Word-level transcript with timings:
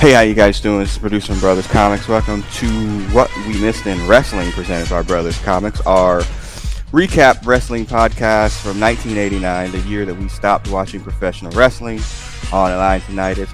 Hey, 0.00 0.12
how 0.12 0.22
you 0.22 0.32
guys 0.32 0.58
doing? 0.62 0.78
This 0.78 0.92
is 0.92 0.98
Producer 0.98 1.34
Brothers 1.34 1.66
Comics. 1.66 2.08
Welcome 2.08 2.42
to 2.54 2.66
What 3.10 3.30
We 3.46 3.60
Missed 3.60 3.84
in 3.84 4.08
Wrestling, 4.08 4.50
presented 4.52 4.88
by 4.88 5.02
Brothers 5.02 5.38
Comics, 5.40 5.82
our 5.82 6.20
recap 6.90 7.44
wrestling 7.44 7.84
podcast 7.84 8.58
from 8.62 8.80
1989, 8.80 9.72
the 9.72 9.80
year 9.80 10.06
that 10.06 10.14
we 10.14 10.26
stopped 10.30 10.70
watching 10.70 11.02
professional 11.02 11.52
wrestling. 11.52 12.00
On 12.50 12.70
the 12.70 12.78
line 12.78 13.02
tonight 13.02 13.36
is 13.36 13.50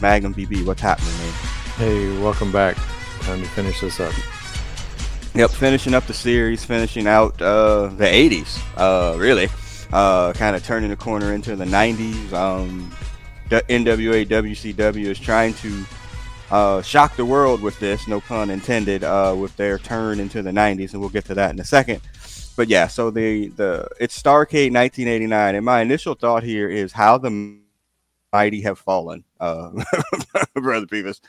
Magnum 0.00 0.32
BB. 0.32 0.64
What's 0.64 0.80
happening, 0.80 1.12
man? 1.18 1.32
Hey, 1.76 2.22
welcome 2.22 2.50
back. 2.50 2.78
Time 3.20 3.42
to 3.42 3.48
finish 3.50 3.82
this 3.82 4.00
up. 4.00 4.14
Yep, 5.34 5.50
finishing 5.50 5.92
up 5.92 6.06
the 6.06 6.14
series, 6.14 6.64
finishing 6.64 7.06
out 7.06 7.38
uh, 7.42 7.88
the 7.88 8.06
80s, 8.06 8.62
uh, 8.78 9.18
really. 9.18 9.48
Uh, 9.92 10.32
kind 10.32 10.56
of 10.56 10.64
turning 10.64 10.88
the 10.88 10.96
corner 10.96 11.34
into 11.34 11.54
the 11.54 11.66
90s. 11.66 12.32
Um, 12.32 12.90
the 13.54 13.62
NWA 13.68 14.26
WCW 14.26 15.06
is 15.06 15.20
trying 15.20 15.54
to 15.54 15.84
uh, 16.50 16.82
shock 16.82 17.14
the 17.14 17.24
world 17.24 17.62
with 17.62 17.78
this, 17.78 18.08
no 18.08 18.20
pun 18.20 18.50
intended, 18.50 19.04
uh, 19.04 19.32
with 19.38 19.56
their 19.56 19.78
turn 19.78 20.18
into 20.18 20.42
the 20.42 20.50
90s, 20.50 20.90
and 20.92 21.00
we'll 21.00 21.08
get 21.08 21.24
to 21.26 21.34
that 21.34 21.52
in 21.52 21.60
a 21.60 21.64
second. 21.64 22.00
But 22.56 22.66
yeah, 22.68 22.88
so 22.88 23.10
the 23.12 23.48
the 23.48 23.86
it's 24.00 24.20
Starcade 24.20 24.72
1989, 24.72 25.54
and 25.54 25.64
my 25.64 25.80
initial 25.82 26.14
thought 26.14 26.42
here 26.42 26.68
is 26.68 26.92
how 26.92 27.16
the 27.18 27.58
mighty 28.32 28.60
have 28.62 28.78
fallen, 28.78 29.22
uh, 29.38 29.70
brother 30.54 30.86
Beavis. 30.86 31.20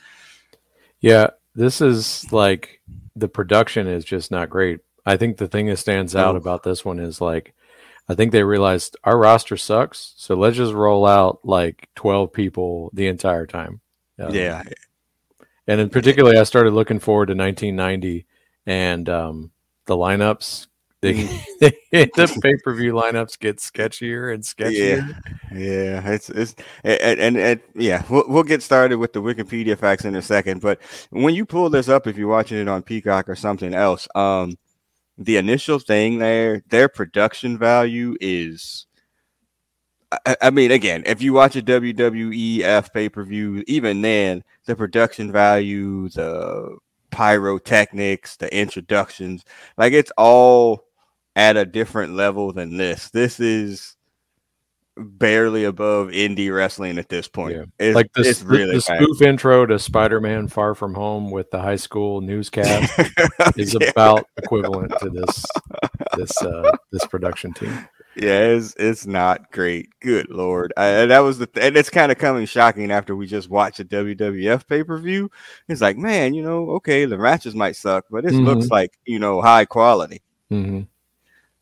Yeah, 1.02 1.28
this 1.54 1.80
is 1.80 2.32
like 2.32 2.82
the 3.16 3.28
production 3.28 3.88
is 3.88 4.04
just 4.04 4.32
not 4.32 4.50
great. 4.50 4.80
I 5.06 5.18
think 5.18 5.38
the 5.38 5.48
thing 5.48 5.68
that 5.68 5.78
stands 5.78 6.16
out 6.16 6.34
Oh. 6.34 6.38
about 6.40 6.64
this 6.64 6.84
one 6.84 7.00
is 7.00 7.22
like 7.22 7.54
I 8.08 8.16
think 8.16 8.32
they 8.32 8.44
realized 8.44 8.96
our 9.04 9.18
roster 9.18 9.58
sucks, 9.58 10.14
so 10.18 10.36
let's 10.36 10.58
just 10.58 10.74
roll 10.74 11.06
out 11.08 11.40
like 11.44 11.90
12 11.96 12.32
people 12.32 12.92
the 12.94 13.08
entire 13.08 13.48
time. 13.48 13.82
Um, 14.20 14.34
Yeah, 14.34 14.64
And 15.68 15.82
in 15.82 15.90
particularly, 15.90 16.38
I 16.38 16.44
started 16.44 16.74
looking 16.74 17.00
forward 17.00 17.28
to 17.28 17.36
1990 17.36 18.28
and 18.68 19.10
um, 19.10 19.52
the 19.88 19.96
lineups. 19.96 20.68
They, 21.02 21.14
the 21.62 22.40
pay 22.42 22.56
per 22.64 22.74
view 22.74 22.94
lineups 22.94 23.40
get 23.40 23.58
sketchier 23.58 24.34
and 24.34 24.44
sketchier. 24.44 25.20
Yeah, 25.52 26.12
it's 26.12 26.30
it's 26.30 26.56
and, 26.84 27.20
and, 27.20 27.38
and 27.38 27.60
yeah, 27.76 28.04
we'll, 28.10 28.26
we'll 28.28 28.44
get 28.44 28.64
started 28.64 28.98
with 28.98 29.14
the 29.14 29.22
Wikipedia 29.22 29.78
facts 29.78 30.06
in 30.06 30.16
a 30.16 30.22
second. 30.22 30.62
But 30.62 30.80
when 31.10 31.36
you 31.36 31.46
pull 31.46 31.70
this 31.70 31.90
up, 31.90 32.08
if 32.08 32.18
you're 32.18 32.28
watching 32.28 32.58
it 32.58 32.68
on 32.68 32.82
Peacock 32.82 33.30
or 33.30 33.36
something 33.36 33.74
else, 33.74 34.08
um, 34.16 34.58
the 35.18 35.38
initial 35.38 35.80
thing 35.80 36.20
there, 36.20 36.62
their 36.70 36.90
production 36.90 37.58
value 37.58 38.16
is. 38.20 38.88
I, 40.26 40.38
I 40.42 40.50
mean, 40.50 40.72
again, 40.72 41.04
if 41.06 41.22
you 41.22 41.34
watch 41.34 41.56
a 41.56 41.62
WWEF 41.62 42.94
pay 42.94 43.10
per 43.10 43.24
view, 43.24 43.64
even 43.68 44.02
then, 44.02 44.44
the 44.66 44.76
production 44.76 45.32
value, 45.32 46.10
the 46.10 46.78
pyrotechnics, 47.12 48.38
the 48.38 48.54
introductions, 48.56 49.44
like 49.78 49.94
it's 49.94 50.12
all 50.18 50.86
at 51.36 51.58
a 51.58 51.66
different 51.66 52.14
level 52.14 52.54
than 52.54 52.78
this. 52.78 53.10
This 53.10 53.40
is 53.40 53.96
barely 54.98 55.64
above 55.66 56.08
indie 56.10 56.56
wrestling 56.56 56.98
at 56.98 57.10
this 57.10 57.28
point. 57.28 57.56
Yeah. 57.56 57.66
It's, 57.80 57.96
like 57.96 58.12
this, 58.14 58.28
it's 58.28 58.40
the- 58.40 58.46
really 58.48 58.76
the 58.76 58.82
spoof 58.82 59.22
intro 59.22 59.66
to 59.66 59.78
Spider-Man: 59.80 60.48
Far 60.48 60.76
From 60.76 60.94
Home 60.94 61.32
with 61.32 61.52
the 61.52 61.60
high 61.60 61.76
school 61.76 62.22
newscast 62.22 62.92
is 63.58 63.76
yeah, 63.80 63.90
about 63.90 64.28
equivalent 64.38 64.94
to 65.02 65.10
this 65.10 65.46
this 66.18 66.42
uh, 66.42 66.72
this 66.92 67.06
production 67.08 67.54
team. 67.54 67.88
yeah, 68.16 68.40
it's 68.48 68.74
it's 68.80 69.06
not 69.06 69.52
great. 69.52 69.90
Good 70.00 70.30
lord, 70.30 70.72
I, 70.78 71.06
that 71.08 71.20
was 71.20 71.40
the 71.40 71.48
th- 71.48 71.66
and 71.66 71.76
it's 71.76 71.90
kind 71.90 72.12
of 72.12 72.18
coming 72.18 72.46
shocking 72.46 72.90
after 72.92 73.16
we 73.16 73.28
just 73.28 73.50
watched 73.50 73.82
a 73.82 73.86
WWF 73.86 74.66
pay 74.68 74.84
per 74.86 74.98
view. 74.98 75.30
It's 75.68 75.82
like, 75.82 75.98
man, 75.98 76.34
you 76.34 76.42
know, 76.42 76.70
okay, 76.72 77.04
the 77.06 77.18
matches 77.18 77.54
might 77.54 77.76
suck, 77.76 78.06
but 78.10 78.24
this 78.24 78.34
looks 78.34 78.68
Mhm. 78.68 78.72
like 78.72 78.98
you 79.06 79.20
know 79.20 79.42
high 79.42 79.66
quality. 79.66 80.22
hmm 80.50 80.82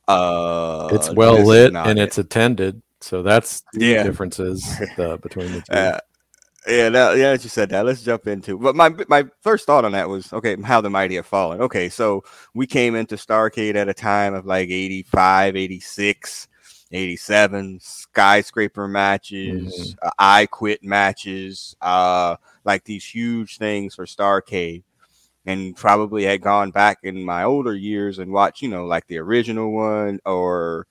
Uh, 0.07 0.89
It's 0.91 1.09
well 1.11 1.43
lit 1.43 1.73
and 1.75 1.97
it. 1.97 2.03
it's 2.03 2.17
attended, 2.17 2.81
so 3.03 3.21
that's 3.21 3.61
the 3.73 3.79
Yeah. 3.79 4.03
differences 4.03 4.81
uh, 4.97 5.17
between 5.17 5.51
the 5.53 5.61
two. 5.69 5.73
Uh, 5.73 5.99
yeah, 6.65 6.89
that, 6.89 7.17
yeah, 7.17 7.31
that 7.31 7.43
you 7.43 7.49
said 7.49 7.69
that. 7.71 7.85
Let's 7.85 8.03
jump 8.03 8.25
into. 8.27 8.57
But 8.57 8.75
my 8.75 8.89
my 9.09 9.25
first 9.41 9.65
thought 9.65 9.83
on 9.83 9.91
that 9.91 10.07
was 10.07 10.31
okay. 10.31 10.55
How 10.61 10.79
the 10.79 10.89
mighty 10.89 11.15
have 11.15 11.25
fallen. 11.25 11.59
Okay, 11.61 11.89
so 11.89 12.23
we 12.53 12.65
came 12.65 12.95
into 12.95 13.15
Starcade 13.15 13.75
at 13.75 13.89
a 13.89 13.93
time 13.93 14.33
of 14.33 14.45
like 14.45 14.69
85, 14.69 15.57
86, 15.57 16.47
87 16.93 17.79
skyscraper 17.81 18.87
matches, 18.87 19.95
uh, 20.01 20.11
I 20.17 20.45
quit 20.45 20.83
matches, 20.83 21.75
uh, 21.81 22.37
like 22.63 22.85
these 22.85 23.03
huge 23.05 23.57
things 23.57 23.95
for 23.95 24.05
Starcade. 24.05 24.83
And 25.45 25.75
probably 25.75 26.23
had 26.23 26.41
gone 26.41 26.71
back 26.71 26.99
in 27.03 27.21
my 27.25 27.43
older 27.43 27.75
years 27.75 28.19
and 28.19 28.31
watched, 28.31 28.61
you 28.61 28.69
know, 28.69 28.85
like 28.85 29.05
the 29.07 29.17
original 29.17 29.73
one 29.73 30.19
or 30.25 30.87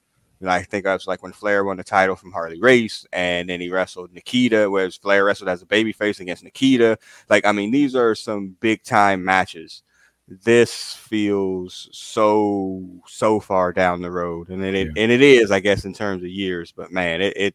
I 0.51 0.63
think 0.63 0.87
I 0.87 0.95
was 0.95 1.07
like 1.07 1.23
when 1.23 1.33
Flair 1.33 1.65
won 1.65 1.77
the 1.77 1.85
title 1.85 2.17
from 2.17 2.33
Harley 2.33 2.61
Race, 2.61 3.07
and 3.13 3.49
then 3.49 3.61
he 3.61 3.71
wrestled 3.71 4.13
Nikita, 4.13 4.71
whereas 4.71 4.97
Flair 4.97 5.25
wrestled 5.25 5.49
as 5.49 5.63
a 5.63 5.67
babyface 5.67 6.21
against 6.21 6.43
Nikita. 6.45 6.99
Like, 7.29 7.45
I 7.45 7.53
mean, 7.53 7.71
these 7.71 7.95
are 7.95 8.15
some 8.15 8.57
big 8.61 8.83
time 8.83 9.25
matches. 9.25 9.83
This 10.29 10.95
feels 10.95 11.89
so 11.93 12.83
so 13.07 13.41
far 13.41 13.73
down 13.73 14.01
the 14.01 14.11
road, 14.11 14.49
and 14.49 14.65
it, 14.65 14.75
Yeah. 14.75 14.93
and 15.03 15.13
it 15.13 15.21
is, 15.21 15.51
I 15.51 15.61
guess, 15.61 15.85
in 15.85 15.93
terms 15.93 16.23
of 16.23 16.29
years. 16.29 16.73
But 16.73 16.91
man, 16.93 17.21
it, 17.21 17.37
it 17.37 17.55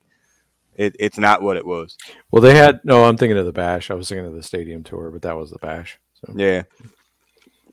it 0.76 0.96
it's 1.00 1.18
not 1.18 1.42
what 1.42 1.58
it 1.58 1.66
was. 1.66 1.98
Well, 2.32 2.42
they 2.42 2.56
had 2.56 2.82
no. 2.84 3.06
I'm 3.06 3.18
thinking 3.18 3.38
of 3.38 3.46
the 3.46 3.54
Bash. 3.54 3.90
I 3.90 3.96
was 3.96 4.10
thinking 4.10 4.26
of 4.28 4.36
the 4.36 4.44
Stadium 4.44 4.84
Tour, 4.84 5.10
but 5.12 5.22
that 5.24 5.36
was 5.38 5.50
the 5.50 5.60
Bash. 5.60 5.98
So 6.14 6.34
Yeah, 6.36 6.64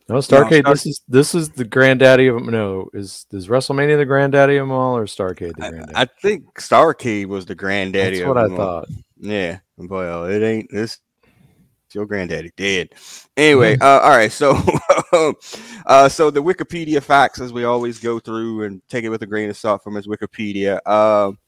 no, 0.09 0.17
Starcade. 0.17 0.61
Star- 0.61 0.75
this 0.75 0.87
is 0.87 1.03
this 1.09 1.35
is 1.35 1.51
the 1.51 1.65
granddaddy 1.65 2.27
of 2.27 2.43
no. 2.43 2.91
Is 2.93 3.27
is 3.33 3.49
WrestleMania 3.49 3.97
the 3.97 4.05
granddaddy 4.05 4.57
of 4.57 4.69
them 4.69 4.73
all, 4.73 4.97
or 4.97 5.07
Starcade 5.07 5.57
the 5.57 5.67
I, 5.67 5.71
granddaddy? 5.71 5.93
I 5.95 6.05
think 6.05 6.55
Starcade 6.61 7.27
was 7.27 7.47
the 7.47 7.55
granddaddy. 7.55 8.19
That's 8.19 8.23
of 8.23 8.29
what 8.29 8.39
I 8.39 8.51
all. 8.51 8.57
thought. 8.57 8.89
Yeah, 9.19 9.59
well, 9.77 10.27
it 10.27 10.43
ain't 10.43 10.71
this. 10.71 10.99
Your 11.93 12.07
granddaddy 12.07 12.51
dead. 12.57 12.89
Anyway, 13.37 13.79
uh, 13.81 14.01
all 14.01 14.11
right. 14.11 14.33
So, 14.33 14.61
uh, 15.87 16.09
so 16.09 16.29
the 16.29 16.43
Wikipedia 16.43 17.01
facts, 17.01 17.41
as 17.41 17.53
we 17.53 17.63
always 17.63 18.01
go 18.01 18.19
through 18.19 18.65
and 18.65 18.83
take 18.89 19.05
it 19.05 19.11
with 19.11 19.23
a 19.23 19.27
grain 19.27 19.49
of 19.49 19.57
salt 19.57 19.85
from 19.85 19.95
his 19.95 20.09
Wikipedia. 20.09 20.85
Um, 20.89 21.39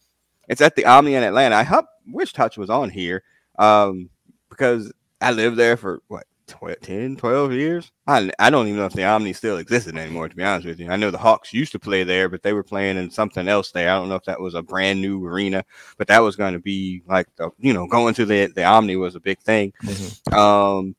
it's 0.48 0.60
at 0.60 0.76
the 0.76 0.86
Omni 0.86 1.14
in 1.14 1.24
Atlanta. 1.24 1.56
I 1.56 1.64
hope, 1.64 1.86
wish 2.06 2.32
Touch 2.32 2.56
was 2.56 2.70
on 2.70 2.90
here 2.90 3.24
um, 3.58 4.08
because 4.48 4.92
I 5.20 5.32
lived 5.32 5.56
there 5.56 5.76
for 5.76 6.00
what 6.06 6.26
12, 6.48 6.80
10, 6.80 7.16
12 7.16 7.52
years. 7.52 7.90
I, 8.06 8.30
I 8.38 8.50
don't 8.50 8.66
even 8.68 8.78
know 8.78 8.86
if 8.86 8.92
the 8.92 9.04
Omni 9.04 9.32
still 9.32 9.58
existed 9.58 9.96
anymore, 9.96 10.28
to 10.28 10.36
be 10.36 10.44
honest 10.44 10.66
with 10.66 10.78
you. 10.78 10.88
I 10.90 10.96
know 10.96 11.10
the 11.10 11.18
Hawks 11.18 11.52
used 11.52 11.72
to 11.72 11.78
play 11.78 12.04
there, 12.04 12.28
but 12.28 12.42
they 12.42 12.52
were 12.52 12.62
playing 12.62 12.96
in 12.96 13.10
something 13.10 13.48
else 13.48 13.72
there. 13.72 13.90
I 13.90 13.96
don't 13.96 14.08
know 14.08 14.14
if 14.14 14.24
that 14.24 14.40
was 14.40 14.54
a 14.54 14.62
brand 14.62 15.00
new 15.00 15.24
arena, 15.26 15.64
but 15.98 16.06
that 16.08 16.20
was 16.20 16.36
going 16.36 16.52
to 16.52 16.60
be 16.60 17.02
like, 17.06 17.26
the, 17.36 17.50
you 17.58 17.72
know, 17.72 17.86
going 17.88 18.14
to 18.14 18.24
the, 18.24 18.46
the 18.54 18.64
Omni 18.64 18.96
was 18.96 19.16
a 19.16 19.20
big 19.20 19.40
thing. 19.40 19.72
Mhm. 19.82 20.32
Um, 20.36 20.94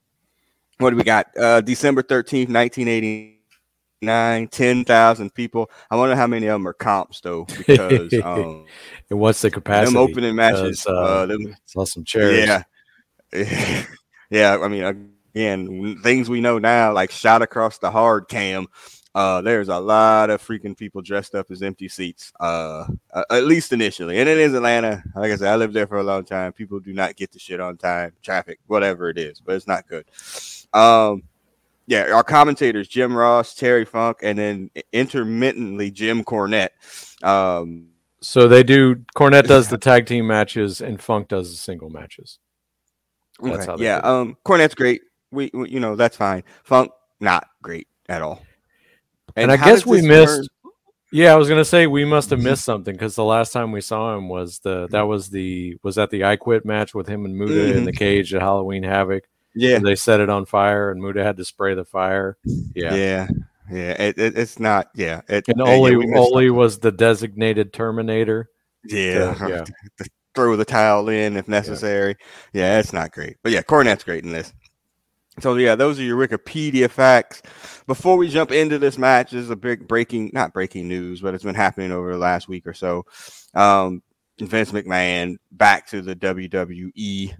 what 0.79 0.89
do 0.91 0.95
we 0.97 1.03
got? 1.03 1.27
Uh, 1.37 1.61
December 1.61 2.03
13th, 2.03 2.49
1989, 2.49 4.47
10,000 4.49 5.33
people. 5.33 5.71
I 5.89 5.95
wonder 5.95 6.15
how 6.15 6.27
many 6.27 6.47
of 6.47 6.53
them 6.55 6.67
are 6.67 6.73
comps, 6.73 7.21
though, 7.21 7.45
because 7.67 8.13
um, 8.23 8.65
And 9.09 9.19
what's 9.19 9.41
the 9.41 9.49
capacity? 9.49 9.93
them 9.93 10.01
opening 10.03 10.35
matches, 10.35 10.85
uh, 10.85 10.91
uh, 10.91 11.25
them, 11.25 11.55
Saw 11.65 11.85
some 11.85 12.03
chairs. 12.03 12.45
yeah. 12.47 12.63
yeah, 14.29 14.57
I 14.61 14.67
mean, 14.67 15.13
again, 15.37 15.99
things 16.01 16.29
we 16.29 16.41
know 16.41 16.57
now, 16.57 16.91
like 16.93 17.11
shot 17.11 17.41
across 17.41 17.77
the 17.77 17.91
hard 17.91 18.27
cam. 18.27 18.67
Uh, 19.13 19.41
there's 19.41 19.69
a 19.69 19.79
lot 19.79 20.29
of 20.29 20.41
freaking 20.41 20.77
people 20.77 21.01
dressed 21.01 21.33
up 21.33 21.49
as 21.49 21.63
empty 21.63 21.87
seats. 21.87 22.31
Uh, 22.39 22.85
at 23.31 23.45
least 23.45 23.71
initially, 23.73 24.19
and 24.19 24.29
it 24.29 24.37
is 24.37 24.53
Atlanta. 24.53 25.03
Like 25.15 25.31
I 25.31 25.35
said, 25.35 25.47
I 25.47 25.55
lived 25.55 25.73
there 25.73 25.87
for 25.87 25.97
a 25.97 26.03
long 26.03 26.23
time. 26.23 26.53
People 26.53 26.79
do 26.79 26.93
not 26.93 27.15
get 27.15 27.31
the 27.31 27.39
shit 27.39 27.59
on 27.59 27.77
time, 27.77 28.13
traffic, 28.21 28.59
whatever 28.67 29.09
it 29.09 29.17
is, 29.17 29.39
but 29.39 29.55
it's 29.55 29.67
not 29.67 29.87
good. 29.87 30.05
Um, 30.73 31.23
yeah, 31.87 32.11
our 32.11 32.23
commentators 32.23 32.87
Jim 32.87 33.15
Ross, 33.15 33.55
Terry 33.55 33.85
Funk, 33.85 34.17
and 34.21 34.37
then 34.37 34.69
intermittently 34.91 35.89
Jim 35.89 36.23
Cornette. 36.23 36.69
Um, 37.23 37.87
So 38.21 38.47
they 38.47 38.63
do. 38.63 38.97
Cornette 39.15 39.47
does 39.47 39.67
the 39.69 39.77
tag 39.77 40.05
team 40.05 40.27
matches, 40.27 40.81
and 40.81 41.01
Funk 41.01 41.29
does 41.29 41.49
the 41.51 41.57
single 41.57 41.89
matches. 41.89 42.39
That's 43.41 43.57
Okay, 43.57 43.65
how 43.65 43.77
they 43.77 43.85
yeah. 43.85 43.97
Um, 43.97 44.35
Cornette's 44.45 44.75
great. 44.75 45.01
We, 45.31 45.49
we, 45.53 45.69
you 45.69 45.79
know, 45.79 45.95
that's 45.95 46.17
fine. 46.17 46.43
Funk, 46.63 46.91
not 47.19 47.47
great 47.61 47.87
at 48.09 48.21
all. 48.21 48.41
And, 49.35 49.51
I 49.51 49.57
guess 49.57 49.85
we 49.85 50.01
missed. 50.01 50.35
turn- 50.35 50.71
Yeah, 51.11 51.33
I 51.33 51.35
was 51.37 51.47
gonna 51.47 51.63
say 51.65 51.87
we 51.87 52.03
must 52.05 52.29
have 52.31 52.39
Mhm. 52.39 52.43
missed 52.45 52.65
something 52.65 52.93
because 52.93 53.15
the 53.15 53.23
last 53.23 53.53
time 53.53 53.71
we 53.71 53.79
saw 53.81 54.15
him 54.17 54.27
was 54.29 54.59
the 54.59 54.87
that 54.91 55.03
was 55.07 55.29
the 55.29 55.77
was 55.83 55.95
that 55.95 56.09
the 56.09 56.25
I 56.25 56.35
Quit 56.35 56.65
match 56.65 56.93
with 56.93 57.07
him 57.07 57.23
and 57.25 57.37
Muta 57.37 57.77
in 57.77 57.85
the 57.85 57.93
cage 57.93 58.33
at 58.33 58.41
Halloween 58.41 58.83
Havoc. 58.83 59.23
Yeah, 59.55 59.79
They 59.79 59.95
set 59.95 60.19
it 60.19 60.29
on 60.29 60.45
fire 60.45 60.91
and 60.91 61.01
Muta 61.01 61.23
had 61.23 61.37
to 61.37 61.45
spray 61.45 61.75
the 61.75 61.85
fire. 61.85 62.37
Yeah. 62.75 62.93
yeah, 62.93 63.27
yeah. 63.71 63.91
It, 64.01 64.17
it, 64.17 64.37
it's 64.37 64.59
not. 64.59 64.89
Yeah, 64.95 65.21
it, 65.29 65.47
And 65.47 65.61
uh, 65.61 65.65
yeah, 65.65 65.71
Ole 65.75 65.95
we 65.95 66.05
missed 66.07 66.19
Ole 66.19 66.49
was 66.51 66.77
the 66.79 66.91
designated 66.91 67.73
Terminator. 67.73 68.49
Yeah, 68.83 69.33
So, 69.35 69.47
yeah. 69.49 69.63
throw 70.35 70.55
the 70.57 70.65
towel 70.65 71.09
in 71.09 71.37
if 71.37 71.47
necessary. 71.47 72.15
Yeah, 72.53 72.73
yeah 72.73 72.79
it's 72.79 72.93
not 72.93 73.11
great. 73.13 73.37
But 73.43 73.51
yeah, 73.53 73.61
Cornette's 73.61 74.03
great 74.03 74.23
in 74.25 74.31
this. 74.31 74.53
So 75.39 75.55
yeah, 75.55 75.75
those 75.75 75.99
are 75.99 76.03
your 76.03 76.17
Wikipedia 76.17 76.89
facts. 76.89 77.41
Before 77.85 78.17
we 78.17 78.29
jump 78.29 78.51
into 78.51 78.79
this 78.79 78.97
match, 78.97 79.31
this 79.31 79.43
is 79.43 79.49
a 79.49 79.55
big 79.55 79.87
breaking, 79.87 80.31
not 80.33 80.53
breaking 80.53 80.87
news, 80.87 81.21
but 81.21 81.33
it's 81.33 81.43
been 81.43 81.55
happening 81.55 81.91
over 81.91 82.11
the 82.11 82.17
last 82.17 82.47
week 82.47 82.65
or 82.65 82.73
so. 82.73 83.05
Um, 83.53 84.01
Vince 84.39 84.71
McMahon 84.71 85.37
back 85.51 85.87
to 85.87 86.01
the 86.01 86.15
WWE. 86.15 87.35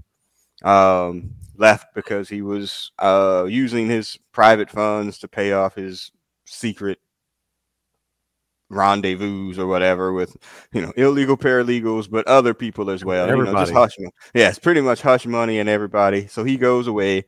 Um, 0.63 1.35
left 1.57 1.93
because 1.93 2.29
he 2.29 2.41
was 2.41 2.91
uh, 2.99 3.45
using 3.49 3.87
his 3.87 4.17
private 4.31 4.69
funds 4.69 5.19
to 5.19 5.27
pay 5.27 5.53
off 5.53 5.75
his 5.75 6.11
secret 6.45 6.99
rendezvous 8.69 9.57
or 9.57 9.65
whatever 9.65 10.11
with 10.11 10.35
you 10.73 10.81
know 10.81 10.91
illegal 10.97 11.37
paralegals 11.37 12.09
but 12.09 12.27
other 12.27 12.53
people 12.53 12.89
as 12.89 13.03
well 13.03 13.23
everybody. 13.23 13.49
you 13.49 13.55
know 13.55 13.61
just 13.61 13.71
hush 13.71 13.97
money 13.97 14.11
yeah 14.33 14.49
it's 14.49 14.59
pretty 14.59 14.81
much 14.81 15.01
hush 15.01 15.25
money 15.25 15.59
and 15.59 15.69
everybody 15.69 16.27
so 16.27 16.43
he 16.43 16.57
goes 16.57 16.85
away 16.85 17.23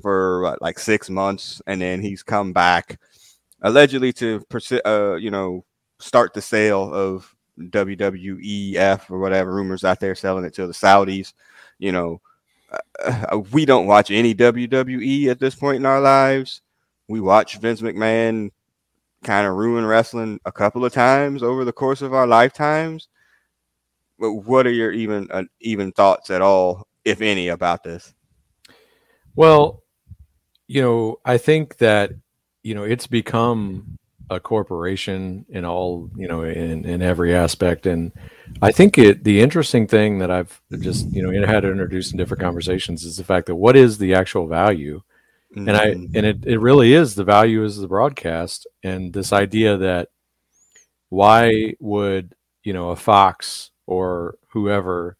for 0.00 0.56
like 0.60 0.78
six 0.78 1.10
months 1.10 1.60
and 1.66 1.80
then 1.80 2.00
he's 2.00 2.22
come 2.22 2.52
back 2.52 2.98
allegedly 3.62 4.12
to 4.12 4.44
uh, 4.84 5.14
you 5.14 5.30
know 5.30 5.64
start 5.98 6.32
the 6.34 6.42
sale 6.42 6.92
of 6.94 7.34
WWEF 7.58 9.10
or 9.10 9.18
whatever 9.18 9.52
rumors 9.52 9.84
out 9.84 10.00
there 10.00 10.14
selling 10.14 10.44
it 10.44 10.54
to 10.54 10.66
the 10.66 10.72
Saudis 10.72 11.32
you 11.78 11.92
know 11.92 12.20
uh, 13.04 13.38
we 13.52 13.64
don't 13.64 13.86
watch 13.86 14.10
any 14.10 14.34
WWE 14.34 15.28
at 15.28 15.40
this 15.40 15.54
point 15.54 15.76
in 15.76 15.86
our 15.86 16.00
lives 16.00 16.62
we 17.08 17.20
watch 17.20 17.58
Vince 17.58 17.80
McMahon 17.80 18.50
kind 19.24 19.46
of 19.46 19.54
ruin 19.54 19.84
wrestling 19.84 20.38
a 20.44 20.52
couple 20.52 20.84
of 20.84 20.92
times 20.92 21.42
over 21.42 21.64
the 21.64 21.72
course 21.72 22.02
of 22.02 22.14
our 22.14 22.26
lifetimes. 22.26 23.08
But 24.18 24.32
what 24.32 24.66
are 24.66 24.72
your 24.72 24.92
even 24.92 25.28
uh, 25.30 25.44
even 25.60 25.92
thoughts 25.92 26.30
at 26.30 26.42
all, 26.42 26.86
if 27.04 27.20
any, 27.20 27.48
about 27.48 27.84
this? 27.84 28.14
Well, 29.36 29.82
you 30.68 30.80
know, 30.82 31.18
I 31.24 31.38
think 31.38 31.78
that 31.78 32.12
you 32.62 32.74
know 32.74 32.84
it's 32.84 33.06
become 33.06 33.98
a 34.30 34.38
corporation 34.38 35.46
in 35.48 35.64
all 35.64 36.10
you 36.14 36.28
know 36.28 36.42
in 36.42 36.84
in 36.84 37.00
every 37.00 37.34
aspect 37.34 37.86
and 37.86 38.12
i 38.60 38.70
think 38.70 38.98
it 38.98 39.24
the 39.24 39.40
interesting 39.40 39.86
thing 39.86 40.18
that 40.18 40.30
i've 40.30 40.60
just 40.80 41.10
you 41.12 41.22
know 41.22 41.46
had 41.46 41.64
introduced 41.64 42.12
in 42.12 42.18
different 42.18 42.42
conversations 42.42 43.04
is 43.04 43.16
the 43.16 43.24
fact 43.24 43.46
that 43.46 43.54
what 43.54 43.74
is 43.74 43.96
the 43.96 44.12
actual 44.12 44.46
value 44.46 45.00
Mm-hmm. 45.56 45.68
And 45.68 45.76
I 45.76 45.86
mm-hmm. 45.86 46.16
and 46.16 46.26
it, 46.26 46.46
it 46.46 46.58
really 46.58 46.92
is 46.92 47.14
the 47.14 47.24
value 47.24 47.64
is 47.64 47.78
the 47.78 47.88
broadcast 47.88 48.66
and 48.82 49.12
this 49.12 49.32
idea 49.32 49.76
that 49.78 50.08
why 51.08 51.74
would 51.80 52.34
you 52.64 52.74
know 52.74 52.90
a 52.90 52.96
Fox 52.96 53.70
or 53.86 54.36
whoever 54.48 55.16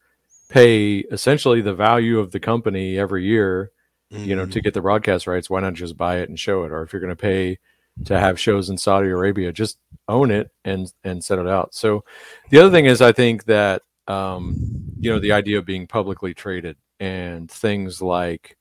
pay 0.51 0.99
essentially 0.99 1.61
the 1.63 1.75
value 1.75 2.19
of 2.19 2.33
the 2.33 2.41
company 2.41 2.99
every 2.99 3.25
year, 3.25 3.71
mm-hmm. 4.13 4.25
you 4.25 4.37
know, 4.37 4.45
to 4.45 4.51
mm-hmm. 4.51 4.61
get 4.61 4.75
the 4.75 4.83
broadcast 4.83 5.27
rights, 5.27 5.51
why 5.51 5.61
not 5.61 5.75
just 5.75 5.97
buy 5.97 6.19
it 6.19 6.29
and 6.29 6.39
show 6.39 6.65
it? 6.65 6.73
Or 6.73 6.83
if 6.83 6.93
you're 6.93 7.01
gonna 7.01 7.17
pay 7.17 7.59
to 8.05 8.19
have 8.19 8.39
shows 8.39 8.71
in 8.71 8.79
Saudi 8.79 9.09
Arabia, 9.09 9.53
just 9.53 9.79
own 10.09 10.31
it 10.31 10.51
and 10.65 10.93
and 11.05 11.25
set 11.25 11.39
it 11.39 11.49
out. 11.49 11.75
So 11.75 12.05
the 12.51 12.59
other 12.59 12.71
thing 12.71 12.87
is 12.87 13.01
I 13.01 13.13
think 13.13 13.45
that 13.45 13.83
um, 14.07 14.57
you 14.99 15.11
know, 15.11 15.19
the 15.19 15.33
idea 15.33 15.59
of 15.59 15.67
being 15.67 15.87
publicly 15.87 16.35
traded 16.35 16.77
and 16.99 17.51
things 17.51 18.01
like 18.01 18.57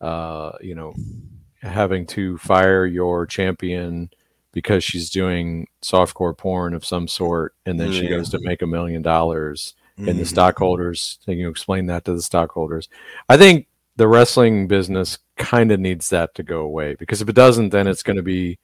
uh, 0.00 0.52
you 0.60 0.74
know, 0.74 0.94
having 1.62 2.06
to 2.06 2.38
fire 2.38 2.86
your 2.86 3.26
champion 3.26 4.10
because 4.52 4.82
she's 4.82 5.10
doing 5.10 5.66
softcore 5.82 6.36
porn 6.36 6.74
of 6.74 6.84
some 6.84 7.06
sort, 7.06 7.54
and 7.66 7.78
then 7.78 7.92
she 7.92 8.08
goes 8.08 8.30
to 8.30 8.40
make 8.40 8.62
a 8.62 8.66
million 8.66 9.02
dollars, 9.02 9.74
and 9.96 10.06
the 10.06 10.12
mm-hmm. 10.12 10.24
stockholders, 10.24 11.18
can 11.24 11.38
you 11.38 11.48
explain 11.48 11.86
that 11.86 12.04
to 12.04 12.14
the 12.14 12.22
stockholders? 12.22 12.88
I 13.28 13.36
think 13.36 13.68
the 14.00 14.08
wrestling 14.08 14.66
business 14.66 15.18
kind 15.36 15.70
of 15.70 15.78
needs 15.78 16.08
that 16.08 16.34
to 16.34 16.42
go 16.42 16.60
away 16.60 16.94
because 16.94 17.20
if 17.20 17.28
it 17.28 17.34
doesn't, 17.34 17.68
then 17.68 17.86
it's 17.86 18.02
going 18.02 18.16
to 18.16 18.22
be 18.22 18.58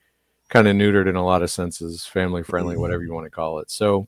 kind 0.48 0.66
of 0.66 0.74
neutered 0.74 1.06
in 1.06 1.14
a 1.14 1.22
lot 1.22 1.42
of 1.42 1.50
senses, 1.50 2.06
family 2.06 2.42
friendly, 2.42 2.72
mm-hmm. 2.72 2.80
whatever 2.80 3.02
you 3.02 3.12
want 3.12 3.26
to 3.26 3.30
call 3.30 3.58
it. 3.58 3.70
So, 3.70 4.06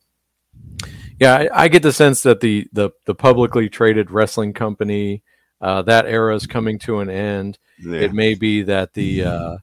yeah, 1.20 1.34
I, 1.34 1.64
I, 1.64 1.68
get 1.68 1.82
the 1.82 1.92
sense 1.92 2.22
that 2.22 2.40
the 2.40 2.66
the 2.72 2.92
the 3.04 3.14
publicly 3.14 3.68
traded 3.68 4.10
wrestling 4.10 4.54
company 4.54 5.22
uh, 5.60 5.82
that 5.82 6.06
era 6.06 6.34
is 6.34 6.46
coming 6.46 6.78
to 6.78 7.00
an 7.00 7.10
end. 7.10 7.58
Yeah. 7.78 8.00
It 8.00 8.14
may 8.14 8.34
be 8.34 8.62
that 8.62 8.94
the 8.94 9.24
uh, 9.24 9.56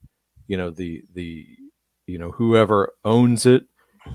you 0.45 0.57
know 0.57 0.69
the 0.69 1.03
the 1.15 1.47
you 2.05 2.19
know 2.19 2.29
whoever 2.29 2.93
owns 3.03 3.47
it 3.47 3.63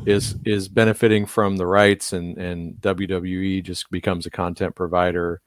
is 0.07 0.37
is 0.45 0.69
benefiting 0.69 1.27
from 1.27 1.57
the 1.57 1.67
rights, 1.67 2.13
and 2.13 2.39
and 2.39 2.75
WWE 2.75 3.65
just 3.65 3.91
becomes 3.91 4.25
a 4.25 4.31
content 4.31 4.77
provider 4.77 5.41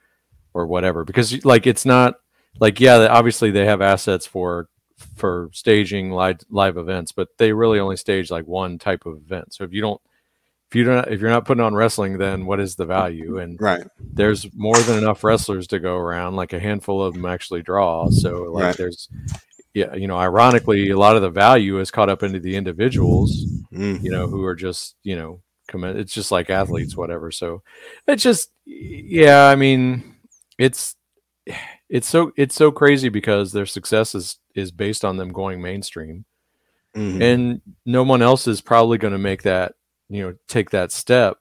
or 0.53 0.67
whatever. 0.67 1.03
Because 1.03 1.44
like 1.45 1.67
it's 1.67 1.85
not 1.85 2.15
like 2.59 2.79
yeah, 2.79 3.07
obviously 3.09 3.51
they 3.51 3.65
have 3.65 3.81
assets 3.81 4.25
for 4.25 4.69
for 5.15 5.50
staging 5.53 6.11
live 6.11 6.39
live 6.50 6.77
events, 6.77 7.11
but 7.11 7.29
they 7.38 7.53
really 7.53 7.79
only 7.79 7.97
stage 7.97 8.31
like 8.31 8.47
one 8.47 8.77
type 8.77 9.05
of 9.05 9.17
event. 9.17 9.53
So 9.53 9.63
if 9.63 9.73
you 9.73 9.81
don't 9.81 10.01
if 10.73 10.77
you 10.77 10.83
don't 10.85 11.07
if 11.07 11.21
you're 11.21 11.29
not 11.29 11.45
putting 11.45 11.63
on 11.63 11.75
wrestling 11.75 12.17
then 12.17 12.47
what 12.47 12.59
is 12.59 12.75
the 12.75 12.85
value 12.85 13.38
and 13.38 13.57
right 13.61 13.85
there's 14.00 14.51
more 14.55 14.77
than 14.79 14.97
enough 14.97 15.23
wrestlers 15.23 15.67
to 15.67 15.77
go 15.77 15.97
around 15.97 16.35
like 16.35 16.51
a 16.51 16.59
handful 16.59 17.03
of 17.03 17.13
them 17.13 17.25
actually 17.25 17.61
draw 17.61 18.09
so 18.09 18.45
like 18.51 18.63
right. 18.63 18.77
there's 18.77 19.07
yeah 19.75 19.94
you 19.94 20.07
know 20.07 20.17
ironically 20.17 20.89
a 20.89 20.97
lot 20.97 21.15
of 21.15 21.21
the 21.21 21.29
value 21.29 21.79
is 21.79 21.91
caught 21.91 22.09
up 22.09 22.23
into 22.23 22.39
the 22.39 22.56
individuals 22.56 23.45
mm. 23.71 24.01
you 24.03 24.09
know 24.09 24.25
who 24.25 24.44
are 24.44 24.56
just 24.56 24.95
you 25.03 25.15
know 25.15 25.39
commit 25.67 25.95
it's 25.95 26.13
just 26.13 26.31
like 26.31 26.49
athletes 26.49 26.97
whatever 26.97 27.29
so 27.29 27.61
it's 28.07 28.23
just 28.23 28.49
yeah 28.65 29.47
i 29.49 29.56
mean 29.56 30.12
it's 30.63 30.95
it's 31.89 32.07
so 32.07 32.31
it's 32.38 32.56
so 32.56 32.71
crazy 32.71 33.10
because 33.10 33.51
their 33.51 33.65
success 33.65 34.15
is 34.15 34.39
is 34.56 34.71
based 34.71 35.04
on 35.04 35.18
them 35.18 35.31
going 35.31 35.62
mainstream. 35.62 36.25
Mm-hmm. 36.95 37.21
and 37.24 37.62
no 37.88 38.04
one 38.04 38.21
else 38.21 38.48
is 38.48 38.62
probably 38.62 39.00
going 39.00 39.13
to 39.13 39.18
make 39.18 39.42
that 39.42 39.74
you 40.10 40.21
know 40.21 40.36
take 40.48 40.69
that 40.69 40.92
step. 40.92 41.38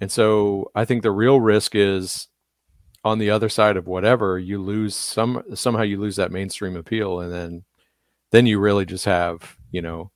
And 0.00 0.10
so 0.10 0.70
i 0.74 0.84
think 0.84 1.02
the 1.02 1.10
real 1.10 1.40
risk 1.40 1.74
is 1.74 2.28
on 3.04 3.18
the 3.18 3.30
other 3.30 3.48
side 3.48 3.76
of 3.76 3.86
whatever 3.88 4.38
you 4.38 4.62
lose 4.62 4.94
some 4.94 5.42
somehow 5.54 5.82
you 5.82 6.00
lose 6.00 6.16
that 6.16 6.30
mainstream 6.30 6.76
appeal 6.76 7.20
and 7.20 7.32
then 7.32 7.64
then 8.30 8.46
you 8.46 8.60
really 8.60 8.84
just 8.86 9.04
have 9.04 9.56
you 9.72 9.82
know 9.82 10.12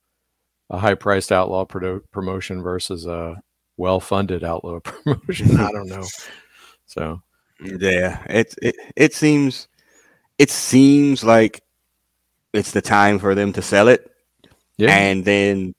a 0.69 0.77
high 0.77 0.95
priced 0.95 1.31
outlaw 1.31 1.65
pro- 1.65 2.01
promotion 2.11 2.61
versus 2.61 3.05
a 3.05 3.41
well 3.77 3.99
funded 3.99 4.43
outlaw 4.43 4.79
promotion. 4.83 5.57
I 5.57 5.71
don't 5.71 5.87
know. 5.87 6.05
So 6.85 7.21
yeah 7.63 8.21
it, 8.29 8.53
it 8.61 8.75
it 8.95 9.13
seems 9.13 9.67
it 10.37 10.49
seems 10.49 11.23
like 11.23 11.63
it's 12.53 12.71
the 12.71 12.81
time 12.81 13.19
for 13.19 13.35
them 13.35 13.53
to 13.53 13.61
sell 13.61 13.87
it 13.87 14.11
yeah. 14.77 14.95
and 14.95 15.25
then 15.25 15.73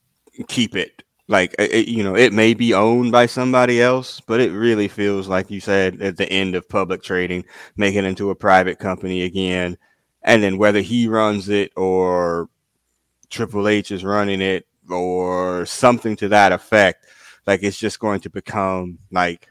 keep 0.47 0.75
it 0.75 1.03
like 1.27 1.55
it, 1.57 1.87
you 1.87 2.03
know 2.03 2.15
it 2.15 2.33
may 2.33 2.53
be 2.53 2.73
owned 2.73 3.11
by 3.11 3.25
somebody 3.25 3.81
else 3.81 4.21
but 4.21 4.39
it 4.39 4.51
really 4.51 4.87
feels 4.87 5.27
like 5.27 5.49
you 5.49 5.59
said 5.59 6.01
at 6.01 6.17
the 6.17 6.29
end 6.29 6.55
of 6.55 6.67
public 6.69 7.01
trading 7.01 7.43
make 7.77 7.95
it 7.95 8.03
into 8.03 8.29
a 8.29 8.35
private 8.35 8.79
company 8.79 9.23
again 9.23 9.77
and 10.23 10.43
then 10.43 10.57
whether 10.57 10.81
he 10.81 11.07
runs 11.07 11.49
it 11.49 11.71
or 11.75 12.49
triple 13.29 13.67
h 13.67 13.91
is 13.91 14.03
running 14.03 14.41
it 14.41 14.67
or 14.89 15.65
something 15.65 16.15
to 16.15 16.27
that 16.27 16.51
effect 16.51 17.05
like 17.47 17.63
it's 17.63 17.77
just 17.77 17.99
going 17.99 18.19
to 18.19 18.29
become 18.29 18.97
like 19.11 19.47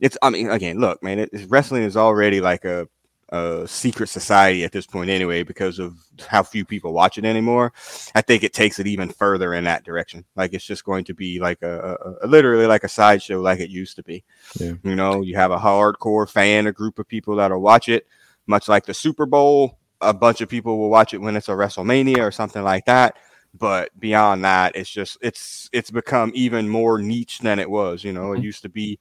it's 0.00 0.16
i 0.22 0.30
mean 0.30 0.50
again 0.50 0.78
look 0.78 1.02
man 1.02 1.18
it, 1.18 1.30
wrestling 1.48 1.82
is 1.82 1.96
already 1.96 2.40
like 2.40 2.64
a 2.64 2.88
a 3.30 3.64
secret 3.66 4.08
society 4.08 4.64
at 4.64 4.72
this 4.72 4.86
point 4.86 5.08
anyway 5.08 5.42
because 5.42 5.78
of 5.78 5.96
how 6.28 6.42
few 6.42 6.64
people 6.64 6.92
watch 6.92 7.16
it 7.16 7.24
anymore. 7.24 7.72
I 8.14 8.22
think 8.22 8.42
it 8.42 8.52
takes 8.52 8.78
it 8.78 8.86
even 8.86 9.08
further 9.08 9.54
in 9.54 9.64
that 9.64 9.84
direction. 9.84 10.24
Like 10.34 10.52
it's 10.52 10.64
just 10.64 10.84
going 10.84 11.04
to 11.04 11.14
be 11.14 11.38
like 11.38 11.62
a, 11.62 11.96
a, 12.22 12.26
a 12.26 12.26
literally 12.26 12.66
like 12.66 12.82
a 12.82 12.88
sideshow 12.88 13.40
like 13.40 13.60
it 13.60 13.70
used 13.70 13.96
to 13.96 14.02
be. 14.02 14.24
Yeah. 14.58 14.72
you 14.82 14.96
know 14.96 15.22
you 15.22 15.36
have 15.36 15.52
a 15.52 15.58
hardcore 15.58 16.28
fan 16.28 16.66
a 16.66 16.72
group 16.72 16.98
of 16.98 17.06
people 17.06 17.36
that'll 17.36 17.60
watch 17.60 17.88
it 17.88 18.06
much 18.46 18.68
like 18.68 18.84
the 18.84 18.94
super 18.94 19.26
bowl 19.26 19.78
a 20.00 20.12
bunch 20.12 20.40
of 20.40 20.48
people 20.48 20.78
will 20.78 20.90
watch 20.90 21.14
it 21.14 21.20
when 21.20 21.36
it's 21.36 21.48
a 21.48 21.52
wrestlemania 21.52 22.18
or 22.18 22.32
something 22.32 22.62
like 22.62 22.86
that. 22.86 23.16
But 23.54 23.90
beyond 23.98 24.44
that 24.44 24.74
it's 24.74 24.90
just 24.90 25.18
it's 25.20 25.68
it's 25.72 25.90
become 25.90 26.32
even 26.34 26.68
more 26.68 27.00
niche 27.00 27.38
than 27.40 27.60
it 27.60 27.70
was 27.70 28.02
you 28.02 28.12
know? 28.12 28.32
It 28.32 28.36
mm-hmm. 28.36 28.44
used 28.44 28.62
to 28.62 28.68
be 28.68 28.98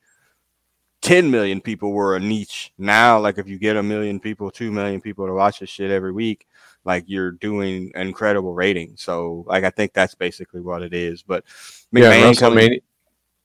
10 1.02 1.32
million 1.32 1.62
people 1.62 1.92
were 1.92 2.16
a 2.16 2.20
niche. 2.20 2.74
Now, 2.78 3.20
like 3.20 3.38
if 3.38 3.48
you 3.48 3.58
get 3.58 3.78
a 3.78 3.84
million 3.84 4.20
people, 4.20 4.52
2 4.52 4.72
million 4.72 5.02
people 5.02 5.26
to 5.28 5.34
watch 5.34 5.60
this 5.60 5.70
shit 5.70 5.92
every 5.92 6.12
week, 6.12 6.48
like 6.84 7.06
you're 7.08 7.32
doing 7.32 7.92
incredible 7.96 8.54
rating. 8.54 8.96
So, 8.98 9.46
like, 9.48 9.64
I 9.64 9.70
think 9.70 9.94
that's 9.94 10.16
basically 10.16 10.62
what 10.62 10.82
it 10.82 10.94
is. 10.94 11.22
But 11.22 11.46
McMahon 11.94 12.02
yeah, 12.02 12.32
WrestleMania, 12.32 12.40
coming, 12.40 12.80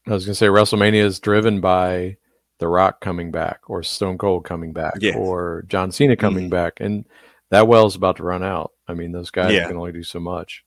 I 0.07 0.11
was 0.11 0.25
going 0.25 0.33
to 0.33 0.39
say 0.39 0.47
WrestleMania 0.47 1.05
is 1.05 1.21
driven 1.21 1.61
by 1.61 2.17
The 2.59 2.69
Rock 2.69 3.01
coming 3.01 3.31
back 3.31 3.61
or 3.69 3.83
Stone 3.83 4.19
Cold 4.19 4.45
coming 4.45 4.73
back 4.73 4.95
or 5.15 5.65
John 5.69 5.93
Cena 5.93 6.17
coming 6.17 6.45
mm-hmm. 6.45 6.51
back. 6.51 6.81
And 6.81 7.05
that 7.51 7.69
well's 7.69 7.97
about 7.97 8.17
to 8.17 8.25
run 8.25 8.43
out. 8.43 8.73
I 8.89 8.95
mean, 8.95 9.13
those 9.13 9.31
guys 9.31 9.53
yeah. 9.53 9.67
can 9.67 9.77
only 9.77 9.93
do 9.93 10.03
so 10.03 10.21
much. 10.21 10.65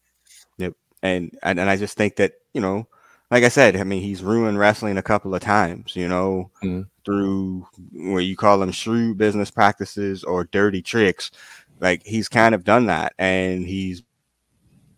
Yep. 0.57 0.73
And, 1.03 1.37
and, 1.43 1.59
and 1.59 1.69
I 1.69 1.77
just 1.77 1.97
think 1.97 2.15
that, 2.15 2.33
you 2.53 2.61
know, 2.61 2.87
like 3.29 3.43
I 3.43 3.49
said, 3.49 3.75
I 3.75 3.83
mean, 3.83 4.01
he's 4.01 4.23
ruined 4.23 4.57
wrestling 4.57 4.97
a 4.97 5.03
couple 5.03 5.35
of 5.35 5.41
times, 5.41 5.95
you 5.95 6.07
know, 6.07 6.49
mm. 6.63 6.87
through 7.05 7.67
what 7.93 8.19
you 8.19 8.37
call 8.37 8.59
them 8.59 8.71
shrewd 8.71 9.17
business 9.17 9.51
practices 9.51 10.23
or 10.23 10.45
dirty 10.45 10.81
tricks. 10.81 11.31
Like 11.79 12.03
he's 12.05 12.29
kind 12.29 12.55
of 12.55 12.63
done 12.63 12.85
that, 12.87 13.13
and 13.19 13.67
he's 13.67 14.01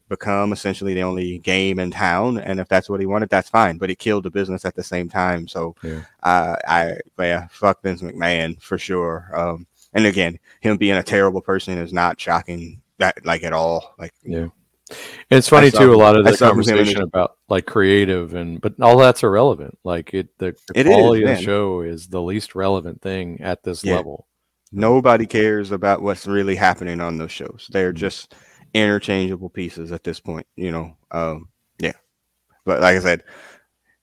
become 0.10 0.52
essentially 0.52 0.94
the 0.94 1.04
only 1.04 1.40
game 1.40 1.80
in 1.80 1.92
town. 1.92 2.40
And 2.40 2.60
if 2.60 2.68
that's 2.68 2.90
what 2.90 3.00
he 3.00 3.06
wanted, 3.06 3.30
that's 3.30 3.50
fine. 3.50 3.78
But 3.78 3.90
it 3.90 4.00
killed 4.00 4.24
the 4.24 4.32
business 4.32 4.66
at 4.66 4.76
the 4.76 4.84
same 4.84 5.10
time. 5.10 5.48
So, 5.48 5.76
yeah. 5.84 6.02
uh, 6.24 6.56
I 6.68 6.98
yeah, 7.18 7.48
fuck 7.52 7.82
Vince 7.82 8.02
McMahon 8.02 8.62
for 8.62 8.78
sure. 8.78 9.30
Um, 9.34 9.68
and 9.94 10.06
again, 10.06 10.40
him 10.62 10.78
being 10.78 10.98
a 10.98 11.04
terrible 11.04 11.42
person 11.42 11.78
is 11.78 11.94
not 11.94 12.20
shocking 12.20 12.82
that 13.00 13.26
like 13.26 13.44
at 13.44 13.54
all. 13.54 13.96
Like 13.98 14.14
yeah. 14.24 14.48
It's 15.30 15.50
funny 15.50 15.72
too. 15.72 15.94
A 15.94 15.96
lot 15.96 16.16
of 16.16 16.26
the 16.26 16.36
conversation 16.36 17.02
about 17.02 17.38
like 17.48 17.66
creative 17.66 18.34
and, 18.34 18.60
but 18.60 18.80
all 18.82 18.98
that's 18.98 19.24
irrelevant. 19.24 19.78
Like 19.84 20.14
it, 20.14 20.30
the, 20.38 20.56
the 20.68 20.80
it 20.80 20.86
quality 20.86 21.24
is, 21.24 21.32
of 21.32 21.38
the 21.38 21.44
show 21.44 21.82
is 21.82 22.08
the 22.08 22.22
least 22.22 22.56
relevant 22.56 23.02
thing 23.02 23.42
at 23.42 23.64
this 23.64 23.84
yeah. 23.84 23.96
level. 23.96 24.28
Nobody 24.72 25.26
cares 25.26 25.72
about 25.72 26.02
what's 26.02 26.28
really 26.28 26.56
happening 26.56 27.02
on 27.02 27.18
those 27.18 27.32
shows. 27.32 27.68
They're 27.72 27.92
mm-hmm. 27.92 27.98
just 28.00 28.36
interchangeable 28.74 29.50
pieces 29.50 29.92
at 29.92 30.04
this 30.04 30.20
point. 30.20 30.48
You 30.56 30.72
know, 30.72 30.98
um, 31.12 31.50
yeah. 31.80 31.94
But 32.66 32.82
like 32.82 32.96
I 32.96 33.00
said, 33.00 33.24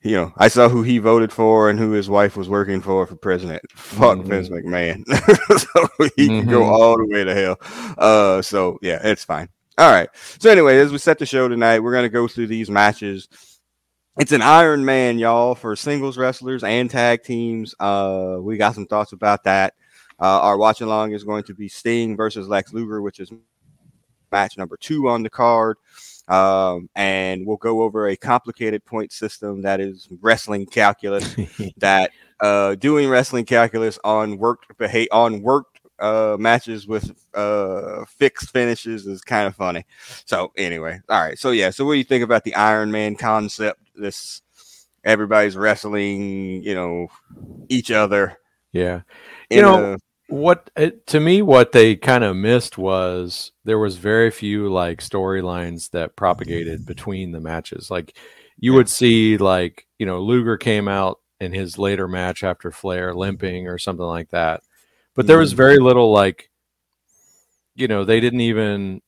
you 0.03 0.17
know, 0.17 0.33
I 0.37 0.49
saw 0.49 0.69
who 0.69 0.83
he 0.83 0.99
voted 0.99 1.33
for 1.33 1.69
and 1.69 1.79
who 1.79 1.93
his 1.93 2.09
wife 2.09 2.37
was 2.37 2.49
working 2.49 2.81
for 2.81 3.07
for 3.07 3.17
president. 3.17 3.63
Fuck 3.71 4.19
mm-hmm. 4.19 4.29
Vince 4.29 4.49
McMahon. 4.49 5.05
so 5.59 6.09
he 6.17 6.29
mm-hmm. 6.29 6.41
can 6.41 6.49
go 6.49 6.61
mm-hmm. 6.61 6.73
all 6.73 6.97
the 6.97 7.07
way 7.07 7.25
to 7.25 7.35
hell. 7.35 7.59
Uh, 7.99 8.43
so 8.43 8.79
yeah, 8.83 9.01
it's 9.03 9.25
fine. 9.25 9.49
All 9.79 9.91
right. 9.91 10.09
So 10.39 10.51
anyway, 10.51 10.79
as 10.79 10.91
we 10.91 10.99
set 10.99 11.19
the 11.19 11.27
show 11.27 11.49
tonight, 11.49 11.81
we're 11.81 11.93
gonna 11.93 12.09
go 12.09 12.27
through 12.27 12.47
these 12.47 12.71
matches. 12.71 13.29
It's 14.19 14.33
an 14.33 14.41
Iron 14.41 14.83
Man, 14.87 15.19
y'all, 15.19 15.55
for 15.55 15.77
singles 15.77 16.17
wrestlers 16.17 16.65
and 16.65 16.91
tag 16.91 17.23
teams. 17.23 17.75
Uh, 17.79 18.39
we 18.41 18.57
got 18.57 18.75
some 18.75 18.87
thoughts 18.87 19.13
about 19.13 19.45
that. 19.45 19.75
Uh, 20.19 20.41
our 20.41 20.57
watch 20.57 20.81
along 20.81 21.13
is 21.13 21.25
going 21.25 21.45
to 21.45 21.55
be 21.55 21.69
Sting 21.69 22.17
versus 22.17 22.49
Lex 22.49 22.73
Luger, 22.73 23.03
which 23.03 23.21
is 23.21 23.31
match 24.33 24.57
number 24.57 24.79
two 24.79 25.11
on 25.11 25.23
the 25.23 25.29
card. 25.29 25.77
Um, 26.29 26.89
and 26.97 27.47
we'll 27.47 27.59
go 27.59 27.83
over 27.83 28.09
a 28.09 28.17
complicated 28.17 28.85
point 28.87 29.13
system 29.13 29.61
that 29.63 29.81
is 29.81 30.09
wrestling 30.23 30.65
calculus 30.65 31.37
that 31.77 32.11
uh, 32.41 32.75
doing 32.77 33.09
wrestling 33.11 33.45
calculus 33.45 33.99
on 34.03 34.39
worked 34.39 34.77
behavior 34.79 35.09
on 35.13 35.43
worked 35.43 35.76
uh, 35.99 36.37
matches 36.39 36.87
with 36.87 37.13
uh, 37.35 38.05
fixed 38.07 38.51
finishes 38.51 39.07
is 39.07 39.23
kind 39.23 39.47
of 39.47 39.57
funny. 39.57 39.85
So 40.25 40.53
anyway, 40.57 41.01
all 41.09 41.21
right. 41.21 41.39
So 41.39 41.51
yeah. 41.51 41.71
So 41.71 41.85
what 41.85 41.93
do 41.93 41.99
you 41.99 42.05
think 42.05 42.25
about 42.25 42.45
the 42.45 42.55
Iron 42.55 42.91
Man 42.91 43.17
concept? 43.17 43.81
This 43.95 44.43
everybody's 45.05 45.57
wrestling, 45.57 46.63
you 46.63 46.75
know, 46.75 47.09
each 47.69 47.91
other. 47.91 48.39
Yeah. 48.73 49.03
You 49.51 49.63
know, 49.63 49.95
a, 49.95 49.99
what 50.29 50.71
it, 50.77 51.07
to 51.07 51.21
me 51.21 51.41
what 51.41 51.73
they 51.73 51.95
kind 51.95 52.25
of 52.25 52.37
missed 52.37 52.77
was 52.77 53.53
there 53.65 53.79
was 53.79 53.97
very 53.97 54.31
few 54.31 54.71
like 54.73 55.01
storylines 55.01 55.91
that 55.91 56.17
propagated 56.17 56.85
between 56.85 57.31
the 57.31 57.41
matches 57.41 57.91
like 57.93 58.17
you 58.59 58.73
would 58.73 58.89
see 58.89 59.37
like 59.37 59.87
you 59.99 60.07
know 60.07 60.21
luger 60.21 60.57
came 60.57 60.89
out 60.89 61.21
in 61.41 61.53
his 61.53 61.79
later 61.79 62.09
match 62.09 62.43
after 62.43 62.73
flair 62.73 63.15
limping 63.15 63.69
or 63.69 63.79
something 63.79 64.05
like 64.05 64.31
that 64.31 64.63
but 65.17 65.27
there 65.27 65.39
was 65.39 65.55
mm. 65.55 65.57
very 65.57 65.79
little 65.79 66.13
like 66.13 66.51
you 67.75 67.89
know 67.89 68.05
they 68.05 68.21
didn't 68.21 68.43
even 68.43 69.01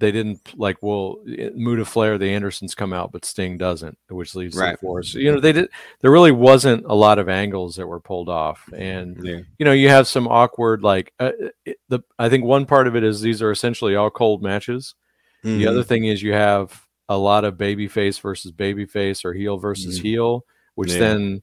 they 0.00 0.10
didn't 0.10 0.58
like 0.58 0.76
well 0.82 1.18
Muta 1.24 1.84
Flair 1.84 2.18
the 2.18 2.30
Andersons 2.30 2.74
come 2.74 2.92
out 2.92 3.12
but 3.12 3.24
Sting 3.24 3.56
doesn't 3.56 3.96
which 4.08 4.34
leaves 4.34 4.56
right. 4.56 4.78
for 4.78 4.98
us 4.98 5.14
you 5.14 5.32
know 5.32 5.40
they 5.40 5.52
did 5.52 5.70
there 6.00 6.10
really 6.10 6.32
wasn't 6.32 6.84
a 6.84 6.94
lot 6.94 7.18
of 7.18 7.28
angles 7.28 7.76
that 7.76 7.86
were 7.86 8.00
pulled 8.00 8.28
off 8.28 8.68
and 8.76 9.24
yeah. 9.24 9.40
you 9.58 9.64
know 9.64 9.72
you 9.72 9.88
have 9.88 10.08
some 10.08 10.26
awkward 10.26 10.82
like 10.82 11.12
uh, 11.20 11.32
it, 11.64 11.78
the 11.88 12.00
I 12.18 12.28
think 12.28 12.44
one 12.44 12.66
part 12.66 12.86
of 12.86 12.96
it 12.96 13.04
is 13.04 13.20
these 13.20 13.40
are 13.40 13.50
essentially 13.50 13.94
all 13.94 14.10
cold 14.10 14.42
matches 14.42 14.94
mm-hmm. 15.44 15.58
the 15.58 15.66
other 15.66 15.80
mm-hmm. 15.80 15.88
thing 15.88 16.04
is 16.06 16.22
you 16.22 16.32
have 16.32 16.82
a 17.08 17.16
lot 17.16 17.44
of 17.44 17.54
babyface 17.54 18.20
versus 18.20 18.50
babyface 18.50 19.24
or 19.24 19.32
heel 19.32 19.58
versus 19.58 19.98
mm-hmm. 19.98 20.06
heel 20.06 20.44
which 20.74 20.92
yeah. 20.92 20.98
then 20.98 21.42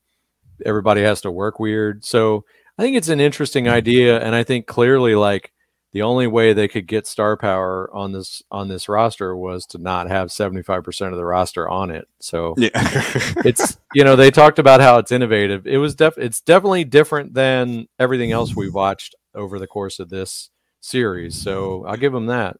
everybody 0.66 1.02
has 1.02 1.22
to 1.22 1.32
work 1.32 1.60
weird 1.60 2.04
so 2.04 2.44
I 2.78 2.84
think 2.84 2.98
it's 2.98 3.10
an 3.10 3.20
interesting 3.20 3.68
idea 3.68 4.20
and 4.20 4.34
I 4.34 4.44
think 4.44 4.66
clearly 4.66 5.16
like 5.16 5.52
the 5.94 6.02
only 6.04 6.26
way 6.26 6.54
they 6.54 6.68
could 6.68 6.88
get 6.88 7.06
star 7.06 7.36
power 7.36 7.90
on 7.94 8.14
this 8.14 8.42
on 8.50 8.70
this 8.70 8.88
roster 8.88 9.36
was 9.36 9.66
to 9.68 9.78
not 9.78 10.08
have 10.08 10.30
75% 10.30 11.12
of 11.12 11.18
the 11.18 11.26
roster 11.26 11.68
on 11.68 11.92
it. 11.92 12.08
So 12.20 12.56
yeah. 12.58 12.70
it's 13.44 13.78
you 13.94 14.04
know 14.04 14.16
they 14.16 14.32
talked 14.32 14.60
about 14.60 14.82
how 14.82 14.98
it's 15.00 15.12
innovative. 15.12 15.68
It 15.68 15.78
was 15.78 15.96
def 15.96 16.18
it's 16.18 16.42
definitely 16.42 16.86
different 16.86 17.34
than 17.34 17.88
everything 18.00 18.32
else 18.32 18.56
we 18.56 18.70
watched 18.70 19.16
over 19.36 19.60
the 19.60 19.68
course 19.68 20.00
of 20.00 20.10
this 20.10 20.50
series. 20.80 21.36
So 21.36 21.86
i'll 21.86 21.98
give 21.98 22.14
them 22.14 22.28
that. 22.28 22.58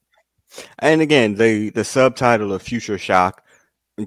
And 0.80 1.02
again 1.02 1.36
the 1.36 1.70
the 1.70 1.86
subtitle 1.86 2.54
of 2.54 2.62
future 2.62 2.98
shock 2.98 3.44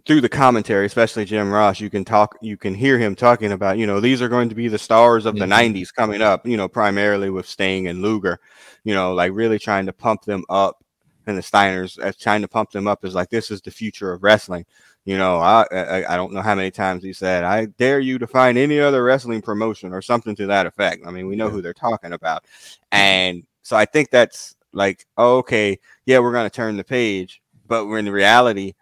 through 0.01 0.21
the 0.21 0.29
commentary, 0.29 0.87
especially 0.87 1.25
Jim 1.25 1.51
Ross, 1.51 1.81
you 1.81 1.91
can 1.91 2.05
talk, 2.05 2.37
you 2.41 2.57
can 2.57 2.75
hear 2.75 2.99
him 2.99 3.15
talking 3.15 3.53
about, 3.53 3.79
you 3.79 3.87
know, 3.87 4.01
these 4.01 4.23
are 4.23 4.29
going 4.29 4.49
to 4.49 4.55
be 4.55 4.69
the 4.69 4.79
stars 4.79 5.27
of 5.27 5.37
the 5.37 5.45
mm-hmm. 5.45 5.77
90s 5.77 5.95
coming 5.95 6.23
up, 6.23 6.47
you 6.47 6.57
know, 6.57 6.69
primarily 6.69 7.31
with 7.31 7.47
Sting 7.47 7.89
and 7.89 8.03
Luger, 8.03 8.41
you 8.85 8.95
know, 8.95 9.15
like 9.15 9.33
really 9.33 9.59
trying 9.59 9.87
to 9.87 9.93
pump 9.93 10.23
them 10.23 10.45
up. 10.49 10.83
And 11.27 11.39
the 11.39 11.43
Steiners 11.43 11.99
as 11.99 12.19
trying 12.19 12.43
to 12.43 12.49
pump 12.49 12.71
them 12.71 12.87
up 12.87 13.05
is 13.05 13.15
like, 13.15 13.31
this 13.31 13.51
is 13.51 13.63
the 13.63 13.71
future 13.71 14.13
of 14.13 14.23
wrestling. 14.23 14.67
You 15.07 15.17
know, 15.17 15.39
I, 15.39 15.67
I, 15.73 16.15
I 16.15 16.17
don't 16.17 16.33
know 16.33 16.43
how 16.43 16.55
many 16.55 16.71
times 16.71 17.03
he 17.03 17.13
said, 17.13 17.45
I 17.45 17.67
dare 17.67 18.01
you 18.01 18.19
to 18.19 18.27
find 18.27 18.59
any 18.59 18.79
other 18.79 19.03
wrestling 19.03 19.41
promotion 19.41 19.93
or 19.93 20.03
something 20.03 20.37
to 20.37 20.47
that 20.47 20.67
effect. 20.67 21.07
I 21.07 21.11
mean, 21.11 21.27
we 21.27 21.37
know 21.37 21.49
who 21.49 21.63
they're 21.63 21.73
talking 21.73 22.13
about. 22.13 22.45
And 22.93 23.45
so 23.63 23.77
I 23.77 23.87
think 23.87 24.11
that's 24.11 24.55
like, 24.73 25.07
oh, 25.17 25.39
okay, 25.39 25.79
yeah, 26.05 26.19
we're 26.19 26.33
going 26.33 26.49
to 26.49 26.55
turn 26.55 26.77
the 26.77 26.85
page. 26.85 27.41
But 27.67 27.87
we're 27.87 27.99
in 27.99 28.11
reality, 28.11 28.75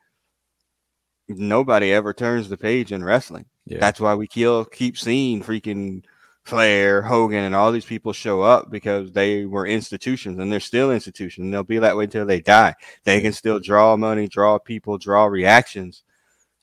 nobody 1.39 1.93
ever 1.93 2.13
turns 2.13 2.49
the 2.49 2.57
page 2.57 2.93
in 2.93 3.05
wrestling. 3.05 3.47
Yeah. 3.67 3.79
That's 3.79 4.01
why 4.01 4.15
we 4.15 4.27
kill, 4.27 4.65
keep 4.65 4.99
seeing 4.99 5.43
freaking 5.43 6.05
Flair, 6.45 7.03
Hogan, 7.03 7.45
and 7.45 7.55
all 7.55 7.71
these 7.71 7.85
people 7.85 8.13
show 8.13 8.43
up 8.43 8.71
because 8.71 9.13
they 9.13 9.47
were 9.47 9.67
institutions 9.67 10.39
and 10.39 10.53
they're 10.53 10.61
still 10.61 10.91
institutions. 10.91 11.45
And 11.45 11.55
they'll 11.55 11.63
be 11.63 11.79
that 11.79 11.97
way 11.97 12.05
until 12.05 12.27
they 12.27 12.41
die. 12.41 12.75
They 13.05 13.21
can 13.21 13.33
still 13.33 13.61
draw 13.61 13.97
money, 13.97 14.27
draw 14.27 14.59
people, 14.59 14.99
draw 14.99 15.27
reactions. 15.27 16.03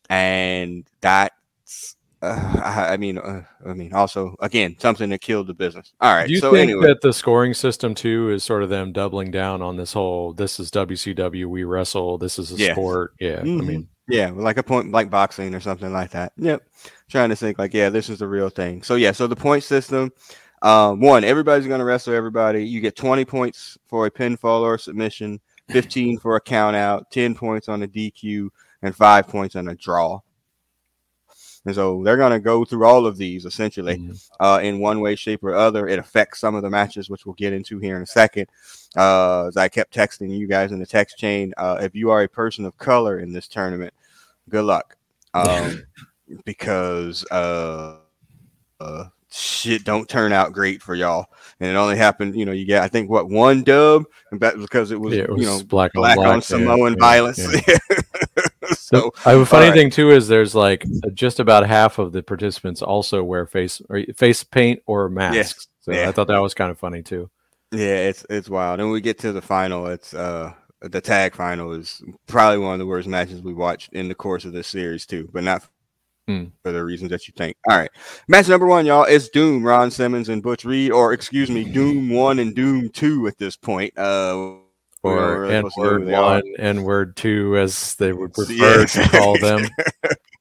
And 0.10 0.86
that's 1.00 1.96
uh, 2.22 2.62
I, 2.64 2.98
mean, 2.98 3.18
uh, 3.18 3.44
I 3.66 3.74
mean, 3.74 3.94
also 3.94 4.36
again, 4.42 4.76
something 4.80 5.10
that 5.12 5.22
killed 5.22 5.48
the 5.48 5.54
business. 5.54 5.94
All 6.02 6.14
right. 6.14 6.28
Do 6.28 6.34
you 6.34 6.40
so 6.40 6.52
think 6.52 6.72
anyway. 6.72 6.88
that 6.88 7.02
the 7.02 7.14
scoring 7.14 7.54
system 7.54 7.96
too 7.96 8.30
is 8.32 8.44
sort 8.44 8.64
of 8.64 8.70
them 8.70 8.92
doubling 8.92 9.32
down 9.32 9.62
on 9.62 9.78
this 9.78 9.94
whole? 9.94 10.34
This 10.34 10.60
is 10.60 10.72
WCW. 10.72 11.46
We 11.46 11.64
wrestle. 11.64 12.18
This 12.18 12.38
is 12.38 12.52
a 12.52 12.56
yes. 12.56 12.72
sport. 12.74 13.14
Yeah. 13.20 13.38
Mm-hmm. 13.38 13.62
I 13.62 13.64
mean, 13.64 13.88
yeah, 14.10 14.32
like 14.34 14.58
a 14.58 14.64
point 14.64 14.92
like 14.92 15.10
boxing 15.10 15.54
or 15.54 15.60
something 15.60 15.94
like 15.94 16.12
that. 16.12 16.34
Yep. 16.38 16.64
Trying 17.10 17.30
to 17.30 17.36
think 17.36 17.60
like, 17.60 17.74
yeah, 17.74 17.90
this 17.90 18.10
is 18.10 18.20
the 18.20 18.28
real 18.28 18.50
thing. 18.50 18.84
So 18.84 18.96
yeah, 18.96 19.12
so 19.12 19.28
the 19.28 19.36
point 19.36 19.64
system. 19.64 20.12
Um, 20.62 21.00
one, 21.00 21.24
everybody's 21.24 21.68
gonna 21.68 21.86
wrestle 21.86 22.14
everybody. 22.14 22.66
You 22.66 22.82
get 22.82 22.96
20 22.96 23.24
points 23.24 23.78
for 23.88 24.06
a 24.06 24.12
pinfall 24.12 24.62
or 24.62 24.76
a 24.76 24.80
submission, 24.80 25.40
15 25.70 26.20
for 26.20 26.36
a 26.36 26.42
count 26.42 26.76
out, 26.76 27.10
10 27.12 27.36
points 27.36 27.70
on 27.70 27.84
a 27.84 27.88
DQ, 27.88 28.50
and 28.82 28.96
five 28.96 29.28
points 29.28 29.56
on 29.56 29.70
a 29.70 29.76
draw. 29.76 30.20
And 31.66 31.76
so 31.76 32.04
they're 32.04 32.18
going 32.18 32.32
to 32.32 32.40
go 32.40 32.64
through 32.64 32.86
all 32.86 33.06
of 33.06 33.18
these 33.18 33.46
essentially 33.46 33.98
mm-hmm. 33.98 34.44
uh, 34.44 34.60
in 34.60 34.80
one 34.80 35.02
way, 35.02 35.16
shape, 35.16 35.44
or 35.44 35.56
other. 35.56 35.88
It 35.88 36.00
affects 36.00 36.40
some 36.40 36.56
of 36.56 36.64
the 36.64 36.70
matches, 36.70 37.10
which 37.10 37.26
we'll 37.26 37.36
get 37.36 37.54
into 37.54 37.80
here 37.80 37.98
in 37.98 38.04
a 38.04 38.08
second. 38.08 38.48
Uh, 38.96 39.48
as 39.48 39.58
I 39.58 39.68
kept 39.68 39.94
texting 39.94 40.36
you 40.36 40.48
guys 40.48 40.72
in 40.72 40.80
the 40.80 40.86
text 40.86 41.18
chain, 41.18 41.54
uh, 41.58 41.78
if 41.82 41.96
you 41.96 42.10
are 42.12 42.24
a 42.24 42.30
person 42.30 42.66
of 42.66 42.78
color 42.78 43.20
in 43.20 43.34
this 43.34 43.48
tournament, 43.48 43.94
good 44.50 44.66
luck. 44.66 44.96
Um, 45.32 45.84
because 46.44 47.24
uh, 47.30 47.98
uh, 48.80 49.04
shit 49.32 49.84
don't 49.84 50.10
turn 50.10 50.34
out 50.34 50.54
great 50.54 50.82
for 50.82 50.96
y'all. 50.96 51.28
And 51.60 51.70
it 51.70 51.76
only 51.76 51.98
happened, 51.98 52.36
you 52.36 52.46
know, 52.46 52.52
you 52.52 52.66
get 52.66 52.82
I 52.82 52.88
think 52.88 53.10
what 53.10 53.30
one 53.30 53.64
dub, 53.64 54.06
and 54.32 54.40
that 54.40 54.58
because 54.58 54.92
it 54.92 55.00
was, 55.00 55.16
yeah, 55.16 55.24
it 55.24 55.30
was 55.30 55.42
you 55.42 55.48
know 55.48 55.62
black, 55.64 55.94
black 55.94 56.18
on, 56.18 56.24
black, 56.24 56.34
on 56.34 56.42
Samoan 56.42 56.94
yeah, 56.94 57.00
violence. 57.00 57.68
Yeah. 57.68 57.78
so 58.78 59.12
I 59.26 59.32
have 59.32 59.42
a 59.42 59.46
funny 59.46 59.68
right. 59.68 59.76
thing 59.76 59.90
too 59.90 60.12
is 60.12 60.28
there's 60.28 60.56
like 60.56 60.86
just 61.14 61.40
about 61.40 61.68
half 61.68 62.00
of 62.00 62.12
the 62.12 62.24
participants 62.24 62.82
also 62.82 63.24
wear 63.24 63.46
face 63.46 63.82
or 63.90 64.04
face 64.16 64.44
paint 64.44 64.82
or 64.86 65.10
masks. 65.10 65.36
Yes. 65.36 65.68
So 65.82 66.08
I 66.08 66.12
thought 66.12 66.28
that 66.28 66.40
was 66.40 66.54
kind 66.54 66.72
of 66.72 66.80
funny 66.80 67.02
too. 67.02 67.30
Yeah, 67.72 68.08
it's 68.08 68.26
it's 68.30 68.50
wild. 68.50 68.80
And 68.80 68.92
we 68.92 69.02
get 69.02 69.20
to 69.20 69.32
the 69.32 69.42
final, 69.42 69.88
it's 69.88 70.14
uh 70.14 70.54
the 70.82 71.02
tag 71.02 71.36
final 71.36 71.74
is 71.74 72.02
probably 72.28 72.60
one 72.60 72.74
of 72.74 72.80
the 72.80 72.86
worst 72.86 73.08
matches 73.08 73.42
we 73.42 73.54
watched 73.54 73.92
in 73.94 74.08
the 74.08 74.16
course 74.16 74.46
of 74.46 74.54
this 74.54 74.68
series 74.68 75.06
too, 75.06 75.30
but 75.34 75.44
not 75.44 75.68
mm. 76.28 76.52
for 76.64 76.72
the 76.72 76.84
reasons 76.84 77.12
that 77.12 77.28
you 77.28 77.34
think. 77.36 77.58
All 77.70 77.78
right, 77.78 77.92
match 78.28 78.48
number 78.48 78.66
one, 78.66 78.86
y'all, 78.86 79.04
is 79.04 79.30
Doom, 79.30 79.64
Ron 79.64 79.92
Simmons 79.92 80.30
and 80.30 80.42
Butch 80.42 80.64
Reed, 80.66 80.92
or 80.92 81.14
excuse 81.14 81.50
me, 81.50 81.64
Doom 81.64 82.10
one 82.10 82.40
and 82.40 82.56
Doom 82.56 82.90
two 82.90 83.28
at 83.28 83.38
this 83.38 83.58
point. 83.58 83.98
Uh, 83.98 84.52
or 85.04 85.46
N 85.46 85.70
word 85.78 86.06
one, 86.08 86.44
N 86.58 86.84
word 86.84 87.16
two, 87.16 87.58
as 87.58 87.96
they 87.96 88.12
would 88.14 88.34
prefer 88.34 88.86
to 88.86 89.10
call 89.10 89.38
them. 89.40 89.68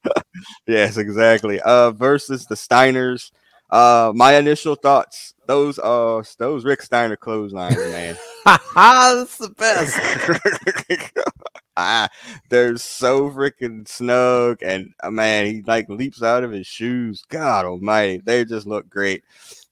yes, 0.67 0.97
exactly. 0.97 1.61
Uh, 1.61 1.93
versus 1.93 2.47
the 2.47 2.55
Steiners. 2.55 3.31
Uh, 3.71 4.12
my 4.15 4.37
initial 4.37 4.75
thoughts. 4.75 5.35
Those 5.47 5.79
uh, 5.79 6.23
those 6.38 6.65
Rick 6.65 6.83
Steiner 6.83 7.17
clotheslines, 7.17 7.77
man. 7.77 8.17
That's 8.45 9.37
the 9.38 9.50
best. 9.50 9.99
ah, 11.77 12.09
they're 12.49 12.77
so 12.77 13.31
freaking 13.31 13.87
snug, 13.87 14.59
and 14.62 14.93
uh, 15.03 15.11
man, 15.11 15.47
he 15.47 15.62
like 15.62 15.88
leaps 15.88 16.23
out 16.23 16.45
of 16.45 16.50
his 16.50 16.67
shoes. 16.67 17.23
God 17.29 17.67
Almighty, 17.67 18.19
they 18.19 18.45
just 18.45 18.67
look 18.67 18.88
great. 18.88 19.23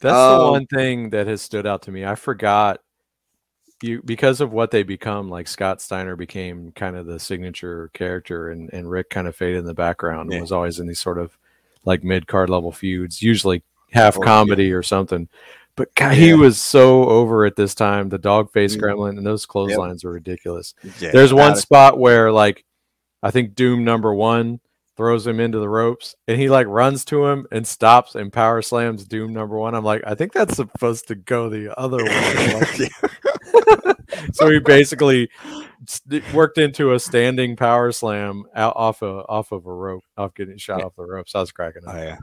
That's 0.01 0.17
um, 0.17 0.39
the 0.39 0.51
one 0.51 0.67
thing 0.67 1.11
that 1.11 1.27
has 1.27 1.41
stood 1.41 1.67
out 1.67 1.83
to 1.83 1.93
me. 1.93 2.05
I 2.05 2.15
forgot 2.17 2.81
you 3.83 4.03
because 4.05 4.41
of 4.41 4.53
what 4.53 4.71
they 4.71 4.83
become. 4.83 5.29
Like 5.29 5.49
Scott 5.49 5.81
Steiner 5.81 6.17
became 6.17 6.73
kind 6.73 6.97
of 6.97 7.07
the 7.07 7.19
signature 7.19 7.91
character, 7.93 8.51
and 8.51 8.71
and 8.73 8.91
Rick 8.91 9.11
kind 9.11 9.27
of 9.27 9.37
faded 9.37 9.59
in 9.59 9.65
the 9.65 9.75
background 9.75 10.31
yeah. 10.31 10.37
and 10.37 10.43
was 10.43 10.53
always 10.53 10.79
in 10.79 10.87
these 10.87 11.01
sort 11.01 11.19
of 11.19 11.37
like 11.85 12.05
mid 12.05 12.27
card 12.27 12.51
level 12.51 12.73
feuds, 12.73 13.23
usually 13.23 13.63
half 13.91 14.17
oh, 14.19 14.23
comedy 14.23 14.67
yeah. 14.67 14.75
or 14.75 14.83
something. 14.83 15.29
But 15.77 15.95
God, 15.95 16.17
yeah. 16.17 16.27
he 16.27 16.35
was 16.35 16.61
so 16.61 17.05
over 17.05 17.45
at 17.45 17.57
this 17.57 17.75
time. 17.75 18.09
The 18.09 18.19
dog 18.19 18.51
face 18.51 18.75
mm-hmm. 18.75 18.85
gremlin 18.85 19.19
and 19.19 19.27
those 19.27 19.47
clotheslines 19.47 20.03
yep. 20.03 20.09
were 20.09 20.15
ridiculous. 20.15 20.75
There's 21.01 21.35
one 21.35 21.57
spot 21.57 21.99
where 21.99 22.33
like 22.33 22.65
I 23.23 23.31
think 23.31 23.55
Doom 23.55 23.85
number 23.85 24.15
one 24.15 24.61
throws 24.97 25.27
him 25.27 25.41
into 25.41 25.59
the 25.59 25.69
ropes 25.69 26.15
and 26.27 26.41
he 26.41 26.49
like 26.49 26.67
runs 26.69 27.05
to 27.05 27.27
him 27.27 27.47
and 27.53 27.67
stops 27.67 28.15
and 28.15 28.33
power 28.33 28.63
slams 28.63 29.05
Doom 29.05 29.35
number 29.35 29.59
one. 29.59 29.75
I'm 29.75 29.85
like, 29.85 30.03
I 30.07 30.15
think 30.15 30.33
that's 30.33 30.57
supposed 30.57 31.09
to 31.09 31.15
go 31.15 31.51
the 31.51 31.79
other 31.79 32.03
way. 32.03 32.89
so 34.33 34.51
he 34.51 34.59
basically 34.59 35.31
worked 36.33 36.59
into 36.59 36.95
a 36.95 37.01
standing 37.01 37.57
power 37.57 37.93
slam 37.93 38.45
out 38.55 38.75
off 38.77 39.03
of 39.03 39.25
off 39.29 39.53
of 39.53 39.67
a 39.67 39.73
rope, 39.73 40.05
off 40.17 40.35
getting 40.35 40.57
shot 40.57 40.81
yeah. 40.81 40.87
off 40.87 40.97
the 40.97 41.05
ropes. 41.05 41.35
I 41.35 41.41
was 41.41 41.53
cracking 41.53 41.87
up. 41.87 41.95
Oh 41.95 42.03
yeah. 42.03 42.19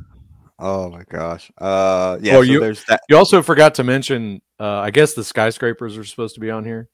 Oh 0.60 0.90
my 0.90 1.04
gosh. 1.10 1.52
Uh 1.58 2.18
yeah, 2.22 2.34
well, 2.34 2.42
so 2.44 2.52
you, 2.52 2.60
there's 2.60 2.84
that. 2.86 3.02
You 3.10 3.18
also 3.18 3.42
forgot 3.42 3.76
to 3.76 3.84
mention 3.84 4.42
uh 4.60 4.80
I 4.80 4.92
guess 4.92 5.14
the 5.14 5.24
skyscrapers 5.24 5.98
are 5.98 6.04
supposed 6.04 6.36
to 6.36 6.42
be 6.42 6.52
on 6.52 6.64
here. 6.64 6.90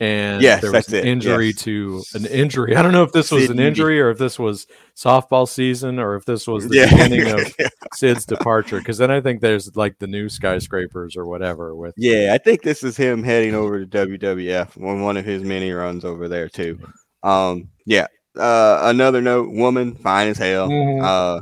And 0.00 0.40
yes, 0.40 0.62
there 0.62 0.70
was 0.70 0.88
an 0.92 1.04
injury 1.04 1.48
yes. 1.48 1.62
to 1.62 2.02
an 2.14 2.26
injury. 2.26 2.76
I 2.76 2.82
don't 2.82 2.92
know 2.92 3.02
if 3.02 3.12
this 3.12 3.32
was 3.32 3.46
Sid 3.46 3.50
an 3.50 3.58
injury 3.58 4.00
or 4.00 4.10
if 4.10 4.18
this 4.18 4.38
was 4.38 4.66
softball 4.96 5.48
season 5.48 5.98
or 5.98 6.14
if 6.14 6.24
this 6.24 6.46
was 6.46 6.68
the 6.68 6.76
yeah. 6.76 6.90
beginning 6.90 7.28
of 7.28 7.52
Sid's 7.94 8.24
departure. 8.24 8.78
Because 8.78 8.98
then 8.98 9.10
I 9.10 9.20
think 9.20 9.40
there's 9.40 9.74
like 9.76 9.98
the 9.98 10.06
new 10.06 10.28
skyscrapers 10.28 11.16
or 11.16 11.26
whatever. 11.26 11.74
With 11.74 11.94
yeah, 11.96 12.30
I 12.32 12.38
think 12.38 12.62
this 12.62 12.84
is 12.84 12.96
him 12.96 13.24
heading 13.24 13.54
over 13.54 13.84
to 13.84 14.06
WWF 14.06 14.80
on 14.80 15.02
one 15.02 15.16
of 15.16 15.24
his 15.24 15.42
mini 15.42 15.72
runs 15.72 16.04
over 16.04 16.28
there 16.28 16.48
too. 16.48 16.78
Um, 17.24 17.68
yeah. 17.84 18.06
Uh, 18.36 18.80
another 18.84 19.20
note: 19.20 19.50
woman, 19.50 19.96
fine 19.96 20.28
as 20.28 20.38
hell. 20.38 20.68
Mm-hmm. 20.68 21.04
Uh, 21.04 21.40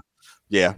yeah, 0.49 0.75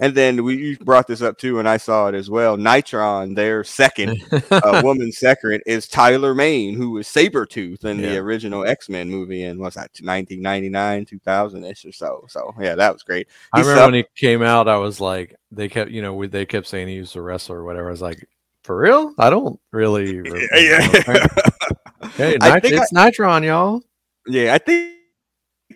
and 0.00 0.14
then 0.14 0.42
we 0.44 0.56
you 0.56 0.78
brought 0.78 1.06
this 1.06 1.22
up 1.22 1.38
too, 1.38 1.58
and 1.58 1.68
I 1.68 1.76
saw 1.76 2.08
it 2.08 2.14
as 2.14 2.30
well. 2.30 2.56
Nitron, 2.56 3.36
their 3.36 3.62
second 3.62 4.22
uh, 4.50 4.80
woman 4.84 5.12
second, 5.12 5.62
is 5.66 5.86
Tyler 5.86 6.34
Mane, 6.34 6.74
who 6.74 6.92
was 6.92 7.06
Sabretooth 7.06 7.84
in 7.84 7.98
yeah. 7.98 8.10
the 8.10 8.18
original 8.18 8.64
X 8.64 8.88
Men 8.88 9.10
movie 9.10 9.44
in 9.44 9.58
what's 9.58 9.76
that, 9.76 9.90
1999, 10.00 11.04
2000 11.04 11.64
ish 11.64 11.84
or 11.84 11.92
so. 11.92 12.24
So 12.28 12.54
yeah, 12.60 12.74
that 12.74 12.92
was 12.92 13.02
great. 13.02 13.28
He 13.54 13.60
I 13.60 13.60
remember 13.60 13.84
when 13.84 13.94
he 13.94 14.04
came 14.16 14.42
out, 14.42 14.68
I 14.68 14.76
was 14.76 15.00
like, 15.00 15.36
they 15.50 15.68
kept, 15.68 15.90
you 15.90 16.00
know, 16.00 16.26
they 16.26 16.46
kept 16.46 16.66
saying 16.66 16.88
he 16.88 17.00
was 17.00 17.14
a 17.14 17.22
wrestler 17.22 17.58
or 17.58 17.64
whatever. 17.64 17.88
I 17.88 17.90
was 17.90 18.02
like, 18.02 18.26
for 18.64 18.78
real? 18.78 19.12
I 19.18 19.28
don't 19.28 19.60
really. 19.72 20.16
yeah. 20.54 20.80
hey, 22.14 22.36
Nit- 22.40 22.64
it's 22.64 22.96
I, 22.96 23.10
Nitron, 23.10 23.44
y'all. 23.44 23.82
Yeah, 24.26 24.54
I 24.54 24.58
think 24.58 24.92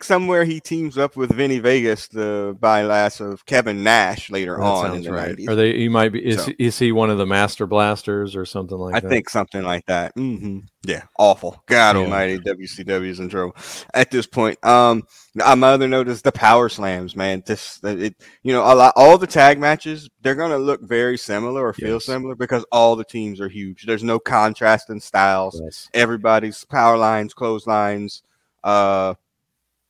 somewhere 0.04 0.44
he 0.44 0.60
teams 0.60 0.98
up 0.98 1.16
with 1.16 1.32
Vinny 1.32 1.58
Vegas, 1.58 2.08
the 2.08 2.56
bylass 2.60 3.20
of 3.20 3.44
Kevin 3.46 3.82
Nash 3.82 4.30
later 4.30 4.56
that 4.56 4.62
on. 4.62 4.92
Sounds 4.92 5.08
right. 5.08 5.36
90s. 5.36 5.48
Are 5.48 5.54
they? 5.54 5.76
He 5.76 5.88
might 5.88 6.12
be. 6.12 6.26
Is 6.26 6.44
so, 6.44 6.52
is 6.58 6.78
he 6.78 6.92
one 6.92 7.10
of 7.10 7.18
the 7.18 7.26
Master 7.26 7.66
Blasters 7.66 8.36
or 8.36 8.44
something 8.44 8.76
like 8.76 8.94
I 8.94 9.00
that? 9.00 9.06
I 9.06 9.10
think 9.10 9.28
something 9.28 9.62
like 9.62 9.86
that. 9.86 10.14
Mm-hmm. 10.16 10.60
Yeah, 10.84 11.02
awful. 11.18 11.62
God 11.66 11.96
yeah. 11.96 12.02
Almighty, 12.02 12.38
WCW's 12.38 13.20
in 13.20 13.28
trouble 13.28 13.56
at 13.92 14.10
this 14.10 14.26
point. 14.26 14.64
Um, 14.64 15.02
my 15.34 15.72
other 15.72 15.88
note 15.88 16.08
is 16.08 16.22
the 16.22 16.32
power 16.32 16.68
slams. 16.68 17.16
Man, 17.16 17.42
this 17.46 17.80
it. 17.82 18.14
You 18.42 18.52
know, 18.52 18.62
a 18.62 18.74
lot, 18.74 18.92
all 18.96 19.18
the 19.18 19.26
tag 19.26 19.58
matches 19.58 20.08
they're 20.22 20.34
gonna 20.34 20.58
look 20.58 20.82
very 20.82 21.18
similar 21.18 21.64
or 21.64 21.72
feel 21.72 21.94
yes. 21.94 22.04
similar 22.04 22.34
because 22.34 22.64
all 22.72 22.96
the 22.96 23.04
teams 23.04 23.40
are 23.40 23.48
huge. 23.48 23.84
There's 23.86 24.02
no 24.02 24.18
contrast 24.18 24.90
in 24.90 25.00
styles. 25.00 25.60
Yes. 25.62 25.88
Everybody's 25.94 26.64
power 26.64 26.96
lines, 26.96 27.34
clotheslines. 27.34 28.22
Uh, 28.64 29.14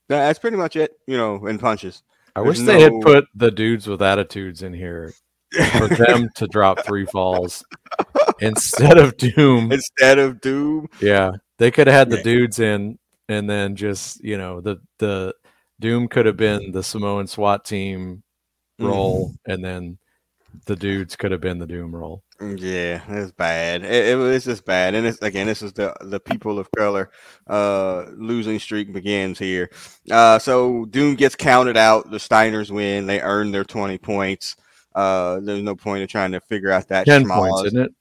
that's 0.08 0.38
pretty 0.38 0.56
much 0.56 0.76
it, 0.76 0.92
you 1.06 1.16
know, 1.16 1.46
in 1.46 1.58
punches. 1.58 2.02
I 2.34 2.42
There's 2.42 2.58
wish 2.58 2.66
they 2.66 2.80
had 2.80 2.92
put 3.00 3.26
the 3.34 3.50
dudes 3.50 3.86
with 3.86 4.02
attitudes 4.02 4.62
in 4.62 4.72
here 4.72 5.14
for 5.78 5.88
them 5.88 6.28
to 6.36 6.46
drop 6.46 6.84
three 6.84 7.06
falls 7.06 7.64
instead 8.40 8.98
of 8.98 9.16
Doom. 9.16 9.72
Instead 9.72 10.18
of 10.18 10.40
Doom. 10.40 10.88
Yeah. 11.00 11.32
They 11.58 11.70
could 11.70 11.86
have 11.86 11.96
had 11.96 12.10
the 12.10 12.22
dudes 12.22 12.58
in 12.58 12.98
and 13.28 13.48
then 13.48 13.74
just, 13.76 14.22
you 14.22 14.36
know, 14.36 14.60
the 14.60 14.76
the 14.98 15.34
Doom 15.80 16.08
could 16.08 16.26
have 16.26 16.36
been 16.36 16.72
the 16.72 16.82
Samoan 16.82 17.26
SWAT 17.26 17.64
team 17.64 18.22
role 18.78 19.28
mm-hmm. 19.28 19.52
and 19.52 19.64
then 19.64 19.98
the 20.64 20.76
dudes 20.76 21.16
could 21.16 21.32
have 21.32 21.40
been 21.40 21.58
the 21.58 21.66
Doom 21.66 21.94
role. 21.94 22.22
Yeah, 22.40 23.02
it's 23.08 23.32
bad. 23.32 23.84
It, 23.84 24.08
it, 24.08 24.16
was 24.16 24.44
just 24.44 24.64
bad, 24.64 24.94
and 24.94 25.06
it's 25.06 25.20
again, 25.22 25.46
this 25.46 25.62
is 25.62 25.72
the 25.72 25.94
the 26.02 26.20
people 26.20 26.58
of 26.58 26.70
color 26.70 27.10
uh, 27.46 28.06
losing 28.16 28.58
streak 28.58 28.92
begins 28.92 29.38
here. 29.38 29.70
Uh, 30.10 30.38
so 30.38 30.84
Doom 30.86 31.14
gets 31.14 31.34
counted 31.34 31.76
out. 31.76 32.10
The 32.10 32.18
Steiners 32.18 32.70
win. 32.70 33.06
They 33.06 33.20
earn 33.20 33.52
their 33.52 33.64
twenty 33.64 33.98
points. 33.98 34.56
Uh, 34.94 35.40
there's 35.40 35.62
no 35.62 35.76
point 35.76 36.02
in 36.02 36.08
trying 36.08 36.32
to 36.32 36.40
figure 36.40 36.70
out 36.70 36.88
that 36.88 37.06
ten 37.06 37.28
points, 37.28 37.64
isn't 37.64 37.80
it? 37.80 37.92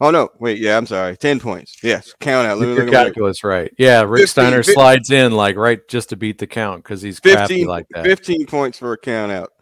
Oh 0.00 0.10
no, 0.10 0.30
wait, 0.40 0.58
yeah, 0.58 0.76
I'm 0.76 0.86
sorry, 0.86 1.16
ten 1.16 1.38
points. 1.38 1.76
Yes, 1.82 2.12
count 2.18 2.48
out. 2.48 2.58
Your 2.58 2.90
calculus 2.90 3.44
right. 3.44 3.72
Yeah, 3.78 4.02
Rick 4.02 4.22
15, 4.22 4.26
Steiner 4.26 4.56
15, 4.64 4.74
slides 4.74 5.10
in 5.10 5.30
like 5.30 5.54
right 5.54 5.78
just 5.88 6.08
to 6.08 6.16
beat 6.16 6.38
the 6.38 6.46
count 6.48 6.82
because 6.82 7.02
he's 7.02 7.20
15, 7.20 7.36
crappy 7.36 7.64
like 7.64 7.86
that. 7.90 8.04
Fifteen 8.04 8.44
points 8.46 8.78
for 8.78 8.92
a 8.94 8.98
count 8.98 9.30
out. 9.30 9.52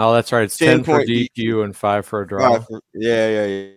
Oh, 0.00 0.14
that's 0.14 0.32
right. 0.32 0.44
It's 0.44 0.56
10, 0.56 0.82
10 0.82 0.84
for 0.84 1.04
DQ, 1.04 1.28
DQ, 1.36 1.64
and 1.64 1.76
five 1.76 2.06
for 2.06 2.22
a 2.22 2.26
draw. 2.26 2.58
For, 2.60 2.80
yeah, 2.94 3.28
yeah, 3.28 3.46
yeah. 3.46 3.70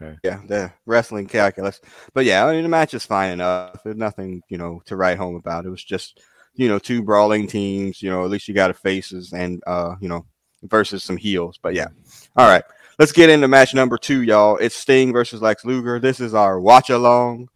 Okay. 0.00 0.16
Yeah, 0.22 0.40
the 0.46 0.72
wrestling 0.86 1.26
calculus. 1.26 1.80
But 2.12 2.24
yeah, 2.26 2.46
I 2.46 2.52
mean, 2.52 2.62
the 2.62 2.68
match 2.68 2.94
is 2.94 3.04
fine 3.04 3.32
enough. 3.32 3.82
There's 3.82 3.96
nothing, 3.96 4.40
you 4.48 4.56
know, 4.56 4.82
to 4.86 4.94
write 4.94 5.18
home 5.18 5.34
about. 5.34 5.66
It 5.66 5.70
was 5.70 5.82
just, 5.82 6.20
you 6.54 6.68
know, 6.68 6.78
two 6.78 7.02
brawling 7.02 7.48
teams. 7.48 8.00
You 8.00 8.10
know, 8.10 8.24
at 8.24 8.30
least 8.30 8.46
you 8.46 8.54
got 8.54 8.70
a 8.70 8.74
faces 8.74 9.32
and, 9.32 9.60
uh, 9.66 9.96
you 10.00 10.08
know, 10.08 10.24
versus 10.62 11.02
some 11.02 11.16
heels. 11.16 11.58
But 11.60 11.74
yeah. 11.74 11.88
All 12.36 12.48
right. 12.48 12.62
Let's 13.00 13.10
get 13.10 13.28
into 13.28 13.48
match 13.48 13.74
number 13.74 13.98
two, 13.98 14.22
y'all. 14.22 14.56
It's 14.58 14.76
Sting 14.76 15.12
versus 15.12 15.42
Lex 15.42 15.64
Luger. 15.64 15.98
This 15.98 16.20
is 16.20 16.34
our 16.34 16.60
watch 16.60 16.90
along. 16.90 17.48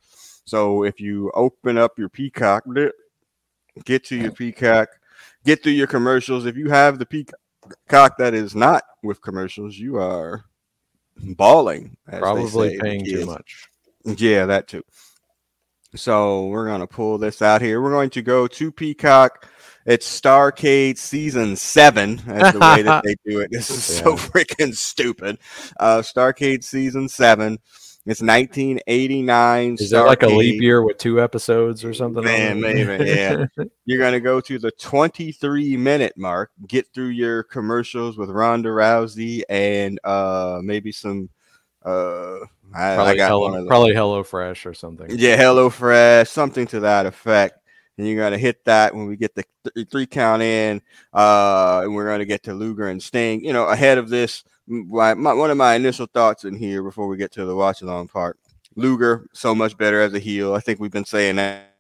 So 0.45 0.83
if 0.83 1.01
you 1.01 1.31
open 1.35 1.79
up 1.79 1.97
your 1.97 2.09
Peacock, 2.09 2.65
get 3.85 4.05
to 4.07 4.17
your 4.17 4.33
Peacock, 4.33 4.89
get 5.45 5.63
through 5.63 5.73
your 5.73 5.87
commercials. 5.87 6.47
If 6.47 6.57
you 6.57 6.69
have 6.71 6.99
the 6.99 7.07
Peacock, 7.07 7.39
cock 7.89 8.19
that 8.19 8.35
is 8.35 8.55
not 8.55 8.83
with 9.03 9.23
commercials, 9.23 9.77
you 9.77 9.97
are 9.97 10.45
balling. 11.17 11.97
Probably 12.07 12.79
paying 12.79 13.05
too 13.05 13.27
much. 13.27 13.69
Yeah, 14.05 14.47
that 14.47 14.69
too. 14.69 14.85
So 15.95 16.47
we're 16.47 16.67
going 16.67 16.81
to 16.81 16.87
pull 16.87 17.19
this 17.19 17.41
out 17.41 17.63
here. 17.63 17.81
We're 17.81 17.93
going 17.93 18.11
to 18.11 18.23
go 18.23 18.47
to 18.47 18.71
Peacock. 18.71 19.49
It's 19.87 20.21
Starcade 20.21 20.99
season 20.99 21.57
seven. 21.57 22.17
That's 22.27 22.53
the 22.53 22.59
way 22.59 22.83
that 22.83 23.05
they 23.05 23.17
do 23.25 23.41
it. 23.41 23.51
This 23.51 23.71
is 23.71 23.97
yeah. 23.97 24.05
so 24.05 24.17
freaking 24.17 24.75
stupid. 24.75 25.39
Uh, 25.81 26.01
Starcade 26.01 26.63
season 26.63 27.09
seven. 27.09 27.59
It's 28.09 28.23
1989. 28.23 29.77
Is 29.79 29.91
that 29.91 30.07
like 30.07 30.23
a 30.23 30.29
leap 30.29 30.63
year 30.63 30.83
with 30.83 30.97
two 30.97 31.21
episodes 31.21 31.85
or 31.85 31.93
something? 31.93 32.25
Man, 32.25 32.59
maybe, 32.59 33.05
yeah. 33.05 33.45
You're 33.85 33.99
going 33.99 34.15
to 34.15 34.21
go 34.21 34.41
to 34.41 34.59
the 34.59 34.71
23 34.71 35.77
minute 35.77 36.15
mark, 36.17 36.51
get 36.67 36.87
through 36.95 37.09
your 37.09 37.43
commercials 37.43 38.17
with 38.17 38.31
Ronda 38.31 38.71
Rousey 38.71 39.43
and 39.51 40.01
uh, 40.05 40.59
maybe 40.63 40.91
some. 40.91 41.29
Uh, 41.85 42.39
I, 42.73 42.95
probably, 42.95 43.13
I 43.13 43.17
got 43.17 43.29
Hello, 43.29 43.67
probably 43.67 43.95
Hello 43.95 44.23
Fresh 44.23 44.65
or 44.65 44.73
something. 44.73 45.11
Yeah, 45.11 45.37
Hello 45.37 45.69
Fresh, 45.69 46.31
something 46.31 46.67
to 46.69 46.81
that 46.81 47.05
effect. 47.05 47.59
And 47.99 48.07
you're 48.07 48.17
going 48.17 48.33
to 48.33 48.39
hit 48.39 48.65
that 48.65 48.95
when 48.95 49.07
we 49.07 49.19
get 49.19 49.35
the 49.35 49.45
th- 49.75 49.91
three 49.91 50.07
count 50.07 50.41
in. 50.41 50.81
Uh, 51.13 51.83
and 51.85 51.95
we're 51.95 52.07
going 52.07 52.21
to 52.21 52.25
get 52.25 52.45
to 52.45 52.55
Luger 52.55 52.89
and 52.89 53.03
Sting. 53.03 53.45
You 53.45 53.53
know, 53.53 53.67
ahead 53.67 53.99
of 53.99 54.09
this, 54.09 54.45
my, 54.69 55.15
my, 55.15 55.33
one 55.33 55.51
of 55.51 55.57
my 55.57 55.75
initial 55.75 56.07
thoughts 56.07 56.45
in 56.45 56.55
here 56.55 56.83
before 56.83 57.09
we 57.09 57.17
get 57.17 57.33
to 57.33 57.45
the 57.45 57.57
watch 57.57 57.83
along 57.83 58.09
part. 58.09 58.39
Luger 58.77 59.27
so 59.33 59.55
much 59.55 59.77
better 59.77 60.01
as 60.01 60.15
a 60.15 60.19
heel. 60.19 60.55
I 60.55 60.61
think 60.61 60.79
we've 60.79 60.91
been 60.91 61.05
saying 61.05 61.37
that, 61.37 61.75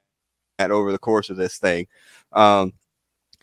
that 0.58 0.70
over 0.70 0.90
the 0.90 0.98
course 0.98 1.30
of 1.30 1.36
this 1.36 1.58
thing. 1.58 1.86
Um, 2.32 2.72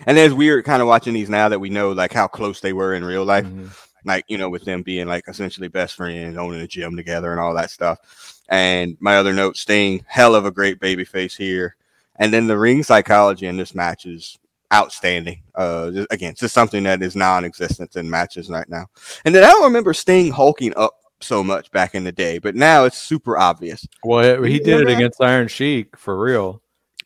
and 0.05 0.17
it's 0.17 0.34
weird 0.34 0.65
kind 0.65 0.81
of 0.81 0.88
watching 0.88 1.13
these 1.13 1.29
now 1.29 1.47
that 1.47 1.60
we 1.60 1.69
know 1.69 1.91
like 1.91 2.12
how 2.12 2.27
close 2.27 2.60
they 2.60 2.73
were 2.73 2.95
in 2.95 3.05
real 3.05 3.23
life. 3.23 3.45
Mm-hmm. 3.45 3.67
Like, 4.03 4.25
you 4.27 4.38
know, 4.38 4.49
with 4.49 4.65
them 4.65 4.84
being 4.84 5.08
like 5.08 5.27
essentially 5.27 5.67
best 5.67 5.95
friends, 5.95 6.38
owning 6.38 6.62
a 6.62 6.67
gym 6.67 6.95
together 6.95 7.31
and 7.31 7.39
all 7.39 7.55
that 7.55 7.71
stuff. 7.71 8.43
And 8.49 8.97
my 8.99 9.17
other 9.17 9.34
note, 9.34 9.58
Sting, 9.58 10.05
hell 10.08 10.36
of 10.36 10.45
a 10.45 10.51
great 10.51 10.79
baby 10.79 11.05
face 11.05 11.36
here. 11.36 11.75
And 12.17 12.31
then 12.31 12.45
the 12.45 12.58
ring 12.58 12.84
psychology 12.84 13.47
in 13.47 13.58
this 13.58 13.73
match 13.73 14.05
is 14.05 14.38
outstanding. 14.73 15.41
Uh, 15.54 15.91
just, 15.91 16.08
again, 16.12 16.34
just 16.36 16.54
something 16.54 16.84
that 16.84 17.01
is 17.01 17.15
non-existent 17.15 17.95
in 17.95 18.10
matches 18.10 18.49
right 18.49 18.67
now. 18.69 18.88
And 19.23 19.34
then 19.34 19.43
I 19.43 19.47
don't 19.47 19.63
remember 19.63 19.93
Sting 19.93 20.32
hulking 20.32 20.73
up 20.75 20.93
so 21.21 21.43
much 21.43 21.71
back 21.71 21.95
in 21.95 22.04
the 22.04 22.12
day, 22.12 22.39
but 22.39 22.56
now 22.56 22.86
it's 22.86 22.97
super 22.97 23.38
obvious. 23.38 23.86
Well, 24.04 24.43
he 24.43 24.60
did 24.60 24.82
it 24.82 24.89
against 24.89 25.21
Iron 25.21 25.47
Sheik 25.47 25.97
for 25.97 26.19
real. 26.19 26.62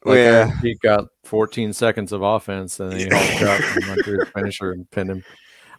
Like 0.05 0.17
yeah, 0.17 0.47
Iron 0.47 0.61
Sheik 0.61 0.79
got 0.81 1.05
14 1.25 1.73
seconds 1.73 2.11
of 2.11 2.21
offense, 2.21 2.79
and 2.79 2.91
then 2.91 2.99
he 2.99 3.07
hulked 3.09 3.43
up 3.43 3.75
and 3.75 3.85
went 3.87 4.05
through 4.05 4.17
the 4.17 4.25
finisher 4.27 4.71
and 4.71 4.89
pinned 4.91 5.09
him. 5.09 5.23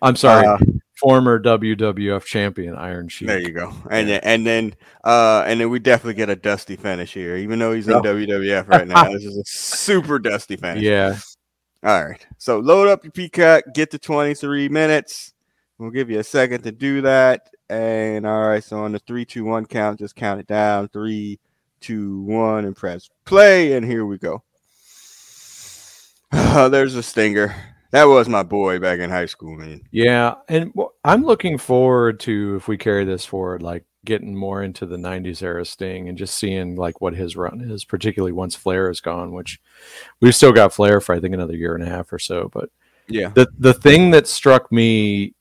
I'm 0.02 0.16
sorry, 0.16 0.46
uh, 0.46 0.58
former 1.00 1.40
WWF 1.40 2.24
champion 2.24 2.74
Iron 2.74 3.08
Sheik. 3.08 3.28
There 3.28 3.40
you 3.40 3.52
go. 3.52 3.72
And 3.90 4.08
then, 4.08 4.20
and 4.22 4.46
then 4.46 4.74
uh 5.04 5.44
and 5.46 5.60
then 5.60 5.70
we 5.70 5.78
definitely 5.78 6.14
get 6.14 6.28
a 6.28 6.36
dusty 6.36 6.76
finish 6.76 7.12
here, 7.12 7.36
even 7.36 7.58
though 7.58 7.72
he's 7.72 7.88
in 7.88 7.94
oh. 7.94 8.02
WWF 8.02 8.68
right 8.68 8.86
now. 8.86 9.04
this 9.12 9.24
is 9.24 9.36
a 9.36 9.44
super 9.44 10.18
dusty 10.18 10.56
finish. 10.56 10.82
Yeah. 10.82 11.18
All 11.82 12.04
right. 12.04 12.26
So 12.38 12.58
load 12.58 12.88
up 12.88 13.04
your 13.04 13.12
Peacock, 13.12 13.64
get 13.74 13.90
to 13.92 13.98
23 13.98 14.68
minutes. 14.68 15.32
We'll 15.78 15.90
give 15.90 16.10
you 16.10 16.18
a 16.18 16.24
second 16.24 16.62
to 16.62 16.72
do 16.72 17.00
that. 17.02 17.50
And 17.70 18.26
all 18.26 18.48
right, 18.48 18.62
so 18.62 18.78
on 18.78 18.92
the 18.92 18.98
three, 18.98 19.24
two, 19.24 19.44
one 19.44 19.64
count, 19.64 20.00
just 20.00 20.16
count 20.16 20.40
it 20.40 20.46
down. 20.46 20.88
Three, 20.88 21.38
two, 21.80 22.20
one, 22.22 22.64
and 22.64 22.76
press 22.76 23.08
play. 23.24 23.74
And 23.74 23.86
here 23.86 24.04
we 24.04 24.18
go. 24.18 24.42
There's 26.32 26.96
a 26.96 27.02
stinger 27.02 27.54
that 27.90 28.04
was 28.04 28.28
my 28.28 28.42
boy 28.42 28.78
back 28.78 29.00
in 29.00 29.10
high 29.10 29.26
school, 29.26 29.56
man. 29.56 29.82
Yeah, 29.90 30.34
and 30.48 30.72
I'm 31.04 31.24
looking 31.24 31.58
forward 31.58 32.20
to 32.20 32.56
if 32.56 32.68
we 32.68 32.76
carry 32.76 33.04
this 33.04 33.24
forward, 33.24 33.62
like 33.62 33.84
getting 34.04 34.34
more 34.34 34.62
into 34.62 34.86
the 34.86 34.96
'90s 34.96 35.42
era 35.42 35.64
Sting 35.64 36.08
and 36.08 36.16
just 36.16 36.34
seeing 36.34 36.76
like 36.76 37.00
what 37.00 37.14
his 37.14 37.36
run 37.36 37.60
is, 37.60 37.84
particularly 37.84 38.32
once 38.32 38.54
Flair 38.54 38.90
is 38.90 39.00
gone, 39.00 39.32
which 39.32 39.60
we've 40.20 40.34
still 40.34 40.52
got 40.52 40.72
Flair 40.72 41.00
for 41.00 41.14
I 41.14 41.20
think 41.20 41.34
another 41.34 41.56
year 41.56 41.74
and 41.74 41.84
a 41.84 41.90
half 41.90 42.12
or 42.12 42.18
so. 42.18 42.50
But 42.52 42.70
yeah, 43.08 43.30
the 43.30 43.48
the 43.58 43.74
thing 43.74 44.10
that 44.12 44.26
struck 44.26 44.70
me 44.70 45.34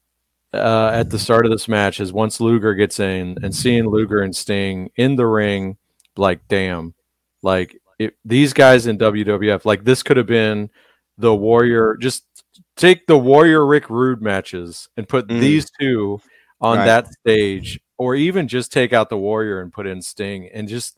uh, 0.53 0.91
at 0.93 1.09
the 1.09 1.19
start 1.19 1.45
of 1.45 1.51
this 1.51 1.67
match 1.67 1.99
is 1.99 2.11
once 2.11 2.39
Luger 2.39 2.73
gets 2.73 2.99
in 2.99 3.37
and 3.43 3.55
seeing 3.55 3.87
Luger 3.87 4.21
and 4.21 4.35
Sting 4.35 4.89
in 4.95 5.15
the 5.15 5.27
ring, 5.27 5.77
like 6.17 6.41
damn, 6.47 6.93
like 7.41 7.79
it, 7.99 8.15
these 8.25 8.53
guys 8.53 8.87
in 8.87 8.97
WWF, 8.97 9.65
like 9.65 9.83
this 9.83 10.03
could 10.03 10.17
have 10.17 10.27
been 10.27 10.69
the 11.17 11.35
Warrior. 11.35 11.97
Just 11.97 12.23
take 12.75 13.05
the 13.07 13.17
Warrior 13.17 13.65
Rick 13.65 13.89
Rude 13.89 14.21
matches 14.21 14.89
and 14.97 15.07
put 15.07 15.27
mm. 15.27 15.39
these 15.39 15.69
two 15.79 16.19
on 16.61 16.77
right. 16.77 16.85
that 16.85 17.07
stage, 17.13 17.79
or 17.99 18.15
even 18.15 18.47
just 18.47 18.71
take 18.71 18.93
out 18.93 19.09
the 19.09 19.17
Warrior 19.17 19.62
and 19.62 19.71
put 19.71 19.85
in 19.85 20.01
Sting, 20.01 20.49
and 20.51 20.67
just 20.67 20.97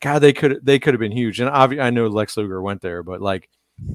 God, 0.00 0.20
they 0.20 0.32
could 0.32 0.60
they 0.62 0.78
could 0.78 0.94
have 0.94 1.00
been 1.00 1.10
huge. 1.10 1.40
And 1.40 1.48
obviously, 1.48 1.82
I 1.82 1.90
know 1.90 2.06
Lex 2.06 2.36
Luger 2.36 2.62
went 2.62 2.82
there, 2.82 3.02
but 3.02 3.20
like 3.20 3.48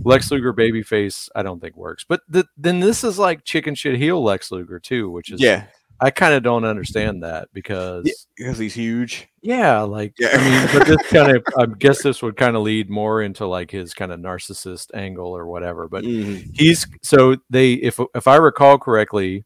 Lex 0.04 0.32
Luger 0.32 0.54
babyface, 0.54 1.30
I 1.36 1.44
don't 1.44 1.62
think 1.62 1.78
works. 1.78 2.04
But 2.08 2.22
the, 2.28 2.46
then 2.58 2.80
this 2.80 3.04
is 3.04 3.20
like 3.20 3.46
chicken 3.46 3.76
shit 3.76 3.96
heel 3.96 4.22
Lex 4.22 4.52
Luger 4.52 4.80
too, 4.80 5.10
which 5.10 5.32
is 5.32 5.40
yeah. 5.40 5.66
I 6.00 6.12
kind 6.12 6.34
of 6.34 6.44
don't 6.44 6.64
understand 6.64 7.24
that 7.24 7.50
because 7.54 8.06
yeah, 8.06 8.14
because 8.38 8.58
he's 8.58 8.74
huge. 8.74 9.28
Yeah, 9.42 9.82
like 9.82 10.14
yeah. 10.20 10.30
I 10.34 10.38
mean, 10.38 10.70
but 10.74 10.88
this 10.88 11.08
kind 11.08 11.36
of 11.36 11.44
I 11.58 11.66
guess 11.66 12.04
this 12.04 12.22
would 12.22 12.38
kind 12.38 12.56
of 12.56 12.62
lead 12.62 12.90
more 12.90 13.22
into 13.22 13.48
like 13.48 13.72
his 13.72 13.94
kind 13.94 14.12
of 14.12 14.20
narcissist 14.20 14.94
angle 14.94 15.36
or 15.36 15.48
whatever. 15.48 15.88
But 15.88 16.04
mm. 16.04 16.48
he's 16.56 16.88
so 17.02 17.38
they 17.50 17.74
if 17.74 18.00
if 18.16 18.28
I 18.28 18.36
recall 18.36 18.78
correctly, 18.78 19.44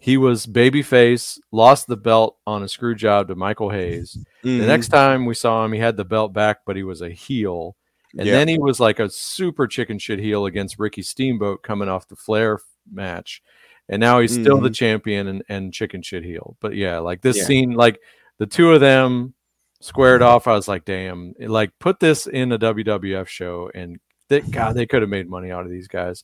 he 0.00 0.16
was 0.16 0.46
babyface, 0.46 1.38
lost 1.52 1.86
the 1.86 1.96
belt 1.96 2.38
on 2.46 2.62
a 2.62 2.68
screw 2.68 2.94
job 2.94 3.28
to 3.28 3.34
Michael 3.34 3.70
Hayes. 3.70 4.16
Mm-hmm. 4.44 4.58
The 4.58 4.66
next 4.66 4.88
time 4.88 5.26
we 5.26 5.34
saw 5.34 5.64
him, 5.64 5.72
he 5.72 5.78
had 5.78 5.96
the 5.96 6.04
belt 6.04 6.32
back, 6.32 6.60
but 6.66 6.76
he 6.76 6.82
was 6.82 7.02
a 7.02 7.10
heel. 7.10 7.76
And 8.18 8.26
yep. 8.26 8.32
then 8.32 8.48
he 8.48 8.58
was 8.58 8.80
like 8.80 8.98
a 8.98 9.08
super 9.08 9.66
chicken 9.68 9.98
shit 9.98 10.18
heel 10.18 10.46
against 10.46 10.78
Ricky 10.78 11.02
Steamboat 11.02 11.62
coming 11.62 11.88
off 11.88 12.08
the 12.08 12.16
Flair 12.16 12.58
match 12.90 13.42
and 13.90 13.98
now 13.98 14.20
he's 14.20 14.32
still 14.32 14.56
mm-hmm. 14.56 14.64
the 14.64 14.70
champion 14.70 15.26
and, 15.26 15.42
and 15.48 15.74
chicken 15.74 16.00
shit 16.00 16.22
heel. 16.22 16.56
But 16.60 16.76
yeah, 16.76 16.98
like 16.98 17.22
this 17.22 17.38
yeah. 17.38 17.44
scene, 17.44 17.72
like 17.72 18.00
the 18.38 18.46
two 18.46 18.72
of 18.72 18.80
them 18.80 19.34
squared 19.80 20.22
off. 20.22 20.46
I 20.46 20.52
was 20.52 20.68
like, 20.68 20.84
damn, 20.84 21.34
like 21.38 21.72
put 21.80 21.98
this 21.98 22.28
in 22.28 22.52
a 22.52 22.58
WWF 22.58 23.26
show, 23.26 23.68
and 23.74 23.98
they, 24.28 24.40
God, 24.42 24.76
they 24.76 24.86
could 24.86 25.02
have 25.02 25.10
made 25.10 25.28
money 25.28 25.50
out 25.50 25.64
of 25.64 25.72
these 25.72 25.88
guys. 25.88 26.22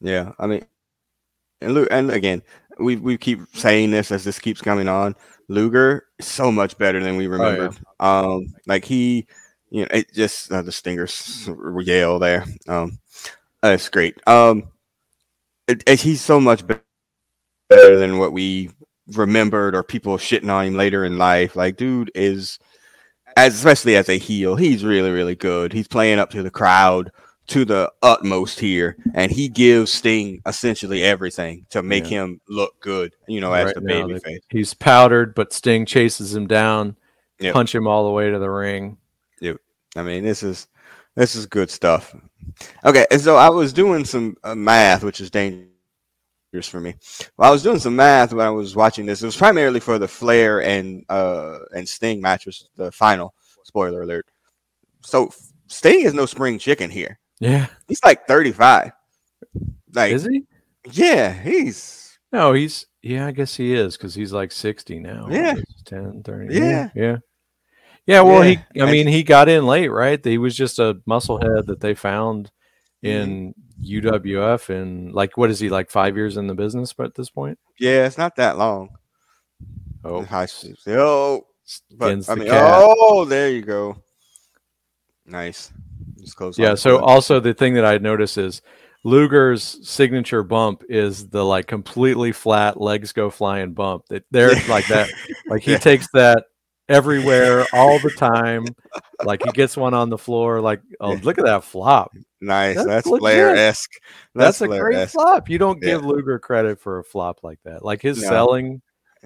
Yeah, 0.00 0.32
I 0.38 0.46
mean, 0.46 0.64
and 1.62 1.76
and 1.90 2.10
again, 2.10 2.42
we 2.78 2.96
we 2.96 3.16
keep 3.16 3.40
saying 3.54 3.90
this 3.90 4.10
as 4.10 4.24
this 4.24 4.38
keeps 4.38 4.60
coming 4.60 4.88
on. 4.88 5.14
Luger 5.48 6.06
so 6.20 6.50
much 6.50 6.78
better 6.78 7.02
than 7.02 7.16
we 7.16 7.26
remembered. 7.26 7.76
Oh, 8.00 8.24
yeah. 8.24 8.30
Um, 8.30 8.54
like 8.66 8.84
he, 8.84 9.26
you 9.70 9.82
know, 9.82 9.88
it 9.90 10.12
just 10.14 10.50
uh, 10.50 10.62
the 10.62 10.72
stingers 10.72 11.48
Yale 11.80 12.18
there. 12.18 12.44
Um, 12.68 12.98
that's 13.60 13.88
great. 13.88 14.16
Um, 14.26 14.68
it, 15.68 15.82
it, 15.86 16.00
he's 16.00 16.20
so 16.20 16.40
much 16.40 16.66
better 16.66 16.82
better 17.72 17.96
than 17.96 18.18
what 18.18 18.32
we 18.32 18.70
remembered 19.08 19.74
or 19.74 19.82
people 19.82 20.16
shitting 20.16 20.52
on 20.52 20.66
him 20.66 20.74
later 20.74 21.04
in 21.04 21.18
life. 21.18 21.56
Like, 21.56 21.76
dude 21.76 22.10
is 22.14 22.58
as 23.36 23.54
especially 23.54 23.96
as 23.96 24.08
a 24.08 24.18
heel, 24.18 24.56
he's 24.56 24.84
really, 24.84 25.10
really 25.10 25.34
good. 25.34 25.72
He's 25.72 25.88
playing 25.88 26.18
up 26.18 26.30
to 26.30 26.42
the 26.42 26.50
crowd 26.50 27.10
to 27.48 27.64
the 27.64 27.92
utmost 28.02 28.60
here, 28.60 28.96
and 29.14 29.30
he 29.30 29.48
gives 29.48 29.92
Sting 29.92 30.40
essentially 30.46 31.02
everything 31.02 31.66
to 31.70 31.82
make 31.82 32.04
yeah. 32.04 32.22
him 32.22 32.40
look 32.48 32.78
good, 32.80 33.14
you 33.26 33.40
know, 33.40 33.52
as 33.52 33.66
right 33.66 33.74
the 33.74 33.80
baby 33.80 34.18
face. 34.18 34.40
He's 34.48 34.74
powdered, 34.74 35.34
but 35.34 35.52
Sting 35.52 35.84
chases 35.84 36.34
him 36.34 36.46
down, 36.46 36.96
yep. 37.38 37.52
punch 37.52 37.74
him 37.74 37.86
all 37.86 38.04
the 38.04 38.12
way 38.12 38.30
to 38.30 38.38
the 38.38 38.48
ring. 38.48 38.96
Yep. 39.40 39.56
I 39.96 40.02
mean, 40.02 40.24
this 40.24 40.42
is 40.42 40.68
this 41.14 41.34
is 41.34 41.46
good 41.46 41.70
stuff. 41.70 42.14
Okay, 42.84 43.06
and 43.10 43.20
so 43.20 43.36
I 43.36 43.50
was 43.50 43.72
doing 43.72 44.04
some 44.04 44.36
uh, 44.44 44.54
math, 44.54 45.04
which 45.04 45.20
is 45.20 45.30
dangerous 45.30 45.68
for 46.64 46.80
me. 46.80 46.94
Well, 47.36 47.48
I 47.48 47.52
was 47.52 47.62
doing 47.62 47.78
some 47.78 47.96
math 47.96 48.32
when 48.32 48.46
I 48.46 48.50
was 48.50 48.76
watching 48.76 49.04
this. 49.04 49.22
It 49.22 49.26
was 49.26 49.36
primarily 49.36 49.80
for 49.80 49.98
the 49.98 50.08
Flair 50.08 50.62
and 50.62 51.04
uh 51.08 51.58
and 51.74 51.88
Sting 51.88 52.20
match, 52.20 52.46
was 52.46 52.68
the 52.76 52.92
final. 52.92 53.34
Spoiler 53.64 54.02
alert. 54.02 54.26
So 55.02 55.30
Sting 55.66 56.02
is 56.02 56.14
no 56.14 56.26
spring 56.26 56.58
chicken 56.58 56.90
here. 56.90 57.18
Yeah, 57.42 57.66
he's 57.88 58.02
like 58.04 58.28
thirty 58.28 58.52
five. 58.52 58.92
Like 59.92 60.12
is 60.12 60.24
he? 60.24 60.44
Yeah, 60.92 61.32
he's 61.32 62.16
no, 62.32 62.52
he's 62.52 62.86
yeah. 63.02 63.26
I 63.26 63.32
guess 63.32 63.56
he 63.56 63.74
is 63.74 63.96
because 63.96 64.14
he's 64.14 64.32
like 64.32 64.52
sixty 64.52 65.00
now. 65.00 65.26
Yeah, 65.28 65.56
10, 65.86 66.22
30. 66.22 66.54
Yeah, 66.54 66.90
yeah. 66.94 67.16
Yeah, 68.06 68.20
well, 68.22 68.44
yeah. 68.44 68.62
he, 68.74 68.80
I 68.80 68.90
mean, 68.90 69.06
he 69.08 69.24
got 69.24 69.48
in 69.48 69.66
late, 69.66 69.88
right? 69.88 70.24
He 70.24 70.38
was 70.38 70.56
just 70.56 70.78
a 70.78 71.00
musclehead 71.08 71.66
that 71.66 71.80
they 71.80 71.94
found 71.94 72.50
mm-hmm. 73.02 73.06
in 73.06 73.54
UWF 73.82 74.68
and 74.68 75.12
like 75.12 75.36
what 75.36 75.50
is 75.50 75.58
he 75.58 75.68
like 75.68 75.90
five 75.90 76.16
years 76.16 76.36
in 76.36 76.46
the 76.46 76.54
business 76.54 76.92
but 76.92 77.06
at 77.06 77.14
this 77.16 77.30
point? 77.30 77.58
Yeah, 77.78 78.06
it's 78.06 78.18
not 78.18 78.36
that 78.36 78.56
long. 78.56 78.90
Oh, 80.04 80.24
high 80.24 80.46
school. 80.46 80.74
Oh, 80.88 81.46
but 81.90 82.28
I 82.28 82.34
mean, 82.36 82.48
oh, 82.50 83.24
there 83.24 83.50
you 83.50 83.62
go. 83.62 83.96
Nice. 85.26 85.72
Yeah. 86.56 86.74
So 86.74 86.98
also 86.98 87.40
the 87.40 87.54
thing 87.54 87.74
that 87.74 87.84
I 87.84 87.98
noticed 87.98 88.38
is 88.38 88.62
Luger's 89.04 89.78
signature 89.88 90.42
bump 90.42 90.84
is 90.88 91.28
the 91.28 91.44
like 91.44 91.66
completely 91.66 92.32
flat 92.32 92.80
legs 92.80 93.12
go 93.12 93.30
flying 93.30 93.72
bump. 93.72 94.06
That 94.08 94.24
they're 94.30 94.54
like 94.68 94.86
that. 94.88 95.10
Like 95.46 95.62
he 95.62 95.72
yeah. 95.72 95.78
takes 95.78 96.08
that 96.12 96.44
everywhere 96.88 97.66
all 97.72 97.98
the 97.98 98.10
time. 98.10 98.66
Like 99.24 99.42
he 99.42 99.50
gets 99.52 99.76
one 99.76 99.94
on 99.94 100.08
the 100.08 100.18
floor. 100.18 100.60
Like 100.60 100.82
oh, 101.00 101.14
look 101.14 101.38
at 101.38 101.44
that 101.44 101.64
flop. 101.64 102.12
Nice. 102.40 102.76
That's, 102.76 102.88
That's 102.88 103.08
Flair 103.08 103.54
esque. 103.54 103.90
That's, 104.34 104.58
That's, 104.58 104.72
a 104.72 104.78
great 104.78 105.10
flop. 105.10 105.48
You 105.48 105.58
don't 105.58 105.80
give 105.80 106.02
yeah. 106.02 106.08
Luger 106.08 106.38
credit 106.40 106.80
for 106.80 106.98
a 106.98 107.04
flop 107.04 107.40
like 107.44 107.60
that. 107.64 107.84
Like 107.84 108.02
his 108.02 108.20
no. 108.20 108.28
selling. 108.28 108.82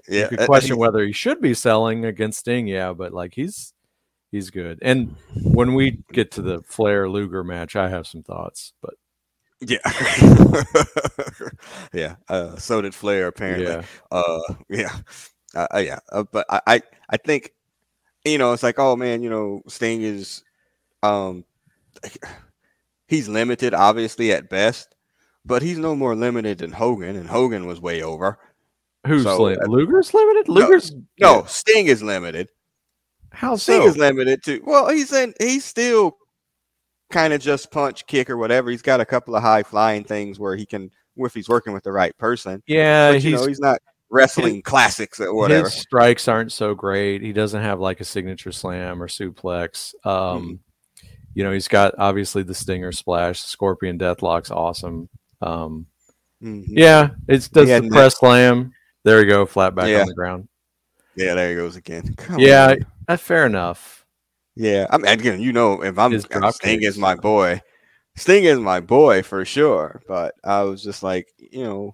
Yeah. 0.07 0.27
You 0.29 0.37
could 0.37 0.45
question 0.45 0.77
whether 0.77 1.03
he 1.03 1.11
should 1.11 1.41
be 1.41 1.55
selling 1.55 2.05
against 2.05 2.39
Sting. 2.39 2.67
Yeah, 2.67 2.93
but 2.93 3.13
like 3.13 3.33
he's 3.33 3.73
he's 4.31 4.49
good. 4.49 4.79
And 4.81 5.15
when 5.41 5.73
we 5.73 6.03
get 6.11 6.31
to 6.31 6.41
the 6.41 6.61
Flair 6.63 7.09
Luger 7.09 7.43
match, 7.43 7.75
I 7.75 7.89
have 7.89 8.07
some 8.07 8.23
thoughts. 8.23 8.73
But 8.81 8.95
yeah, 9.59 9.79
yeah. 11.93 12.15
Uh, 12.29 12.55
so 12.57 12.81
did 12.81 12.95
Flair 12.95 13.27
apparently. 13.27 13.67
Yeah. 13.67 13.83
Uh, 14.11 14.53
yeah, 14.69 14.99
uh, 15.55 15.67
uh 15.73 15.77
yeah. 15.79 15.99
Uh, 16.11 16.23
but 16.31 16.45
I, 16.49 16.61
I, 16.67 16.81
I 17.09 17.17
think, 17.17 17.53
you 18.25 18.37
know, 18.37 18.53
it's 18.53 18.63
like, 18.63 18.79
oh 18.79 18.95
man, 18.95 19.23
you 19.23 19.29
know, 19.29 19.61
Sting 19.67 20.01
is, 20.01 20.43
um, 21.03 21.43
he's 23.07 23.27
limited, 23.27 23.73
obviously 23.73 24.31
at 24.31 24.49
best, 24.49 24.95
but 25.45 25.61
he's 25.61 25.77
no 25.77 25.95
more 25.95 26.15
limited 26.15 26.59
than 26.59 26.71
Hogan, 26.71 27.15
and 27.15 27.29
Hogan 27.29 27.65
was 27.65 27.79
way 27.79 28.03
over. 28.03 28.37
Who's 29.05 29.23
so, 29.23 29.41
limited? 29.41 29.69
Luger's 29.69 30.13
limited? 30.13 30.49
Luger's 30.49 30.91
no, 31.19 31.39
no, 31.39 31.43
Sting 31.45 31.87
is 31.87 32.03
limited. 32.03 32.49
How 33.31 33.55
Sting 33.55 33.81
so? 33.81 33.87
is 33.87 33.97
limited 33.97 34.43
too. 34.43 34.61
Well, 34.65 34.89
he's 34.89 35.13
in 35.13 35.33
he's 35.39 35.65
still 35.65 36.17
kind 37.11 37.33
of 37.33 37.41
just 37.41 37.71
punch, 37.71 38.05
kick, 38.07 38.29
or 38.29 38.37
whatever. 38.37 38.69
He's 38.69 38.81
got 38.81 38.99
a 38.99 39.05
couple 39.05 39.35
of 39.35 39.43
high 39.43 39.63
flying 39.63 40.03
things 40.03 40.39
where 40.39 40.55
he 40.55 40.65
can 40.65 40.91
if 41.15 41.33
he's 41.33 41.49
working 41.49 41.73
with 41.73 41.83
the 41.83 41.91
right 41.91 42.15
person. 42.17 42.61
Yeah, 42.67 43.13
but, 43.13 43.21
he's, 43.21 43.41
know, 43.41 43.47
he's 43.47 43.59
not 43.59 43.79
wrestling 44.09 44.55
his, 44.55 44.63
classics 44.63 45.19
or 45.19 45.33
whatever. 45.33 45.65
His 45.65 45.79
strikes 45.79 46.27
aren't 46.27 46.51
so 46.51 46.73
great. 46.75 47.21
He 47.21 47.33
doesn't 47.33 47.61
have 47.61 47.79
like 47.79 47.99
a 47.99 48.05
signature 48.05 48.51
slam 48.51 49.01
or 49.01 49.07
suplex. 49.07 49.93
Um, 50.05 50.43
mm 50.43 50.59
you 51.37 51.43
know, 51.43 51.51
he's 51.51 51.67
got 51.67 51.93
obviously 51.99 52.41
the 52.41 52.55
Stinger 52.55 52.91
Splash, 52.91 53.41
Scorpion 53.41 53.99
Deathlock's 53.99 54.49
awesome. 54.49 55.07
Um, 55.39 55.85
mm-hmm. 56.41 56.63
Yeah, 56.65 57.09
it 57.27 57.47
does 57.53 57.67
the 57.67 57.89
press 57.91 58.17
slam. 58.17 58.73
There 59.03 59.21
you 59.21 59.27
go, 59.27 59.45
flat 59.45 59.75
back 59.75 59.87
yeah. 59.87 60.01
on 60.01 60.07
the 60.07 60.15
ground. 60.15 60.47
Yeah, 61.17 61.33
there 61.33 61.49
he 61.49 61.55
goes 61.55 61.75
again. 61.75 62.13
Come 62.17 62.39
yeah, 62.39 62.75
that's 63.07 63.23
fair 63.23 63.45
enough. 63.45 64.05
Yeah, 64.55 64.87
I 64.89 64.97
mean, 64.97 65.07
again, 65.07 65.41
you 65.41 65.51
know, 65.51 65.83
if 65.83 65.97
I'm, 65.99 66.13
I'm 66.13 66.51
Sting 66.51 66.83
is 66.83 66.97
my 66.97 67.15
boy, 67.15 67.61
Sting 68.15 68.45
is 68.45 68.59
my 68.59 68.79
boy 68.79 69.23
for 69.23 69.43
sure. 69.45 70.01
But 70.07 70.35
I 70.43 70.63
was 70.63 70.83
just 70.83 71.03
like, 71.03 71.27
you 71.37 71.63
know, 71.63 71.93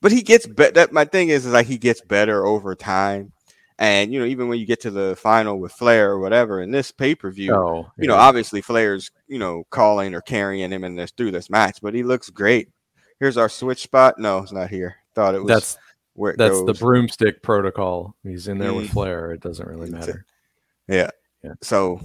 but 0.00 0.12
he 0.12 0.22
gets 0.22 0.46
better. 0.46 0.72
That 0.72 0.92
my 0.92 1.04
thing 1.04 1.28
is, 1.28 1.46
is 1.46 1.52
like 1.52 1.66
he 1.66 1.78
gets 1.78 2.00
better 2.00 2.44
over 2.44 2.74
time. 2.74 3.32
And 3.78 4.12
you 4.12 4.20
know, 4.20 4.26
even 4.26 4.48
when 4.48 4.58
you 4.58 4.66
get 4.66 4.82
to 4.82 4.90
the 4.90 5.16
final 5.16 5.58
with 5.58 5.72
Flair 5.72 6.12
or 6.12 6.20
whatever 6.20 6.62
in 6.62 6.70
this 6.70 6.92
pay 6.92 7.14
per 7.14 7.30
view, 7.30 7.52
oh, 7.52 7.78
yeah. 7.96 8.02
you 8.02 8.08
know, 8.08 8.14
obviously 8.14 8.60
Flair's 8.60 9.10
you 9.26 9.38
know 9.38 9.64
calling 9.70 10.14
or 10.14 10.20
carrying 10.20 10.70
him 10.70 10.84
in 10.84 10.94
this 10.94 11.10
through 11.10 11.32
this 11.32 11.50
match, 11.50 11.78
but 11.82 11.94
he 11.94 12.04
looks 12.04 12.30
great. 12.30 12.68
Here's 13.18 13.36
our 13.36 13.48
switch 13.48 13.82
spot. 13.82 14.18
No, 14.18 14.38
it's 14.38 14.52
not 14.52 14.70
here. 14.70 14.96
Thought 15.14 15.34
it 15.34 15.42
was. 15.42 15.48
That's 15.48 15.78
where 16.14 16.34
that's 16.36 16.60
goes. 16.60 16.66
the 16.66 16.74
broomstick 16.74 17.42
protocol. 17.42 18.14
He's 18.22 18.48
in 18.48 18.58
there 18.58 18.70
mm. 18.70 18.76
with 18.78 18.90
Flair. 18.90 19.32
It 19.32 19.40
doesn't 19.40 19.68
really 19.68 19.90
matter. 19.90 20.24
Yeah. 20.88 21.10
yeah. 21.42 21.54
So, 21.60 22.00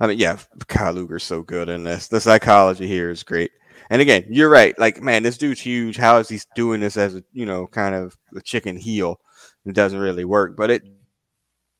I 0.00 0.06
mean, 0.06 0.18
yeah, 0.18 0.38
Kyle 0.68 0.92
Luger's 0.92 1.24
so 1.24 1.42
good 1.42 1.68
in 1.68 1.84
this. 1.84 2.08
The 2.08 2.20
psychology 2.20 2.86
here 2.86 3.10
is 3.10 3.22
great. 3.22 3.50
And 3.90 4.02
again, 4.02 4.24
you're 4.28 4.50
right. 4.50 4.78
Like, 4.78 5.02
man, 5.02 5.22
this 5.22 5.38
dude's 5.38 5.60
huge. 5.60 5.96
How 5.96 6.18
is 6.18 6.28
he 6.28 6.40
doing 6.54 6.80
this 6.80 6.96
as 6.96 7.14
a 7.14 7.22
you 7.32 7.46
know 7.46 7.66
kind 7.66 7.94
of 7.94 8.16
a 8.34 8.40
chicken 8.40 8.76
heel? 8.76 9.20
It 9.64 9.74
doesn't 9.74 9.98
really 9.98 10.24
work, 10.24 10.56
but 10.56 10.70
it 10.70 10.82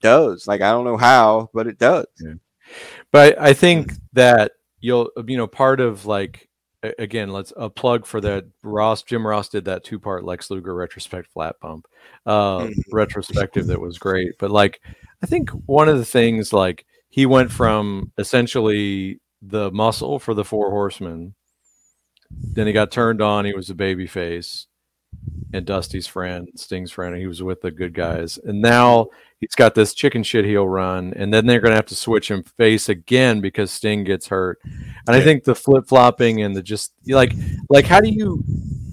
does. 0.00 0.46
Like, 0.46 0.60
I 0.60 0.70
don't 0.70 0.84
know 0.84 0.96
how, 0.96 1.50
but 1.52 1.66
it 1.66 1.78
does. 1.78 2.06
Yeah. 2.20 2.34
But 3.12 3.40
I 3.40 3.52
think 3.52 3.92
that 4.12 4.52
you'll 4.80 5.10
you 5.26 5.36
know 5.36 5.46
part 5.46 5.80
of 5.80 6.06
like 6.06 6.48
again, 6.98 7.30
let's 7.30 7.52
a 7.56 7.70
plug 7.70 8.06
for 8.06 8.20
that. 8.20 8.46
Ross 8.62 9.02
Jim 9.02 9.26
Ross 9.26 9.48
did 9.48 9.64
that 9.66 9.84
two 9.84 9.98
part 9.98 10.24
Lex 10.24 10.50
Luger 10.50 10.74
retrospect 10.74 11.30
flat 11.32 11.56
bump 11.60 11.86
uh, 12.26 12.68
retrospective 12.92 13.66
that 13.68 13.80
was 13.80 13.98
great. 13.98 14.38
But 14.38 14.50
like, 14.50 14.80
I 15.22 15.26
think 15.26 15.50
one 15.50 15.88
of 15.88 15.98
the 15.98 16.04
things 16.04 16.52
like 16.52 16.86
he 17.08 17.26
went 17.26 17.50
from 17.50 18.12
essentially 18.18 19.20
the 19.42 19.70
muscle 19.70 20.18
for 20.18 20.34
the 20.34 20.44
Four 20.44 20.70
Horsemen, 20.70 21.34
then 22.30 22.66
he 22.66 22.72
got 22.72 22.90
turned 22.90 23.22
on. 23.22 23.44
He 23.44 23.54
was 23.54 23.70
a 23.70 23.74
baby 23.74 24.06
face 24.06 24.66
and 25.52 25.64
Dusty's 25.64 26.06
friend, 26.06 26.48
Sting's 26.56 26.90
friend. 26.90 27.16
He 27.16 27.26
was 27.26 27.42
with 27.42 27.60
the 27.60 27.70
good 27.70 27.92
mm-hmm. 27.92 28.16
guys, 28.18 28.38
and 28.38 28.60
now 28.60 29.08
he's 29.40 29.54
got 29.54 29.74
this 29.74 29.94
chicken 29.94 30.22
shit 30.22 30.44
heel 30.44 30.68
run, 30.68 31.12
and 31.16 31.32
then 31.32 31.46
they're 31.46 31.60
going 31.60 31.72
to 31.72 31.76
have 31.76 31.86
to 31.86 31.94
switch 31.94 32.30
him 32.30 32.42
face 32.42 32.88
again 32.88 33.40
because 33.40 33.70
Sting 33.70 34.04
gets 34.04 34.28
hurt. 34.28 34.58
And 34.64 35.16
I 35.16 35.20
think 35.20 35.44
the 35.44 35.54
flip 35.54 35.86
flopping 35.88 36.42
and 36.42 36.56
the 36.56 36.62
just 36.62 36.92
like 37.06 37.32
like 37.68 37.84
how 37.84 38.00
do 38.00 38.08
you 38.08 38.42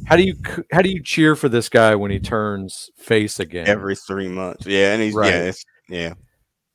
how 0.06 0.16
do 0.16 0.24
you 0.24 0.36
how 0.72 0.82
do 0.82 0.90
you 0.90 1.02
cheer 1.02 1.36
for 1.36 1.50
this 1.50 1.70
guy 1.70 1.96
when 1.96 2.12
he 2.12 2.20
turns 2.20 2.90
face 2.98 3.40
again 3.40 3.68
every 3.68 3.96
three 3.96 4.30
months? 4.30 4.66
Yeah, 4.66 4.94
and 4.94 5.02
he's 5.02 5.14
right. 5.14 5.34
yeah 5.34 5.52
yeah. 5.90 6.14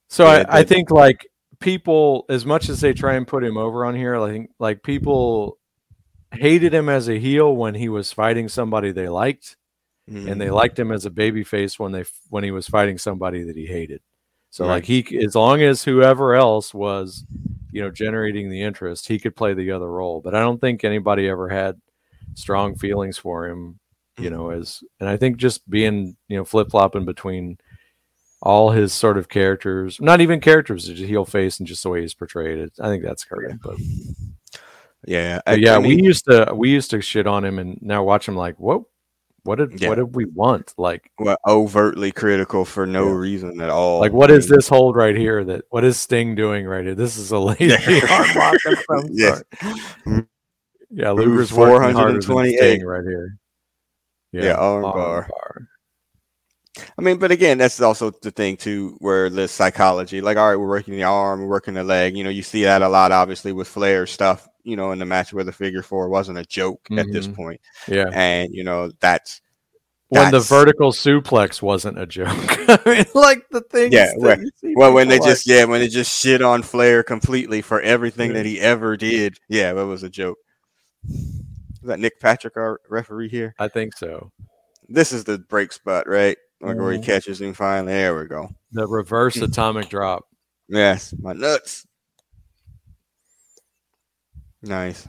So 0.09 0.25
yeah, 0.25 0.45
I, 0.49 0.61
I 0.61 0.65
think 0.65 0.91
like 0.91 1.27
people 1.61 2.25
as 2.29 2.45
much 2.45 2.69
as 2.69 2.81
they 2.81 2.93
try 2.93 3.15
and 3.15 3.27
put 3.27 3.45
him 3.45 3.57
over 3.57 3.85
on 3.85 3.95
here, 3.95 4.17
I 4.17 4.31
think 4.31 4.51
like 4.59 4.83
people 4.83 5.59
hated 6.33 6.75
him 6.75 6.89
as 6.89 7.09
a 7.09 7.19
heel 7.19 7.55
when 7.55 7.75
he 7.75 7.89
was 7.89 8.13
fighting 8.13 8.49
somebody 8.49 8.93
they 8.93 9.09
liked 9.09 9.57
mm-hmm. 10.09 10.29
and 10.29 10.41
they 10.41 10.47
mm-hmm. 10.47 10.55
liked 10.55 10.79
him 10.79 10.93
as 10.93 11.05
a 11.05 11.11
baby 11.11 11.45
face 11.45 11.79
when 11.79 11.93
they 11.93 12.05
when 12.31 12.45
he 12.45 12.51
was 12.51 12.69
fighting 12.69 12.99
somebody 12.99 13.43
that 13.45 13.57
he 13.57 13.67
hated. 13.67 14.01
So 14.51 14.65
right. 14.65 14.75
like 14.75 14.85
he 14.85 15.19
as 15.25 15.35
long 15.35 15.63
as 15.63 15.85
whoever 15.85 16.35
else 16.35 16.73
was, 16.73 17.25
you 17.71 17.83
know, 17.83 17.91
generating 17.91 18.51
the 18.51 18.63
interest, 18.63 19.09
he 19.09 19.19
could 19.19 19.37
play 19.37 19.55
the 19.55 19.73
other 19.73 19.91
role. 19.91 20.21
But 20.21 20.35
I 20.35 20.41
don't 20.41 20.61
think 20.61 20.85
anybody 20.85 21.29
ever 21.29 21.49
had 21.49 21.81
strong 22.35 22.77
feelings 22.77 23.19
for 23.19 23.47
him, 23.47 23.79
you 24.19 24.31
know, 24.31 24.45
mm-hmm. 24.45 24.61
as 24.61 24.83
and 25.01 25.09
I 25.09 25.17
think 25.17 25.37
just 25.37 25.69
being, 25.69 26.17
you 26.29 26.37
know, 26.37 26.45
flip 26.45 26.71
flopping 26.71 27.05
between 27.05 27.59
all 28.41 28.71
his 28.71 28.93
sort 28.93 29.19
of 29.19 29.29
characters, 29.29 30.01
not 30.01 30.21
even 30.21 30.41
characters, 30.41 30.87
just 30.87 31.03
heel 31.03 31.25
face 31.25 31.59
and 31.59 31.67
just 31.67 31.83
the 31.83 31.89
way 31.89 32.01
he's 32.03 32.15
portrayed 32.15 32.59
it. 32.59 32.73
I 32.81 32.89
think 32.89 33.03
that's 33.03 33.25
correct. 33.25 33.57
But 33.63 33.79
yeah, 35.07 35.41
I, 35.47 35.55
yeah, 35.55 35.77
I 35.77 35.79
mean, 35.79 35.97
we 35.97 36.03
used 36.03 36.25
to 36.27 36.53
we 36.55 36.71
used 36.71 36.91
to 36.91 37.01
shit 37.01 37.27
on 37.27 37.45
him, 37.45 37.59
and 37.59 37.79
now 37.83 38.03
watch 38.03 38.27
him 38.27 38.37
like, 38.37 38.59
what 38.59 38.83
what 39.49 39.57
did 39.57 39.81
yeah. 39.81 39.89
what 39.89 39.95
did 39.95 40.15
we 40.15 40.27
want? 40.27 40.75
Like 40.77 41.11
well, 41.19 41.39
overtly 41.47 42.13
critical 42.13 42.67
for 42.67 42.87
no 42.87 43.07
yeah. 43.07 43.15
reason 43.15 43.61
at 43.63 43.71
all. 43.71 43.99
Like 43.99 44.13
what 44.13 44.31
is 44.31 44.47
this 44.47 44.69
hold 44.69 44.95
right 44.95 45.17
here? 45.17 45.43
That 45.43 45.65
what 45.71 45.85
is 45.85 45.97
Sting 45.97 46.35
doing 46.35 46.67
right 46.67 46.85
here? 46.85 46.95
This 46.95 47.17
is 47.17 47.33
a 47.33 47.39
lazy 47.39 47.73
arm 48.11 48.29
lock 48.37 48.57
yeah. 49.09 49.41
yeah, 50.91 51.11
Luger's 51.13 51.51
four 51.51 51.81
hundred 51.81 52.09
and 52.11 52.23
twenty-eight 52.23 52.85
right 52.85 53.03
here. 53.03 53.39
Yeah, 54.33 54.45
yeah 54.45 54.55
arm, 54.55 54.85
arm 54.85 54.95
bar. 54.95 55.29
bar. 55.31 55.69
I 56.99 57.03
mean, 57.03 57.17
but 57.17 57.31
again, 57.31 57.57
that's 57.57 57.81
also 57.81 58.11
the 58.11 58.31
thing 58.31 58.59
too, 58.59 58.97
where 58.99 59.31
the 59.31 59.49
psychology, 59.49 60.21
like, 60.21 60.37
all 60.37 60.51
right, 60.51 60.57
we're 60.57 60.69
working 60.69 60.95
the 60.95 61.05
arm, 61.05 61.41
we're 61.41 61.49
working 61.49 61.75
the 61.75 61.83
leg. 61.83 62.17
You 62.17 62.23
know, 62.23 62.31
you 62.31 62.43
see 62.43 62.65
that 62.65 62.83
a 62.83 62.89
lot, 62.89 63.13
obviously, 63.13 63.53
with 63.53 63.67
Flair 63.67 64.07
stuff 64.07 64.47
you 64.69 64.77
know, 64.77 64.93
in 64.93 64.99
the 64.99 65.07
match 65.07 65.33
where 65.33 65.45
the 65.45 65.53
figure 65.53 65.83
four 65.83 66.09
wasn't 66.09 66.37
a 66.37 66.45
joke 66.45 66.85
mm-hmm. 66.85 66.99
at 66.99 67.11
this 67.11 67.27
mm-hmm. 67.27 67.37
point. 67.37 67.61
Yeah. 67.89 68.11
And, 68.13 68.53
you 68.53 68.65
know, 68.65 68.91
that's, 69.01 69.41
when 70.11 70.31
the 70.31 70.41
vertical 70.41 70.93
suplex 70.93 71.61
wasn't 71.61 71.99
a 71.99 72.07
joke. 72.07 72.29
I 72.31 72.81
mean, 72.87 73.05
like 73.15 73.47
the 73.51 73.61
thing. 73.61 73.93
Yeah. 73.93 74.13
well, 74.17 74.95
when 74.95 75.09
they 75.09 75.19
like. 75.19 75.29
just, 75.29 75.47
yeah, 75.47 75.65
when 75.65 75.81
they 75.81 75.89
just 75.89 76.19
shit 76.19 76.41
on 76.41 76.63
Flair 76.63 77.03
completely 77.03 77.61
for 77.61 77.81
everything 77.83 78.31
yeah. 78.31 78.39
that 78.39 78.47
he 78.47 78.59
ever 78.59 78.97
did. 78.97 79.39
Yeah, 79.51 79.75
that 79.75 79.87
was 79.87 80.03
a 80.05 80.09
joke. 80.09 80.39
Is 81.09 81.43
that 81.83 82.01
Nick 82.01 82.21
Patrick, 82.21 82.57
our 82.57 82.81
referee 82.89 83.29
here? 83.29 83.55
I 83.59 83.69
think 83.69 83.97
so. 83.97 84.33
This 84.89 85.13
is 85.13 85.25
the 85.25 85.39
break 85.39 85.73
spot, 85.73 86.09
right? 86.09 86.39
Like 86.61 86.73
mm-hmm. 86.73 86.83
where 86.83 86.93
he 86.93 86.99
mm-hmm. 86.99 87.07
catches 87.07 87.41
him 87.41 87.53
finally. 87.53 87.93
There 87.93 88.19
we 88.19 88.27
go. 88.27 88.49
The 88.73 88.87
reverse 88.87 89.37
atomic 89.43 89.91
drop. 89.91 90.25
Yes, 90.69 91.15
my 91.19 91.35
nuts. 91.35 91.87
Nice. 94.63 95.07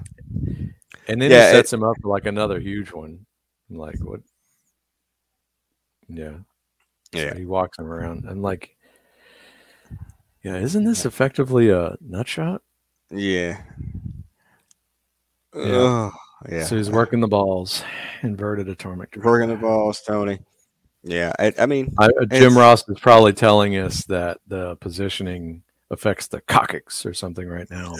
And 1.07 1.21
then 1.21 1.31
yeah, 1.31 1.47
he 1.47 1.53
sets 1.55 1.73
it, 1.73 1.77
him 1.77 1.83
up 1.83 1.95
for 2.01 2.09
like 2.09 2.25
another 2.25 2.59
huge 2.59 2.91
one. 2.91 3.25
like 3.69 3.99
what? 4.01 4.21
Yeah. 6.07 6.37
Yeah. 7.13 7.31
So 7.31 7.39
he 7.39 7.45
walks 7.45 7.79
him 7.79 7.87
around. 7.87 8.25
and 8.25 8.41
like, 8.41 8.75
yeah, 10.43 10.57
isn't 10.57 10.83
this 10.83 11.05
effectively 11.05 11.69
a 11.69 11.97
nut 12.01 12.27
shot? 12.27 12.61
Yeah. 13.11 13.61
Yeah. 15.55 15.63
Oh, 15.63 16.11
yeah. 16.49 16.63
So 16.63 16.77
he's 16.77 16.91
working 16.91 17.19
the 17.19 17.27
balls, 17.27 17.83
inverted 18.23 18.69
atomic. 18.69 19.15
Working 19.15 19.49
the 19.49 19.55
balls, 19.55 20.01
Tony. 20.05 20.39
Yeah, 21.03 21.31
I, 21.39 21.53
I 21.57 21.65
mean, 21.65 21.93
I, 21.97 22.07
uh, 22.07 22.25
Jim 22.25 22.57
Ross 22.57 22.87
is 22.89 22.99
probably 22.99 23.33
telling 23.33 23.77
us 23.77 24.03
that 24.05 24.39
the 24.47 24.75
positioning 24.77 25.63
affects 25.91 26.27
the 26.27 26.41
coccyx 26.41 27.05
or 27.05 27.13
something 27.13 27.47
right 27.47 27.69
now. 27.69 27.93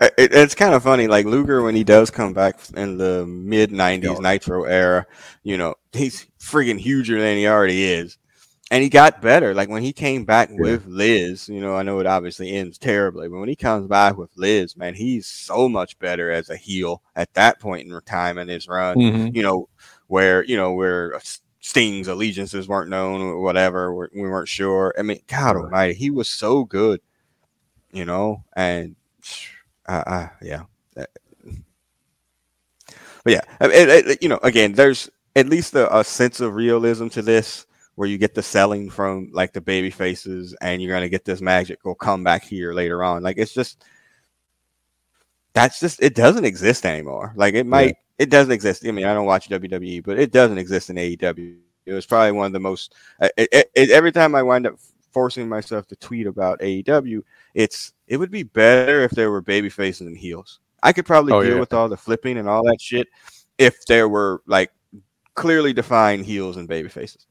it, 0.00 0.32
it's 0.32 0.54
kind 0.54 0.74
of 0.74 0.82
funny. 0.82 1.06
Like 1.06 1.26
Luger, 1.26 1.62
when 1.62 1.74
he 1.74 1.84
does 1.84 2.10
come 2.10 2.32
back 2.32 2.58
in 2.76 2.98
the 2.98 3.26
mid 3.26 3.70
'90s 3.70 4.20
Nitro 4.20 4.64
era, 4.64 5.06
you 5.42 5.56
know, 5.56 5.74
he's 5.92 6.26
freaking 6.38 6.78
huger 6.78 7.20
than 7.20 7.36
he 7.36 7.46
already 7.46 7.84
is, 7.84 8.18
and 8.70 8.82
he 8.82 8.88
got 8.88 9.22
better. 9.22 9.54
Like 9.54 9.68
when 9.68 9.82
he 9.82 9.92
came 9.92 10.24
back 10.24 10.50
yeah. 10.50 10.60
with 10.60 10.86
Liz, 10.86 11.48
you 11.48 11.60
know, 11.60 11.74
I 11.74 11.82
know 11.82 11.98
it 12.00 12.06
obviously 12.06 12.52
ends 12.52 12.78
terribly, 12.78 13.28
but 13.28 13.38
when 13.38 13.48
he 13.48 13.56
comes 13.56 13.88
back 13.88 14.16
with 14.16 14.30
Liz, 14.36 14.76
man, 14.76 14.94
he's 14.94 15.26
so 15.26 15.68
much 15.68 15.98
better 15.98 16.30
as 16.30 16.50
a 16.50 16.56
heel 16.56 17.02
at 17.16 17.32
that 17.34 17.60
point 17.60 17.86
in 17.86 18.00
time 18.02 18.38
in 18.38 18.48
his 18.48 18.68
run. 18.68 18.96
Mm-hmm. 18.96 19.36
You 19.36 19.42
know, 19.42 19.68
where 20.06 20.44
you 20.44 20.56
know 20.56 20.72
where 20.74 21.18
Sting's 21.64 22.08
allegiances 22.08 22.68
weren't 22.68 22.90
known 22.90 23.22
or 23.22 23.40
whatever. 23.40 23.94
We 23.94 24.20
weren't 24.20 24.48
sure. 24.48 24.94
I 24.98 25.02
mean, 25.02 25.22
God 25.26 25.56
Almighty, 25.56 25.94
he 25.94 26.10
was 26.10 26.28
so 26.28 26.62
good, 26.62 27.00
you 27.90 28.04
know. 28.04 28.44
And 28.54 28.96
uh, 29.88 30.02
uh 30.06 30.28
yeah, 30.42 30.64
but 30.94 31.08
yeah, 33.24 33.40
it, 33.62 34.06
it, 34.06 34.22
you 34.22 34.28
know, 34.28 34.38
again, 34.42 34.74
there's 34.74 35.08
at 35.36 35.48
least 35.48 35.74
a, 35.74 36.00
a, 36.00 36.04
sense 36.04 36.40
of 36.40 36.54
realism 36.54 37.08
to 37.08 37.22
this, 37.22 37.64
where 37.94 38.06
you 38.06 38.18
get 38.18 38.34
the 38.34 38.42
selling 38.42 38.90
from 38.90 39.30
like 39.32 39.54
the 39.54 39.62
baby 39.62 39.88
faces, 39.88 40.54
and 40.60 40.82
you're 40.82 40.94
gonna 40.94 41.08
get 41.08 41.24
this 41.24 41.40
magical 41.40 41.94
comeback 41.94 42.44
here 42.44 42.74
later 42.74 43.02
on. 43.02 43.22
Like 43.22 43.38
it's 43.38 43.54
just 43.54 43.82
that's 45.54 45.80
just 45.80 46.02
it 46.02 46.14
doesn't 46.14 46.44
exist 46.44 46.84
anymore. 46.84 47.32
Like 47.36 47.54
it 47.54 47.64
might 47.64 47.96
it 48.18 48.30
doesn't 48.30 48.52
exist. 48.52 48.86
I 48.86 48.90
mean, 48.90 49.06
I 49.06 49.14
don't 49.14 49.26
watch 49.26 49.48
WWE, 49.48 50.04
but 50.04 50.18
it 50.18 50.32
doesn't 50.32 50.58
exist 50.58 50.90
in 50.90 50.96
AEW. 50.96 51.56
It 51.86 51.92
was 51.92 52.06
probably 52.06 52.32
one 52.32 52.46
of 52.46 52.52
the 52.52 52.60
most. 52.60 52.94
It, 53.20 53.48
it, 53.52 53.70
it, 53.74 53.90
every 53.90 54.12
time 54.12 54.34
I 54.34 54.42
wind 54.42 54.66
up 54.66 54.76
forcing 55.12 55.48
myself 55.48 55.86
to 55.88 55.96
tweet 55.96 56.26
about 56.26 56.60
AEW, 56.60 57.22
it's 57.54 57.92
it 58.06 58.16
would 58.16 58.30
be 58.30 58.42
better 58.42 59.02
if 59.02 59.10
there 59.12 59.30
were 59.30 59.40
baby 59.40 59.68
faces 59.68 60.06
and 60.06 60.16
heels. 60.16 60.60
I 60.82 60.92
could 60.92 61.06
probably 61.06 61.32
oh, 61.32 61.42
deal 61.42 61.54
yeah. 61.54 61.60
with 61.60 61.72
all 61.72 61.88
the 61.88 61.96
flipping 61.96 62.38
and 62.38 62.48
all 62.48 62.64
that 62.64 62.80
shit 62.80 63.08
if 63.58 63.84
there 63.86 64.08
were 64.08 64.42
like 64.46 64.70
clearly 65.34 65.72
defined 65.72 66.26
heels 66.26 66.56
and 66.56 66.68
baby 66.68 66.88
faces. 66.88 67.26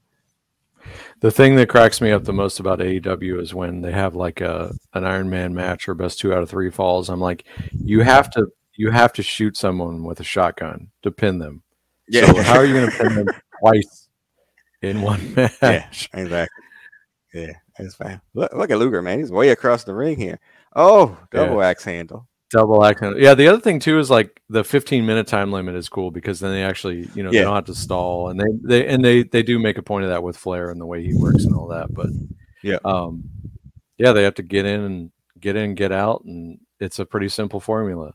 The 1.22 1.32
thing 1.32 1.56
that 1.56 1.70
cracks 1.70 2.02
me 2.02 2.12
up 2.12 2.26
the 2.26 2.34
most 2.34 2.60
about 2.60 2.80
AEW 2.80 3.40
is 3.40 3.54
when 3.54 3.82
they 3.82 3.92
have 3.92 4.16
like 4.16 4.42
a 4.42 4.74
an 4.94 5.06
Iron 5.06 5.30
Man 5.30 5.54
match 5.54 5.88
or 5.88 5.94
best 5.94 6.20
two 6.20 6.34
out 6.34 6.44
of 6.44 6.50
three 6.50 6.70
falls. 6.70 7.10
I'm 7.10 7.22
like, 7.22 7.46
you 7.72 8.02
have 8.02 8.30
to 8.32 8.48
you 8.76 8.92
have 8.92 9.14
to 9.14 9.24
shoot 9.24 9.58
someone 9.58 10.04
with 10.04 10.20
a 10.20 10.24
shotgun 10.24 10.90
to 11.04 11.12
pin 11.12 11.40
them. 11.40 11.64
Yeah. 12.08 12.26
So 12.32 12.42
how 12.42 12.58
are 12.58 12.66
you 12.66 12.74
going 12.74 12.92
to 12.92 12.98
pin 12.98 13.16
them 13.16 13.28
twice 13.62 14.08
in 14.82 15.02
one 15.02 15.34
match? 15.36 15.58
Yeah, 15.62 15.88
exactly. 16.14 16.64
Yeah, 17.34 17.54
that's 17.78 17.96
fine. 17.96 18.22
Look, 18.34 18.54
look 18.54 18.70
at 18.70 18.78
Luger, 18.78 19.02
man. 19.02 19.20
He's 19.20 19.32
way 19.32 19.50
across 19.50 19.84
the 19.84 19.94
ring 19.94 20.18
here. 20.18 20.40
Oh, 20.76 21.18
double 21.32 21.58
yeah. 21.58 21.68
axe 21.68 21.84
handle. 21.84 22.28
Double 22.52 22.84
axe 22.86 23.02
handle. 23.02 23.20
Yeah, 23.20 23.34
the 23.34 23.48
other 23.48 23.60
thing 23.60 23.80
too 23.80 23.98
is 24.00 24.10
like 24.10 24.42
the 24.50 24.64
15 24.64 25.06
minute 25.06 25.28
time 25.28 25.52
limit 25.52 25.76
is 25.76 25.90
cool 25.90 26.12
because 26.12 26.40
then 26.40 26.52
they 26.52 26.64
actually, 26.64 27.10
you 27.16 27.24
know, 27.24 27.32
yeah. 27.32 27.40
they 27.40 27.46
don't 27.46 27.56
have 27.56 27.66
to 27.66 27.76
stall, 27.76 28.30
and 28.30 28.40
they 28.40 28.46
they 28.64 28.88
and 28.88 29.04
they 29.04 29.24
they 29.24 29.42
do 29.42 29.58
make 29.58 29.78
a 29.78 29.84
point 29.84 30.04
of 30.04 30.12
that 30.12 30.24
with 30.24 30.38
Flair 30.38 30.70
and 30.70 30.80
the 30.80 30.86
way 30.86 31.04
he 31.04 31.16
works 31.16 31.46
and 31.46 31.56
all 31.56 31.68
that. 31.70 31.92
But 31.92 32.10
yeah, 32.62 32.78
um, 32.86 33.24
yeah, 33.98 34.12
they 34.12 34.24
have 34.24 34.36
to 34.36 34.44
get 34.44 34.66
in 34.66 34.82
and 34.82 35.12
get 35.40 35.56
in, 35.56 35.74
get 35.74 35.92
out, 35.92 36.24
and 36.26 36.60
it's 36.80 37.00
a 37.00 37.06
pretty 37.06 37.30
simple 37.30 37.60
formula. 37.60 38.14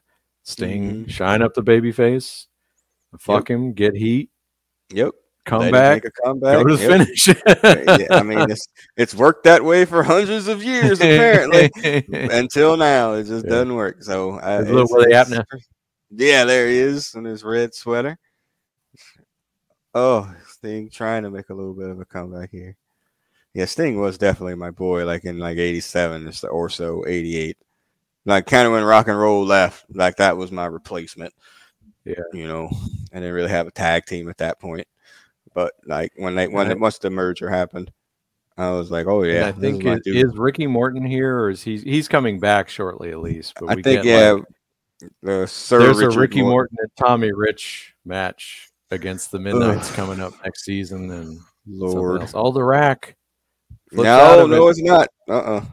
Sting, 0.49 0.91
mm-hmm. 0.91 1.07
shine 1.09 1.43
up 1.43 1.55
the 1.55 1.63
baby 1.63 1.93
face, 1.93 2.47
fuck 3.19 3.49
yep. 3.49 3.59
him, 3.59 3.73
get 3.73 3.95
heat. 3.95 4.31
Yep 4.93 5.15
come 5.49 5.71
back, 5.71 6.05
a 6.05 6.11
comeback, 6.11 6.57
go 6.59 6.65
to 6.65 6.77
the 6.77 6.83
yep. 6.83 6.91
finish. 6.91 7.29
yeah, 8.09 8.19
I 8.19 8.23
mean, 8.23 8.51
it's 8.51 8.69
it's 8.97 9.15
worked 9.15 9.45
that 9.45 9.65
way 9.65 9.85
for 9.85 10.03
hundreds 10.03 10.47
of 10.47 10.63
years 10.63 11.01
apparently. 11.01 11.71
Until 12.13 12.77
now, 12.77 13.15
it 13.15 13.25
just 13.25 13.45
yeah. 13.45 13.51
doesn't 13.51 13.75
work. 13.75 14.03
So, 14.03 14.39
uh, 14.39 14.65
look 14.67 14.91
where 14.91 15.07
they 15.07 15.15
at 15.15 15.31
now. 15.31 15.45
Yeah, 16.11 16.45
there 16.45 16.69
he 16.69 16.79
is 16.79 17.15
in 17.15 17.25
his 17.25 17.45
red 17.45 17.75
sweater. 17.75 18.19
Oh, 19.95 20.33
Sting 20.47 20.91
trying 20.91 21.23
to 21.25 21.31
make 21.31 21.49
a 21.49 21.55
little 21.55 21.75
bit 21.75 21.91
of 21.91 22.01
a 22.01 22.05
comeback 22.05 22.51
here. 22.51 22.77
Yeah, 23.55 23.65
Sting 23.65 23.99
was 23.99 24.19
definitely 24.19 24.55
my 24.55 24.71
boy, 24.71 25.05
like 25.05 25.25
in 25.25 25.39
like 25.39 25.59
'87 25.59 26.33
or 26.51 26.69
so, 26.69 27.05
'88. 27.07 27.57
Like 28.29 28.45
kind 28.45 28.67
of 28.67 28.75
when 28.75 28.85
rock 28.85 29.09
and 29.09 29.19
roll 29.19 29.43
left, 29.43 29.87
like 29.89 30.17
that 30.17 30.37
was 30.37 30.53
my 30.53 30.67
replacement. 30.67 31.33
Yeah, 32.05 32.17
you 32.35 32.47
know, 32.47 32.69
I 33.11 33.21
didn't 33.21 33.33
really 33.33 33.49
have 33.49 33.67
a 33.67 33.71
tag 33.71 34.05
team 34.05 34.29
at 34.29 34.37
that 34.37 34.61
point. 34.61 34.87
But 35.55 35.73
like 35.87 36.13
when 36.15 36.35
they 36.35 36.47
when 36.47 36.71
it, 36.71 36.79
once 36.79 36.99
the 36.99 37.09
merger 37.09 37.49
happened, 37.49 37.91
I 38.59 38.73
was 38.73 38.91
like, 38.91 39.07
oh 39.07 39.23
yeah. 39.23 39.37
And 39.37 39.45
I 39.47 39.53
think 39.53 39.83
is, 39.83 40.01
is, 40.05 40.37
Ricky 40.37 40.67
Morton 40.67 41.07
here, 41.07 41.39
or 41.39 41.49
is 41.49 41.63
he 41.63 41.79
he's 41.79 42.07
coming 42.07 42.39
back 42.39 42.69
shortly 42.69 43.13
at 43.13 43.21
least? 43.21 43.55
But 43.59 43.71
I 43.71 43.81
think 43.81 44.05
yeah. 44.05 44.33
Like, 44.33 44.45
the 45.23 45.47
Sir 45.47 45.79
there's 45.79 45.97
Richard 45.97 46.17
a 46.17 46.21
Ricky 46.21 46.43
Morton. 46.43 46.51
Morton 46.51 46.77
and 46.83 46.91
Tommy 46.99 47.33
Rich 47.33 47.95
match 48.05 48.69
against 48.91 49.31
the 49.31 49.39
Midnight's 49.39 49.91
coming 49.93 50.21
up 50.21 50.35
next 50.45 50.67
season, 50.67 51.11
and 51.13 51.41
Lord, 51.67 52.35
all 52.35 52.53
the 52.53 52.63
rack. 52.63 53.17
No, 53.91 54.45
no, 54.45 54.67
it. 54.67 54.71
it's 54.73 54.83
not. 54.83 55.09
Uh 55.27 55.33
uh-uh. 55.33 55.65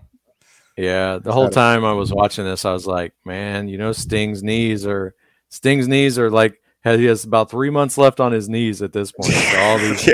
Uh 0.77 0.81
Yeah, 0.81 1.19
the 1.19 1.31
whole 1.31 1.49
time 1.49 1.85
I 1.85 1.93
was 1.93 2.13
watching 2.13 2.45
this, 2.45 2.65
I 2.65 2.73
was 2.73 2.87
like, 2.87 3.13
man, 3.25 3.67
you 3.67 3.77
know, 3.77 3.91
Sting's 3.91 4.43
knees 4.43 4.85
are 4.85 5.15
Sting's 5.49 5.87
knees 5.87 6.19
are 6.19 6.29
like 6.29 6.59
he 6.93 7.05
has 7.05 7.23
about 7.23 7.49
three 7.49 7.71
months 7.71 7.97
left 7.97 8.19
on 8.19 8.31
his 8.31 8.47
knees 8.47 8.83
at 8.83 8.93
this 8.93 9.11
point. 9.11 9.33
So 9.33 9.59
all 9.59 9.77
these, 9.79 10.07
yeah. 10.07 10.13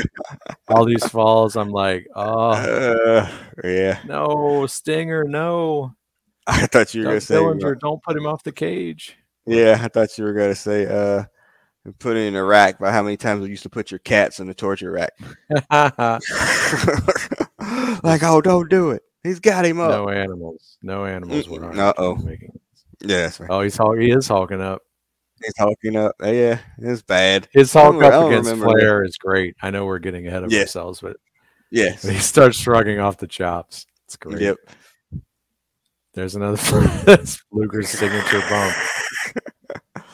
all 0.70 0.86
these 0.86 1.06
falls, 1.06 1.58
I'm 1.58 1.72
like, 1.72 2.08
oh, 2.16 2.52
uh, 2.52 3.30
yeah, 3.64 4.00
no, 4.06 4.66
Stinger, 4.68 5.26
no. 5.26 5.94
I 6.48 6.68
thought 6.68 6.94
you 6.94 7.02
were 7.02 7.08
gonna 7.08 7.22
say, 7.22 7.36
Dillinger, 7.36 7.78
don't 7.80 8.02
put 8.02 8.16
him 8.16 8.26
off 8.26 8.44
the 8.44 8.54
cage. 8.54 9.18
Yeah, 9.46 9.80
I 9.82 9.90
thought 9.90 10.18
you 10.18 10.24
were 10.24 10.34
gonna 10.34 10.56
say, 10.56 10.86
uh, 10.86 11.26
put 12.00 12.16
it 12.16 12.28
in 12.28 12.36
a 12.36 12.44
rack. 12.44 12.80
By 12.80 12.92
how 12.92 13.04
many 13.04 13.18
times 13.18 13.44
we 13.44 13.50
used 13.50 13.64
to 13.64 13.70
put 13.70 13.92
your 13.92 14.00
cats 14.00 14.40
in 14.40 14.48
the 14.48 14.54
torture 14.54 14.92
rack? 14.92 15.12
like, 18.04 18.24
oh, 18.24 18.42
don't 18.42 18.70
do 18.70 18.92
it. 18.92 19.04
He's 19.24 19.40
got 19.40 19.66
him 19.66 19.80
up. 19.80 19.92
No 19.92 20.10
animals. 20.10 20.78
No 20.82 21.06
animals 21.06 21.48
were. 21.48 21.72
Uh 21.80 21.94
oh. 21.98 22.18
Yeah, 23.02 23.32
right. 23.40 23.50
Oh, 23.50 23.62
he's 23.62 23.78
he 23.78 24.12
is 24.12 24.28
hulking 24.28 24.62
up. 24.62 24.82
He's 25.44 25.58
hulking 25.58 25.96
up. 25.96 26.16
Yeah, 26.22 26.60
it's 26.78 27.02
bad. 27.02 27.48
His 27.52 27.74
hulk 27.74 28.02
up 28.04 28.28
against 28.28 28.54
Flair 28.56 29.02
that. 29.02 29.08
is 29.08 29.18
great. 29.18 29.56
I 29.62 29.72
know 29.72 29.86
we're 29.86 30.00
getting 30.00 30.28
ahead 30.28 30.44
of 30.44 30.52
yeah. 30.52 30.62
ourselves, 30.62 31.02
but 31.02 31.18
yes, 31.72 32.04
he 32.08 32.18
starts 32.18 32.58
shrugging 32.58 33.00
off 33.00 33.18
the 33.18 33.28
chops. 33.28 33.86
It's 34.06 34.18
great. 34.18 34.42
Yep. 34.42 34.58
There's 36.14 36.36
another 36.36 36.58
Luger's 37.52 37.90
signature 37.90 38.44
bump. 38.50 38.76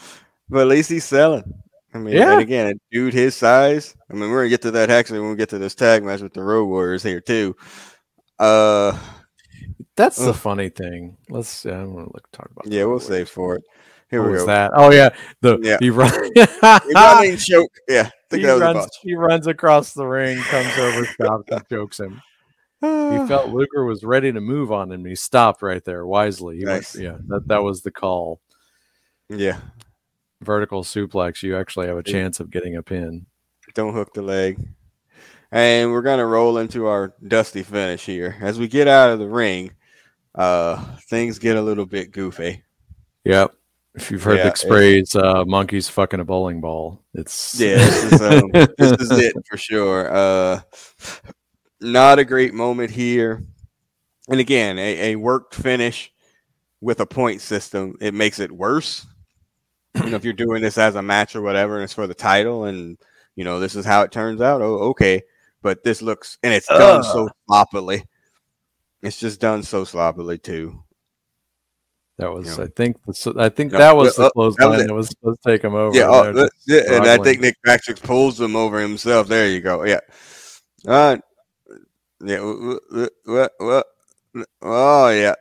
but 0.50 0.62
at 0.62 0.68
least 0.68 0.92
he's 0.92 1.06
selling. 1.06 1.54
I 1.94 1.98
mean, 1.98 2.16
yeah. 2.16 2.40
again, 2.40 2.68
a 2.68 2.96
dude 2.96 3.14
his 3.14 3.36
size. 3.36 3.96
I 4.10 4.14
mean, 4.14 4.30
we're 4.30 4.42
gonna 4.42 4.50
get 4.50 4.62
to 4.64 4.72
that 4.72 4.92
actually 4.92 5.20
when 5.20 5.32
we 5.32 5.36
get 5.36 5.50
to 5.50 5.58
this 5.58 5.74
tag 5.74 6.04
match 6.04 6.22
with 6.22 6.34
the 6.34 6.44
Road 6.44 6.66
Warriors 6.66 7.02
here 7.02 7.22
too. 7.22 7.56
Uh, 8.40 8.98
that's 9.96 10.22
uh, 10.22 10.26
the 10.26 10.34
funny 10.34 10.70
thing. 10.70 11.18
Let's. 11.30 11.66
Yeah, 11.66 11.82
I'm 11.82 11.94
gonna 11.94 12.10
look 12.14 12.32
talk 12.32 12.50
about. 12.52 12.72
Yeah, 12.72 12.86
we'll 12.86 13.00
save 13.00 13.30
for 13.30 13.56
it. 13.56 13.64
Here 14.10 14.22
what 14.22 14.32
we 14.32 14.38
go. 14.38 14.46
That? 14.46 14.72
Oh 14.76 14.92
yeah, 14.92 15.10
the 15.42 15.60
yeah. 15.62 15.78
he 15.80 15.90
runs. 15.90 16.14
running 16.94 17.38
choke. 17.38 17.72
Yeah, 17.90 18.10
he 18.32 18.46
runs. 18.46 18.88
He 19.02 19.16
runs 19.16 19.48
across 19.48 19.94
the 19.94 20.06
ring, 20.06 20.38
comes 20.44 20.78
over, 20.78 21.06
stops, 21.06 21.52
and 21.52 21.68
chokes 21.70 22.00
him. 22.00 22.22
he 22.82 22.88
felt 23.28 23.50
Luger 23.50 23.86
was 23.86 24.04
ready 24.04 24.32
to 24.32 24.40
move 24.40 24.72
on 24.72 24.92
him. 24.92 25.04
He 25.04 25.16
stopped 25.16 25.62
right 25.62 25.84
there 25.84 26.06
wisely. 26.06 26.60
He 26.60 26.64
nice. 26.64 26.96
yeah, 26.96 27.18
that 27.28 27.48
that 27.48 27.64
was 27.64 27.82
the 27.82 27.92
call. 27.92 28.40
Yeah, 29.30 29.60
vertical 30.42 30.84
suplex. 30.84 31.44
You 31.44 31.58
actually 31.58 31.88
have 31.88 31.98
a 31.98 32.04
chance 32.04 32.40
of 32.40 32.50
getting 32.50 32.76
a 32.76 32.84
pin. 32.84 33.26
Don't 33.74 33.94
hook 33.94 34.14
the 34.14 34.22
leg. 34.22 34.58
And 35.52 35.92
we're 35.92 36.02
gonna 36.02 36.26
roll 36.26 36.58
into 36.58 36.88
our 36.88 37.14
dusty 37.26 37.64
finish 37.64 38.06
here. 38.06 38.36
As 38.42 38.60
we 38.60 38.68
get 38.68 38.88
out 38.88 39.12
of 39.12 39.20
the 39.20 39.28
ring, 39.28 39.72
uh, 40.36 40.84
things 41.10 41.40
get 41.40 41.58
a 41.58 41.62
little 41.62 41.86
bit 41.86 42.12
goofy. 42.12 42.64
Yep. 43.24 43.54
If 43.96 44.12
you've 44.12 44.22
heard 44.22 44.38
yeah, 44.38 44.50
the 44.50 44.68
phrase 44.68 45.16
uh, 45.16 45.44
"monkeys 45.46 45.90
fucking 45.90 46.20
a 46.20 46.24
bowling 46.24 46.62
ball," 46.62 47.02
it's 47.16 47.56
yeah, 47.60 47.78
this 47.78 48.14
is, 48.14 48.22
um, 48.22 48.52
this 48.52 49.02
is 49.02 49.12
it 49.12 49.34
for 49.50 49.58
sure. 49.58 50.14
Uh, 50.14 50.62
not 51.82 52.20
a 52.20 52.26
great 52.26 52.54
moment 52.54 52.92
here, 52.92 53.44
and 54.30 54.40
again, 54.40 54.78
a, 54.78 55.14
a 55.14 55.16
worked 55.16 55.56
finish 55.56 56.14
with 56.80 57.00
a 57.00 57.08
point 57.08 57.42
system 57.42 57.98
it 58.00 58.14
makes 58.14 58.38
it 58.40 58.52
worse. 58.52 59.08
You 59.96 60.12
know, 60.12 60.16
if 60.16 60.24
you're 60.24 60.34
doing 60.34 60.62
this 60.62 60.78
as 60.78 60.94
a 60.94 61.02
match 61.02 61.36
or 61.36 61.42
whatever, 61.42 61.76
and 61.76 61.84
it's 61.84 61.94
for 61.94 62.06
the 62.06 62.14
title, 62.14 62.66
and 62.66 63.00
you 63.36 63.44
know 63.44 63.60
this 63.60 63.76
is 63.76 63.84
how 63.84 64.04
it 64.04 64.12
turns 64.12 64.42
out. 64.42 64.62
Oh, 64.62 64.76
okay, 64.90 65.24
but 65.62 65.84
this 65.84 66.02
looks 66.02 66.38
and 66.44 66.54
it's 66.54 66.68
done 66.68 67.02
uh. 67.02 67.04
so 67.04 67.30
sloppily. 67.46 68.04
It's 69.02 69.20
just 69.20 69.40
done 69.40 69.64
so 69.64 69.84
sloppily 69.84 70.38
too. 70.38 70.84
That 72.18 72.34
was, 72.34 72.58
I 72.58 72.66
think, 72.66 72.98
I 73.38 73.50
think 73.50 73.72
that 73.74 73.96
was 73.96 74.16
the 74.16 74.32
clothesline 74.32 74.72
that 74.72 74.78
was, 74.78 74.88
that 74.88 74.94
was 74.94 75.10
supposed 75.10 75.44
to 75.44 75.52
take 75.52 75.64
him 75.64 75.76
over. 75.76 75.96
Yeah, 75.96 76.08
oh, 76.10 76.50
yeah 76.66 76.82
and 76.96 77.06
I 77.06 77.20
think 77.20 77.42
Nick 77.42 77.56
Patrick 77.64 78.02
pulls 78.02 78.42
him 78.42 78.56
over 78.56 78.80
himself. 78.80 79.28
There 79.28 79.48
you 79.48 79.62
go. 79.62 79.86
Yeah. 79.86 80.00
Uh, 80.88 81.18
yeah. 82.22 82.40
What? 83.26 83.52
What? 83.60 83.86
Oh 84.64 85.10
yeah. 85.10 85.36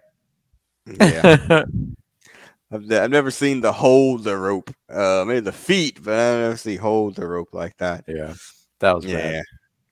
Yeah. 1.00 1.64
I've, 2.72 2.92
I've 2.92 3.10
never 3.10 3.30
seen 3.30 3.60
the 3.60 3.72
hold 3.72 4.24
the 4.24 4.36
rope. 4.36 4.70
Uh, 4.88 5.24
maybe 5.26 5.40
the 5.40 5.52
feet, 5.52 6.02
but 6.02 6.12
I 6.12 6.40
never 6.40 6.56
see 6.56 6.76
hold 6.76 7.14
the 7.14 7.26
rope 7.26 7.50
like 7.52 7.76
that. 7.78 8.04
Yeah, 8.08 8.34
that 8.80 8.96
was 8.96 9.04
yeah, 9.04 9.16
bad. 9.16 9.44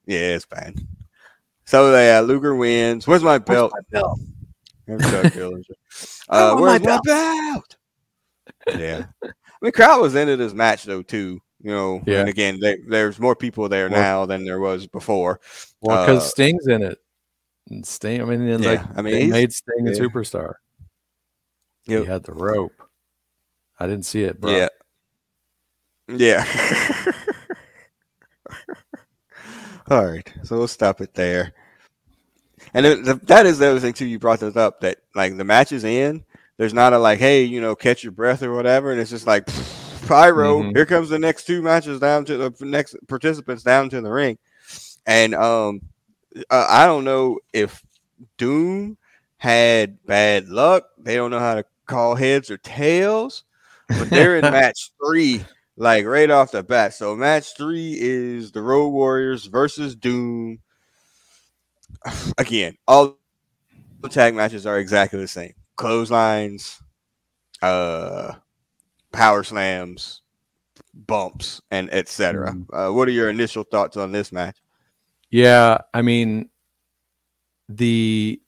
Yeah, 0.06 0.34
it's 0.34 0.46
bad. 0.46 0.80
So 1.66 1.94
yeah, 1.96 2.20
Luger 2.20 2.54
wins. 2.54 3.06
Where's 3.06 3.22
my 3.22 3.38
belt? 3.38 3.72
Where's 3.72 5.00
my 5.12 5.28
belt? 5.30 5.60
Uh, 6.28 6.56
where's 6.56 6.82
my 6.82 6.98
belt? 7.04 7.76
yeah. 8.68 9.04
I 9.22 9.28
mean, 9.62 9.72
crowd 9.72 10.00
was 10.00 10.14
into 10.14 10.36
this 10.36 10.52
match 10.52 10.84
though 10.84 11.02
too. 11.02 11.40
You 11.62 11.70
know, 11.70 12.02
yeah. 12.06 12.20
and 12.20 12.28
again, 12.28 12.58
they, 12.60 12.78
there's 12.88 13.18
more 13.18 13.36
people 13.36 13.68
there 13.68 13.88
well, 13.88 14.00
now 14.00 14.26
than 14.26 14.44
there 14.44 14.58
was 14.58 14.86
before. 14.86 15.40
Well, 15.80 16.04
because 16.04 16.24
uh, 16.24 16.28
Sting's 16.28 16.66
in 16.66 16.82
it. 16.82 16.98
And 17.70 17.86
Sting, 17.86 18.20
I 18.20 18.24
mean, 18.24 18.46
yeah, 18.46 18.56
like, 18.56 18.98
I 18.98 19.02
mean, 19.02 19.14
they 19.14 19.26
made 19.28 19.52
Sting 19.52 19.88
a 19.88 19.92
superstar. 19.92 20.54
Yep. 21.86 22.02
He 22.02 22.06
had 22.06 22.22
the 22.24 22.32
rope. 22.32 22.72
I 23.78 23.86
didn't 23.86 24.04
see 24.04 24.24
it, 24.24 24.40
bro. 24.40 24.50
Yeah. 24.50 24.68
Yeah. 26.08 26.44
All 29.90 30.06
right, 30.06 30.32
so 30.42 30.56
we'll 30.56 30.68
stop 30.68 31.00
it 31.00 31.14
there. 31.14 31.52
And 32.72 32.86
it, 32.86 33.26
that 33.26 33.46
is 33.46 33.58
the 33.58 33.70
other 33.70 33.80
thing 33.80 33.92
too. 33.92 34.06
You 34.06 34.18
brought 34.18 34.40
this 34.40 34.56
up 34.56 34.80
that 34.80 34.98
like 35.14 35.36
the 35.36 35.44
match 35.44 35.72
is 35.72 35.84
in. 35.84 36.24
There's 36.56 36.72
not 36.74 36.92
a 36.92 36.98
like, 36.98 37.18
hey, 37.18 37.42
you 37.42 37.60
know, 37.60 37.74
catch 37.74 38.02
your 38.02 38.12
breath 38.12 38.42
or 38.42 38.54
whatever, 38.54 38.92
and 38.92 39.00
it's 39.00 39.10
just 39.10 39.26
like 39.26 39.46
pyro. 40.06 40.62
Mm-hmm. 40.62 40.76
Here 40.76 40.86
comes 40.86 41.08
the 41.08 41.18
next 41.18 41.44
two 41.44 41.62
matches 41.62 42.00
down 42.00 42.24
to 42.26 42.36
the 42.36 42.54
next 42.60 42.96
participants 43.08 43.62
down 43.62 43.90
to 43.90 44.00
the 44.00 44.10
ring, 44.10 44.38
and 45.06 45.34
um, 45.34 45.82
uh, 46.50 46.66
I 46.68 46.86
don't 46.86 47.04
know 47.04 47.38
if 47.52 47.82
Doom 48.38 48.96
had 49.36 50.02
bad 50.06 50.48
luck. 50.48 50.84
They 50.98 51.16
don't 51.16 51.30
know 51.30 51.38
how 51.38 51.56
to 51.56 51.64
call 51.86 52.14
heads 52.14 52.50
or 52.50 52.56
tails, 52.56 53.44
but 53.88 54.08
they're 54.10 54.38
in 54.38 54.42
match 54.52 54.90
three, 55.04 55.44
like 55.76 56.06
right 56.06 56.30
off 56.30 56.52
the 56.52 56.62
bat. 56.62 56.94
So 56.94 57.16
match 57.16 57.56
three 57.56 57.96
is 57.98 58.52
the 58.52 58.62
Road 58.62 58.88
Warriors 58.88 59.46
versus 59.46 59.94
Doom 59.94 60.60
again, 62.38 62.76
all 62.86 63.18
the 64.00 64.08
tag 64.08 64.34
matches 64.34 64.66
are 64.66 64.78
exactly 64.78 65.18
the 65.18 65.28
same. 65.28 65.54
Clotheslines, 65.76 66.80
uh, 67.62 68.34
power 69.12 69.42
slams, 69.42 70.22
bumps, 70.92 71.60
and 71.70 71.92
etc. 71.92 72.52
Mm-hmm. 72.52 72.74
Uh, 72.74 72.92
what 72.92 73.08
are 73.08 73.12
your 73.12 73.30
initial 73.30 73.64
thoughts 73.64 73.96
on 73.96 74.12
this 74.12 74.32
match? 74.32 74.56
Yeah, 75.30 75.78
I 75.92 76.02
mean, 76.02 76.50
the 77.68 78.40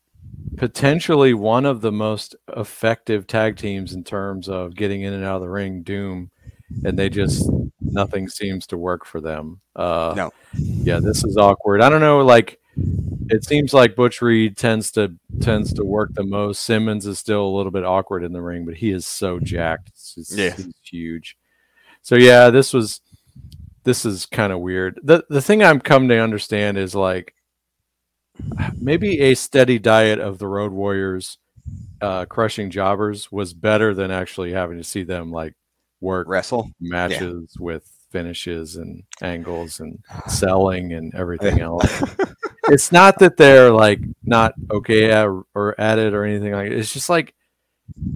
potentially 0.57 1.35
one 1.35 1.67
of 1.67 1.81
the 1.81 1.93
most 1.93 2.37
effective 2.57 3.27
tag 3.27 3.57
teams 3.57 3.93
in 3.93 4.05
terms 4.05 4.49
of 4.49 4.77
getting 4.77 5.03
in 5.03 5.13
and 5.13 5.25
out 5.25 5.37
of 5.37 5.43
the 5.43 5.49
ring, 5.49 5.83
Doom, 5.83 6.31
and 6.85 6.99
they 6.99 7.09
just 7.09 7.49
nothing 7.81 8.29
seems 8.29 8.67
to 8.69 8.77
work 8.77 9.05
for 9.05 9.21
them. 9.21 9.61
Uh, 9.75 10.15
no, 10.17 10.33
yeah, 10.55 10.99
this 11.01 11.25
is 11.25 11.37
awkward. 11.37 11.81
I 11.81 11.89
don't 11.89 12.01
know, 12.01 12.25
like 12.25 12.59
it 13.29 13.45
seems 13.45 13.73
like 13.73 13.97
Butch 13.97 14.21
Reed 14.23 14.57
tends 14.57 14.91
to 14.93 15.15
tends 15.41 15.73
to 15.75 15.85
work 15.85 16.13
the 16.15 16.25
most. 16.25 16.63
Simmons 16.63 17.07
is 17.07 17.19
still 17.19 17.45
a 17.45 17.57
little 17.57 17.73
bit 17.73 17.85
awkward 17.85 18.25
in 18.25 18.33
the 18.33 18.43
ring, 18.43 18.65
but 18.65 18.77
he 18.77 18.91
is 18.91 19.07
so 19.07 19.39
jacked. 19.41 19.89
It's, 19.89 20.35
yeah, 20.37 20.51
he's 20.51 20.75
huge. 20.83 21.37
So 22.03 22.17
yeah, 22.17 22.51
this 22.51 22.73
was 22.73 23.01
this 23.85 24.05
is 24.05 24.27
kind 24.27 24.53
of 24.53 24.61
weird. 24.61 25.01
the 25.03 25.25
The 25.29 25.43
thing 25.43 25.63
I'm 25.63 25.81
come 25.81 26.09
to 26.09 26.19
understand 26.19 26.79
is 26.79 26.95
like 26.95 27.35
maybe 28.79 29.21
a 29.21 29.35
steady 29.35 29.79
diet 29.79 30.19
of 30.19 30.39
the 30.39 30.49
Road 30.49 30.73
Warriors 30.73 31.39
uh, 32.01 32.27
crushing 32.27 32.71
jobbers 32.71 33.33
was 33.33 33.55
better 33.55 33.95
than 33.95 34.11
actually 34.11 34.53
having 34.53 34.77
to 34.79 34.85
see 34.85 35.03
them 35.03 35.31
like 35.31 35.55
work 36.01 36.29
wrestle 36.29 36.71
matches 36.81 37.55
yeah. 37.59 37.65
with 37.65 37.91
finishes 38.11 38.77
and 38.77 39.03
angles 39.23 39.81
and 39.81 39.99
selling 40.29 40.93
and 40.93 41.15
everything 41.15 41.61
else. 41.71 42.03
it's 42.69 42.93
not 42.93 43.19
that 43.19 43.37
they're 43.37 43.71
like 43.71 44.01
not 44.25 44.55
okay 44.71 45.11
at, 45.11 45.27
or 45.55 45.75
at 45.79 45.99
it 45.99 46.15
or 46.15 46.25
anything 46.25 46.53
like 46.53 46.71
it. 46.71 46.79
It's 46.79 46.93
just 46.93 47.11
like 47.11 47.35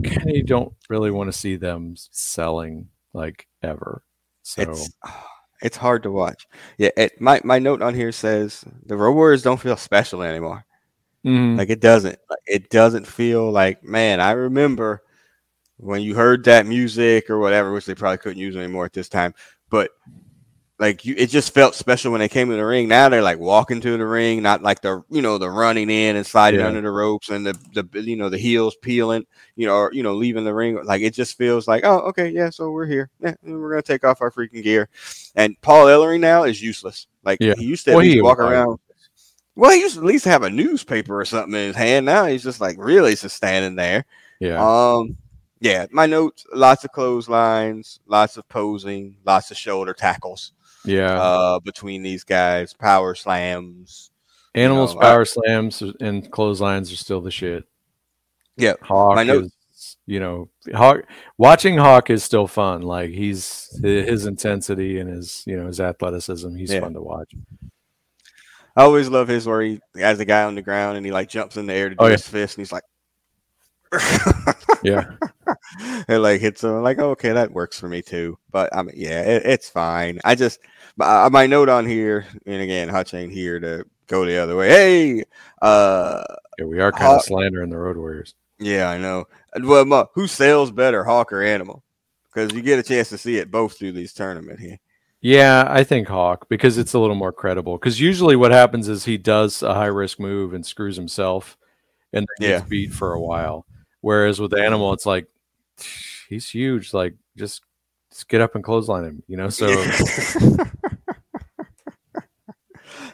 kind 0.04 0.36
of 0.36 0.46
don't 0.46 0.72
really 0.88 1.10
want 1.10 1.30
to 1.30 1.38
see 1.38 1.56
them 1.56 1.94
selling 1.96 2.88
like 3.12 3.46
ever. 3.62 4.02
So 4.42 4.62
it's, 4.62 4.90
it's 5.62 5.76
hard 5.76 6.02
to 6.04 6.10
watch. 6.10 6.46
Yeah, 6.78 6.90
it, 6.96 7.20
my 7.20 7.40
my 7.44 7.58
note 7.58 7.82
on 7.82 7.94
here 7.94 8.12
says 8.12 8.64
the 8.86 8.96
Road 8.96 9.12
Warriors 9.12 9.42
don't 9.42 9.60
feel 9.60 9.76
special 9.76 10.22
anymore. 10.22 10.64
Mm-hmm. 11.24 11.58
Like 11.58 11.70
it 11.70 11.80
doesn't. 11.80 12.18
It 12.46 12.70
doesn't 12.70 13.06
feel 13.06 13.50
like 13.50 13.84
man. 13.84 14.20
I 14.20 14.32
remember 14.32 15.02
when 15.80 16.02
you 16.02 16.14
heard 16.14 16.44
that 16.44 16.66
music 16.66 17.30
or 17.30 17.38
whatever, 17.38 17.72
which 17.72 17.86
they 17.86 17.94
probably 17.94 18.18
couldn't 18.18 18.38
use 18.38 18.56
anymore 18.56 18.84
at 18.84 18.92
this 18.92 19.08
time. 19.08 19.34
But 19.70 19.90
like 20.78 21.04
you, 21.04 21.14
it 21.16 21.28
just 21.28 21.52
felt 21.52 21.74
special 21.74 22.10
when 22.10 22.20
they 22.20 22.28
came 22.28 22.48
to 22.48 22.56
the 22.56 22.64
ring. 22.64 22.88
Now 22.88 23.08
they're 23.08 23.22
like 23.22 23.38
walking 23.38 23.82
to 23.82 23.98
the 23.98 24.06
ring, 24.06 24.42
not 24.42 24.62
like 24.62 24.80
the 24.80 25.02
you 25.10 25.20
know 25.20 25.36
the 25.36 25.50
running 25.50 25.90
in 25.90 26.16
and 26.16 26.26
sliding 26.26 26.60
yeah. 26.60 26.66
under 26.66 26.80
the 26.80 26.90
ropes 26.90 27.28
and 27.28 27.46
the 27.46 27.58
the 27.74 28.00
you 28.00 28.16
know 28.16 28.30
the 28.30 28.38
heels 28.38 28.76
peeling, 28.76 29.26
you 29.56 29.66
know, 29.66 29.74
or 29.74 29.92
you 29.92 30.02
know 30.02 30.14
leaving 30.14 30.44
the 30.44 30.54
ring. 30.54 30.82
Like 30.82 31.02
it 31.02 31.12
just 31.12 31.36
feels 31.36 31.68
like 31.68 31.84
oh 31.84 31.98
okay 32.08 32.30
yeah, 32.30 32.48
so 32.48 32.70
we're 32.70 32.86
here. 32.86 33.10
Yeah, 33.20 33.34
we're 33.42 33.70
gonna 33.70 33.82
take 33.82 34.04
off 34.04 34.22
our 34.22 34.30
freaking 34.30 34.62
gear. 34.62 34.88
And 35.34 35.60
Paul 35.60 35.86
Ellering 35.86 36.20
now 36.20 36.44
is 36.44 36.62
useless. 36.62 37.06
Like 37.24 37.38
yeah. 37.40 37.54
he 37.56 37.66
used 37.66 37.84
to 37.84 37.94
well, 37.94 38.22
walk 38.22 38.38
around. 38.38 38.78
Well, 39.56 39.72
he 39.72 39.80
used 39.80 39.96
to 39.96 40.00
at 40.00 40.06
least 40.06 40.24
have 40.24 40.44
a 40.44 40.50
newspaper 40.50 41.20
or 41.20 41.26
something 41.26 41.52
in 41.52 41.66
his 41.68 41.76
hand. 41.76 42.06
Now 42.06 42.24
he's 42.24 42.42
just 42.42 42.60
like 42.60 42.76
really 42.78 43.14
just 43.14 43.36
standing 43.36 43.76
there. 43.76 44.06
Yeah. 44.40 44.58
Um 44.58 45.18
yeah, 45.60 45.86
my 45.90 46.06
notes: 46.06 46.46
lots 46.52 46.84
of 46.84 46.92
clotheslines, 46.92 48.00
lots 48.06 48.36
of 48.38 48.48
posing, 48.48 49.16
lots 49.24 49.50
of 49.50 49.58
shoulder 49.58 49.92
tackles. 49.92 50.52
Yeah, 50.84 51.20
uh, 51.20 51.60
between 51.60 52.02
these 52.02 52.24
guys, 52.24 52.72
power 52.72 53.14
slams, 53.14 54.10
animals, 54.54 54.94
you 54.94 55.00
know, 55.00 55.06
power 55.06 55.24
slams, 55.26 55.82
and 56.00 56.30
clotheslines 56.30 56.90
are 56.90 56.96
still 56.96 57.20
the 57.20 57.30
shit. 57.30 57.64
Yeah, 58.56 58.74
Hawk 58.82 59.16
my 59.16 59.22
notes. 59.22 59.52
Is, 59.74 59.96
you 60.06 60.18
know, 60.18 60.48
Hawk. 60.74 61.04
Watching 61.36 61.76
Hawk 61.76 62.08
is 62.08 62.24
still 62.24 62.46
fun. 62.46 62.80
Like 62.80 63.10
he's 63.10 63.68
his 63.82 64.24
intensity 64.24 64.98
and 64.98 65.10
his 65.10 65.44
you 65.46 65.58
know 65.58 65.66
his 65.66 65.80
athleticism. 65.80 66.54
He's 66.54 66.72
yeah. 66.72 66.80
fun 66.80 66.94
to 66.94 67.02
watch. 67.02 67.34
I 68.76 68.84
always 68.84 69.08
love 69.08 69.28
his 69.28 69.46
where 69.46 69.60
he 69.60 69.80
has 69.96 70.20
a 70.20 70.24
guy 70.24 70.44
on 70.44 70.54
the 70.54 70.62
ground 70.62 70.96
and 70.96 71.04
he 71.04 71.12
like 71.12 71.28
jumps 71.28 71.58
in 71.58 71.66
the 71.66 71.74
air 71.74 71.90
to 71.90 71.94
do 71.94 72.04
oh, 72.04 72.06
his 72.06 72.26
yeah. 72.26 72.32
fist 72.32 72.56
and 72.56 72.62
he's 72.62 72.72
like, 72.72 72.84
yeah. 74.82 75.04
it 76.08 76.18
like 76.18 76.40
hits 76.40 76.60
them 76.60 76.82
like 76.82 76.98
okay 76.98 77.32
that 77.32 77.52
works 77.52 77.78
for 77.78 77.88
me 77.88 78.02
too. 78.02 78.38
But 78.50 78.74
i 78.74 78.82
mean 78.82 78.94
yeah 78.96 79.22
it, 79.22 79.42
it's 79.44 79.68
fine. 79.68 80.20
I 80.24 80.34
just 80.34 80.60
uh, 81.00 81.28
my 81.32 81.46
note 81.46 81.68
on 81.68 81.86
here 81.86 82.26
and 82.46 82.62
again 82.62 82.88
hutch 82.88 83.14
ain't 83.14 83.32
here 83.32 83.58
to 83.60 83.84
go 84.06 84.24
the 84.24 84.38
other 84.38 84.56
way. 84.56 84.68
Hey 84.68 85.24
uh 85.62 86.24
yeah, 86.58 86.64
we 86.64 86.80
are 86.80 86.92
kind 86.92 87.16
of 87.16 87.22
slandering 87.22 87.70
the 87.70 87.78
road 87.78 87.96
warriors. 87.96 88.34
Yeah 88.58 88.90
i 88.90 88.98
know. 88.98 89.26
Well 89.60 90.10
who 90.14 90.26
sells 90.26 90.70
better 90.70 91.04
hawk 91.04 91.32
or 91.32 91.42
animal? 91.42 91.82
Because 92.32 92.52
you 92.54 92.62
get 92.62 92.78
a 92.78 92.84
chance 92.84 93.08
to 93.08 93.18
see 93.18 93.38
it 93.38 93.50
both 93.50 93.76
through 93.76 93.92
these 93.92 94.12
tournament 94.12 94.60
here. 94.60 94.78
Yeah, 95.22 95.66
I 95.68 95.84
think 95.84 96.08
Hawk 96.08 96.48
because 96.48 96.78
it's 96.78 96.94
a 96.94 96.98
little 96.98 97.16
more 97.16 97.32
credible. 97.32 97.76
Because 97.76 98.00
usually 98.00 98.36
what 98.36 98.52
happens 98.52 98.88
is 98.88 99.04
he 99.04 99.18
does 99.18 99.62
a 99.62 99.74
high 99.74 99.86
risk 99.86 100.18
move 100.18 100.54
and 100.54 100.64
screws 100.64 100.96
himself, 100.96 101.58
and 102.12 102.26
then 102.38 102.50
gets 102.50 102.68
beat 102.68 102.92
for 102.92 103.12
a 103.12 103.20
while. 103.20 103.66
Whereas 104.00 104.40
with 104.40 104.52
the 104.52 104.62
animal, 104.62 104.92
it's 104.92 105.06
like 105.06 105.26
he's 106.28 106.48
huge. 106.48 106.94
Like 106.94 107.14
just, 107.36 107.62
just 108.10 108.28
get 108.28 108.40
up 108.40 108.54
and 108.54 108.64
clothesline 108.64 109.04
him, 109.04 109.22
you 109.28 109.36
know. 109.36 109.48
So 109.50 109.68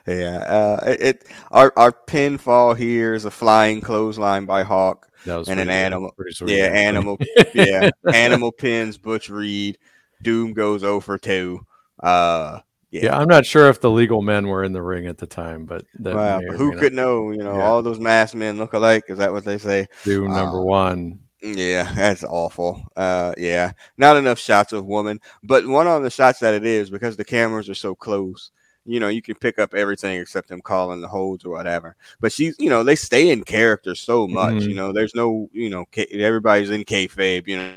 yeah, 0.07 0.37
uh, 0.39 0.85
it, 0.87 1.01
it, 1.01 1.25
our 1.51 1.73
our 1.77 1.93
pinfall 1.93 2.77
here 2.77 3.15
is 3.15 3.25
a 3.25 3.31
flying 3.31 3.81
clothesline 3.81 4.47
by 4.47 4.63
Hawk 4.63 5.09
and 5.27 5.61
an 5.61 5.71
animal. 5.71 6.13
Yeah, 6.47 6.67
animal. 6.67 7.19
yeah, 7.55 7.91
animal 8.13 8.53
pins 8.53 8.99
Butch 8.99 9.29
Reed. 9.29 9.79
Doom 10.23 10.55
goes 10.55 10.83
over 10.83 11.19
two. 11.19 11.67
Uh, 12.03 12.61
yeah. 12.91 13.05
yeah. 13.05 13.19
I'm 13.19 13.29
not 13.29 13.47
sure 13.47 13.69
if 13.69 13.81
the 13.81 13.91
legal 13.91 14.23
men 14.23 14.49
were 14.49 14.65
in 14.65 14.73
the 14.73 14.83
ring 14.83 15.07
at 15.07 15.19
the 15.19 15.27
time, 15.27 15.65
but 15.65 15.85
wow, 15.99 16.41
who 16.41 16.77
could 16.79 16.93
know? 16.93 17.31
You 17.31 17.43
know, 17.43 17.57
yeah. 17.57 17.65
all 17.65 17.83
those 17.83 17.99
masked 18.01 18.35
men 18.35 18.59
look 18.59 18.73
alike. 18.73 19.05
Is 19.09 19.19
that 19.19 19.33
what 19.33 19.45
they 19.45 19.59
say? 19.59 19.87
Do 20.05 20.29
number 20.29 20.61
uh, 20.61 20.65
one. 20.65 21.21
Yeah, 21.43 21.93
that's 21.95 22.25
awful. 22.25 22.83
Uh, 22.97 23.35
yeah, 23.37 23.73
not 23.99 24.17
enough 24.17 24.39
shots 24.39 24.73
of 24.73 24.87
woman, 24.87 25.21
but 25.43 25.67
one 25.67 25.87
of 25.87 26.03
the 26.03 26.11
shots 26.11 26.41
that 26.41 26.55
it 26.55 26.65
is 26.65 26.91
because 26.91 27.17
the 27.17 27.25
cameras 27.25 27.69
are 27.69 27.75
so 27.75 27.95
close. 27.95 28.51
You 28.89 29.01
know, 29.01 29.09
you 29.09 29.21
can 29.21 29.35
pick 29.35 29.59
up 29.59 29.75
everything 29.75 30.21
except 30.21 30.49
them 30.49 30.61
calling 30.61 31.01
the 31.01 31.09
holds 31.09 31.45
or 31.45 31.51
whatever. 31.51 31.97
But 32.21 32.31
she's, 32.31 32.55
you 32.61 32.71
know, 32.71 32.85
they 32.85 32.95
stay 32.95 33.31
in 33.31 33.43
character 33.43 33.97
so 33.97 34.29
much. 34.29 34.55
Mm-hmm. 34.55 34.69
You 34.69 34.75
know, 34.77 34.93
there's 34.93 35.15
no, 35.15 35.49
you 35.53 35.71
know, 35.71 35.87
everybody's 36.13 36.71
in 36.71 36.85
kayfabe. 36.85 37.49
You 37.49 37.57
know, 37.57 37.65
you 37.65 37.75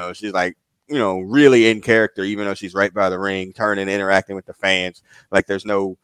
know 0.00 0.12
she's 0.12 0.32
like 0.32 0.56
you 0.88 0.98
know, 0.98 1.20
really 1.20 1.68
in 1.68 1.80
character, 1.80 2.22
even 2.22 2.46
though 2.46 2.54
she's 2.54 2.74
right 2.74 2.92
by 2.92 3.08
the 3.10 3.18
ring, 3.18 3.52
turning, 3.52 3.88
interacting 3.88 4.36
with 4.36 4.46
the 4.46 4.54
fans. 4.54 5.02
Like 5.30 5.46
there's 5.46 5.66
no, 5.66 5.98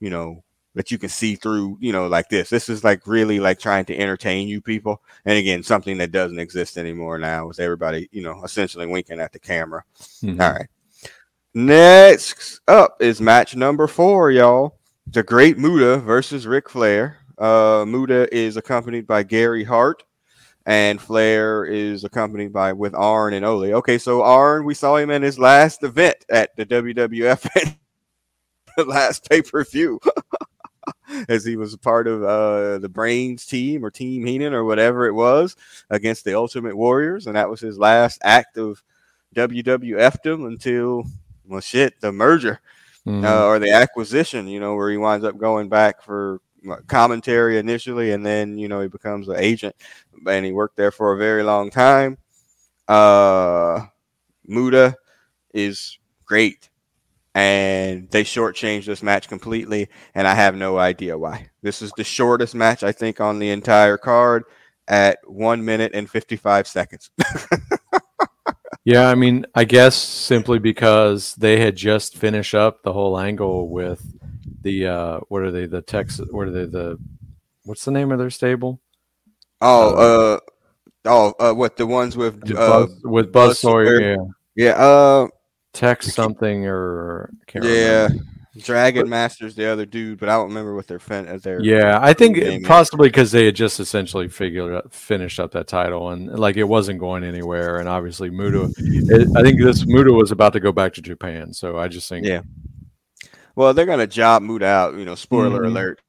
you 0.00 0.10
know, 0.10 0.42
that 0.74 0.90
you 0.90 0.98
can 0.98 1.08
see 1.08 1.34
through, 1.34 1.78
you 1.80 1.92
know, 1.92 2.06
like 2.06 2.28
this. 2.28 2.48
This 2.48 2.68
is 2.68 2.84
like 2.84 3.06
really 3.06 3.40
like 3.40 3.58
trying 3.58 3.84
to 3.86 3.98
entertain 3.98 4.46
you 4.46 4.60
people. 4.60 5.02
And 5.24 5.36
again, 5.36 5.62
something 5.62 5.98
that 5.98 6.12
doesn't 6.12 6.38
exist 6.38 6.78
anymore 6.78 7.18
now 7.18 7.50
is 7.50 7.58
everybody, 7.58 8.08
you 8.12 8.22
know, 8.22 8.44
essentially 8.44 8.86
winking 8.86 9.20
at 9.20 9.32
the 9.32 9.38
camera. 9.38 9.84
Mm-hmm. 10.22 10.40
All 10.40 10.52
right. 10.52 10.68
Next 11.52 12.60
up 12.68 12.96
is 13.00 13.20
match 13.20 13.56
number 13.56 13.88
four, 13.88 14.30
y'all. 14.30 14.76
The 15.08 15.24
Great 15.24 15.58
Muta 15.58 15.96
versus 15.96 16.46
Ric 16.46 16.68
Flair. 16.68 17.18
Uh, 17.36 17.84
Muta 17.88 18.32
is 18.32 18.56
accompanied 18.56 19.06
by 19.06 19.24
Gary 19.24 19.64
Hart 19.64 20.04
and 20.66 21.00
Flair 21.00 21.64
is 21.64 22.04
accompanied 22.04 22.52
by 22.52 22.72
with 22.72 22.94
Arn 22.94 23.34
and 23.34 23.44
Ole. 23.44 23.72
Okay, 23.74 23.98
so 23.98 24.22
Arn, 24.22 24.64
we 24.64 24.74
saw 24.74 24.96
him 24.96 25.10
in 25.10 25.22
his 25.22 25.38
last 25.38 25.82
event 25.82 26.16
at 26.30 26.54
the 26.56 26.66
WWF, 26.66 27.76
the 28.76 28.84
last 28.84 29.28
pay 29.28 29.42
per 29.42 29.64
view, 29.64 29.98
as 31.28 31.44
he 31.44 31.56
was 31.56 31.76
part 31.76 32.06
of 32.06 32.22
uh, 32.22 32.78
the 32.78 32.88
Brains 32.88 33.46
team 33.46 33.84
or 33.84 33.90
Team 33.90 34.24
Heenan 34.24 34.54
or 34.54 34.64
whatever 34.64 35.06
it 35.06 35.14
was 35.14 35.56
against 35.88 36.24
the 36.24 36.34
Ultimate 36.34 36.76
Warriors, 36.76 37.26
and 37.26 37.36
that 37.36 37.50
was 37.50 37.60
his 37.60 37.78
last 37.78 38.20
act 38.22 38.58
of 38.58 38.82
WWFdom 39.34 40.46
until 40.46 41.04
well, 41.46 41.60
shit, 41.60 42.00
the 42.00 42.12
merger. 42.12 42.60
Mm-hmm. 43.06 43.24
Uh, 43.24 43.46
or 43.46 43.58
the 43.58 43.72
acquisition, 43.72 44.46
you 44.46 44.60
know, 44.60 44.74
where 44.74 44.90
he 44.90 44.98
winds 44.98 45.24
up 45.24 45.38
going 45.38 45.70
back 45.70 46.02
for 46.02 46.42
commentary 46.86 47.58
initially, 47.58 48.12
and 48.12 48.24
then 48.24 48.58
you 48.58 48.68
know 48.68 48.80
he 48.80 48.88
becomes 48.88 49.28
an 49.28 49.36
agent, 49.36 49.74
and 50.26 50.44
he 50.44 50.52
worked 50.52 50.76
there 50.76 50.90
for 50.90 51.12
a 51.12 51.18
very 51.18 51.42
long 51.42 51.70
time. 51.70 52.18
Uh, 52.88 53.86
Muta 54.46 54.96
is 55.54 55.98
great, 56.24 56.70
and 57.34 58.10
they 58.10 58.24
shortchanged 58.24 58.86
this 58.86 59.02
match 59.02 59.28
completely, 59.28 59.88
and 60.14 60.26
I 60.26 60.34
have 60.34 60.54
no 60.54 60.78
idea 60.78 61.16
why. 61.16 61.50
This 61.62 61.82
is 61.82 61.92
the 61.96 62.04
shortest 62.04 62.54
match 62.54 62.82
I 62.82 62.92
think 62.92 63.20
on 63.20 63.38
the 63.38 63.50
entire 63.50 63.96
card 63.96 64.44
at 64.88 65.18
one 65.26 65.64
minute 65.64 65.92
and 65.94 66.10
fifty 66.10 66.36
five 66.36 66.66
seconds. 66.66 67.10
yeah, 68.84 69.08
I 69.08 69.14
mean, 69.14 69.46
I 69.54 69.64
guess 69.64 69.94
simply 69.96 70.58
because 70.58 71.34
they 71.36 71.60
had 71.60 71.76
just 71.76 72.16
finished 72.16 72.54
up 72.54 72.82
the 72.82 72.92
whole 72.92 73.18
angle 73.18 73.68
with 73.68 74.19
the 74.62 74.86
uh, 74.86 75.20
what 75.28 75.42
are 75.42 75.50
they? 75.50 75.66
The 75.66 75.82
Texas? 75.82 76.28
What 76.30 76.48
are 76.48 76.50
they? 76.50 76.66
The 76.66 76.98
what's 77.64 77.84
the 77.84 77.90
name 77.90 78.12
of 78.12 78.18
their 78.18 78.30
stable? 78.30 78.80
Oh, 79.60 79.94
uh, 79.94 80.40
oh, 81.04 81.34
uh, 81.38 81.54
what 81.54 81.76
the 81.76 81.86
ones 81.86 82.16
with 82.16 82.50
uh, 82.50 82.54
Buzz, 82.86 83.00
with 83.04 83.32
Buzz, 83.32 83.48
Buzz 83.50 83.58
Sawyer? 83.60 84.00
Yeah, 84.00 84.16
yeah, 84.56 84.70
uh, 84.72 85.28
Tex 85.72 86.12
something 86.14 86.66
or 86.66 87.30
yeah, 87.54 88.04
remember. 88.04 88.24
Dragon 88.58 89.08
Master's 89.08 89.54
the 89.54 89.66
other 89.66 89.86
dude, 89.86 90.18
but 90.18 90.28
I 90.28 90.32
don't 90.32 90.48
remember 90.48 90.74
what 90.74 90.88
their 90.88 90.98
fin 90.98 91.26
as 91.26 91.42
their 91.42 91.62
Yeah, 91.62 91.98
I 92.02 92.12
think 92.12 92.36
name 92.36 92.46
it, 92.46 92.62
is. 92.62 92.66
possibly 92.66 93.08
because 93.08 93.30
they 93.30 93.44
had 93.44 93.54
just 93.54 93.78
essentially 93.78 94.28
figured 94.28 94.74
out, 94.74 94.92
finished 94.92 95.38
up 95.38 95.52
that 95.52 95.68
title, 95.68 96.10
and 96.10 96.38
like 96.38 96.56
it 96.56 96.64
wasn't 96.64 96.98
going 96.98 97.22
anywhere. 97.22 97.78
And 97.78 97.88
obviously, 97.88 98.28
Muta, 98.28 98.68
it, 98.78 99.28
I 99.36 99.42
think 99.42 99.60
this 99.60 99.86
Muta 99.86 100.12
was 100.12 100.32
about 100.32 100.52
to 100.54 100.60
go 100.60 100.72
back 100.72 100.94
to 100.94 101.02
Japan. 101.02 101.52
So 101.52 101.78
I 101.78 101.86
just 101.88 102.08
think, 102.08 102.26
Yeah. 102.26 102.42
Well, 103.56 103.74
they're 103.74 103.86
gonna 103.86 104.06
job 104.06 104.42
Moot 104.42 104.62
out. 104.62 104.94
You 104.94 105.04
know, 105.04 105.14
spoiler 105.14 105.62
Mhm. 105.62 105.66
alert 105.66 106.00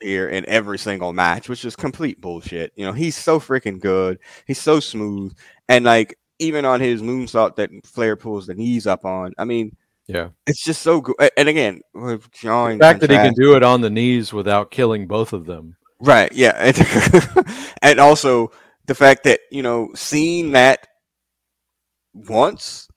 here 0.00 0.28
in 0.28 0.44
every 0.48 0.78
single 0.78 1.12
match, 1.12 1.48
which 1.48 1.64
is 1.64 1.76
complete 1.76 2.20
bullshit. 2.20 2.72
You 2.76 2.86
know, 2.86 2.92
he's 2.92 3.16
so 3.16 3.38
freaking 3.38 3.80
good. 3.80 4.18
He's 4.46 4.60
so 4.60 4.80
smooth, 4.80 5.34
and 5.68 5.84
like 5.84 6.18
even 6.38 6.64
on 6.64 6.80
his 6.80 7.02
moonsault 7.02 7.56
that 7.56 7.70
Flair 7.84 8.16
pulls 8.16 8.46
the 8.46 8.54
knees 8.54 8.86
up 8.86 9.04
on. 9.04 9.32
I 9.38 9.44
mean, 9.44 9.76
yeah, 10.08 10.30
it's 10.46 10.62
just 10.64 10.82
so 10.82 11.00
good. 11.00 11.14
And 11.36 11.48
again, 11.48 11.80
with 11.94 12.22
the 12.32 12.76
fact 12.80 13.00
that 13.00 13.10
he 13.10 13.16
can 13.16 13.34
do 13.34 13.54
it 13.54 13.62
on 13.62 13.80
the 13.80 13.90
knees 13.90 14.32
without 14.32 14.70
killing 14.72 15.06
both 15.06 15.32
of 15.32 15.46
them. 15.46 15.76
Right. 16.00 16.32
Yeah. 16.32 16.54
And, 16.58 17.46
and 17.82 18.00
also 18.00 18.50
the 18.86 18.94
fact 18.96 19.22
that, 19.24 19.38
you 19.52 19.62
know, 19.62 19.90
seeing 19.94 20.50
that 20.52 20.88
once 22.12 22.88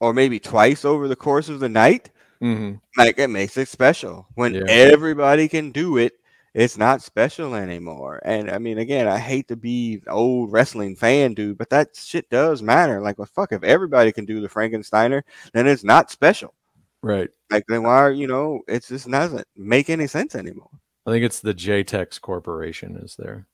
or 0.00 0.12
maybe 0.12 0.40
twice 0.40 0.84
over 0.84 1.06
the 1.06 1.14
course 1.16 1.48
of 1.48 1.60
the 1.60 1.68
night, 1.68 2.10
hmm 2.40 2.74
like 2.96 3.18
it 3.18 3.28
makes 3.28 3.56
it 3.56 3.68
special. 3.68 4.26
When 4.34 4.54
Yeah. 4.54 4.62
everybody 4.68 5.48
can 5.48 5.70
do 5.72 5.98
it, 5.98 6.14
it's 6.54 6.76
not 6.78 7.02
special 7.02 7.54
anymore. 7.54 8.20
And 8.24 8.50
I 8.50 8.58
mean, 8.58 8.78
again, 8.78 9.06
I 9.08 9.18
hate 9.18 9.48
to 9.48 9.56
be 9.56 10.02
old 10.08 10.50
wrestling 10.52 10.96
fan, 10.96 11.34
dude, 11.34 11.58
but 11.58 11.70
that 11.70 11.94
shit 11.96 12.28
does 12.30 12.62
matter. 12.62 13.00
Like, 13.00 13.18
well, 13.18 13.26
fuck, 13.32 13.52
if 13.52 13.62
everybody 13.62 14.10
can 14.12 14.24
do 14.24 14.40
the 14.40 14.48
Frankensteiner, 14.48 15.22
then 15.52 15.66
it's 15.68 15.84
not 15.84 16.10
special. 16.10 16.54
Right. 17.02 17.30
Like, 17.50 17.64
then 17.68 17.82
why 17.84 17.96
are 17.98 18.12
you 18.12 18.26
know, 18.26 18.62
it 18.68 18.84
just 18.86 19.10
doesn't 19.10 19.46
make 19.56 19.90
any 19.90 20.06
sense 20.06 20.34
anymore. 20.34 20.70
I 21.06 21.10
think 21.10 21.24
it's 21.24 21.40
the 21.40 21.54
JTEX 21.54 22.20
Corporation 22.20 22.96
is 22.96 23.16
there. 23.16 23.46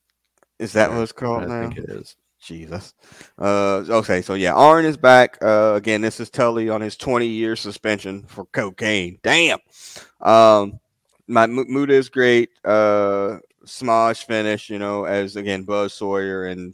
Is 0.59 0.73
that 0.73 0.89
Yeah, 0.89 0.95
what 0.95 1.03
it's 1.03 1.11
called 1.11 1.43
I 1.43 1.47
now? 1.47 1.59
think 1.59 1.77
it 1.77 1.89
is. 1.89 2.15
Jesus. 2.45 2.93
Uh, 3.39 3.83
okay, 3.89 4.21
so 4.21 4.35
yeah, 4.35 4.53
Arn 4.53 4.85
is 4.85 4.97
back. 4.97 5.37
Uh, 5.41 5.73
again, 5.75 6.01
this 6.01 6.19
is 6.19 6.29
Tully 6.29 6.69
on 6.69 6.81
his 6.81 6.95
20 6.95 7.27
year 7.27 7.55
suspension 7.55 8.23
for 8.23 8.45
cocaine. 8.45 9.19
Damn. 9.23 9.59
Um, 10.21 10.79
my 11.27 11.43
M- 11.43 11.65
Muta 11.67 11.93
is 11.93 12.09
great. 12.09 12.49
Uh, 12.63 13.39
Smosh 13.65 14.25
finish, 14.25 14.69
you 14.69 14.79
know, 14.79 15.05
as 15.05 15.35
again 15.35 15.63
Buzz 15.63 15.93
Sawyer 15.93 16.45
and 16.45 16.73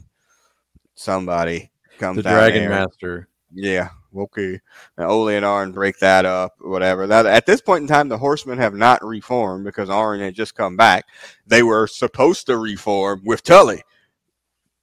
somebody 0.95 1.71
comes 1.97 2.17
The 2.17 2.23
Dragon 2.23 2.61
there. 2.61 2.69
Master. 2.69 3.27
Yeah, 3.53 3.89
okay. 4.15 4.59
And 4.97 5.05
Ole 5.05 5.29
and 5.29 5.45
Arn 5.45 5.71
break 5.71 5.99
that 5.99 6.25
up, 6.25 6.55
whatever. 6.59 7.07
Now, 7.07 7.25
at 7.25 7.45
this 7.45 7.61
point 7.61 7.83
in 7.83 7.87
time, 7.87 8.09
the 8.09 8.17
Horsemen 8.17 8.57
have 8.57 8.73
not 8.73 9.03
reformed 9.03 9.65
because 9.65 9.89
Arn 9.89 10.19
had 10.19 10.35
just 10.35 10.55
come 10.55 10.77
back. 10.77 11.05
They 11.47 11.63
were 11.63 11.87
supposed 11.87 12.45
to 12.47 12.57
reform 12.57 13.21
with 13.25 13.43
Tully, 13.43 13.83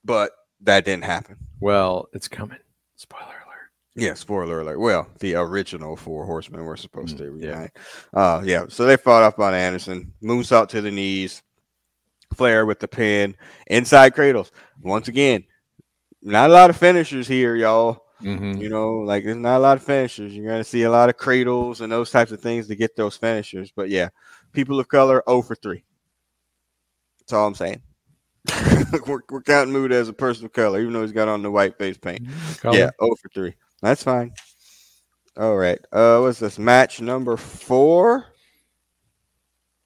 but 0.04 0.32
that 0.62 0.84
didn't 0.84 1.04
happen. 1.04 1.36
Well, 1.60 2.08
it's 2.12 2.28
coming. 2.28 2.58
Spoiler 2.96 3.24
alert. 3.24 3.70
Yeah, 3.94 4.14
spoiler 4.14 4.60
alert. 4.60 4.78
Well, 4.80 5.08
the 5.20 5.34
original 5.36 5.96
four 5.96 6.24
horsemen 6.24 6.64
were 6.64 6.76
supposed 6.76 7.16
Mm, 7.16 7.18
to 7.18 7.24
yeah. 7.24 7.50
reunite. 7.52 7.76
Uh 8.12 8.42
yeah, 8.44 8.64
so 8.68 8.84
they 8.86 8.96
fought 8.96 9.22
off 9.22 9.38
on 9.38 9.54
Anderson, 9.54 10.12
moonsault 10.22 10.68
to 10.68 10.80
the 10.80 10.90
knees, 10.90 11.42
Flair 12.34 12.66
with 12.66 12.78
the 12.80 12.88
pin, 12.88 13.36
inside 13.68 14.14
cradles. 14.14 14.52
Once 14.82 15.08
again, 15.08 15.44
not 16.22 16.50
a 16.50 16.52
lot 16.52 16.70
of 16.70 16.76
finishers 16.76 17.26
here, 17.28 17.54
y'all. 17.56 18.04
hmm 18.20 18.56
You 18.60 18.68
know, 18.68 18.98
like 18.98 19.24
there's 19.24 19.36
not 19.36 19.58
a 19.58 19.60
lot 19.60 19.76
of 19.76 19.82
finishers. 19.84 20.34
You're 20.34 20.50
gonna 20.50 20.64
see 20.64 20.82
a 20.82 20.90
lot 20.90 21.08
of 21.08 21.16
cradles 21.16 21.80
and 21.80 21.90
those 21.92 22.10
types 22.10 22.32
of 22.32 22.40
things 22.40 22.66
to 22.68 22.76
get 22.76 22.96
those 22.96 23.16
finishers. 23.16 23.72
But 23.74 23.88
yeah, 23.90 24.08
people 24.52 24.78
of 24.80 24.88
color 24.88 25.22
0 25.28 25.42
for 25.42 25.54
3. 25.54 25.82
That's 27.20 27.32
all 27.32 27.46
I'm 27.46 27.54
saying. 27.54 27.80
we're, 29.06 29.20
we're 29.30 29.42
counting 29.42 29.72
Muta 29.72 29.94
as 29.94 30.08
a 30.08 30.12
person 30.12 30.46
of 30.46 30.52
color, 30.52 30.80
even 30.80 30.92
though 30.92 31.02
he's 31.02 31.12
got 31.12 31.28
on 31.28 31.42
the 31.42 31.50
white 31.50 31.78
face 31.78 31.98
paint. 31.98 32.26
Yeah, 32.64 32.90
0 33.00 33.14
for 33.20 33.28
3. 33.32 33.54
That's 33.82 34.02
fine. 34.02 34.32
All 35.38 35.56
right. 35.56 35.78
Uh 35.92 36.18
what's 36.18 36.40
this? 36.40 36.58
Match 36.58 37.00
number 37.00 37.36
four. 37.36 38.26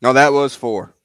No, 0.01 0.15
that 0.15 0.33
was 0.33 0.55
four. 0.55 0.97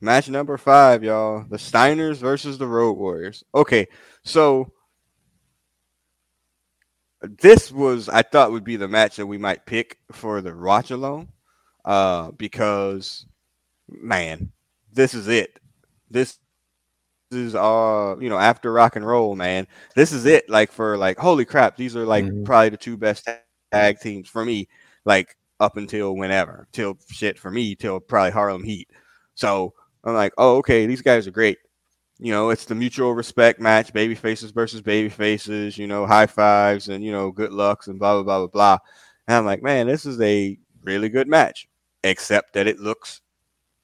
Match 0.00 0.30
number 0.30 0.56
five, 0.56 1.04
y'all. 1.04 1.44
The 1.46 1.58
Steiners 1.58 2.16
versus 2.16 2.56
the 2.56 2.66
Road 2.66 2.94
Warriors. 2.94 3.44
Okay, 3.54 3.86
so 4.24 4.72
this 7.22 7.70
was 7.70 8.08
I 8.08 8.22
thought 8.22 8.52
would 8.52 8.64
be 8.64 8.76
the 8.76 8.88
match 8.88 9.16
that 9.16 9.26
we 9.26 9.36
might 9.36 9.66
pick 9.66 9.98
for 10.12 10.40
the 10.40 10.56
watch 10.56 10.90
alone. 10.90 11.28
Uh 11.84 12.30
because 12.30 13.26
man, 13.86 14.50
this 14.94 15.12
is 15.12 15.28
it. 15.28 15.60
This 16.10 16.38
is 17.30 17.54
uh 17.54 18.16
you 18.20 18.28
know 18.28 18.38
after 18.38 18.72
rock 18.72 18.96
and 18.96 19.06
roll 19.06 19.36
man. 19.36 19.66
This 19.94 20.12
is 20.12 20.26
it 20.26 20.48
like 20.48 20.72
for 20.72 20.96
like 20.96 21.18
holy 21.18 21.44
crap 21.44 21.76
these 21.76 21.96
are 21.96 22.04
like 22.04 22.24
Mhm. 22.24 22.44
probably 22.44 22.70
the 22.70 22.76
two 22.76 22.96
best 22.96 23.28
tag 23.72 24.00
teams 24.00 24.28
for 24.28 24.44
me 24.44 24.68
like 25.04 25.36
up 25.60 25.76
until 25.76 26.16
whenever 26.16 26.66
till 26.72 26.96
shit 27.08 27.38
for 27.38 27.50
me 27.50 27.74
till 27.74 28.00
probably 28.00 28.30
harlem 28.32 28.64
heat. 28.64 28.88
So 29.34 29.72
i'm 30.04 30.14
like 30.14 30.32
oh 30.38 30.56
okay 30.58 30.86
these 30.86 31.02
guys 31.02 31.26
are 31.26 31.30
great. 31.32 31.58
You 32.18 32.32
know 32.32 32.50
it's 32.50 32.64
the 32.66 32.74
mutual 32.74 33.14
respect 33.14 33.60
match 33.60 33.92
baby 33.92 34.14
faces 34.14 34.50
versus 34.50 34.82
baby 34.82 35.08
faces 35.08 35.78
you 35.78 35.86
know 35.86 36.06
high 36.06 36.26
fives 36.26 36.88
and 36.88 37.04
you 37.04 37.12
know 37.12 37.30
good 37.30 37.52
lucks 37.52 37.86
and 37.88 37.98
blah 37.98 38.14
blah 38.14 38.22
blah 38.24 38.38
blah 38.40 38.46
blah. 38.48 38.78
And 39.28 39.36
i'm 39.36 39.46
like 39.46 39.62
man 39.62 39.86
this 39.86 40.04
is 40.06 40.20
a 40.20 40.58
really 40.84 41.08
good 41.08 41.28
match 41.28 41.68
except 42.04 42.54
that 42.54 42.66
it 42.66 42.80
looks 42.80 43.20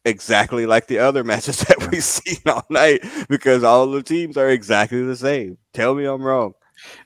exactly 0.06 0.64
like 0.64 0.86
the 0.86 1.00
other 1.00 1.24
matches 1.24 1.58
that 1.68 1.90
we've 1.90 2.02
seen 2.02 2.38
all 2.46 2.64
night 2.70 3.04
because 3.28 3.62
all 3.64 3.86
the 3.88 4.02
teams 4.02 4.36
are 4.36 4.48
exactly 4.48 5.02
the 5.02 5.16
same. 5.16 5.58
Tell 5.74 5.94
me 5.94 6.06
I'm 6.06 6.22
wrong. 6.22 6.54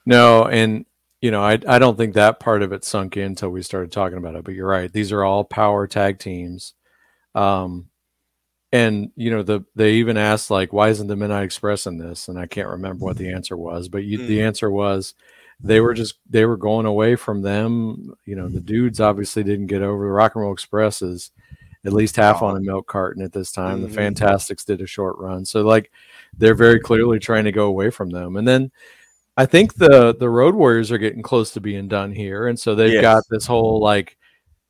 No, 0.07 0.45
and 0.45 0.85
you 1.21 1.31
know, 1.31 1.43
I 1.43 1.59
I 1.67 1.79
don't 1.79 1.97
think 1.97 2.15
that 2.15 2.41
part 2.41 2.63
of 2.63 2.73
it 2.73 2.85
sunk 2.85 3.17
in 3.17 3.25
until 3.25 3.51
we 3.51 3.63
started 3.63 3.91
talking 3.91 4.19
about 4.19 4.37
it. 4.37 4.45
But 4.45 4.55
you're 4.55 4.69
right; 4.69 4.93
these 4.93 5.13
are 5.13 5.25
all 5.25 5.45
power 5.45 5.87
tag 5.87 6.19
teams. 6.19 6.75
Um, 7.35 7.89
and 8.73 9.11
you 9.17 9.31
know, 9.31 9.43
the 9.43 9.65
they 9.75 9.95
even 9.95 10.17
asked 10.17 10.51
like, 10.51 10.73
"Why 10.73 10.89
isn't 10.89 11.09
the 11.09 11.17
Midnight 11.17 11.45
Express 11.45 11.87
in 11.87 11.99
this?" 11.99 12.29
And 12.29 12.39
I 12.39 12.47
can't 12.47 12.69
remember 12.69 13.05
what 13.05 13.17
the 13.17 13.33
answer 13.33 13.57
was, 13.57 13.89
but 13.89 14.05
you, 14.05 14.27
the 14.27 14.43
answer 14.43 14.71
was 14.71 15.15
they 15.63 15.81
were 15.81 15.95
just 15.95 16.15
they 16.29 16.45
were 16.45 16.57
going 16.57 16.87
away 16.87 17.17
from 17.17 17.43
them. 17.43 18.15
You 18.25 18.37
know, 18.37 18.49
the 18.49 18.61
dudes 18.61 19.01
obviously 19.01 19.43
didn't 19.43 19.67
get 19.67 19.83
over. 19.83 20.05
The 20.05 20.11
Rock 20.11 20.35
and 20.35 20.43
Roll 20.43 20.53
Express 20.53 21.03
is 21.03 21.31
at 21.87 21.93
least 21.93 22.17
half 22.17 22.43
on 22.43 22.57
a 22.57 22.61
milk 22.61 22.87
carton 22.87 23.23
at 23.23 23.33
this 23.33 23.53
time. 23.53 23.79
Mhm. 23.81 23.89
The 23.89 23.95
Fantastics 23.95 24.65
did 24.65 24.81
a 24.83 24.87
short 24.87 25.17
run, 25.19 25.45
so 25.45 25.63
like 25.63 25.91
they're 26.37 26.55
very 26.55 26.79
clearly 26.81 27.19
trying 27.19 27.45
to 27.45 27.53
go 27.53 27.67
away 27.67 27.91
from 27.91 28.11
them. 28.11 28.37
And 28.37 28.47
then 28.47 28.71
I 29.37 29.47
think 29.47 29.75
the 29.75 30.15
the 30.15 30.29
Road 30.29 30.55
Warriors 30.55 30.93
are 30.93 30.99
getting 30.99 31.23
close 31.23 31.51
to 31.53 31.61
being 31.61 31.89
done 31.89 32.13
here, 32.13 32.47
and 32.49 32.59
so 32.59 32.75
they've 32.75 32.93
Yes. 32.95 33.03
got 33.03 33.25
this 33.31 33.47
whole 33.47 33.81
like 33.81 34.17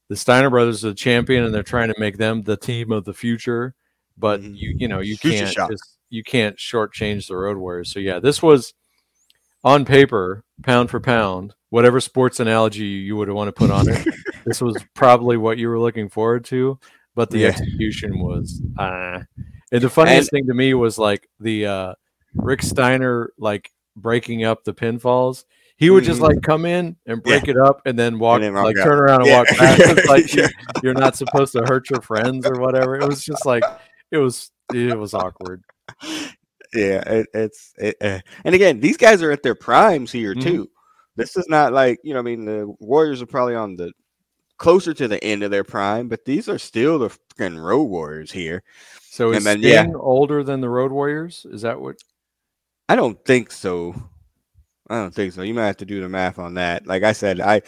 the 0.08 0.16
Steiner 0.16 0.50
brothers 0.50 0.84
are 0.84 0.88
the 0.90 0.94
champion, 0.94 1.44
and 1.44 1.54
they're 1.54 1.62
trying 1.62 1.88
to 1.92 1.98
make 1.98 2.16
them 2.18 2.42
the 2.42 2.56
team 2.56 2.92
of 2.92 3.04
the 3.04 3.14
future. 3.14 3.74
But 4.18 4.40
Mhm. 4.42 4.56
you 4.56 4.74
you 4.78 4.88
know 4.88 5.00
you 5.00 5.16
Future 5.16 5.38
can't 5.44 5.52
shock. 5.54 5.70
just, 5.70 5.96
you 6.10 6.22
can't 6.22 6.56
shortchange 6.56 7.26
the 7.28 7.36
Road 7.36 7.56
Warriors. 7.56 7.90
So 7.92 7.98
yeah, 8.00 8.18
this 8.20 8.42
was 8.42 8.74
on 9.64 9.84
paper, 9.84 10.44
pound 10.62 10.90
for 10.90 11.00
pound, 11.00 11.54
whatever 11.70 12.00
sports 12.00 12.40
analogy 12.40 12.84
you 12.86 13.16
would 13.16 13.28
want 13.30 13.48
to 13.48 13.52
put 13.52 13.70
on 13.70 13.88
it. 13.88 14.06
this 14.46 14.60
was 14.60 14.76
probably 14.94 15.36
what 15.36 15.58
you 15.58 15.68
were 15.68 15.78
looking 15.78 16.08
forward 16.08 16.44
to, 16.46 16.78
but 17.14 17.30
the 17.30 17.38
Yeah. 17.40 17.48
execution 17.48 18.18
was 18.20 18.62
uh 18.78 19.20
and 19.72 19.82
the 19.82 19.90
funniest 19.90 20.30
thing 20.30 20.46
to 20.46 20.54
me 20.54 20.74
was 20.74 20.98
like 20.98 21.28
the 21.40 21.66
uh 21.66 21.94
Rick 22.34 22.62
Steiner 22.62 23.32
like 23.38 23.70
breaking 23.96 24.44
up 24.44 24.64
the 24.64 24.72
pinfalls. 24.74 25.44
He 25.76 25.90
would 25.90 26.04
just 26.04 26.20
Mhm. 26.20 26.28
like 26.28 26.42
come 26.42 26.64
in 26.66 26.96
and 27.06 27.22
break 27.22 27.48
it 27.48 27.56
up 27.56 27.80
and 27.86 27.98
then 27.98 28.18
walk 28.18 28.40
then 28.42 28.54
like 28.54 28.76
out. 28.78 28.84
turn 28.84 28.98
around 28.98 29.20
and 29.22 29.28
Yeah. 29.28 29.38
walk 29.38 29.48
back. 29.58 30.04
Like 30.06 30.34
Yeah. 30.34 30.42
you, 30.44 30.48
you're 30.82 30.94
not 30.94 31.16
supposed 31.16 31.52
to 31.54 31.62
hurt 31.66 31.88
your 31.90 32.00
friends 32.02 32.46
or 32.46 32.60
whatever. 32.60 32.96
It 32.96 33.08
was 33.08 33.24
just 33.24 33.46
like 33.46 33.64
it 34.10 34.18
was 34.18 34.50
it 34.74 34.96
was 34.98 35.14
awkward. 35.14 35.62
Yeah, 36.72 37.02
it, 37.06 37.26
it's 37.34 37.72
it, 37.78 37.96
uh, 38.00 38.20
and 38.44 38.54
again, 38.54 38.78
these 38.78 38.96
guys 38.96 39.22
are 39.22 39.32
at 39.32 39.42
their 39.42 39.56
primes 39.56 40.12
here 40.12 40.34
Mhm. 40.34 40.42
too. 40.42 40.70
This 41.16 41.36
is 41.36 41.46
not 41.48 41.72
like 41.72 41.98
you 42.04 42.12
know, 42.14 42.20
I 42.20 42.22
mean, 42.22 42.44
the 42.44 42.72
Warriors 42.78 43.20
are 43.22 43.26
probably 43.26 43.56
on 43.56 43.74
the 43.76 43.92
closer 44.60 44.92
to 44.92 45.08
the 45.08 45.22
end 45.24 45.42
of 45.42 45.50
their 45.50 45.64
prime, 45.64 46.06
but 46.06 46.24
these 46.24 46.48
are 46.48 46.58
still 46.58 46.98
the 46.98 47.08
fucking 47.08 47.58
Road 47.58 47.84
Warriors 47.84 48.30
here. 48.30 48.62
So 49.10 49.32
is 49.32 49.42
then, 49.42 49.58
Sting 49.58 49.72
yeah. 49.72 49.86
older 49.96 50.44
than 50.44 50.60
the 50.60 50.68
Road 50.68 50.92
Warriors? 50.92 51.44
Is 51.50 51.62
that 51.62 51.80
what 51.80 51.96
I 52.88 52.94
don't 52.94 53.22
think 53.24 53.50
so. 53.50 53.94
I 54.88 54.96
don't 54.96 55.14
think 55.14 55.32
so. 55.32 55.42
You 55.42 55.54
might 55.54 55.66
have 55.66 55.78
to 55.78 55.86
do 55.86 56.00
the 56.00 56.08
math 56.08 56.38
on 56.38 56.54
that. 56.54 56.86
Like 56.86 57.02
I 57.02 57.12
said, 57.12 57.40
I 57.40 57.62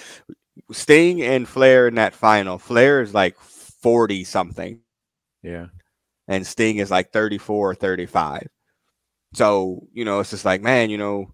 Sting 0.71 1.23
and 1.23 1.49
Flair 1.49 1.89
in 1.89 1.95
that 1.97 2.15
final. 2.15 2.59
Flair 2.59 3.01
is 3.01 3.15
like 3.15 3.39
40 3.39 4.23
something. 4.25 4.81
Yeah. 5.43 5.67
And 6.29 6.47
Sting 6.47 6.77
is 6.77 6.91
like 6.91 7.11
34 7.11 7.71
or 7.71 7.75
35. 7.75 8.49
So, 9.35 9.89
you 9.93 10.05
know, 10.05 10.21
it's 10.21 10.31
just 10.31 10.45
like, 10.45 10.61
man, 10.61 10.91
you 10.91 10.99
know, 10.99 11.33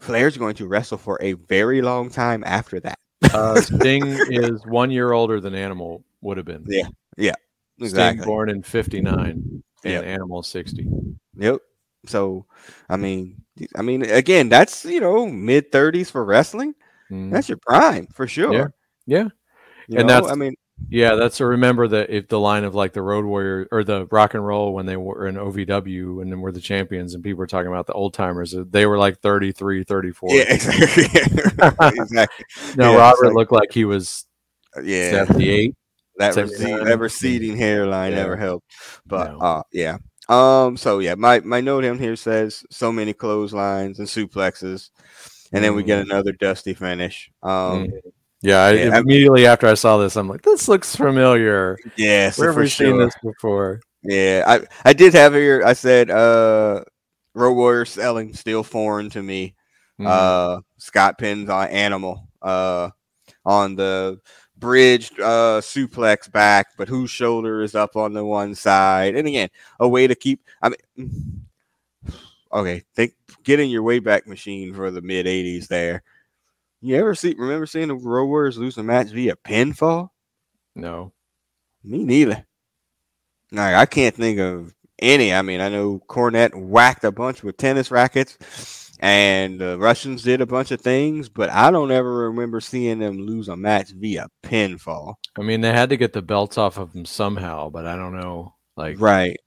Flair's 0.00 0.38
going 0.38 0.54
to 0.56 0.66
wrestle 0.66 0.98
for 0.98 1.18
a 1.20 1.34
very 1.34 1.82
long 1.82 2.08
time 2.08 2.42
after 2.46 2.80
that. 2.80 2.98
Uh, 3.34 3.60
Sting 3.60 4.06
is 4.30 4.64
one 4.66 4.90
year 4.90 5.12
older 5.12 5.40
than 5.40 5.54
Animal 5.54 6.04
would 6.20 6.36
have 6.36 6.46
been. 6.46 6.64
Yeah. 6.68 6.88
Yeah. 7.16 7.34
Exactly. 7.80 8.22
Sting 8.22 8.26
born 8.26 8.48
in 8.50 8.62
59 8.62 9.30
and 9.30 9.62
Yep. 9.84 10.04
Animal 10.04 10.42
60. 10.42 10.86
Yep. 11.36 11.60
So, 12.06 12.46
I 12.88 12.96
mean, 12.96 13.42
I 13.74 13.82
mean, 13.82 14.02
again, 14.02 14.48
that's 14.48 14.84
you 14.84 15.00
know 15.00 15.26
mid 15.26 15.72
thirties 15.72 16.08
for 16.10 16.24
wrestling. 16.24 16.74
Mhm. 17.10 17.30
That's 17.32 17.48
your 17.48 17.58
prime 17.58 18.06
for 18.14 18.26
sure. 18.28 18.52
Yeah. 18.52 18.66
Yeah. 19.06 19.28
And 19.98 20.06
know, 20.08 20.14
that's- 20.14 20.30
I 20.30 20.34
mean, 20.36 20.54
Yeah, 20.88 21.14
that's 21.14 21.40
a 21.40 21.46
remember 21.46 21.88
that 21.88 22.10
if 22.10 22.28
the 22.28 22.38
line 22.38 22.64
of 22.64 22.74
like 22.74 22.92
the 22.92 23.02
Road 23.02 23.24
Warrior 23.24 23.66
or 23.72 23.82
the 23.82 24.06
Rock 24.10 24.34
and 24.34 24.46
Roll 24.46 24.74
when 24.74 24.86
they 24.86 24.96
were 24.96 25.26
in 25.26 25.34
OVW 25.36 26.20
and 26.22 26.30
then 26.30 26.40
were 26.40 26.52
the 26.52 26.60
champions 26.60 27.14
and 27.14 27.24
people 27.24 27.38
were 27.38 27.46
talking 27.46 27.68
about 27.68 27.86
the 27.86 27.94
old 27.94 28.14
timers, 28.14 28.54
uh, 28.54 28.64
they 28.70 28.86
were 28.86 28.98
like 28.98 29.18
33, 29.20 29.84
34. 29.84 30.30
yeah, 30.32 30.42
exactly. 30.48 31.04
exactly. 31.98 32.44
No, 32.76 32.92
Yeah, 32.92 32.98
Robert 32.98 33.24
like- 33.26 33.34
looked 33.34 33.52
like 33.52 33.72
he 33.72 33.84
was 33.84 34.26
Yeah, 34.82 35.10
78. 35.26 35.74
that, 36.18 36.36
receding, 36.36 36.84
that 36.84 36.98
receding 36.98 37.56
hairline 37.56 38.12
Yeah. 38.12 38.18
never 38.18 38.36
helped. 38.36 38.66
But 39.06 39.32
No. 39.32 39.38
uh, 39.38 39.62
yeah. 39.72 39.98
Um. 40.28 40.76
So 40.76 40.98
yeah, 40.98 41.14
my 41.14 41.40
my 41.40 41.60
note 41.60 41.82
down 41.82 41.98
here 41.98 42.16
says 42.16 42.64
so 42.70 42.90
many 42.92 43.12
clotheslines 43.12 43.98
and 44.00 44.08
suplexes, 44.08 44.90
and 45.52 45.62
then 45.64 45.74
we 45.76 45.84
get 45.84 46.00
Mm. 46.04 46.10
another 46.10 46.32
dusty 46.32 46.74
finish. 46.74 47.30
Um. 47.42 47.86
Mm. 47.86 47.90
Yeah, 48.42 48.62
I, 48.62 48.72
Yeah, 48.72 48.98
immediately 48.98 49.46
after 49.46 49.66
I 49.66 49.74
saw 49.74 49.96
this, 49.98 50.16
I'm 50.16 50.28
like, 50.28 50.42
this 50.42 50.68
looks 50.68 50.94
familiar. 50.94 51.78
Yeah, 51.96 52.32
Where 52.36 52.48
have 52.52 52.56
we 52.56 52.68
seen 52.68 52.98
this 52.98 53.14
before? 53.22 53.80
Yeah, 54.02 54.44
I 54.46 54.60
I 54.84 54.92
did 54.92 55.14
have 55.14 55.34
here. 55.34 55.62
I 55.64 55.72
said, 55.72 56.10
uh, 56.10 56.84
Road 57.34 57.54
Warrior 57.54 57.84
selling 57.84 58.34
still 58.34 58.62
foreign 58.62 59.10
to 59.10 59.22
me. 59.22 59.54
Mhm. 59.98 60.06
Uh, 60.06 60.60
Scott 60.78 61.18
pins 61.18 61.48
on 61.48 61.68
Animal. 61.68 62.28
Uh, 62.42 62.90
on 63.44 63.76
the 63.76 64.20
bridge 64.58 65.12
uh 65.20 65.60
suplex 65.60 66.30
back, 66.30 66.68
but 66.76 66.88
whose 66.88 67.10
shoulder 67.10 67.62
is 67.62 67.74
up 67.74 67.96
on 67.96 68.12
the 68.12 68.24
one 68.24 68.54
side? 68.54 69.14
And 69.16 69.26
again, 69.26 69.48
a 69.80 69.88
way 69.88 70.06
to 70.06 70.14
keep. 70.14 70.42
I 70.62 70.70
mean, 70.70 71.46
okay, 72.52 72.82
think 72.94 73.14
getting 73.44 73.70
your 73.70 73.82
way 73.82 73.98
back 73.98 74.26
machine 74.26 74.74
for 74.74 74.90
the 74.90 75.02
mid 75.02 75.26
'80s. 75.26 75.68
There, 75.68 76.02
you 76.86 76.96
ever 76.96 77.14
see? 77.14 77.34
Remember 77.36 77.66
seeing 77.66 77.88
the 77.88 77.96
Road 77.96 78.26
Warriors 78.26 78.58
lose 78.58 78.78
a 78.78 78.82
match 78.82 79.08
via 79.08 79.36
pinfall? 79.36 80.08
no. 80.74 81.12
Me 81.84 82.02
neither. 82.04 82.44
Like 83.52 83.76
I 83.76 83.86
can't 83.86 84.14
think 84.14 84.40
of 84.40 84.74
any. 84.98 85.32
I 85.32 85.42
mean, 85.42 85.60
I 85.60 85.68
know 85.68 86.00
Cornette 86.08 86.54
whacked 86.54 87.04
a 87.04 87.12
bunch 87.12 87.44
with 87.44 87.56
tennis 87.56 87.92
rackets, 87.92 88.90
and 88.98 89.60
the 89.60 89.78
Russians 89.78 90.24
did 90.24 90.40
a 90.40 90.46
bunch 90.46 90.72
of 90.72 90.80
things, 90.80 91.28
but 91.28 91.48
I 91.50 91.70
don't 91.70 91.92
ever 91.92 92.28
remember 92.28 92.60
seeing 92.60 92.98
them 92.98 93.20
lose 93.20 93.48
a 93.48 93.56
match 93.56 93.90
via 93.90 94.26
pinfall. 94.42 95.14
I 95.38 95.42
mean, 95.42 95.60
they 95.60 95.72
had 95.72 95.90
to 95.90 95.96
get 95.96 96.12
the 96.12 96.22
belts 96.22 96.58
off 96.58 96.76
of 96.76 96.92
them 96.92 97.04
somehow, 97.04 97.70
but 97.70 97.86
I 97.86 97.94
don't 97.94 98.18
know. 98.18 98.54
Like, 98.76 99.00
right. 99.00 99.38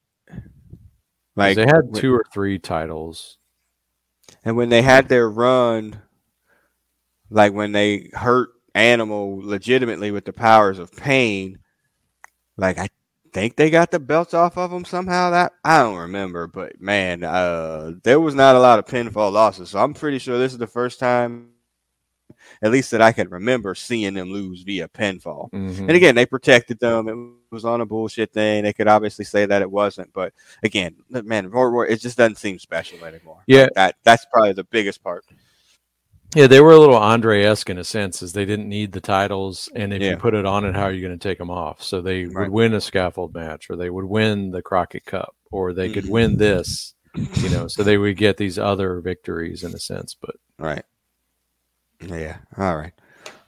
Like 1.36 1.56
they 1.58 1.66
had 1.66 1.94
two 1.94 2.14
or 2.14 2.24
three 2.34 2.58
titles. 2.58 3.38
and 4.44 4.56
when 4.56 4.70
they 4.70 4.82
had 4.82 5.10
their 5.10 5.30
run, 5.30 6.02
like 7.30 7.54
when 7.54 7.72
they 7.72 8.10
hurt 8.14 8.50
Animal 8.76 9.40
legitimately 9.44 10.12
with 10.12 10.26
the 10.26 10.34
powers 10.34 10.80
of 10.80 10.92
pain, 10.92 11.58
like 12.56 12.78
I 12.78 12.88
think 13.34 13.56
they 13.56 13.70
got 13.70 13.92
the 13.92 14.00
belts 14.00 14.34
off 14.34 14.58
of 14.58 14.72
them 14.72 14.86
somehow. 14.86 15.32
That 15.32 15.54
I 15.64 15.80
don't 15.80 15.98
remember, 15.98 16.48
but 16.48 16.80
man, 16.80 17.24
uh, 17.24 17.94
there 18.04 18.20
was 18.20 18.36
not 18.36 18.56
a 18.56 18.60
lot 18.60 18.80
of 18.80 18.86
pinfall 18.86 19.32
losses. 19.32 19.70
So 19.72 19.80
I'm 19.80 19.94
pretty 19.94 20.20
sure 20.20 20.38
this 20.38 20.52
is 20.52 20.60
the 20.60 20.68
first 20.68 21.00
time, 21.00 21.50
at 22.62 22.72
least 22.72 22.92
that 22.92 23.02
I 23.02 23.12
can 23.12 23.28
remember, 23.30 23.74
seeing 23.76 24.14
them 24.14 24.32
lose 24.32 24.62
via 24.62 24.88
pinfall. 24.88 25.50
Mhm. 25.52 25.80
And 25.80 25.92
again, 25.92 26.16
they 26.16 26.26
protected 26.28 26.80
them. 26.80 27.08
It 27.52 27.54
was 27.54 27.66
on 27.66 27.82
a 27.82 27.86
bullshit 27.86 28.32
thing. 28.32 28.64
They 28.64 28.74
could 28.74 28.88
obviously 28.88 29.26
say 29.26 29.46
that 29.48 29.64
it 29.64 29.72
wasn't, 29.72 30.14
but 30.14 30.32
again, 30.64 30.96
man, 31.10 31.50
Roar, 31.50 31.88
it 31.88 32.00
just 32.02 32.18
doesn't 32.18 32.38
seem 32.38 32.60
special 32.60 33.04
anymore. 33.04 33.44
Yeah. 33.48 33.68
That 33.76 33.96
that's 34.04 34.26
probably 34.32 34.54
the 34.54 34.64
biggest 34.64 35.04
part. 35.04 35.26
Yeah, 36.36 36.46
they 36.46 36.62
were 36.62 36.72
a 36.74 36.78
little 36.80 36.96
Andre 36.96 37.44
esque 37.44 37.70
in 37.72 37.80
a 37.80 37.84
sense, 37.84 38.22
as 38.22 38.34
they 38.34 38.46
didn't 38.46 38.70
need 38.70 38.92
the 38.92 39.02
titles, 39.02 39.68
and 39.76 39.92
if 39.92 40.02
Yeah. 40.02 40.12
you 40.12 40.18
put 40.18 40.36
it 40.36 40.46
on, 40.46 40.64
it, 40.64 40.76
how 40.76 40.84
are 40.84 40.92
you 40.92 41.02
going 41.02 41.18
to 41.18 41.28
take 41.28 41.40
them 41.40 41.50
off? 41.50 41.82
So 41.82 42.02
they 42.02 42.26
Right. 42.26 42.44
would 42.44 42.50
win 42.52 42.74
a 42.76 42.82
scaffold 42.82 43.34
match, 43.34 43.68
or 43.70 43.76
they 43.76 43.90
would 43.90 44.06
win 44.06 44.52
the 44.52 44.62
Crockett 44.62 45.06
Cup, 45.06 45.36
or 45.52 45.74
they 45.74 45.92
could 45.92 46.04
Mhm. 46.06 46.10
win 46.10 46.38
this, 46.38 46.94
you 47.42 47.50
know. 47.50 47.68
So 47.68 47.82
they 47.82 47.98
would 47.98 48.16
get 48.16 48.38
these 48.38 48.60
other 48.60 49.00
victories 49.02 49.64
in 49.64 49.74
a 49.74 49.80
sense. 49.80 50.16
But 50.20 50.36
Right. 50.60 50.84
Yeah. 52.00 52.38
All 52.58 52.78
right. 52.78 52.94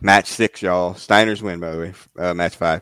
Match 0.01 0.25
six, 0.27 0.61
y'all. 0.63 0.95
Steiner's 0.95 1.43
win, 1.43 1.59
by 1.59 1.71
the 1.71 1.77
way. 1.77 1.93
Uh, 2.17 2.33
match 2.33 2.55
five. 2.55 2.81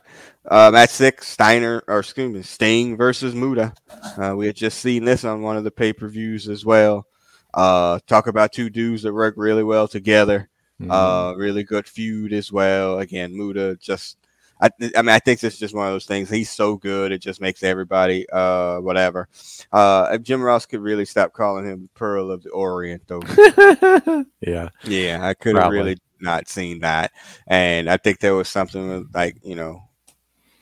Uh, 0.49 0.71
match 0.71 0.91
six, 0.91 1.27
Steiner, 1.27 1.83
or 1.87 1.99
excuse 1.99 2.31
me, 2.33 2.41
Sting 2.41 2.95
versus 2.95 3.35
Muta. 3.35 3.73
Uh, 4.17 4.33
we 4.37 4.47
had 4.47 4.55
just 4.55 4.79
seen 4.79 5.03
this 5.03 5.25
on 5.25 5.41
one 5.41 5.57
of 5.57 5.65
the 5.65 5.71
pay 5.71 5.91
per 5.91 6.07
views 6.07 6.47
as 6.47 6.63
well. 6.63 7.05
Uh, 7.53 7.99
talk 8.07 8.27
about 8.27 8.51
two 8.53 8.69
dudes 8.69 9.03
that 9.03 9.13
work 9.13 9.33
really 9.37 9.63
well 9.63 9.87
together. 9.87 10.49
mm, 10.81 10.89
Uh, 10.91 11.35
really 11.35 11.63
good 11.63 11.87
feud 11.87 12.33
as 12.33 12.51
well. 12.51 12.99
Again, 12.99 13.35
Muta 13.35 13.77
just. 13.81 14.17
I, 14.61 14.69
I 14.97 15.01
mean, 15.01 15.09
I 15.15 15.19
think 15.19 15.39
this 15.39 15.53
is 15.53 15.59
just 15.59 15.73
one 15.73 15.87
of 15.87 15.93
those 15.93 16.05
things. 16.05 16.29
He's 16.29 16.49
so 16.49 16.75
good, 16.75 17.13
it 17.13 17.19
just 17.19 17.39
makes 17.39 17.63
everybody 17.63 18.29
uh 18.29 18.79
whatever. 18.81 19.29
Uh, 19.71 20.09
if 20.11 20.21
Jim 20.23 20.41
Ross 20.41 20.65
could 20.65 20.81
really 20.81 21.05
stop 21.05 21.31
calling 21.31 21.65
him 21.65 21.89
Pearl 21.95 22.29
of 22.29 22.43
the 22.43 22.49
Orient, 22.49 23.01
though. 23.07 23.21
yeah, 24.41 24.67
Yeah, 24.83 25.19
I 25.21 25.33
could 25.33 25.55
have 25.55 25.71
really 25.71 25.97
not 26.19 26.49
seen 26.49 26.81
that. 26.81 27.13
And 27.47 27.89
I 27.89 27.95
think 27.95 28.19
there 28.19 28.35
was 28.35 28.49
something 28.49 29.07
like, 29.13 29.37
you 29.43 29.55
know, 29.55 29.81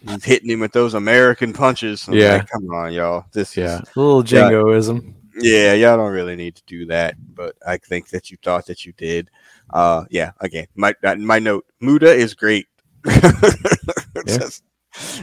he's 0.08 0.24
hitting 0.24 0.52
him 0.52 0.60
with 0.60 0.74
those 0.74 0.94
American 0.94 1.52
punches. 1.52 2.08
I'm 2.08 2.14
Yeah. 2.14 2.34
like, 2.34 2.50
come 2.50 2.70
on, 2.70 2.94
y'all. 2.94 3.26
This 3.34 3.58
yeah, 3.58 3.82
is 3.82 3.90
a 3.96 4.00
little 4.00 4.22
jingoism. 4.22 5.16
Yeah, 5.40 5.74
y'all 5.74 5.98
don't 5.98 6.12
really 6.14 6.36
need 6.36 6.56
to 6.56 6.64
do 6.66 6.86
that, 6.88 7.16
but 7.36 7.56
I 7.66 7.78
think 7.78 8.10
that 8.10 8.32
you 8.32 8.38
thought 8.44 8.66
that 8.68 8.86
you 8.86 8.94
did. 8.94 9.30
Uh 9.72 10.06
yeah, 10.10 10.32
again, 10.40 10.68
my 10.76 10.94
my 11.18 11.40
note, 11.40 11.66
Muta 11.82 12.12
is 12.14 12.34
great. 12.34 12.68
Just- 14.28 14.64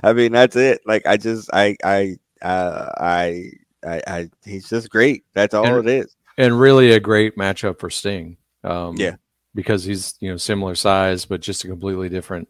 I 0.04 0.12
mean, 0.12 0.30
that's 0.32 0.54
it. 0.56 0.82
Like 0.86 1.04
I 1.06 1.16
just 1.16 1.50
I 1.52 1.76
I 1.82 2.16
uh 2.42 2.90
I 2.96 3.50
I, 3.84 4.02
I 4.06 4.30
he's 4.44 4.68
just 4.68 4.88
great. 4.88 5.24
That's 5.34 5.52
all 5.54 5.66
And- 5.66 5.88
it 5.88 6.04
is. 6.04 6.16
and 6.38 6.58
really 6.58 6.92
a 6.92 7.00
great 7.00 7.36
matchup 7.36 7.80
for 7.80 7.90
Sting. 7.90 8.36
Um, 8.62 8.94
Yeah. 8.96 9.16
because 9.54 9.82
he's 9.84 10.14
you 10.20 10.30
know 10.30 10.36
similar 10.36 10.74
size, 10.76 11.24
but 11.24 11.40
just 11.40 11.64
a 11.64 11.68
completely 11.68 12.08
different 12.08 12.48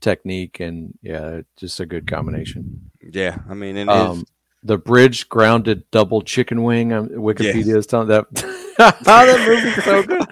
technique, 0.00 0.58
and 0.60 0.98
yeah, 1.02 1.42
just 1.56 1.78
a 1.80 1.86
good 1.86 2.06
combination. 2.08 2.90
Yeah, 3.00 3.38
I 3.48 3.54
mean, 3.54 3.76
and 3.76 3.88
Um, 3.88 4.24
the 4.66 4.78
bridge 4.78 5.28
grounded 5.28 5.88
double 5.90 6.22
chicken 6.22 6.62
wing. 6.62 6.92
Um, 6.92 7.08
Wikipedia 7.08 7.76
is 7.76 7.86
telling 7.86 8.08
that. 8.08 8.26
that 8.78 9.46
movie's 9.46 9.84
so 9.84 10.02
good. 10.02 10.26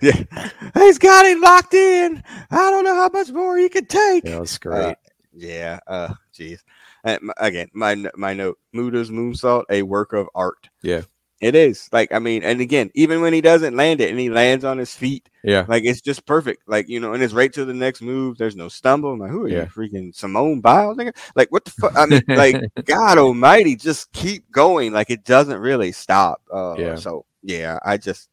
yeah, 0.00 0.50
he's 0.74 0.98
got 0.98 1.26
it 1.26 1.38
locked 1.40 1.74
in. 1.74 2.22
I 2.50 2.70
don't 2.70 2.84
know 2.84 2.94
how 2.94 3.08
much 3.08 3.30
more 3.30 3.56
he 3.56 3.68
could 3.68 3.88
take. 3.88 4.24
Yeah, 4.24 4.40
it's 4.40 4.56
great. 4.58 4.84
Uh, 4.84 4.94
yeah. 5.34 5.80
Uh, 5.86 6.14
jeez. 6.32 6.60
And 7.02 7.32
again, 7.38 7.68
my 7.72 7.96
my 8.14 8.34
note: 8.34 8.58
Muta's 8.72 9.10
moonsault, 9.10 9.64
a 9.70 9.82
work 9.82 10.12
of 10.12 10.28
art. 10.34 10.68
Yeah. 10.82 11.02
it 11.40 11.56
is. 11.56 11.88
Like, 11.92 12.12
I 12.12 12.20
mean, 12.20 12.44
and 12.44 12.60
again, 12.60 12.90
even 12.94 13.20
when 13.20 13.32
he 13.32 13.40
doesn't 13.40 13.76
land 13.76 14.00
it 14.00 14.10
and 14.10 14.18
he 14.20 14.30
lands 14.30 14.64
on 14.64 14.78
his 14.78 14.94
feet, 14.94 15.28
yeah, 15.48 15.64
like 15.68 15.84
it's 15.84 16.00
just 16.02 16.26
perfect. 16.26 16.62
Like, 16.68 16.88
you 16.88 17.00
know, 17.00 17.14
and 17.14 17.22
it's 17.22 17.32
right 17.34 17.52
to 17.54 17.64
the 17.64 17.74
next 17.74 18.02
move. 18.02 18.36
There's 18.38 18.56
no 18.56 18.68
stumble. 18.68 19.12
I'm 19.12 19.18
like, 19.18 19.30
who 19.30 19.44
are 19.44 19.48
Yeah. 19.48 19.62
you, 19.62 19.66
freaking 19.66 20.14
Simone 20.14 20.60
Biles? 20.60 20.96
Nigga? 20.98 21.16
Like, 21.34 21.50
what 21.50 21.64
the 21.64 21.70
fuck? 21.72 21.92
I 21.96 22.06
mean, 22.06 22.22
like, 22.28 22.56
God 22.84 23.18
Almighty, 23.18 23.76
just 23.76 24.12
keep 24.12 24.50
going. 24.50 24.92
Like, 24.92 25.10
it 25.10 25.24
doesn't 25.24 25.58
really 25.58 25.92
stop. 25.92 26.42
Uh, 26.52 26.76
Yeah. 26.78 26.94
So 26.96 27.24
yeah, 27.42 27.78
I 27.84 27.96
just, 27.96 28.28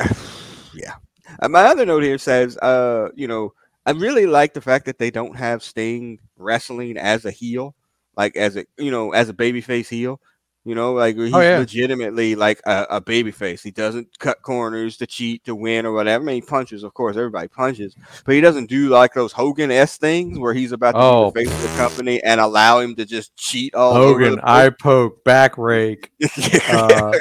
yeah. 0.74 0.94
Uh, 1.40 1.48
my 1.48 1.62
other 1.64 1.86
note 1.86 2.02
here 2.02 2.18
says, 2.18 2.56
uh, 2.58 3.08
you 3.14 3.26
know, 3.28 3.52
I 3.84 3.92
really 3.92 4.26
like 4.26 4.52
the 4.54 4.60
fact 4.60 4.86
that 4.86 4.98
they 4.98 5.10
don't 5.10 5.36
have 5.36 5.62
Sting 5.62 6.18
wrestling 6.36 6.96
as 6.98 7.24
a 7.24 7.30
heel, 7.30 7.74
like 8.16 8.36
as 8.36 8.56
a 8.56 8.64
you 8.78 8.90
know 8.90 9.12
as 9.12 9.28
a 9.28 9.34
babyface 9.34 9.88
heel. 9.88 10.20
You 10.66 10.74
know, 10.74 10.94
like 10.94 11.16
he's 11.16 11.32
Oh, 11.32 11.40
yeah. 11.40 11.58
legitimately 11.58 12.34
like 12.34 12.60
a, 12.66 12.86
a 12.90 13.00
babyface. 13.00 13.62
He 13.62 13.70
doesn't 13.70 14.18
cut 14.18 14.42
corners 14.42 14.96
to 14.96 15.06
cheat 15.06 15.44
to 15.44 15.54
win 15.54 15.86
or 15.86 15.92
whatever. 15.92 16.24
I 16.24 16.26
mean, 16.26 16.34
he 16.34 16.40
punches, 16.42 16.82
of 16.82 16.92
course, 16.92 17.16
everybody 17.16 17.46
punches, 17.46 17.94
but 18.24 18.34
he 18.34 18.40
doesn't 18.40 18.66
do 18.68 18.88
like 18.88 19.14
those 19.14 19.30
Hogan 19.30 19.70
s 19.70 19.96
things 19.96 20.40
where 20.40 20.52
he's 20.52 20.72
about 20.72 20.92
to 20.92 20.98
Oh. 20.98 21.30
face 21.30 21.48
the 21.62 21.68
company 21.76 22.20
and 22.24 22.40
allow 22.40 22.80
him 22.80 22.96
to 22.96 23.04
just 23.04 23.36
cheat 23.36 23.76
all 23.76 23.94
over 23.94 24.18
Hogan, 24.24 24.40
eye 24.42 24.70
poke, 24.70 25.22
back 25.22 25.56
rake. 25.56 26.10
Uh, 26.68 27.12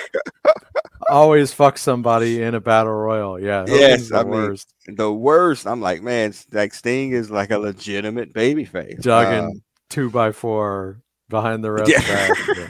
always 1.09 1.53
fuck 1.53 1.77
somebody 1.77 2.41
in 2.41 2.55
a 2.55 2.59
battle 2.59 2.93
royal. 2.93 3.39
Yeah. 3.39 3.65
Yes, 3.67 4.09
the 4.09 4.17
I 4.17 4.23
worst. 4.23 4.73
Mean, 4.87 4.95
the 4.95 5.13
worst. 5.13 5.67
I'm 5.67 5.81
like, 5.81 6.01
man, 6.01 6.33
like 6.51 6.73
Sting 6.73 7.11
is 7.11 7.29
like 7.29 7.51
a 7.51 7.59
legitimate 7.59 8.33
baby 8.33 8.65
face. 8.65 8.99
Jogging 9.01 9.45
um, 9.51 9.61
two 9.91 10.09
by 10.09 10.31
four 10.31 11.01
behind 11.29 11.63
the 11.63 11.71
rest. 11.71 11.91
Yeah. 12.07 12.67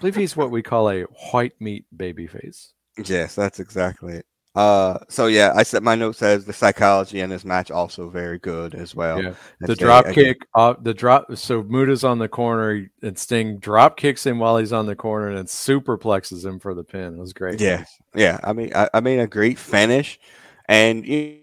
Believe 0.00 0.16
he's 0.16 0.36
what 0.36 0.50
we 0.50 0.62
call 0.62 0.90
a 0.90 1.02
white 1.32 1.60
meat 1.60 1.84
baby 1.96 2.26
face. 2.26 2.72
Yes, 3.04 3.34
that's 3.34 3.60
exactly 3.60 4.14
it. 4.14 4.26
Uh, 4.54 4.98
so 5.08 5.26
yeah, 5.26 5.52
I 5.54 5.62
said 5.62 5.84
my 5.84 5.94
note 5.94 6.16
says 6.16 6.44
the 6.44 6.52
psychology 6.52 7.20
in 7.20 7.30
this 7.30 7.44
match 7.44 7.70
also 7.70 8.08
very 8.08 8.40
good 8.40 8.74
as 8.74 8.92
well. 8.92 9.22
Yeah. 9.22 9.34
The 9.60 9.76
drop 9.76 10.06
kick, 10.06 10.38
uh, 10.56 10.74
the 10.80 10.94
drop. 10.94 11.26
So 11.36 11.62
Muta's 11.62 12.02
on 12.02 12.18
the 12.18 12.28
corner 12.28 12.88
and 13.00 13.16
Sting 13.16 13.58
drop 13.58 13.96
kicks 13.96 14.26
him 14.26 14.40
while 14.40 14.56
he's 14.56 14.72
on 14.72 14.86
the 14.86 14.96
corner 14.96 15.28
and 15.28 15.46
superplexes 15.46 16.44
him 16.44 16.58
for 16.58 16.74
the 16.74 16.82
pin. 16.82 17.14
It 17.14 17.18
was 17.18 17.32
great. 17.32 17.60
Yeah, 17.60 17.84
yeah. 18.16 18.40
I 18.42 18.52
mean, 18.52 18.72
I, 18.74 18.88
I 18.92 19.00
mean 19.00 19.20
a 19.20 19.28
great 19.28 19.60
finish, 19.60 20.18
and 20.66 21.06
you 21.06 21.38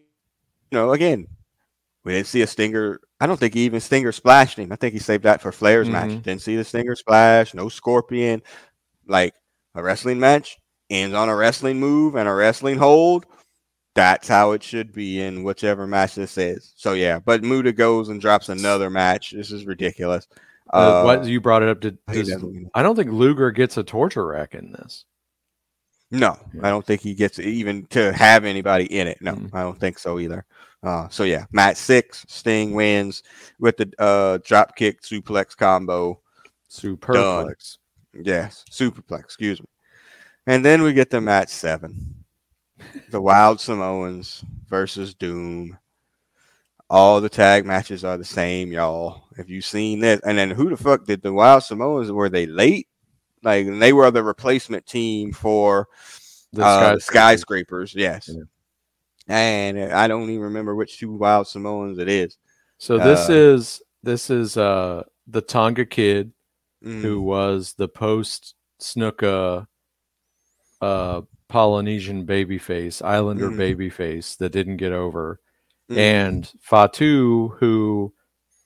know, 0.73 0.91
again, 0.91 1.27
we 2.05 2.13
didn't 2.13 2.27
see 2.27 2.41
a 2.41 2.47
Stinger. 2.47 3.01
I 3.19 3.27
don't 3.27 3.37
think 3.37 3.53
he 3.53 3.65
even 3.65 3.81
Stinger 3.81 4.11
splashed 4.11 4.57
him. 4.57 4.71
I 4.71 4.77
think 4.77 4.93
he 4.93 4.99
saved 4.99 5.23
that 5.23 5.41
for 5.41 5.51
Flair's 5.51 5.87
mm-hmm. 5.87 6.09
match. 6.09 6.23
Didn't 6.23 6.41
see 6.41 6.55
the 6.55 6.63
Stinger 6.63 6.95
splash. 6.95 7.53
No 7.53 7.67
Scorpion. 7.67 8.41
Like 9.07 9.33
a 9.75 9.83
wrestling 9.83 10.19
match 10.19 10.57
ends 10.89 11.15
on 11.15 11.29
a 11.29 11.35
wrestling 11.35 11.79
move 11.79 12.15
and 12.15 12.29
a 12.29 12.33
wrestling 12.33 12.77
hold, 12.77 13.25
that's 13.93 14.27
how 14.27 14.51
it 14.51 14.61
should 14.61 14.93
be 14.93 15.21
in 15.21 15.43
whichever 15.43 15.87
match 15.87 16.15
this 16.15 16.37
is. 16.37 16.73
So 16.75 16.93
yeah, 16.93 17.19
but 17.19 17.43
Muta 17.43 17.71
goes 17.71 18.09
and 18.09 18.21
drops 18.21 18.49
another 18.49 18.89
match. 18.89 19.31
This 19.31 19.51
is 19.51 19.65
ridiculous. 19.65 20.27
Uh, 20.73 21.01
uh, 21.01 21.03
what 21.03 21.25
you 21.25 21.39
brought 21.39 21.63
it 21.63 21.69
up 21.69 21.81
to? 21.81 21.91
Does, 22.11 22.31
I 22.73 22.83
don't 22.83 22.95
think 22.95 23.11
Luger 23.11 23.51
gets 23.51 23.77
a 23.77 23.83
torture 23.83 24.25
rack 24.25 24.55
in 24.55 24.71
this. 24.71 25.05
No. 26.11 26.37
I 26.61 26.69
don't 26.69 26.85
think 26.85 27.01
he 27.01 27.13
gets 27.13 27.39
even 27.39 27.85
to 27.87 28.13
have 28.13 28.45
anybody 28.45 28.85
in 28.85 29.07
it. 29.07 29.21
No, 29.21 29.33
mm-hmm. 29.33 29.55
I 29.55 29.63
don't 29.63 29.79
think 29.79 29.99
so 29.99 30.19
either. 30.19 30.45
Uh, 30.85 31.09
so 31.09 31.23
yeah, 31.23 31.45
match 31.51 31.77
six, 31.77 32.23
Sting 32.27 32.73
wins 32.73 33.23
with 33.59 33.75
the 33.75 33.91
uh, 33.97 34.37
drop 34.43 34.75
kick 34.75 35.01
suplex 35.01 35.57
combo. 35.57 36.21
Superplex. 36.69 37.77
Done. 38.13 38.23
Yes, 38.23 38.63
superplex. 38.69 39.21
Excuse 39.21 39.59
me. 39.59 39.67
And 40.45 40.63
then 40.63 40.83
we 40.83 40.93
get 40.93 41.09
to 41.09 41.21
match 41.21 41.49
seven 41.49 42.23
the 43.09 43.21
Wild 43.21 43.59
Samoans 43.59 44.43
versus 44.67 45.13
Doom. 45.13 45.77
All 46.87 47.19
the 47.19 47.29
tag 47.29 47.65
matches 47.65 48.03
are 48.03 48.17
the 48.17 48.23
same, 48.23 48.71
y'all. 48.71 49.23
If 49.37 49.49
you've 49.49 49.65
seen 49.65 50.01
this, 50.01 50.21
and 50.23 50.37
then 50.37 50.51
who 50.51 50.69
the 50.69 50.77
fuck 50.77 51.05
did 51.05 51.23
the 51.23 51.33
Wild 51.33 51.63
Samoans? 51.63 52.11
Were 52.11 52.29
they 52.29 52.45
late? 52.45 52.87
Like 53.41 53.67
they 53.79 53.91
were 53.91 54.11
the 54.11 54.23
replacement 54.23 54.85
team 54.85 55.33
for 55.33 55.87
the 56.53 56.63
uh, 56.63 56.99
skyscrapers. 56.99 57.95
Yes. 57.95 58.29
Yeah. 58.31 58.43
And 59.27 59.79
I 59.93 60.07
don't 60.07 60.29
even 60.29 60.41
remember 60.41 60.75
which 60.75 60.99
two 60.99 61.13
Wild 61.13 61.47
Samoans 61.47 61.97
it 61.97 62.07
is. 62.07 62.37
So 62.77 62.97
this 62.97 63.29
uh, 63.29 63.33
is 63.33 63.81
this 64.03 64.29
is 64.29 64.57
uh 64.57 65.03
the 65.27 65.41
Tonga 65.41 65.85
kid 65.85 66.31
mm. 66.83 67.01
who 67.01 67.21
was 67.21 67.73
the 67.73 67.87
post 67.87 68.55
Snuka 68.79 69.65
uh, 70.81 71.21
Polynesian 71.47 72.25
babyface, 72.25 73.03
Islander 73.03 73.49
mm. 73.49 73.57
babyface 73.57 74.37
that 74.37 74.51
didn't 74.51 74.77
get 74.77 74.91
over, 74.91 75.39
mm. 75.89 75.97
and 75.97 76.51
Fatu 76.61 77.49
who 77.59 78.13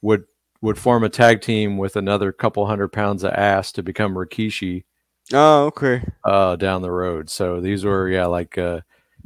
would 0.02 0.24
would 0.62 0.78
form 0.78 1.04
a 1.04 1.10
tag 1.10 1.42
team 1.42 1.78
with 1.78 1.96
another 1.96 2.32
couple 2.32 2.66
hundred 2.66 2.90
pounds 2.90 3.24
of 3.24 3.32
ass 3.32 3.72
to 3.74 3.84
become 3.84 4.16
Rikishi. 4.16 4.84
Oh, 5.32 5.66
okay. 5.68 6.04
Uh, 6.24 6.56
down 6.56 6.82
the 6.82 6.92
road. 6.92 7.30
So 7.30 7.62
these 7.62 7.86
were 7.86 8.10
yeah, 8.10 8.26
like 8.26 8.58
uh, 8.58 8.82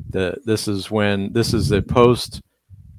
the 0.10 0.38
this 0.46 0.68
is 0.68 0.89
when 0.89 1.32
this 1.34 1.54
is 1.54 1.70
the 1.70 1.82
post 1.82 2.41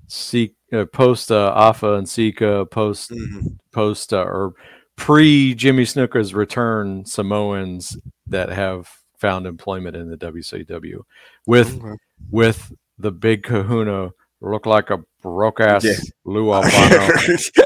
seek 0.07 0.55
uh, 0.73 0.85
post 0.87 1.31
uh, 1.31 1.53
Afa 1.55 1.95
and 1.95 2.09
Sika 2.09 2.67
post 2.67 3.11
mm-hmm. 3.11 3.49
post 3.73 4.13
uh, 4.13 4.25
or 4.25 4.55
pre 4.97 5.55
Jimmy 5.55 5.85
Snuka's 5.85 6.35
return 6.35 7.05
Samoans 7.05 7.97
that 8.27 8.51
have 8.51 8.91
found 9.19 9.47
employment 9.47 9.97
in 9.97 10.11
the 10.11 10.17
WCW 10.17 11.01
with 11.47 11.83
okay. 11.83 11.97
with 12.31 12.73
the 12.99 13.13
big 13.13 13.43
kahuna 13.43 14.11
look 14.41 14.67
like 14.67 14.91
a 14.91 14.99
broke 15.23 15.61
ass 15.61 15.85
yeah. 15.85 15.95
Lou 16.25 16.53
Albano. 16.53 17.17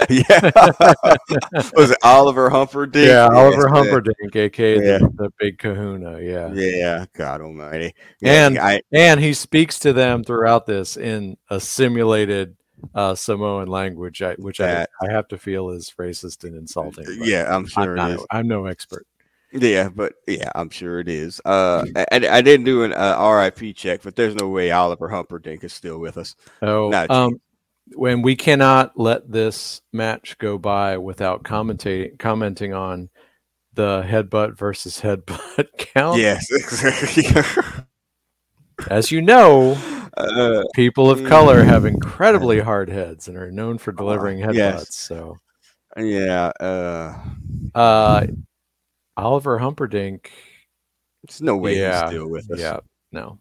yeah. 0.08 0.50
Was 1.74 1.90
it 1.90 1.98
Oliver 2.02 2.50
Humperdink? 2.50 3.06
Yeah, 3.06 3.28
Oliver 3.28 3.68
Humperdink, 3.68 4.36
aka 4.36 4.76
yeah. 4.76 4.98
the, 4.98 5.10
the, 5.16 5.30
big 5.38 5.58
kahuna. 5.58 6.20
Yeah. 6.20 6.52
Yeah, 6.52 7.06
God 7.14 7.40
almighty. 7.40 7.94
Yeah, 8.20 8.46
and 8.46 8.58
I, 8.58 8.82
and 8.92 9.20
he 9.20 9.34
speaks 9.34 9.78
to 9.80 9.92
them 9.92 10.22
throughout 10.22 10.66
this 10.66 10.96
in 10.96 11.36
a 11.50 11.58
simulated 11.58 12.56
uh, 12.94 13.14
Samoan 13.14 13.66
language, 13.66 14.22
I, 14.22 14.34
which 14.34 14.58
that, 14.58 14.88
I, 15.02 15.06
I 15.06 15.12
have 15.12 15.26
to 15.28 15.38
feel 15.38 15.70
is 15.70 15.92
racist 15.98 16.44
and 16.44 16.54
insulting. 16.56 17.06
Yeah, 17.22 17.54
I'm 17.54 17.66
sure 17.66 17.98
I'm, 17.98 18.16
not, 18.16 18.26
I'm 18.30 18.46
no 18.46 18.66
expert. 18.66 19.06
Yeah, 19.52 19.88
but 19.88 20.14
yeah, 20.26 20.50
I'm 20.54 20.68
sure 20.68 21.00
it 21.00 21.08
is. 21.08 21.40
Uh, 21.44 21.86
I, 21.96 22.06
I 22.12 22.42
didn't 22.42 22.64
do 22.64 22.84
an 22.84 22.92
uh, 22.92 23.18
RIP 23.18 23.74
check, 23.76 24.02
but 24.02 24.14
there's 24.14 24.34
no 24.34 24.48
way 24.48 24.70
Oliver 24.70 25.08
Humperdink 25.08 25.64
is 25.64 25.72
still 25.72 25.98
with 25.98 26.18
us. 26.18 26.36
Oh, 26.60 26.92
um, 27.08 27.40
when 27.94 28.20
we 28.20 28.36
cannot 28.36 28.98
let 28.98 29.30
this 29.30 29.80
match 29.92 30.36
go 30.38 30.58
by 30.58 30.98
without 30.98 31.44
commentating 31.44 32.18
commenting 32.18 32.74
on 32.74 33.08
the 33.72 34.02
headbutt 34.02 34.56
versus 34.58 35.00
headbutt 35.00 35.68
count. 35.78 36.20
Yes, 36.20 36.46
exactly. 36.50 37.24
As 38.90 39.10
you 39.10 39.22
know, 39.22 39.78
uh, 40.16 40.64
people 40.74 41.10
of 41.10 41.24
color 41.24 41.62
have 41.64 41.84
mm. 41.84 41.88
incredibly 41.88 42.60
hard 42.60 42.88
heads 42.88 43.28
and 43.28 43.36
are 43.36 43.50
known 43.50 43.78
for 43.78 43.92
delivering 43.92 44.38
headbutts. 44.38 44.54
Yes. 44.54 44.94
So, 44.94 45.38
yeah. 45.96 46.52
Uh, 46.60 47.18
uh, 47.74 48.26
Oliver 49.18 49.58
Humperdink. 49.58 50.28
There's 51.24 51.42
no 51.42 51.56
way 51.56 51.78
yeah, 51.78 52.02
he's 52.02 52.10
still 52.10 52.28
with 52.28 52.50
us. 52.50 52.60
Yeah, 52.60 52.78
no. 53.12 53.38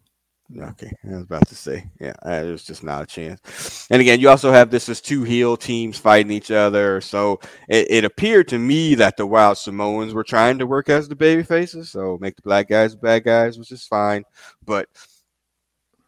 Okay, 0.60 0.90
I 1.04 1.14
was 1.14 1.24
about 1.24 1.46
to 1.48 1.54
say, 1.54 1.90
yeah, 2.00 2.14
there's 2.24 2.64
just 2.64 2.82
not 2.82 3.02
a 3.02 3.06
chance. 3.06 3.86
And 3.90 4.00
again, 4.00 4.18
you 4.18 4.30
also 4.30 4.50
have 4.50 4.70
this 4.70 4.88
as 4.88 5.00
two 5.00 5.22
heel 5.22 5.58
teams 5.58 5.98
fighting 5.98 6.32
each 6.32 6.50
other. 6.50 7.02
So 7.02 7.38
it, 7.68 7.86
it 7.90 8.04
appeared 8.04 8.48
to 8.48 8.58
me 8.58 8.94
that 8.94 9.18
the 9.18 9.26
Wild 9.26 9.58
Samoans 9.58 10.14
were 10.14 10.24
trying 10.24 10.58
to 10.58 10.66
work 10.66 10.88
as 10.88 11.06
the 11.06 11.14
baby 11.14 11.42
faces, 11.42 11.90
so 11.90 12.18
make 12.20 12.34
the 12.36 12.42
black 12.42 12.68
guys 12.68 12.92
the 12.92 12.98
bad 12.98 13.24
guys, 13.24 13.58
which 13.58 13.70
is 13.70 13.84
fine. 13.84 14.24
But 14.64 14.88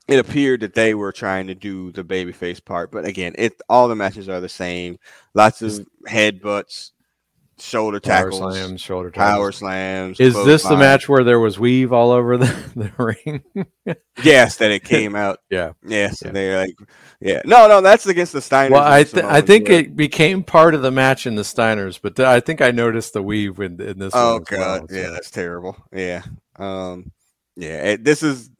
it 0.09 0.19
appeared 0.19 0.61
that 0.61 0.75
they 0.75 0.95
were 0.95 1.13
trying 1.13 1.47
to 1.47 1.55
do 1.55 1.93
the 1.93 2.03
babyface 2.03 2.65
part. 2.65 2.91
But 2.91 3.05
again, 3.05 3.35
it 3.37 3.61
all 3.69 3.89
the 3.89 3.95
matches 3.95 4.29
are 4.29 4.41
the 4.41 4.49
same. 4.49 4.99
Lots 5.35 5.63
of 5.63 5.87
headbutts, 6.09 6.93
shoulder 7.63 8.01
tackles, 8.01 8.41
power 8.41 8.53
slams, 8.53 8.81
shoulder 8.81 9.11
tackles. 9.11 9.37
power 9.37 9.53
slams. 9.53 10.21
Is 10.21 10.35
this 10.45 10.63
the 10.63 10.77
match 10.77 11.09
where 11.09 11.25
there 11.25 11.39
was 11.39 11.59
weave 11.59 11.93
all 11.93 12.11
over 12.11 12.37
the, 12.37 12.47
the 12.77 13.15
ring? 13.25 13.43
yes, 14.23 14.57
that 14.57 14.71
it 14.71 14.85
came 14.85 15.15
out. 15.15 15.39
yeah. 15.51 15.73
Yes, 15.87 16.23
yeah. 16.25 16.33
they 16.33 16.57
like, 16.57 16.75
yeah. 17.21 17.43
No, 17.45 17.69
no, 17.69 17.81
that's 17.81 18.07
against 18.07 18.33
the 18.33 18.41
Steiners. 18.41 18.71
Well, 18.71 18.85
I 18.85 19.05
th- 19.05 19.25
I 19.25 19.41
think 19.41 19.69
it 19.69 19.97
became 19.97 20.43
part 20.43 20.75
of 20.75 20.83
the 20.83 20.91
match 20.91 21.27
in 21.27 21.35
the 21.35 21.43
Steiners, 21.43 22.01
but 22.01 22.17
th- 22.17 22.27
I 22.27 22.41
think 22.41 22.61
I 22.61 22.71
noticed 22.71 23.13
the 23.13 23.23
weave 23.23 23.59
in, 23.61 23.81
in 23.81 23.99
this. 23.99 24.13
Oh 24.15 24.41
god, 24.41 24.59
well, 24.59 24.89
so. 24.89 24.97
yeah, 24.97 25.11
that's 25.11 25.31
terrible. 25.31 25.77
Yeah, 25.93 26.23
um, 26.57 27.13
yeah. 27.57 27.93
It, 27.93 28.05
this 28.05 28.23
is 28.23 28.51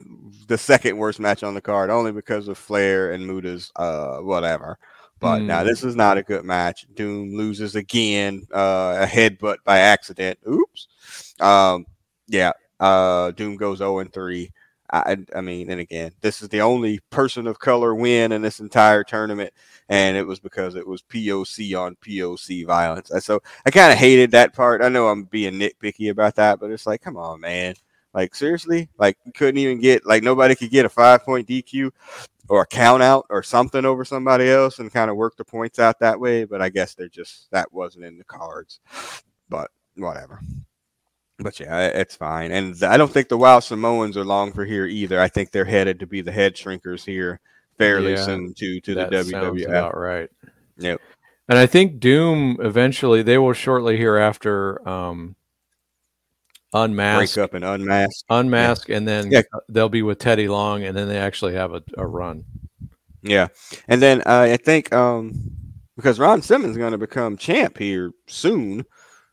the 0.47 0.57
second 0.57 0.97
worst 0.97 1.19
match 1.19 1.43
on 1.43 1.53
the 1.53 1.61
card, 1.61 1.89
only 1.89 2.11
because 2.11 2.47
of 2.47 2.57
Flair 2.57 3.11
and 3.11 3.25
Muta's 3.25 3.71
uh 3.75 4.17
whatever. 4.17 4.77
But 5.21 5.41
mm. 5.41 5.45
now 5.45 5.63
this 5.63 5.83
is 5.83 5.95
not 5.95 6.17
a 6.17 6.23
good 6.23 6.43
match. 6.43 6.87
Doom 6.95 7.37
loses 7.37 7.75
again, 7.75 8.47
uh, 8.53 8.97
a 9.01 9.05
headbutt 9.05 9.57
by 9.63 9.77
accident. 9.77 10.39
Oops. 10.49 10.87
Um, 11.39 11.85
yeah. 12.27 12.51
Uh, 12.79 13.29
Doom 13.31 13.55
goes 13.55 13.77
0 13.77 13.99
and 13.99 14.11
3. 14.11 14.51
I, 14.91 15.17
I 15.33 15.41
mean, 15.41 15.69
and 15.69 15.79
again, 15.79 16.11
this 16.19 16.41
is 16.41 16.49
the 16.49 16.61
only 16.61 16.99
person 17.11 17.47
of 17.47 17.59
color 17.59 17.95
win 17.95 18.33
in 18.33 18.41
this 18.41 18.59
entire 18.59 19.05
tournament, 19.05 19.53
and 19.87 20.17
it 20.17 20.27
was 20.27 20.39
because 20.39 20.75
it 20.75 20.85
was 20.85 21.01
POC 21.03 21.79
on 21.79 21.95
POC 22.05 22.65
violence. 22.65 23.09
And 23.09 23.23
so 23.23 23.41
I 23.65 23.71
kind 23.71 23.93
of 23.93 23.97
hated 23.97 24.31
that 24.31 24.53
part. 24.53 24.81
I 24.81 24.89
know 24.89 25.07
I'm 25.07 25.23
being 25.25 25.53
nitpicky 25.53 26.09
about 26.09 26.35
that, 26.35 26.59
but 26.59 26.71
it's 26.71 26.87
like, 26.87 27.01
come 27.01 27.15
on, 27.15 27.39
man. 27.39 27.75
Like 28.13 28.35
seriously, 28.35 28.89
like 28.97 29.17
couldn't 29.33 29.57
even 29.57 29.79
get 29.79 30.05
like 30.05 30.23
nobody 30.23 30.55
could 30.55 30.69
get 30.69 30.85
a 30.85 30.89
five 30.89 31.23
point 31.23 31.47
DQ 31.47 31.91
or 32.49 32.61
a 32.61 32.67
count 32.67 33.01
out 33.01 33.25
or 33.29 33.41
something 33.41 33.85
over 33.85 34.03
somebody 34.03 34.49
else 34.49 34.79
and 34.79 34.91
kind 34.91 35.09
of 35.09 35.15
work 35.15 35.37
the 35.37 35.45
points 35.45 35.79
out 35.79 35.99
that 35.99 36.19
way. 36.19 36.43
But 36.43 36.61
I 36.61 36.69
guess 36.69 36.93
they're 36.93 37.07
just 37.07 37.49
that 37.51 37.71
wasn't 37.71 38.05
in 38.05 38.17
the 38.17 38.25
cards. 38.25 38.81
But 39.47 39.71
whatever. 39.95 40.41
But 41.39 41.59
yeah, 41.59 41.87
it's 41.87 42.15
fine. 42.15 42.51
And 42.51 42.81
I 42.83 42.97
don't 42.97 43.11
think 43.11 43.29
the 43.29 43.37
Wild 43.37 43.63
Samoans 43.63 44.17
are 44.17 44.25
long 44.25 44.51
for 44.51 44.65
here 44.65 44.85
either. 44.85 45.19
I 45.19 45.27
think 45.27 45.51
they're 45.51 45.65
headed 45.65 45.99
to 45.99 46.07
be 46.07 46.21
the 46.21 46.31
head 46.31 46.55
shrinkers 46.55 47.05
here 47.05 47.39
fairly 47.77 48.11
yeah, 48.11 48.25
soon 48.25 48.53
to 48.55 48.79
to 48.81 48.95
the 48.95 49.05
WWF. 49.05 49.65
About 49.67 49.97
right. 49.97 50.29
Yep. 50.77 51.01
And 51.49 51.57
I 51.57 51.65
think 51.65 51.99
Doom 51.99 52.57
eventually 52.61 53.23
they 53.23 53.37
will 53.37 53.53
shortly 53.53 53.97
hereafter 53.97 54.87
um 54.87 55.35
unmask, 56.73 57.35
break 57.35 57.43
up 57.43 57.53
and 57.53 57.63
unmask, 57.65 58.25
unmask, 58.29 58.89
and 58.89 59.07
then 59.07 59.31
Yeah. 59.31 59.41
they'll 59.69 59.89
be 59.89 60.01
with 60.01 60.19
Teddy 60.19 60.47
Long, 60.47 60.83
and 60.83 60.95
then 60.95 61.07
they 61.07 61.17
actually 61.17 61.53
have 61.53 61.73
a, 61.73 61.83
a 61.97 62.05
run. 62.05 62.43
yeah. 63.21 63.47
And 63.87 64.01
then 64.01 64.21
uh, 64.21 64.47
I 64.51 64.57
think 64.57 64.91
um, 64.93 65.33
because 65.95 66.19
Ron 66.19 66.41
Simmons 66.41 66.71
is 66.71 66.77
going 66.77 66.91
to 66.93 66.97
become 66.97 67.37
champ 67.37 67.77
here 67.77 68.11
soon, 68.27 68.85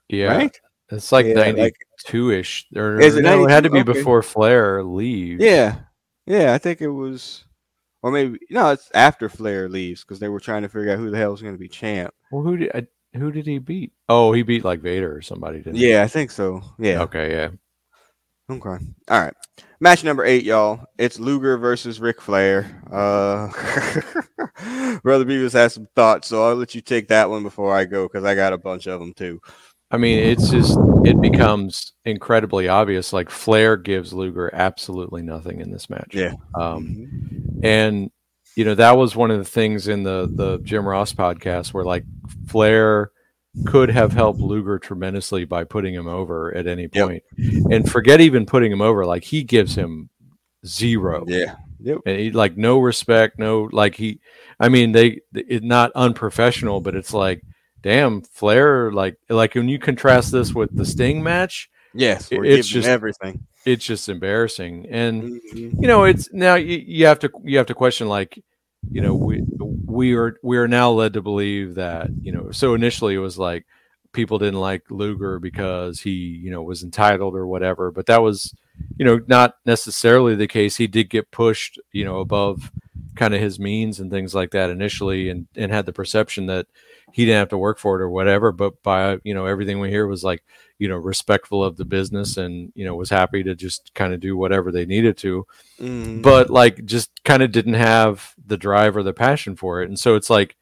Yeah, 0.09 0.37
right? 0.37 0.61
it's 0.91 1.13
like 1.13 1.27
Yeah, 1.27 1.35
ninety 1.35 1.73
two 2.05 2.31
ish. 2.31 2.67
Or 2.77 3.01
Is 3.01 3.17
it 3.17 3.23
no, 3.23 3.45
it 3.45 3.51
had 3.51 3.65
to 3.65 3.71
be 3.71 3.81
Okay. 3.81 3.93
before 3.93 4.23
Flair 4.23 4.83
leaves. 4.83 5.43
Yeah, 5.45 5.77
yeah. 6.27 6.55
I 6.55 6.59
think 6.59 6.81
it 6.81 6.89
was, 6.89 7.45
or 8.03 8.11
maybe 8.11 8.39
no, 8.51 8.71
it's 8.71 8.91
after 8.95 9.29
Flair 9.29 9.69
leaves 9.69 10.03
because 10.03 10.19
they 10.19 10.29
were 10.29 10.41
trying 10.41 10.63
to 10.63 10.69
figure 10.69 10.93
out 10.93 10.99
who 10.99 11.11
the 11.11 11.17
hell 11.19 11.31
was 11.33 11.43
going 11.43 11.55
to 11.55 11.59
be 11.59 11.69
champ. 11.69 12.13
Well, 12.31 12.43
who 12.43 12.57
did 12.57 12.71
I, 12.75 12.87
who 13.19 13.31
did 13.33 13.47
he 13.47 13.59
beat? 13.59 13.93
Oh, 14.09 14.33
he 14.33 14.43
beat 14.43 14.65
like 14.65 14.81
Vader 14.81 15.15
or 15.15 15.23
somebody, 15.23 15.59
didn't 15.59 15.77
he? 15.77 15.91
Yeah, 15.91 16.03
I 16.03 16.09
think 16.09 16.31
so. 16.31 16.63
Yeah. 16.79 17.03
Okay, 17.03 17.31
yeah. 17.31 17.49
Okay. 18.51 18.85
All 19.11 19.21
right. 19.21 19.35
Match 19.81 20.03
number 20.03 20.25
eight, 20.25 20.45
y'all. 20.45 20.85
It's 20.99 21.21
Luger 21.21 21.59
versus 21.59 22.01
Ric 22.01 22.21
Flair. 22.21 22.83
Uh, 22.91 23.49
Brother 25.03 25.25
Beavis 25.25 25.53
has 25.53 25.75
some 25.75 25.87
thoughts, 25.95 26.29
so 26.29 26.49
I'll 26.49 26.57
let 26.57 26.75
you 26.75 26.81
take 26.81 27.09
that 27.09 27.29
one 27.31 27.43
before 27.43 27.75
I 27.77 27.85
go 27.85 28.09
because 28.09 28.25
I 28.25 28.35
got 28.35 28.53
a 28.53 28.59
bunch 28.59 28.87
of 28.87 29.01
them 29.01 29.13
too. 29.15 29.41
I 29.91 29.97
mean, 29.99 30.19
it's 30.19 30.51
just 30.51 30.77
it 31.05 31.21
becomes 31.21 31.93
incredibly 32.05 32.69
obvious. 32.69 33.13
Like 33.13 33.31
Flair 33.31 33.77
gives 33.77 34.13
Luger 34.13 34.51
absolutely 34.53 35.23
nothing 35.23 35.61
in 35.61 35.71
this 35.71 35.89
match. 35.89 36.15
Yeah. 36.15 36.33
Um, 36.55 36.97
Mhm. 36.97 37.65
and 37.65 38.11
you 38.59 38.65
know 38.65 38.75
that 38.75 38.97
was 38.97 39.15
one 39.15 39.31
of 39.31 39.39
the 39.39 39.45
things 39.45 39.87
in 39.87 40.03
the 40.03 40.29
the 40.31 40.59
Jim 40.65 40.85
Ross 40.87 41.13
podcast 41.13 41.73
where 41.73 41.85
like 41.85 42.05
Flair 42.49 43.13
could 43.67 43.89
have 43.91 44.13
helped 44.13 44.41
Luger 44.41 44.79
tremendously 44.79 45.45
by 45.45 45.63
putting 45.65 45.95
him 45.95 46.09
over 46.09 46.53
at 46.55 46.67
any 46.67 46.89
Yep. 46.93 47.07
point. 47.07 47.23
And 47.73 47.91
forget 47.91 48.21
even 48.21 48.47
putting 48.47 48.71
him 48.73 48.81
over, 48.83 49.07
like 49.07 49.25
he 49.25 49.43
gives 49.45 49.75
him 49.77 50.11
zero. 50.67 51.25
Yeah. 51.29 51.55
Yep. 51.81 51.99
And 52.07 52.19
he, 52.19 52.31
like 52.33 52.57
no 52.57 52.79
respect, 52.81 53.39
no 53.39 53.69
like 53.73 53.95
he 53.95 54.19
I 54.59 54.69
mean 54.69 54.91
they 54.93 55.21
it's 55.33 55.65
not 55.65 55.93
unprofessional, 55.95 56.81
but 56.81 56.97
it's 56.97 57.15
like 57.15 57.43
damn 57.81 58.23
Flair 58.23 58.91
like 58.93 59.17
like 59.29 59.55
when 59.55 59.69
you 59.69 59.79
contrast 59.79 60.33
this 60.33 60.53
with 60.53 60.77
the 60.77 60.85
Sting 60.85 61.23
match, 61.23 61.71
Yes. 61.95 62.29
It- 62.33 62.45
it's 62.45 62.69
just- 62.69 62.89
everything. 62.89 63.47
it's 63.65 63.85
just 63.85 64.09
embarrassing. 64.09 64.87
And 64.91 65.23
Mhm. 65.55 65.81
you 65.81 65.89
know 65.89 66.05
it's 66.05 66.29
now 66.33 66.57
you, 66.57 66.83
you 66.87 67.07
have 67.07 67.19
to 67.21 67.31
you 67.45 67.57
have 67.59 67.67
to 67.67 67.75
question 67.75 68.09
like 68.09 68.39
you 68.91 69.01
know 69.01 69.15
we 69.15 69.43
we 69.87 70.15
are 70.15 70.37
we 70.43 70.57
are 70.57 70.69
now 70.69 70.91
led 70.91 71.13
to 71.13 71.23
believe 71.23 71.75
that 71.75 72.09
you 72.23 72.33
know 72.33 72.51
so 72.51 72.75
initially 72.75 73.15
it 73.15 73.19
was 73.19 73.39
like 73.39 73.67
people 74.13 74.39
didn't 74.39 74.61
like 74.61 74.91
Luger 74.91 75.39
because 75.39 76.01
he 76.01 76.11
you 76.11 76.51
know 76.51 76.63
was 76.63 76.83
entitled 76.83 77.35
or 77.35 77.47
whatever 77.47 77.91
but 77.91 78.07
that 78.07 78.23
was 78.23 78.55
you 78.97 79.05
know 79.05 79.21
not 79.27 79.55
necessarily 79.65 80.35
the 80.35 80.47
case. 80.47 80.77
He 80.77 80.87
did 80.87 81.11
get 81.11 81.31
pushed 81.31 81.79
you 81.93 82.05
know 82.05 82.19
above 82.19 82.71
kind 83.17 83.35
of 83.35 83.41
his 83.41 83.59
means 83.59 84.01
and 84.01 84.11
things 84.11 84.35
like 84.35 84.51
that 84.53 84.71
initially 84.71 85.29
and 85.29 85.47
and 85.57 85.73
had 85.73 85.87
the 85.87 85.93
perception 85.93 86.47
that 86.47 86.67
he 87.13 87.25
didn't 87.25 87.39
have 87.39 87.49
to 87.49 87.59
work 87.59 87.79
for 87.79 87.99
it 87.99 88.03
or 88.03 88.11
whatever 88.11 88.53
but 88.53 88.83
by 88.83 89.19
you 89.25 89.35
know 89.35 89.47
everything 89.47 89.81
we 89.81 89.89
hear 89.91 90.07
was 90.07 90.23
like 90.23 90.43
you 90.79 90.89
know 90.89 90.97
respectful 90.97 91.65
of 91.65 91.77
the 91.77 91.85
business 91.85 92.37
and 92.37 92.73
you 92.75 92.85
know 92.85 92.95
was 92.95 93.11
happy 93.11 93.43
to 93.43 93.55
just 93.55 93.93
kind 93.95 94.13
of 94.13 94.21
do 94.21 94.37
whatever 94.37 94.71
they 94.71 94.87
needed 94.87 95.17
to 95.19 95.47
Mhm. 95.81 96.23
but 96.23 96.51
like 96.51 96.85
just 96.85 97.11
kind 97.25 97.43
of 97.43 97.51
didn't 97.53 97.75
have 97.75 98.35
the 98.47 98.57
drive 98.57 98.97
or 98.97 99.03
the 99.03 99.13
passion 99.13 99.57
for 99.57 99.83
it 99.83 99.89
and 99.89 99.99
so 99.99 100.15
it's 100.17 100.31
like 100.31 100.57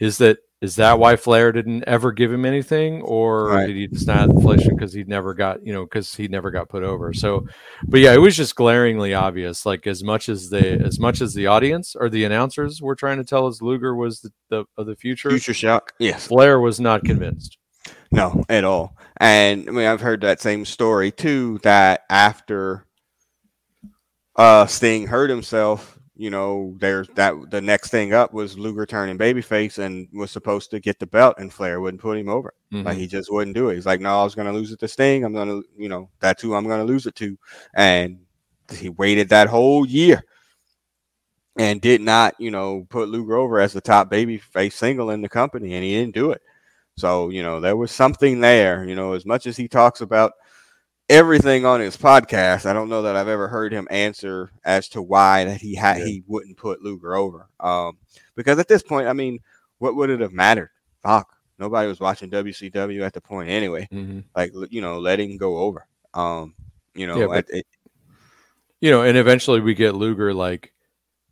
is 0.00 0.18
that 0.18 0.38
is 0.60 0.76
that 0.76 0.98
why 0.98 1.16
flair 1.16 1.52
didn't 1.52 1.84
ever 1.86 2.10
give 2.12 2.32
him 2.32 2.44
anything 2.46 3.02
or 3.02 3.48
Right. 3.48 3.66
did 3.66 3.76
he 3.76 3.86
just 3.88 4.06
not 4.06 4.30
inflation 4.30 4.74
because 4.74 4.92
he 4.92 5.04
never 5.04 5.34
got 5.34 5.64
you 5.66 5.72
know 5.72 5.82
because 5.84 6.14
he 6.14 6.28
never 6.28 6.50
got 6.50 6.68
put 6.68 6.82
over 6.82 7.12
so 7.12 7.46
but 7.88 8.00
yeah 8.00 8.14
it 8.14 8.18
was 8.20 8.36
just 8.36 8.54
glaringly 8.56 9.12
obvious 9.14 9.66
like 9.66 9.86
as 9.86 10.02
much 10.02 10.28
as 10.28 10.48
the 10.50 10.80
as 10.80 10.98
much 10.98 11.20
as 11.20 11.34
the 11.34 11.46
audience 11.48 11.94
or 11.94 12.08
the 12.08 12.24
announcers 12.24 12.80
were 12.80 12.94
trying 12.94 13.18
to 13.18 13.24
tell 13.24 13.46
us 13.46 13.60
luger 13.60 13.94
was 13.94 14.20
the, 14.20 14.30
the 14.48 14.64
of 14.78 14.86
the 14.86 14.96
future 14.96 15.28
future 15.30 15.52
shock. 15.54 15.92
Yes. 15.98 16.28
flair 16.28 16.60
was 16.60 16.80
not 16.80 17.04
convinced 17.04 17.58
No, 18.12 18.42
at 18.48 18.64
all. 18.64 18.96
And 19.18 19.68
I 19.68 19.72
mean, 19.72 19.86
I've 19.86 20.00
heard 20.00 20.20
that 20.22 20.40
same 20.40 20.64
story 20.64 21.10
too. 21.12 21.58
That 21.62 22.02
after 22.08 22.86
uh 24.36 24.66
Sting 24.66 25.06
hurt 25.06 25.30
himself, 25.30 25.98
you 26.16 26.30
know, 26.30 26.74
there's 26.78 27.08
that 27.16 27.34
the 27.50 27.60
next 27.60 27.90
thing 27.90 28.12
up 28.14 28.32
was 28.32 28.56
Luger 28.58 28.86
turning 28.86 29.18
babyface 29.18 29.78
and 29.78 30.08
was 30.12 30.30
supposed 30.30 30.70
to 30.70 30.80
get 30.80 30.98
the 30.98 31.06
belt, 31.06 31.36
and 31.38 31.52
Flair 31.52 31.80
wouldn't 31.80 32.02
put 32.02 32.18
him 32.18 32.28
over. 32.28 32.54
Like 32.72 32.96
Mhm. 32.96 33.00
he 33.00 33.06
just 33.06 33.32
wouldn't 33.32 33.56
do 33.56 33.68
it. 33.70 33.74
He's 33.76 33.86
like, 33.86 34.00
no, 34.00 34.20
I 34.20 34.24
was 34.24 34.34
gonna 34.34 34.52
lose 34.52 34.72
it 34.72 34.80
to 34.80 34.88
Sting. 34.88 35.24
I'm 35.24 35.32
gonna, 35.34 35.60
you 35.76 35.88
know, 35.88 36.08
that's 36.20 36.42
who 36.42 36.54
I'm 36.54 36.66
gonna 36.68 36.84
lose 36.84 37.06
it 37.06 37.14
to. 37.16 37.36
And 37.74 38.18
he 38.72 38.88
waited 38.90 39.28
that 39.30 39.48
whole 39.48 39.86
year 39.86 40.22
and 41.58 41.80
did 41.80 42.00
not, 42.00 42.34
you 42.38 42.50
know, 42.50 42.86
put 42.90 43.08
Luger 43.08 43.36
over 43.36 43.60
as 43.60 43.72
the 43.72 43.80
top 43.80 44.10
babyface 44.10 44.72
single 44.72 45.10
in 45.10 45.22
the 45.22 45.28
company, 45.28 45.74
and 45.74 45.84
he 45.84 45.92
didn't 45.94 46.14
do 46.14 46.30
it. 46.32 46.42
So, 46.96 47.30
you 47.30 47.42
know, 47.42 47.60
there 47.60 47.76
was 47.76 47.90
something 47.90 48.40
there, 48.40 48.84
you 48.84 48.94
know, 48.94 49.14
as 49.14 49.26
much 49.26 49.46
as 49.46 49.56
he 49.56 49.68
talks 49.68 50.00
about 50.00 50.32
everything 51.08 51.66
on 51.66 51.80
his 51.80 51.96
podcast, 51.96 52.66
I 52.66 52.72
don't 52.72 52.88
know 52.88 53.02
that 53.02 53.16
I've 53.16 53.28
ever 53.28 53.48
heard 53.48 53.72
him 53.72 53.86
answer 53.90 54.50
as 54.64 54.88
to 54.90 55.02
why 55.02 55.44
that 55.44 55.60
he 55.60 55.74
had 55.74 55.98
Yeah. 55.98 56.04
he 56.06 56.24
wouldn't 56.26 56.56
put 56.56 56.82
Luger 56.82 57.14
over. 57.14 57.48
Um, 57.60 57.98
because 58.34 58.58
at 58.58 58.68
this 58.68 58.82
point, 58.82 59.06
I 59.08 59.12
mean, 59.12 59.38
what 59.78 59.96
would 59.96 60.10
it 60.10 60.20
have 60.20 60.32
mattered? 60.32 60.70
Fuck. 61.02 61.28
Nobody 61.58 61.86
was 61.88 62.00
watching 62.00 62.30
WCW 62.30 63.02
at 63.04 63.12
the 63.12 63.20
point 63.20 63.48
anyway. 63.48 63.86
Mhm. 63.92 64.24
Like 64.34 64.52
you 64.70 64.80
know, 64.80 64.98
letting 64.98 65.36
go 65.36 65.58
over. 65.58 65.86
Um, 66.14 66.54
you 66.94 67.06
know, 67.06 67.18
Yeah, 67.18 67.26
but- 67.26 67.46
it- 67.50 67.66
you 68.80 68.90
know, 68.90 69.02
and 69.02 69.16
eventually 69.16 69.60
we 69.60 69.74
get 69.74 69.94
Luger 69.94 70.34
like, 70.34 70.72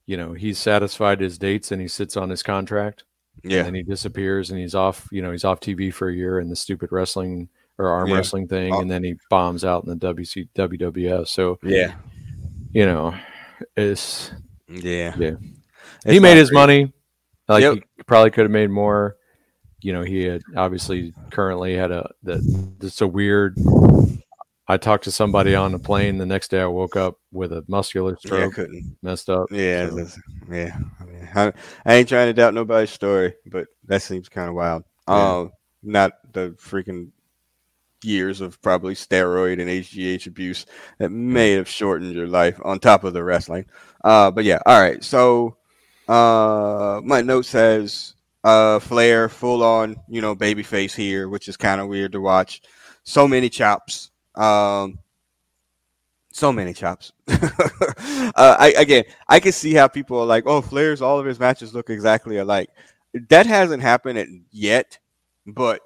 you 0.06 0.16
know, 0.16 0.32
he's 0.32 0.58
satisfied 0.58 1.20
his 1.20 1.38
dates 1.38 1.70
and 1.72 1.80
he 1.82 1.88
sits 1.88 2.16
on 2.16 2.30
his 2.30 2.42
contract. 2.42 3.04
yeah, 3.42 3.64
And 3.66 3.74
he 3.74 3.82
disappears 3.82 4.50
and 4.50 4.60
he's 4.60 4.74
off, 4.74 5.08
you 5.10 5.22
know, 5.22 5.32
he's 5.32 5.44
off 5.44 5.58
TV 5.60 5.90
for 5.92 6.08
a 6.08 6.14
year 6.14 6.38
and 6.38 6.50
the 6.50 6.56
stupid 6.56 6.92
wrestling 6.92 7.48
or 7.78 7.88
arm 7.88 8.08
Yeah. 8.08 8.16
wrestling 8.16 8.48
thing, 8.48 8.72
Oh. 8.74 8.80
and 8.80 8.90
then 8.90 9.02
he 9.04 9.14
bombs 9.30 9.64
out 9.64 9.84
in 9.84 9.90
the 9.90 9.96
WC 9.96 10.48
WWF. 10.54 11.26
So, 11.28 11.58
yeah, 11.62 11.94
you 12.72 12.86
know, 12.86 13.14
it's 13.76 14.30
yeah. 14.68 15.14
Yeah. 15.18 15.34
It's 16.04 16.12
he 16.14 16.20
made 16.20 16.36
his 16.36 16.50
great. 16.50 16.58
money. 16.60 16.92
Like 17.48 17.62
Yep. 17.62 17.74
he 17.74 17.82
probably 18.06 18.30
could 18.30 18.44
have 18.44 18.50
made 18.50 18.70
more. 18.70 19.16
You 19.80 19.92
know, 19.92 20.02
he 20.02 20.22
had 20.24 20.42
obviously 20.56 21.12
currently 21.30 21.74
had 21.76 21.90
a 21.90 22.10
that 22.22 22.40
it's 22.80 23.00
a 23.00 23.06
weird 23.08 23.56
I 24.68 24.76
talked 24.76 25.04
to 25.04 25.10
somebody 25.10 25.54
on 25.56 25.72
the 25.72 25.78
plane 25.78 26.18
the 26.18 26.24
next 26.24 26.50
day 26.52 26.60
I 26.60 26.66
woke 26.66 26.94
up 26.96 27.16
with 27.32 27.52
a 27.52 27.64
muscular 27.66 28.12
Yeah, 28.12 28.16
stroke, 28.28 28.54
couldn't. 28.54 28.96
messed 29.02 29.28
up. 29.28 29.46
Yeah, 29.50 29.90
So- 29.90 30.06
yeah. 30.50 30.78
I, 31.00 31.04
mean, 31.04 31.28
I, 31.34 31.52
I 31.84 31.94
ain't 31.94 32.08
trying 32.08 32.28
to 32.28 32.32
doubt 32.32 32.54
nobody's 32.54 32.90
story, 32.90 33.34
but 33.50 33.66
that 33.86 34.02
seems 34.02 34.28
kind 34.28 34.48
of 34.48 34.54
wild. 34.54 34.84
Yeah. 35.08 35.38
Um, 35.38 35.52
not 35.82 36.12
the 36.32 36.50
freaking 36.60 37.10
years 38.04 38.40
of 38.40 38.60
probably 38.62 38.94
steroid 38.94 39.60
and 39.60 39.70
HGH 39.70 40.26
abuse 40.26 40.66
that 40.98 41.10
may 41.10 41.52
have 41.52 41.68
shortened 41.68 42.14
your 42.14 42.28
life 42.28 42.60
on 42.64 42.78
top 42.78 43.04
of 43.04 43.12
the 43.12 43.24
wrestling. 43.24 43.66
Uh, 44.04 44.30
but 44.30 44.44
yeah, 44.44 44.58
all 44.66 44.80
right. 44.80 45.02
So, 45.02 45.56
uh, 46.08 47.00
my 47.04 47.20
note 47.22 47.46
says, 47.46 48.14
uh, 48.44 48.78
Flair 48.78 49.28
full 49.28 49.62
on, 49.62 49.96
you 50.08 50.20
know, 50.20 50.34
baby 50.34 50.62
face 50.62 50.94
here, 50.94 51.28
which 51.28 51.48
is 51.48 51.56
kind 51.56 51.80
of 51.80 51.88
weird 51.88 52.12
to 52.12 52.20
watch. 52.20 52.62
So 53.04 53.28
many 53.28 53.48
chops. 53.48 54.10
Um, 54.34 54.98
so 56.32 56.52
many 56.52 56.72
chops. 56.72 57.12
uh, 57.28 58.32
I 58.36 58.74
again, 58.76 59.04
I 59.28 59.38
can 59.38 59.52
see 59.52 59.74
how 59.74 59.86
people 59.86 60.18
are 60.18 60.26
like, 60.26 60.44
"Oh, 60.46 60.62
Flair's 60.62 61.02
all 61.02 61.18
of 61.18 61.26
his 61.26 61.38
matches 61.38 61.74
look 61.74 61.90
exactly 61.90 62.38
alike." 62.38 62.70
That 63.28 63.46
hasn't 63.46 63.82
happened 63.82 64.44
yet, 64.50 64.98
but 65.46 65.82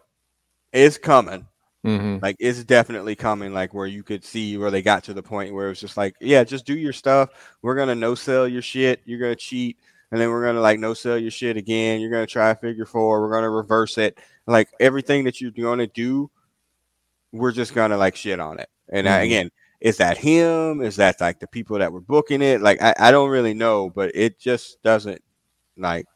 it's 0.72 0.98
coming. 0.98 1.46
Mhm. 1.86 2.22
Like 2.22 2.36
it's 2.40 2.64
definitely 2.64 3.16
coming. 3.16 3.54
Like 3.54 3.74
where 3.74 3.86
you 3.86 4.02
could 4.02 4.24
see 4.24 4.58
where 4.58 4.70
they 4.72 4.82
got 4.82 5.04
to 5.04 5.14
the 5.14 5.22
point 5.22 5.54
where 5.54 5.70
it's 5.70 5.80
just 5.80 5.96
like, 5.96 6.14
"Yeah, 6.20 6.44
just 6.44 6.66
do 6.66 6.76
your 6.76 6.92
stuff. 6.92 7.30
We're 7.62 7.76
gonna 7.76 7.94
no 7.94 8.14
sell 8.16 8.48
your 8.48 8.62
shit. 8.62 9.02
You're 9.06 9.20
gonna 9.20 9.36
cheat, 9.36 9.78
and 10.10 10.20
then 10.20 10.30
we're 10.30 10.44
gonna 10.44 10.60
like 10.60 10.80
no 10.80 10.94
sell 10.94 11.18
your 11.18 11.30
shit 11.30 11.56
again. 11.56 12.00
You're 12.00 12.10
gonna 12.10 12.26
try 12.26 12.54
figure 12.54 12.86
four. 12.86 13.20
We're 13.22 13.32
gonna 13.32 13.50
reverse 13.50 13.98
it. 13.98 14.18
Like 14.46 14.68
everything 14.80 15.24
that 15.24 15.40
you're 15.40 15.52
gonna 15.52 15.86
do, 15.86 16.30
we're 17.32 17.52
just 17.52 17.74
gonna 17.74 17.96
like 17.96 18.16
shit 18.16 18.40
on 18.40 18.58
it." 18.58 18.68
And 18.90 19.08
I, 19.08 19.20
Mhm. 19.20 19.24
again, 19.26 19.50
is 19.80 19.96
that 19.98 20.16
him? 20.18 20.80
Is 20.82 20.96
that 20.96 21.20
like 21.20 21.40
the 21.40 21.46
people 21.48 21.78
that 21.78 21.92
were 21.92 22.00
booking 22.00 22.42
it? 22.42 22.60
Like 22.60 22.80
I, 22.82 22.94
I 22.98 23.10
don't 23.10 23.30
really 23.30 23.54
know, 23.54 23.90
but 23.90 24.12
it 24.14 24.38
just 24.38 24.82
doesn't 24.82 25.20
like 25.76 26.06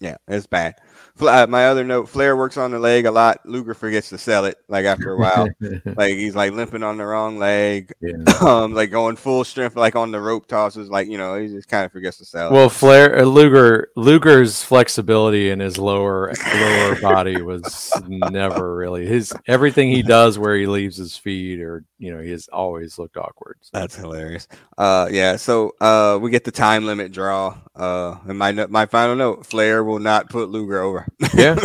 yeah, 0.00 0.16
it's 0.28 0.46
bad. 0.46 0.74
Uh, 1.20 1.46
my 1.48 1.66
other 1.66 1.84
note: 1.84 2.08
Flair 2.08 2.36
works 2.36 2.56
on 2.56 2.72
the 2.72 2.78
leg 2.78 3.06
a 3.06 3.10
lot. 3.10 3.38
Luger 3.44 3.74
forgets 3.74 4.08
to 4.08 4.18
sell 4.18 4.44
it. 4.46 4.58
Like 4.68 4.84
after 4.84 5.12
a 5.12 5.16
while, 5.16 5.48
like 5.96 6.14
he's 6.14 6.34
like 6.34 6.52
limping 6.52 6.82
on 6.82 6.96
the 6.96 7.06
wrong 7.06 7.38
leg, 7.38 7.92
yeah. 8.00 8.16
um, 8.40 8.74
like 8.74 8.90
going 8.90 9.16
full 9.16 9.44
strength, 9.44 9.76
like 9.76 9.94
on 9.94 10.10
the 10.10 10.20
rope 10.20 10.46
tosses. 10.46 10.90
Like 10.90 11.08
you 11.08 11.16
know, 11.16 11.38
he 11.38 11.48
just 11.48 11.68
kind 11.68 11.84
of 11.84 11.92
forgets 11.92 12.18
to 12.18 12.24
sell. 12.24 12.48
It. 12.48 12.52
Well, 12.52 12.68
Flair, 12.68 13.20
uh, 13.20 13.22
Luger, 13.22 13.90
Luger's 13.96 14.62
flexibility 14.64 15.50
in 15.50 15.60
his 15.60 15.78
lower 15.78 16.32
lower 16.52 17.00
body 17.00 17.40
was 17.42 17.92
never 18.08 18.74
really 18.74 19.06
his. 19.06 19.32
Everything 19.46 19.90
he 19.90 20.02
does 20.02 20.38
where 20.38 20.56
he 20.56 20.66
leaves 20.66 20.96
his 20.96 21.16
feet, 21.16 21.60
or 21.60 21.84
you 21.98 22.12
know, 22.12 22.20
he 22.20 22.30
has 22.30 22.48
always 22.48 22.98
looked 22.98 23.16
awkward. 23.16 23.58
So. 23.60 23.70
That's 23.72 23.94
hilarious. 23.94 24.48
Uh, 24.76 25.08
yeah. 25.12 25.36
So 25.36 25.72
uh, 25.80 26.18
we 26.20 26.30
get 26.30 26.44
the 26.44 26.50
time 26.50 26.86
limit 26.86 27.12
draw. 27.12 27.56
Uh, 27.76 28.16
and 28.26 28.38
my 28.38 28.52
my 28.52 28.86
final 28.86 29.14
note: 29.14 29.46
Flair 29.46 29.84
will 29.84 30.00
not 30.00 30.28
put 30.28 30.48
Luger 30.48 30.80
over. 30.80 31.03
yeah, 31.34 31.56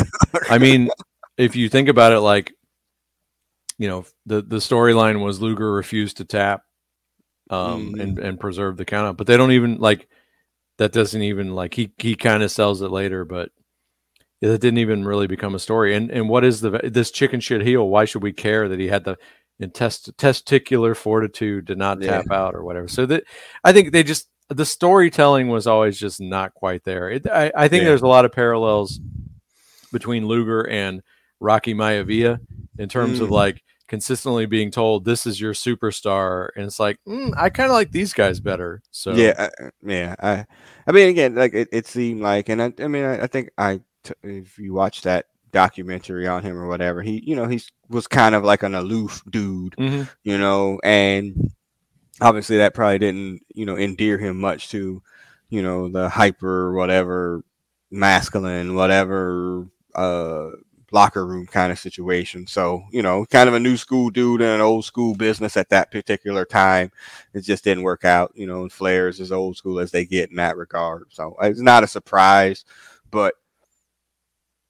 I 0.49 0.57
mean, 0.57 0.89
if 1.37 1.55
you 1.55 1.69
think 1.69 1.89
about 1.89 2.11
it, 2.11 2.19
like 2.19 2.53
you 3.77 3.87
know, 3.87 4.05
the 4.25 4.41
the 4.41 4.57
storyline 4.57 5.23
was 5.23 5.41
Luger 5.41 5.71
refused 5.71 6.17
to 6.17 6.25
tap, 6.25 6.63
um, 7.49 7.93
mm-hmm. 7.93 8.01
and 8.01 8.19
and 8.19 8.39
preserve 8.39 8.77
the 8.77 8.85
count 8.85 9.17
but 9.17 9.27
they 9.27 9.37
don't 9.37 9.53
even 9.53 9.77
like 9.77 10.07
that. 10.77 10.91
Doesn't 10.91 11.21
even 11.21 11.55
like 11.55 11.73
he 11.73 11.91
he 11.97 12.15
kind 12.15 12.43
of 12.43 12.51
sells 12.51 12.81
it 12.81 12.91
later, 12.91 13.25
but 13.25 13.51
it 14.41 14.61
didn't 14.61 14.77
even 14.77 15.05
really 15.05 15.27
become 15.27 15.55
a 15.55 15.59
story. 15.59 15.95
And 15.95 16.11
and 16.11 16.29
what 16.29 16.43
is 16.43 16.61
the 16.61 16.79
this 16.83 17.11
chicken 17.11 17.39
shit 17.39 17.61
heel? 17.61 17.87
Why 17.87 18.05
should 18.05 18.23
we 18.23 18.33
care 18.33 18.69
that 18.69 18.79
he 18.79 18.87
had 18.87 19.03
the 19.03 19.17
intest, 19.59 20.15
testicular 20.17 20.95
fortitude 20.95 21.67
to 21.67 21.75
not 21.75 22.01
yeah. 22.01 22.11
tap 22.11 22.31
out 22.31 22.55
or 22.55 22.63
whatever? 22.63 22.87
So 22.87 23.05
that 23.07 23.23
I 23.63 23.73
think 23.73 23.91
they 23.91 24.03
just 24.03 24.29
the 24.49 24.65
storytelling 24.65 25.47
was 25.47 25.67
always 25.67 25.99
just 25.99 26.19
not 26.19 26.53
quite 26.53 26.83
there. 26.83 27.09
It, 27.09 27.27
I, 27.27 27.51
I, 27.55 27.67
think 27.67 27.83
yeah. 27.83 27.89
there's 27.89 28.01
a 28.01 28.07
lot 28.07 28.25
of 28.25 28.31
parallels 28.31 28.99
between 29.91 30.27
Luger 30.27 30.67
and 30.67 31.01
Rocky 31.39 31.73
Maivia 31.73 32.39
in 32.77 32.89
terms 32.89 33.19
mm. 33.19 33.23
of 33.23 33.31
like 33.31 33.63
consistently 33.87 34.45
being 34.45 34.71
told 34.71 35.05
this 35.05 35.25
is 35.25 35.39
your 35.41 35.53
superstar, 35.53 36.49
and 36.55 36.65
it's 36.65 36.79
like 36.79 36.97
mm, 37.07 37.33
I 37.37 37.49
kind 37.49 37.69
of 37.69 37.73
like 37.73 37.91
these 37.91 38.13
guys 38.13 38.39
better. 38.39 38.81
So 38.91 39.13
yeah, 39.13 39.33
I, 39.37 39.69
yeah. 39.83 40.15
I, 40.19 40.45
I 40.87 40.91
mean, 40.91 41.09
again, 41.09 41.35
like 41.35 41.53
it, 41.53 41.69
it 41.71 41.87
seemed 41.87 42.21
like, 42.21 42.49
and 42.49 42.61
I, 42.61 42.73
I 42.79 42.87
mean, 42.87 43.05
I, 43.05 43.23
I 43.23 43.27
think 43.27 43.49
I, 43.57 43.81
t- 44.03 44.13
if 44.23 44.57
you 44.57 44.73
watch 44.73 45.01
that 45.03 45.27
documentary 45.51 46.27
on 46.27 46.43
him 46.43 46.57
or 46.57 46.67
whatever, 46.67 47.01
he, 47.01 47.23
you 47.25 47.35
know, 47.35 47.47
he 47.47 47.61
was 47.89 48.07
kind 48.07 48.35
of 48.35 48.43
like 48.43 48.63
an 48.63 48.75
aloof 48.75 49.23
dude, 49.29 49.75
mm-hmm. 49.77 50.03
you 50.23 50.37
know, 50.37 50.79
and 50.83 51.51
obviously 52.21 52.57
that 52.57 52.73
probably 52.73 52.99
didn't 52.99 53.41
you 53.53 53.65
know 53.65 53.77
endear 53.77 54.17
him 54.17 54.39
much 54.39 54.69
to 54.69 55.01
you 55.49 55.61
know 55.61 55.89
the 55.89 56.09
hyper 56.09 56.73
whatever 56.73 57.43
masculine 57.91 58.75
whatever 58.75 59.67
uh 59.95 60.51
locker 60.91 61.25
room 61.25 61.45
kind 61.45 61.71
of 61.71 61.77
situation 61.77 62.47
so 62.47 62.81
you 62.91 63.03
know 63.03 63.23
kind 63.27 63.47
of 63.47 63.53
a 63.53 63.59
new 63.59 63.77
school 63.77 64.09
dude 64.09 64.41
in 64.41 64.47
an 64.47 64.61
old 64.61 64.83
school 64.83 65.13
business 65.15 65.55
at 65.55 65.69
that 65.69 65.91
particular 65.91 66.45
time 66.45 66.91
it 67.35 67.41
just 67.41 67.63
didn't 67.63 67.83
work 67.83 68.05
out 68.05 68.31
you 68.33 68.47
know 68.47 68.63
and 68.63 68.73
flair 68.73 69.07
is 69.07 69.21
as 69.21 69.31
old 69.31 69.55
school 69.55 69.79
as 69.79 69.91
they 69.91 70.03
get 70.03 70.31
in 70.31 70.35
that 70.37 70.57
regard 70.57 71.05
so 71.09 71.35
it's 71.41 71.61
not 71.61 71.83
a 71.83 71.87
surprise 71.87 72.65
but 73.11 73.35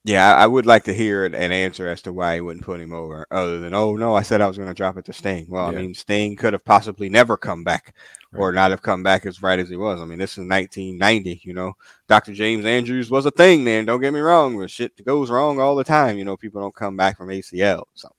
yeah, 0.05 0.33
I 0.33 0.47
would 0.47 0.65
like 0.65 0.85
to 0.85 0.93
hear 0.93 1.25
an 1.25 1.35
answer 1.35 1.87
as 1.87 2.01
to 2.03 2.13
why 2.13 2.35
he 2.35 2.41
wouldn't 2.41 2.65
put 2.65 2.79
him 2.79 2.93
over, 2.93 3.27
other 3.31 3.59
than, 3.59 3.73
oh 3.73 3.95
no, 3.95 4.15
I 4.15 4.21
said 4.21 4.41
I 4.41 4.47
was 4.47 4.57
going 4.57 4.69
to 4.69 4.73
drop 4.73 4.97
it 4.97 5.05
to 5.05 5.13
Sting. 5.13 5.45
Well, 5.49 5.71
yeah. 5.71 5.77
I 5.77 5.81
mean, 5.81 5.93
Sting 5.93 6.35
could 6.35 6.53
have 6.53 6.63
possibly 6.63 7.09
never 7.09 7.35
come 7.35 7.63
back 7.63 7.93
right. 8.31 8.39
or 8.39 8.51
not 8.51 8.71
have 8.71 8.81
come 8.81 9.03
back 9.03 9.25
as 9.25 9.37
bright 9.37 9.59
as 9.59 9.69
he 9.69 9.75
was. 9.75 10.01
I 10.01 10.05
mean, 10.05 10.19
this 10.19 10.33
is 10.33 10.47
1990, 10.47 11.41
you 11.43 11.53
know. 11.53 11.73
Dr. 12.07 12.33
James 12.33 12.65
Andrews 12.65 13.09
was 13.09 13.25
a 13.25 13.31
thing 13.31 13.63
then, 13.63 13.85
don't 13.85 14.01
get 14.01 14.13
me 14.13 14.19
wrong, 14.19 14.57
but 14.57 14.71
shit 14.71 15.03
goes 15.05 15.29
wrong 15.29 15.59
all 15.59 15.75
the 15.75 15.83
time. 15.83 16.17
You 16.17 16.25
know, 16.25 16.37
people 16.37 16.61
don't 16.61 16.75
come 16.75 16.97
back 16.97 17.17
from 17.17 17.29
ACL. 17.29 17.83
So, 17.93 18.09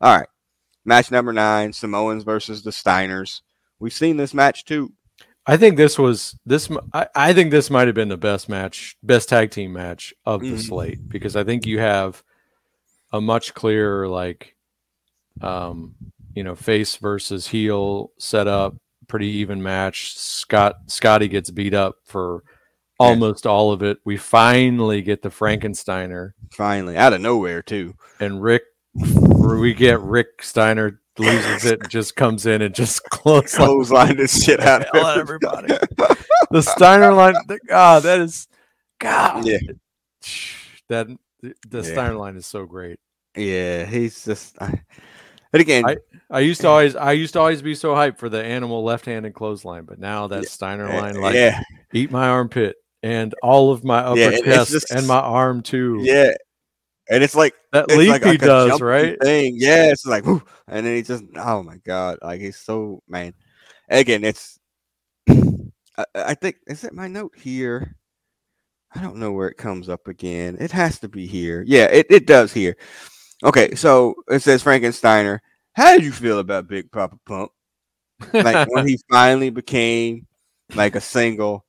all 0.00 0.16
right. 0.16 0.28
Match 0.84 1.10
number 1.10 1.32
nine 1.32 1.72
Samoans 1.72 2.24
versus 2.24 2.62
the 2.62 2.70
Steiners. 2.70 3.42
We've 3.78 3.92
seen 3.92 4.16
this 4.16 4.34
match 4.34 4.64
too. 4.64 4.92
I 5.46 5.56
think 5.56 5.76
this 5.76 5.98
was 5.98 6.36
this. 6.46 6.70
I, 6.92 7.08
I 7.14 7.32
think 7.32 7.50
this 7.50 7.70
might 7.70 7.88
have 7.88 7.96
been 7.96 8.08
the 8.08 8.16
best 8.16 8.48
match, 8.48 8.96
best 9.02 9.28
tag 9.28 9.50
team 9.50 9.72
match 9.72 10.14
of 10.24 10.40
the 10.40 10.48
mm-hmm. 10.48 10.56
slate 10.58 11.08
because 11.08 11.34
I 11.34 11.42
think 11.42 11.66
you 11.66 11.80
have 11.80 12.22
a 13.12 13.20
much 13.20 13.52
clearer 13.54 14.08
like, 14.08 14.54
um, 15.40 15.94
you 16.34 16.44
know, 16.44 16.54
face 16.54 16.96
versus 16.96 17.48
heel 17.48 18.12
setup, 18.18 18.76
pretty 19.12 19.28
even 19.28 19.62
match. 19.62 20.16
Scott 20.16 20.76
Scotty 20.86 21.28
gets 21.28 21.50
beat 21.50 21.74
up 21.74 21.96
for 22.06 22.42
almost 22.98 23.46
all 23.46 23.70
of 23.70 23.82
it. 23.82 23.98
We 24.06 24.16
finally 24.16 25.02
get 25.02 25.20
the 25.20 25.28
Frankensteiner. 25.28 26.30
Finally, 26.50 26.96
out 26.96 27.12
of 27.12 27.20
nowhere 27.20 27.60
too. 27.60 27.94
And 28.20 28.42
Rick, 28.42 28.62
we 28.94 29.74
get 29.74 30.00
Rick 30.00 30.42
Steiner 30.42 30.98
loses 31.18 31.66
it, 31.66 31.80
and 31.82 31.90
just 31.90 32.16
comes 32.16 32.46
in 32.46 32.62
and 32.62 32.74
just 32.74 33.02
close 33.10 33.54
clothesline 33.54 34.16
this 34.16 34.42
shit 34.42 34.60
out 34.60 34.86
of 34.86 35.18
everybody. 35.18 35.74
the 36.50 36.62
Steiner 36.62 37.12
line, 37.12 37.34
God, 37.46 37.58
ah, 37.70 38.00
that 38.00 38.18
is 38.18 38.48
God. 38.98 39.44
Yeah, 39.44 39.58
that 40.88 41.06
the 41.42 41.54
yeah. 41.70 41.82
Steiner 41.82 42.14
line 42.14 42.36
is 42.36 42.46
so 42.46 42.64
great. 42.64 42.98
Yeah, 43.36 43.84
he's 43.84 44.24
just. 44.24 44.56
I, 44.58 44.80
but 45.52 45.60
again, 45.60 45.84
I, 45.86 45.96
I 46.30 46.40
used 46.40 46.62
to 46.62 46.68
always 46.68 46.96
I 46.96 47.12
used 47.12 47.34
to 47.34 47.40
always 47.40 47.62
be 47.62 47.74
so 47.74 47.94
hyped 47.94 48.18
for 48.18 48.28
the 48.28 48.42
animal 48.42 48.82
left-handed 48.82 49.34
clothesline, 49.34 49.84
but 49.84 49.98
now 49.98 50.26
that 50.28 50.44
yeah, 50.44 50.48
Steiner 50.48 50.88
eh, 50.88 51.00
line, 51.00 51.20
like, 51.20 51.34
yeah. 51.34 51.62
eat 51.92 52.10
my 52.10 52.28
armpit 52.28 52.76
and 53.02 53.34
all 53.42 53.70
of 53.70 53.84
my 53.84 53.98
upper 53.98 54.18
yeah, 54.18 54.40
chest 54.40 54.70
just, 54.72 54.90
and 54.90 55.06
my 55.06 55.20
arm 55.20 55.62
too. 55.62 55.98
Yeah, 56.00 56.32
and 57.10 57.22
it's 57.22 57.34
like 57.34 57.54
that 57.72 57.88
leap 57.90 58.08
like 58.08 58.24
he 58.24 58.38
does, 58.38 58.80
right? 58.80 59.20
Thing, 59.20 59.56
yeah. 59.58 59.90
It's 59.90 60.06
like, 60.06 60.24
whoo, 60.24 60.42
and 60.66 60.86
then 60.86 60.96
he 60.96 61.02
just, 61.02 61.24
oh 61.36 61.62
my 61.62 61.76
god, 61.78 62.18
like 62.22 62.40
he's 62.40 62.56
so 62.56 63.02
man. 63.06 63.34
Again, 63.88 64.24
it's. 64.24 64.58
I, 65.28 66.04
I 66.14 66.34
think 66.34 66.56
is 66.66 66.84
it 66.84 66.94
my 66.94 67.08
note 67.08 67.34
here. 67.36 67.96
I 68.94 69.00
don't 69.02 69.16
know 69.16 69.32
where 69.32 69.48
it 69.48 69.56
comes 69.56 69.88
up 69.88 70.06
again. 70.06 70.56
It 70.60 70.70
has 70.72 70.98
to 71.00 71.08
be 71.08 71.26
here. 71.26 71.64
Yeah, 71.66 71.84
it, 71.84 72.06
it 72.10 72.26
does 72.26 72.52
here. 72.52 72.76
Okay, 73.42 73.74
so 73.74 74.14
it 74.28 74.40
says 74.40 74.62
Frankensteiner. 74.62 75.40
How 75.74 75.92
did 75.92 76.04
you 76.04 76.12
feel 76.12 76.38
about 76.38 76.68
Big 76.68 76.92
Papa 76.92 77.18
Pump? 77.26 77.50
Like 78.32 78.68
when 78.70 78.86
he 78.86 78.98
finally 79.10 79.50
became 79.50 80.26
like 80.74 80.94
a 80.94 81.00
single 81.00 81.64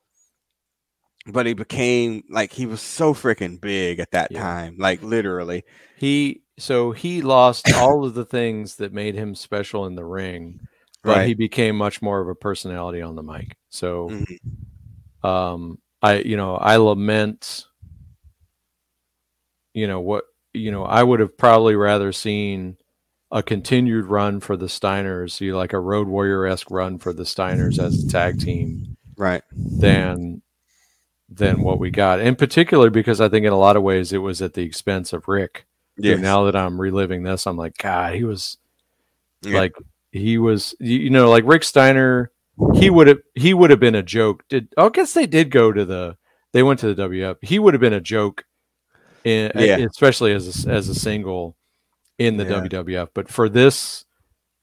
but 1.25 1.45
he 1.45 1.53
became 1.53 2.23
like 2.29 2.51
he 2.51 2.65
was 2.65 2.81
so 2.81 3.13
freaking 3.13 3.59
big 3.59 3.99
at 3.99 4.11
that 4.11 4.31
yeah. 4.31 4.41
time, 4.41 4.75
like 4.77 5.01
literally. 5.01 5.63
He 5.95 6.41
so 6.57 6.91
he 6.91 7.21
lost 7.21 7.71
all 7.75 8.05
of 8.05 8.13
the 8.13 8.25
things 8.25 8.75
that 8.75 8.93
made 8.93 9.15
him 9.15 9.35
special 9.35 9.85
in 9.85 9.95
the 9.95 10.03
ring, 10.03 10.59
but 11.01 11.17
right. 11.17 11.27
he 11.27 11.33
became 11.33 11.77
much 11.77 12.01
more 12.01 12.19
of 12.19 12.27
a 12.27 12.35
personality 12.35 13.01
on 13.01 13.15
the 13.15 13.23
mic. 13.23 13.55
So, 13.69 14.09
mm-hmm. 14.09 15.27
um, 15.27 15.79
I 16.01 16.17
you 16.17 16.35
know 16.35 16.55
I 16.57 16.75
lament, 16.75 17.65
you 19.73 19.87
know 19.87 20.01
what 20.01 20.25
you 20.53 20.71
know 20.71 20.83
I 20.83 21.03
would 21.03 21.19
have 21.19 21.37
probably 21.37 21.75
rather 21.75 22.11
seen 22.11 22.77
a 23.33 23.41
continued 23.41 24.05
run 24.05 24.39
for 24.39 24.55
the 24.55 24.67
Steiners, 24.67 25.41
you 25.41 25.51
know, 25.51 25.57
like 25.57 25.73
a 25.73 25.79
Road 25.79 26.07
Warrior 26.07 26.45
esque 26.45 26.69
run 26.69 26.99
for 26.99 27.13
the 27.13 27.23
Steiners 27.23 27.79
as 27.79 28.03
a 28.03 28.07
tag 28.07 28.39
team, 28.39 28.95
right? 29.17 29.41
Than 29.51 30.43
than 31.27 31.63
what 31.63 31.79
we 31.79 31.89
got. 31.89 32.19
In 32.19 32.35
particular, 32.35 32.91
because 32.91 33.19
I 33.19 33.29
think 33.29 33.45
in 33.45 33.51
a 33.51 33.57
lot 33.57 33.75
of 33.75 33.81
ways 33.81 34.13
it 34.13 34.19
was 34.19 34.41
at 34.41 34.53
the 34.53 34.61
expense 34.61 35.13
of 35.13 35.27
Rick. 35.27 35.65
Yeah. 35.97 36.15
Now 36.15 36.43
that 36.45 36.55
I'm 36.55 36.79
reliving 36.79 37.23
this, 37.23 37.47
I'm 37.47 37.57
like, 37.57 37.77
God, 37.77 38.13
he 38.13 38.23
was 38.23 38.57
yeah. 39.41 39.57
like 39.57 39.73
he 40.11 40.37
was 40.37 40.75
you 40.79 41.09
know, 41.09 41.29
like 41.29 41.43
Rick 41.45 41.63
Steiner, 41.63 42.31
he 42.75 42.91
would 42.91 43.07
have 43.07 43.19
he 43.33 43.55
would 43.55 43.71
have 43.71 43.79
been 43.79 43.95
a 43.95 44.03
joke. 44.03 44.47
Did 44.47 44.69
I 44.77 44.89
guess 44.89 45.13
they 45.13 45.25
did 45.25 45.49
go 45.49 45.71
to 45.71 45.85
the 45.85 46.17
they 46.51 46.61
went 46.61 46.79
to 46.81 46.93
the 46.93 47.09
WF. 47.09 47.37
He 47.41 47.57
would 47.57 47.73
have 47.73 47.81
been 47.81 47.93
a 47.93 48.01
joke 48.01 48.45
in, 49.23 49.51
yeah. 49.55 49.77
especially 49.77 50.33
as 50.33 50.65
a, 50.65 50.69
as 50.69 50.89
a 50.89 50.95
single 50.95 51.55
in 52.17 52.37
the 52.37 52.45
yeah. 52.45 52.83
WWF. 52.83 53.09
But 53.13 53.29
for 53.29 53.49
this 53.49 54.05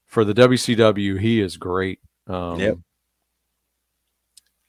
for 0.07 0.25
the 0.25 0.33
WCW, 0.33 1.19
he 1.19 1.39
is 1.39 1.57
great. 1.57 1.99
Um, 2.27 2.59
yep. 2.59 2.77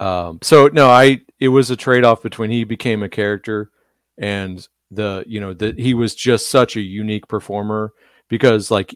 Um, 0.00 0.38
so 0.42 0.68
no, 0.68 0.88
I 0.88 1.20
it 1.38 1.48
was 1.48 1.70
a 1.70 1.76
trade 1.76 2.04
off 2.04 2.22
between 2.22 2.50
he 2.50 2.64
became 2.64 3.02
a 3.02 3.08
character 3.08 3.70
and 4.18 4.66
the 4.90 5.24
you 5.26 5.40
know 5.40 5.54
that 5.54 5.78
he 5.78 5.94
was 5.94 6.14
just 6.14 6.50
such 6.50 6.76
a 6.76 6.80
unique 6.80 7.26
performer 7.26 7.92
because 8.28 8.70
like 8.70 8.94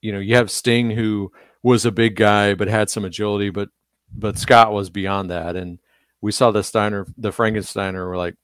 you 0.00 0.12
know 0.12 0.18
you 0.18 0.36
have 0.36 0.50
Sting 0.50 0.90
who 0.90 1.30
was 1.62 1.84
a 1.84 1.92
big 1.92 2.16
guy 2.16 2.54
but 2.54 2.68
had 2.68 2.88
some 2.88 3.04
agility 3.04 3.50
but 3.50 3.68
but 4.14 4.38
Scott 4.38 4.72
was 4.72 4.90
beyond 4.90 5.30
that 5.30 5.54
and 5.56 5.78
we 6.20 6.32
saw 6.32 6.50
the 6.50 6.62
Steiner 6.62 7.06
the 7.18 7.30
Frankensteiner 7.30 8.06
were 8.06 8.16
like 8.16 8.36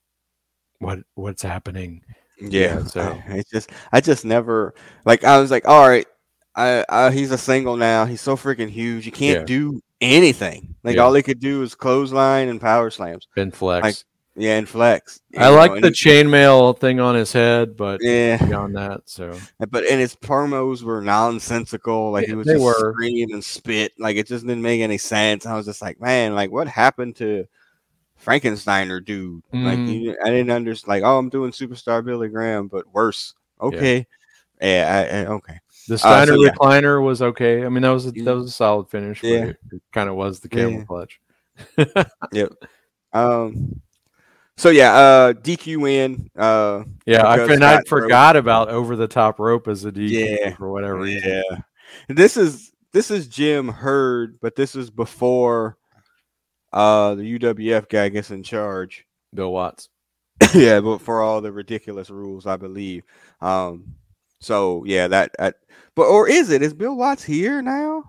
what 0.81 0.99
what's 1.15 1.43
happening 1.43 2.03
yeah, 2.41 2.79
yeah 2.79 2.85
so 2.85 3.01
I, 3.29 3.37
I 3.37 3.43
just 3.53 3.71
I 3.93 4.01
just 4.01 4.25
never 4.25 4.75
like 5.05 5.25
I 5.25 5.39
was 5.39 5.51
like 5.51 5.69
all 5.69 5.89
right 5.89 6.07
I, 6.55 6.85
I, 6.89 7.11
he's 7.11 7.31
a 7.31 7.39
single 7.39 7.77
now. 7.77 8.05
He's 8.05 8.21
so 8.21 8.37
freaking 8.37 8.69
huge. 8.69 9.07
You 9.07 9.13
can't 9.13 9.41
yeah. 9.41 9.45
do 9.45 9.81
anything. 10.01 10.75
Like 10.83 10.97
yeah. 10.97 11.03
all 11.03 11.15
he 11.15 11.23
could 11.23 11.41
do 11.41 11.63
is 11.63 11.75
clothesline 11.75 12.49
and 12.49 12.61
power 12.61 12.91
slams. 12.91 13.29
Ben 13.35 13.51
flex. 13.51 13.85
Like 13.85 13.97
Yeah, 14.37 14.57
and 14.57 14.69
flex. 14.69 15.21
I 15.39 15.51
you 15.51 15.57
like 15.57 15.81
the 15.81 15.91
chainmail 15.91 16.79
thing 16.79 16.99
on 17.01 17.15
his 17.15 17.33
head, 17.33 17.77
but 17.77 18.01
Yeah, 18.03 18.45
beyond 18.45 18.77
that, 18.77 19.03
so 19.05 19.39
but 19.71 19.85
and 19.85 20.01
his 20.01 20.17
promos 20.17 20.83
were 20.83 21.01
nonsensical. 21.01 22.11
Like 22.11 22.27
Yeah, 22.27 22.33
he 22.33 22.37
was 22.37 22.47
just 22.47 22.63
were. 22.63 22.93
scream 22.93 23.33
and 23.33 23.45
spit. 23.45 23.93
Like 23.99 24.17
it 24.17 24.27
just 24.27 24.47
didn't 24.47 24.63
make 24.63 24.81
any 24.81 24.99
sense. 24.99 25.47
I 25.47 25.55
was 25.55 25.67
just 25.67 25.83
like, 25.83 26.01
man, 26.01 26.35
like 26.35 26.51
what 26.51 26.67
happened 26.67 27.17
to 27.17 27.47
Frankensteiner 28.25 29.05
dude? 29.05 29.43
Like 29.53 29.79
Mhm. 29.79 30.03
you, 30.03 30.17
I 30.25 30.31
didn't 30.31 30.51
understand. 30.51 30.89
Like, 30.89 31.03
oh, 31.03 31.19
I'm 31.19 31.29
doing 31.29 31.51
Superstar 31.53 32.05
Billy 32.05 32.29
Graham, 32.29 32.69
but 32.69 32.85
worse. 32.93 33.35
Okay, 33.61 34.07
yeah, 34.61 35.09
I, 35.13 35.17
I, 35.17 35.27
okay. 35.27 35.61
the 35.89 35.99
Steiner 35.99 36.33
Uh, 36.33 36.37
so 36.37 36.45
yeah. 36.45 36.51
recliner 36.51 37.05
was 37.05 37.23
okay. 37.23 37.65
I 37.65 37.69
mean, 37.69 37.83
that 37.83 37.91
was 37.91 38.07
a, 38.07 38.11
that 38.13 38.35
was 38.35 38.47
a 38.47 38.51
solid 38.51 38.89
finish. 38.89 39.23
Yeah. 39.23 39.31
Yeah, 39.31 39.45
it, 39.47 39.57
it 39.73 39.83
kind 39.93 40.09
of 40.09 40.17
was 40.17 40.41
the 40.41 40.49
Yeah. 40.53 40.65
camel 40.65 40.85
clutch. 40.85 41.21
Yep. 42.33 42.53
Um. 43.13 43.81
So 44.57 44.69
yeah, 44.69 44.93
uh, 44.95 45.33
DQ 45.33 45.79
win. 45.81 46.31
Uh, 46.37 46.85
Yeah, 47.07 47.23
I, 47.27 47.39
and 47.51 47.65
I 47.65 47.81
forgot 47.83 48.37
about 48.37 48.69
over 48.69 48.95
the 48.95 49.09
top 49.09 49.39
rope 49.39 49.69
as 49.69 49.85
a 49.87 49.93
DQ 49.93 50.11
Yeah. 50.11 50.55
for 50.57 50.71
whatever 50.71 50.97
reason. 51.01 51.43
yeah. 51.51 51.59
This 52.09 52.37
is 52.37 52.73
this 52.93 53.11
is 53.11 53.27
Jim 53.27 53.69
Herd, 53.69 54.39
but 54.41 54.57
this 54.57 54.75
is 54.77 54.91
before 54.91 55.77
uh 56.73 57.15
the 57.15 57.39
UWF 57.39 57.89
guy 57.89 58.09
gets 58.09 58.31
in 58.31 58.43
charge. 58.43 59.07
Bill 59.35 59.53
Watts. 59.53 59.89
yeah, 60.55 60.81
but 60.81 60.99
for 60.99 61.21
all 61.23 61.41
the 61.41 61.53
ridiculous 61.53 62.11
rules, 62.11 62.47
I 62.47 62.57
believe. 62.57 63.03
Um. 63.41 63.95
So 64.41 64.85
yeah, 64.87 65.07
that. 65.09 65.33
that 65.39 65.57
but 65.95 66.05
or 66.07 66.29
is 66.29 66.51
it? 66.51 66.63
Is 66.63 66.73
Bill 66.75 66.97
Watts 66.97 67.23
here 67.23 67.61
now? 67.63 68.05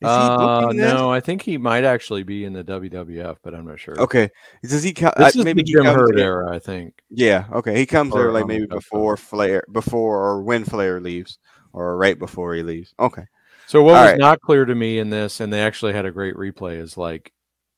Is 0.00 0.08
Uh, 0.08 0.72
no, 0.72 1.12
I 1.12 1.20
think 1.20 1.42
he 1.42 1.58
might 1.58 1.84
actually 1.84 2.22
be 2.24 2.44
in 2.44 2.52
the 2.52 2.64
WWF, 2.64 3.36
but 3.42 3.54
I'm 3.54 3.66
not 3.66 3.78
sure. 3.78 4.00
Okay. 4.00 4.30
Does 4.64 4.82
he? 4.82 4.92
co- 4.92 5.12
This 5.16 5.36
uh, 5.36 5.40
is 5.40 5.44
maybe 5.44 5.62
the 5.62 5.72
Jim 5.72 5.84
Herd 5.84 6.18
era, 6.18 6.52
I 6.52 6.58
think. 6.58 6.94
Yeah. 7.10 7.44
Okay. 7.52 7.78
He 7.78 7.86
comes 7.86 8.12
there 8.12 8.32
like 8.32 8.46
maybe 8.46 8.66
before 8.66 9.16
Flair, 9.16 9.62
before 9.70 10.24
or 10.24 10.42
when 10.42 10.64
Flair 10.64 11.00
leaves, 11.00 11.38
or 11.72 11.96
right 11.96 12.18
before 12.18 12.54
he 12.54 12.62
leaves. 12.62 12.94
Okay. 12.98 13.24
So 13.66 13.82
what 13.82 13.94
All 13.94 14.02
was 14.02 14.10
right. 14.12 14.18
not 14.18 14.40
clear 14.40 14.64
to 14.64 14.74
me 14.74 14.98
in 14.98 15.10
this, 15.10 15.38
and 15.40 15.52
they 15.52 15.60
actually 15.62 15.92
had 15.92 16.04
a 16.06 16.10
great 16.10 16.34
replay, 16.34 16.80
is 16.80 16.96
like 16.96 17.32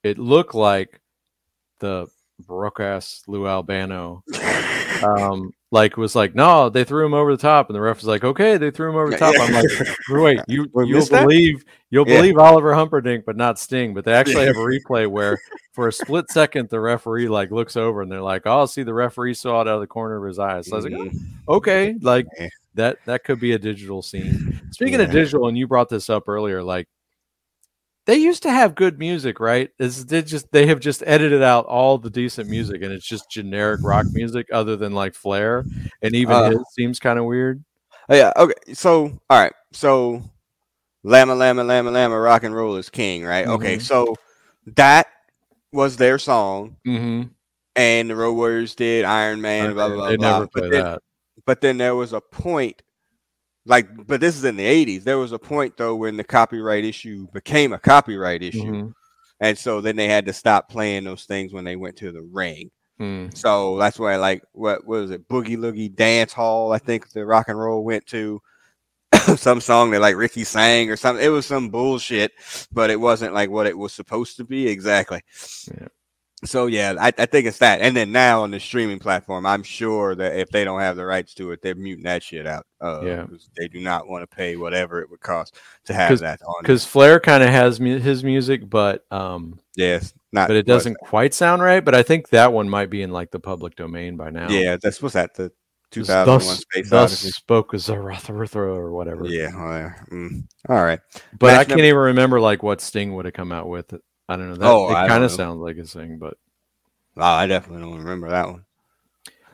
it 0.04 0.18
looked 0.18 0.54
like 0.54 1.00
the 1.80 2.06
broke 2.46 2.80
ass 2.80 3.22
Lou 3.26 3.46
Albano, 3.46 4.22
um, 5.02 5.52
like 5.70 5.96
was 5.96 6.14
like, 6.14 6.34
no, 6.34 6.68
they 6.68 6.84
threw 6.84 7.04
him 7.04 7.14
over 7.14 7.34
the 7.34 7.40
top, 7.42 7.68
and 7.68 7.76
the 7.76 7.80
ref 7.80 7.96
was 7.96 8.06
like, 8.06 8.22
okay, 8.24 8.56
they 8.56 8.70
threw 8.70 8.90
him 8.90 8.96
over 8.96 9.10
the 9.10 9.16
top. 9.18 9.34
I'm 9.40 9.52
like, 9.52 9.66
wait, 10.10 10.40
you 10.46 10.68
you'll 10.86 11.06
believe 11.06 11.64
you'll 11.90 12.08
Yeah. 12.08 12.16
believe 12.16 12.38
Oliver 12.38 12.72
Humperdink, 12.72 13.24
but 13.24 13.36
not 13.36 13.58
Sting. 13.58 13.94
But 13.94 14.04
they 14.04 14.12
actually 14.14 14.46
have 14.46 14.56
a 14.56 14.60
replay 14.60 15.08
where 15.08 15.38
for 15.72 15.88
a 15.88 15.92
split 15.92 16.30
second 16.30 16.68
the 16.68 16.78
referee 16.78 17.26
like 17.28 17.50
looks 17.50 17.76
over 17.76 18.02
and 18.02 18.10
they're 18.12 18.20
like, 18.22 18.42
oh, 18.46 18.66
see, 18.66 18.82
the 18.84 18.94
referee 18.94 19.34
saw 19.34 19.60
it 19.62 19.68
out 19.68 19.74
of 19.74 19.80
the 19.80 19.86
corner 19.88 20.16
of 20.22 20.28
his 20.28 20.38
eye. 20.38 20.60
So 20.60 20.72
I 20.74 20.76
was 20.76 20.84
like, 20.84 20.94
Mhm. 20.94 21.26
okay, 21.48 21.94
like 22.00 22.26
that 22.74 22.98
that 23.06 23.24
could 23.24 23.40
be 23.40 23.52
a 23.52 23.58
digital 23.58 24.02
scene. 24.02 24.60
Speaking 24.70 25.00
of 25.00 25.10
digital, 25.10 25.48
and 25.48 25.56
you 25.58 25.66
brought 25.66 25.88
this 25.88 26.08
up 26.10 26.28
earlier, 26.28 26.62
like 26.62 26.88
they 28.06 28.16
used 28.16 28.42
to 28.42 28.50
have 28.50 28.74
good 28.74 28.98
music, 28.98 29.40
right? 29.40 29.70
Is 29.78 30.06
they 30.06 30.22
just 30.22 30.50
they 30.52 30.66
have 30.66 30.80
just 30.80 31.02
edited 31.06 31.42
out 31.42 31.66
all 31.66 31.96
the 31.98 32.10
decent 32.10 32.48
music 32.50 32.82
and 32.82 32.92
it's 32.92 33.06
just 33.06 33.30
generic 33.30 33.82
rock 33.82 34.06
music 34.12 34.46
other 34.52 34.76
than 34.76 34.92
like 34.92 35.14
Flair. 35.14 35.66
And 36.02 36.14
even 36.14 36.34
Uh, 36.34 36.50
his 36.50 36.58
seems 36.72 36.98
kind 37.00 37.18
of 37.18 37.24
weird. 37.24 37.64
Oh, 38.08 38.14
yeah. 38.14 38.32
Okay. 38.36 38.74
So, 38.74 39.04
all 39.30 39.38
right. 39.40 39.54
So, 39.72 40.22
Lama, 41.02 41.34
Lama, 41.34 41.64
Lama, 41.64 41.90
Lama, 41.90 42.18
rock 42.18 42.42
and 42.44 42.54
roll 42.54 42.76
is 42.76 42.90
king, 42.90 43.24
right? 43.24 43.46
Okay. 43.46 43.76
Mhm. 43.78 43.82
So, 43.82 44.14
that 44.76 45.06
was 45.72 45.96
their 45.96 46.18
song, 46.18 46.76
Mm-hmm. 46.86 47.28
and 47.76 48.10
the 48.10 48.16
Road 48.16 48.34
Warriors 48.34 48.74
did 48.74 49.04
Iron 49.04 49.40
Man, 49.40 49.72
blah, 49.74 49.88
blah, 49.88 49.96
blah. 49.96 50.08
they 50.08 50.16
blah. 50.18 50.32
never 50.32 50.46
play 50.46 50.60
But, 50.62 50.70
then, 50.70 50.84
that. 50.84 51.02
but 51.46 51.60
then 51.62 51.78
there 51.78 51.94
was 51.96 52.12
a 52.12 52.20
point, 52.20 52.82
like, 53.66 53.88
but 54.06 54.20
this 54.20 54.36
is 54.36 54.44
in 54.44 54.56
the 54.56 54.64
80s. 54.64 55.04
There 55.04 55.18
was 55.18 55.32
a 55.32 55.38
point, 55.38 55.76
though, 55.76 55.96
when 55.96 56.16
the 56.16 56.24
copyright 56.24 56.84
issue 56.84 57.26
became 57.32 57.72
a 57.72 57.78
copyright 57.78 58.42
issue. 58.42 58.62
Mhm. 58.62 58.92
And 59.40 59.58
so 59.58 59.80
then 59.80 59.96
they 59.96 60.08
had 60.08 60.26
to 60.26 60.32
stop 60.32 60.68
playing 60.68 61.04
those 61.04 61.24
things 61.24 61.52
when 61.52 61.64
they 61.64 61.76
went 61.76 61.96
to 61.96 62.12
the 62.12 62.22
ring. 62.22 62.70
Mm. 63.00 63.36
So 63.36 63.76
that's 63.78 63.98
why, 63.98 64.16
like, 64.16 64.42
what, 64.52 64.86
what 64.86 65.00
was 65.00 65.10
it? 65.10 65.28
Boogie 65.28 65.56
Loogie 65.56 65.94
Dance 65.94 66.32
Hall, 66.32 66.72
I 66.72 66.78
think 66.78 67.10
the 67.10 67.26
rock 67.26 67.48
and 67.48 67.58
roll 67.58 67.84
went 67.84 68.06
to. 68.06 68.40
some 69.36 69.60
song 69.60 69.90
that 69.90 70.00
like 70.00 70.16
Ricky 70.16 70.44
sang 70.44 70.90
or 70.90 70.96
something. 70.96 71.24
It 71.24 71.28
was 71.28 71.46
some 71.46 71.68
bullshit, 71.68 72.32
but 72.72 72.90
it 72.90 73.00
wasn't 73.00 73.32
like 73.32 73.50
what 73.50 73.66
it 73.66 73.76
was 73.76 73.92
supposed 73.92 74.36
to 74.38 74.44
be 74.44 74.66
exactly. 74.66 75.22
Yeah. 75.68 75.88
So 76.44 76.66
yeah, 76.66 76.94
I, 77.00 77.12
I 77.18 77.26
think 77.26 77.46
it's 77.46 77.58
that. 77.58 77.80
And 77.80 77.96
then 77.96 78.12
now 78.12 78.42
on 78.42 78.50
the 78.50 78.60
streaming 78.60 78.98
platform, 78.98 79.46
I'm 79.46 79.62
sure 79.62 80.14
that 80.14 80.36
if 80.36 80.50
they 80.50 80.64
don't 80.64 80.80
have 80.80 80.96
the 80.96 81.04
rights 81.04 81.34
to 81.34 81.52
it, 81.52 81.62
they're 81.62 81.74
muting 81.74 82.04
that 82.04 82.22
shit 82.22 82.46
out. 82.46 82.66
Uh, 82.80 83.00
Yeah. 83.02 83.26
they 83.56 83.68
do 83.68 83.80
not 83.80 84.08
want 84.08 84.28
to 84.28 84.36
pay 84.36 84.56
whatever 84.56 85.00
it 85.00 85.10
would 85.10 85.20
cost 85.20 85.56
to 85.86 85.94
have 85.94 86.18
that 86.20 86.40
on. 86.42 86.54
Because 86.60 86.84
Flair 86.84 87.18
kind 87.20 87.42
of 87.42 87.48
has 87.50 87.80
mu- 87.80 87.98
his 87.98 88.22
music, 88.22 88.68
but 88.68 89.04
um, 89.10 89.58
yes, 89.76 90.12
not. 90.32 90.48
but 90.48 90.56
it 90.56 90.66
doesn't 90.66 90.96
quite 90.98 91.32
sound 91.34 91.62
right. 91.62 91.84
But 91.84 91.94
I 91.94 92.02
think 92.02 92.28
that 92.30 92.52
one 92.52 92.68
might 92.68 92.90
be 92.90 93.02
in 93.02 93.10
like 93.10 93.30
the 93.30 93.40
public 93.40 93.74
domain 93.76 94.16
by 94.16 94.30
now. 94.30 94.48
Yeah, 94.50 94.76
that's 94.80 95.00
what's 95.02 95.14
that 95.14 95.34
the 95.34 95.50
Thus- 95.90 96.06
2001 96.08 96.26
thus, 96.26 96.58
Space 96.60 96.90
thus 96.90 97.10
Odyssey. 97.12 97.30
spoke 97.30 97.76
Zarathustra 97.78 98.62
or 98.74 98.90
whatever. 98.92 99.26
Yeah, 99.26 99.54
well, 99.54 99.72
yeah, 99.78 99.94
mm. 100.10 100.44
all 100.68 100.82
right. 100.82 100.98
But 101.38 101.46
Match 101.46 101.54
I 101.54 101.64
can't 101.64 101.68
number- 101.70 101.84
even 101.84 101.96
remember 102.00 102.40
like 102.40 102.62
what 102.64 102.80
Sting 102.80 103.14
would 103.14 103.24
have 103.26 103.34
come 103.34 103.52
out 103.52 103.68
with. 103.68 103.94
I 104.28 104.36
don't 104.36 104.48
know. 104.50 104.56
That, 104.56 104.66
Oh, 104.66 104.90
it 104.90 105.08
kind 105.08 105.24
of 105.24 105.30
sounds 105.30 105.58
like 105.60 105.76
a 105.76 105.86
Sting, 105.86 106.18
but 106.18 106.36
Wow, 107.16 107.34
I 107.36 107.46
definitely 107.46 107.82
don't 107.82 107.98
remember 107.98 108.28
that 108.30 108.48
one. 108.48 108.64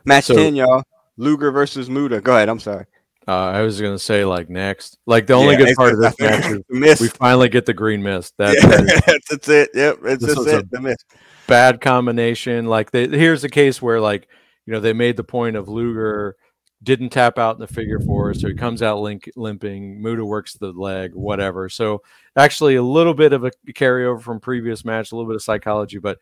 Match 0.05 0.25
So- 0.25 0.35
10, 0.37 0.55
y'all. 0.57 0.83
Luger 1.17 1.51
versus 1.51 1.91
Muta. 1.91 2.21
Go 2.23 2.35
ahead. 2.35 2.49
I'm 2.49 2.61
sorry. 2.61 2.87
uh, 3.29 3.33
I 3.49 3.61
was 3.61 3.79
gonna 3.81 3.99
say 3.99 4.25
like 4.25 4.49
next. 4.49 4.97
Like 5.07 5.27
the 5.27 5.35
only 5.35 5.53
Yeah, 5.55 5.67
good 5.67 5.77
part 5.77 5.93
of 5.93 6.01
this 6.01 6.19
match 6.19 6.63
is 6.71 7.01
we 7.01 7.09
finally 7.09 7.51
get 7.51 7.67
the 7.67 7.75
green 7.75 8.03
mist. 8.03 8.33
That, 8.39 8.55
Yeah, 8.55 9.13
is 9.15 9.21
that's 9.29 9.49
it. 9.49 9.71
Yep, 9.75 9.99
it's 10.05 10.25
This 10.25 10.35
just 10.37 10.49
it. 10.49 10.71
The 10.71 10.81
miss. 10.81 10.97
bad 11.47 11.81
combination. 11.83 12.67
Like 12.67 12.91
they, 12.91 13.07
here's 13.09 13.45
a 13.45 13.51
case 13.51 13.83
where 13.83 14.01
like 14.01 14.27
you 14.65 14.73
know 14.73 14.81
they 14.81 14.95
made 14.95 15.19
the 15.19 15.25
point 15.25 15.57
of 15.57 15.69
Luger 15.69 16.37
didn't 16.83 17.11
tap 17.11 17.39
out 17.39 17.57
in 17.57 17.61
the 17.61 17.67
figure 17.67 18.01
four, 18.01 18.33
so 18.35 18.49
he 18.49 18.55
comes 18.55 18.83
out 18.83 19.01
link, 19.01 19.31
limping. 19.37 20.03
Muta 20.03 20.25
works 20.25 20.55
the 20.55 20.73
leg, 20.73 21.15
whatever. 21.15 21.69
So 21.69 22.03
actually, 22.37 22.77
a 22.77 22.83
little 22.83 23.15
bit 23.15 23.33
of 23.33 23.45
a 23.45 23.51
carryover 23.69 24.21
from 24.23 24.41
previous 24.41 24.85
match, 24.85 25.13
a 25.13 25.17
little 25.17 25.29
bit 25.29 25.37
of 25.37 25.43
psychology, 25.43 25.99
but 25.99 26.19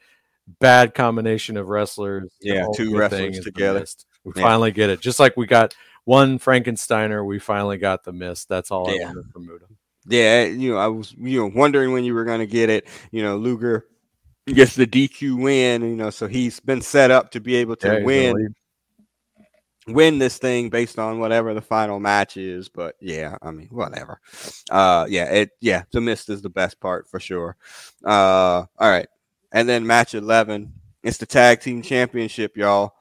bad 0.60 0.94
combination 0.94 1.56
of 1.56 1.68
wrestlers. 1.68 2.32
Yeah, 2.40 2.66
two 2.74 2.96
wrestlers 2.96 3.40
together. 3.40 3.84
We 4.24 4.32
Yeah. 4.36 4.42
finally 4.42 4.72
get 4.72 4.90
it. 4.90 5.00
Just 5.00 5.20
like 5.20 5.36
we 5.36 5.46
got 5.46 5.74
one 6.04 6.38
Frankensteiner, 6.38 7.24
we 7.24 7.38
finally 7.38 7.78
got 7.78 8.02
the 8.04 8.12
mist. 8.12 8.48
That's 8.48 8.70
all 8.70 8.90
Yeah. 8.90 9.02
I 9.02 9.06
wanted 9.06 9.30
from 9.32 9.46
Muta. 9.46 9.66
Yeah, 10.06 10.44
you 10.44 10.72
know, 10.72 10.78
I 10.78 10.86
was 10.88 11.14
you 11.18 11.40
know 11.40 11.52
wondering 11.54 11.92
when 11.92 12.02
you 12.02 12.14
were 12.14 12.24
going 12.24 12.40
to 12.40 12.46
get 12.46 12.70
it. 12.70 12.88
You 13.12 13.22
know, 13.22 13.36
Luger 13.36 13.84
gets 14.46 14.74
the 14.74 14.86
DQ 14.86 15.36
win. 15.42 15.82
You 15.82 15.96
know, 15.96 16.10
so 16.10 16.26
he's 16.26 16.60
been 16.60 16.80
set 16.80 17.10
up 17.10 17.30
to 17.32 17.40
be 17.40 17.56
able 17.56 17.76
to 17.76 17.86
Yeah, 17.86 17.92
he's 17.92 18.00
in 18.00 18.06
the 18.06 18.32
win. 18.32 18.54
Win 19.88 20.18
this 20.18 20.38
thing 20.38 20.68
based 20.70 20.98
on 20.98 21.18
whatever 21.18 21.54
the 21.54 21.60
final 21.60 21.98
match 22.00 22.36
is. 22.36 22.68
But 22.68 22.96
yeah, 23.00 23.36
I 23.42 23.50
mean, 23.50 23.68
whatever. 23.70 24.20
Uh, 24.70 25.06
yeah, 25.08 25.24
it 25.32 25.50
yeah, 25.60 25.84
the 25.92 26.00
mist 26.00 26.28
is 26.28 26.42
the 26.42 26.50
best 26.50 26.80
part 26.80 27.08
for 27.08 27.20
sure. 27.20 27.56
Uh, 28.04 28.64
all 28.78 28.90
right, 28.90 29.08
and 29.52 29.68
then 29.68 29.86
match 29.86 30.14
eleven. 30.14 30.72
It's 31.02 31.18
the 31.18 31.26
tag 31.26 31.60
team 31.60 31.82
championship, 31.82 32.56
y'all. 32.56 32.94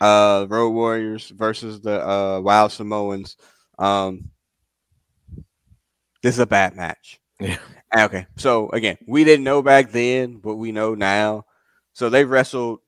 Uh, 0.00 0.46
Road 0.48 0.70
Warriors 0.70 1.28
versus 1.30 1.80
the 1.80 2.06
uh 2.06 2.40
Wild 2.40 2.72
Samoans. 2.72 3.36
Um, 3.78 4.30
this 6.22 6.34
is 6.34 6.40
a 6.40 6.46
bad 6.46 6.76
match. 6.76 7.20
Yeah. 7.40 7.58
Okay, 7.96 8.26
so 8.36 8.68
again, 8.70 8.98
we 9.06 9.24
didn't 9.24 9.44
know 9.44 9.62
back 9.62 9.92
then, 9.92 10.36
but 10.36 10.56
we 10.56 10.72
know 10.72 10.94
now. 10.94 11.46
So 11.94 12.10
they 12.10 12.24
wrestled. 12.24 12.80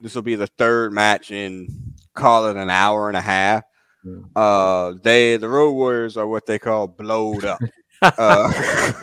This 0.00 0.14
will 0.14 0.22
be 0.22 0.34
the 0.34 0.46
third 0.46 0.92
match 0.92 1.30
in 1.30 1.89
call 2.14 2.48
it 2.48 2.56
an 2.56 2.70
hour 2.70 3.08
and 3.08 3.16
a 3.16 3.22
half. 3.22 3.64
Mm. 4.04 4.30
Uh, 4.34 4.98
they 5.02 5.36
the 5.36 5.48
Road 5.48 5.72
Warriors 5.72 6.16
are 6.16 6.26
what 6.26 6.46
they 6.46 6.58
call 6.58 6.86
blowed 6.86 7.44
up. 7.44 7.60
uh, 8.02 8.52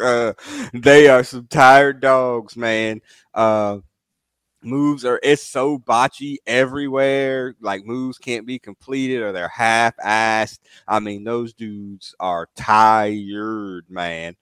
uh, 0.00 0.32
they 0.74 1.08
are 1.08 1.24
some 1.24 1.46
tired 1.46 2.00
dogs, 2.00 2.56
man. 2.56 3.00
Uh, 3.32 3.78
moves 4.62 5.04
are 5.04 5.20
it's 5.22 5.42
so 5.42 5.78
botchy 5.78 6.36
everywhere. 6.46 7.54
Like 7.60 7.84
moves 7.84 8.18
can't 8.18 8.46
be 8.46 8.58
completed 8.58 9.22
or 9.22 9.32
they're 9.32 9.48
half-assed. 9.48 10.58
I 10.88 11.00
mean, 11.00 11.24
those 11.24 11.52
dudes 11.52 12.14
are 12.18 12.48
tired, 12.56 13.86
man. 13.88 14.36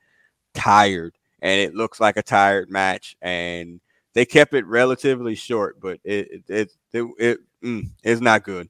Tired, 0.55 1.17
and 1.43 1.61
it 1.61 1.75
looks 1.75 2.01
like 2.01 2.17
a 2.17 2.23
tired 2.23 2.71
match. 2.71 3.17
And 3.21 3.81
they 4.15 4.24
kept 4.24 4.55
it 4.55 4.66
relatively 4.66 5.35
short, 5.35 5.81
but 5.81 6.01
it 6.05 6.43
it 6.49 6.70
it 6.93 7.07
it, 7.19 7.39
mm, 7.65 7.91
it's 8.03 8.20
not 8.20 8.45
good. 8.45 8.69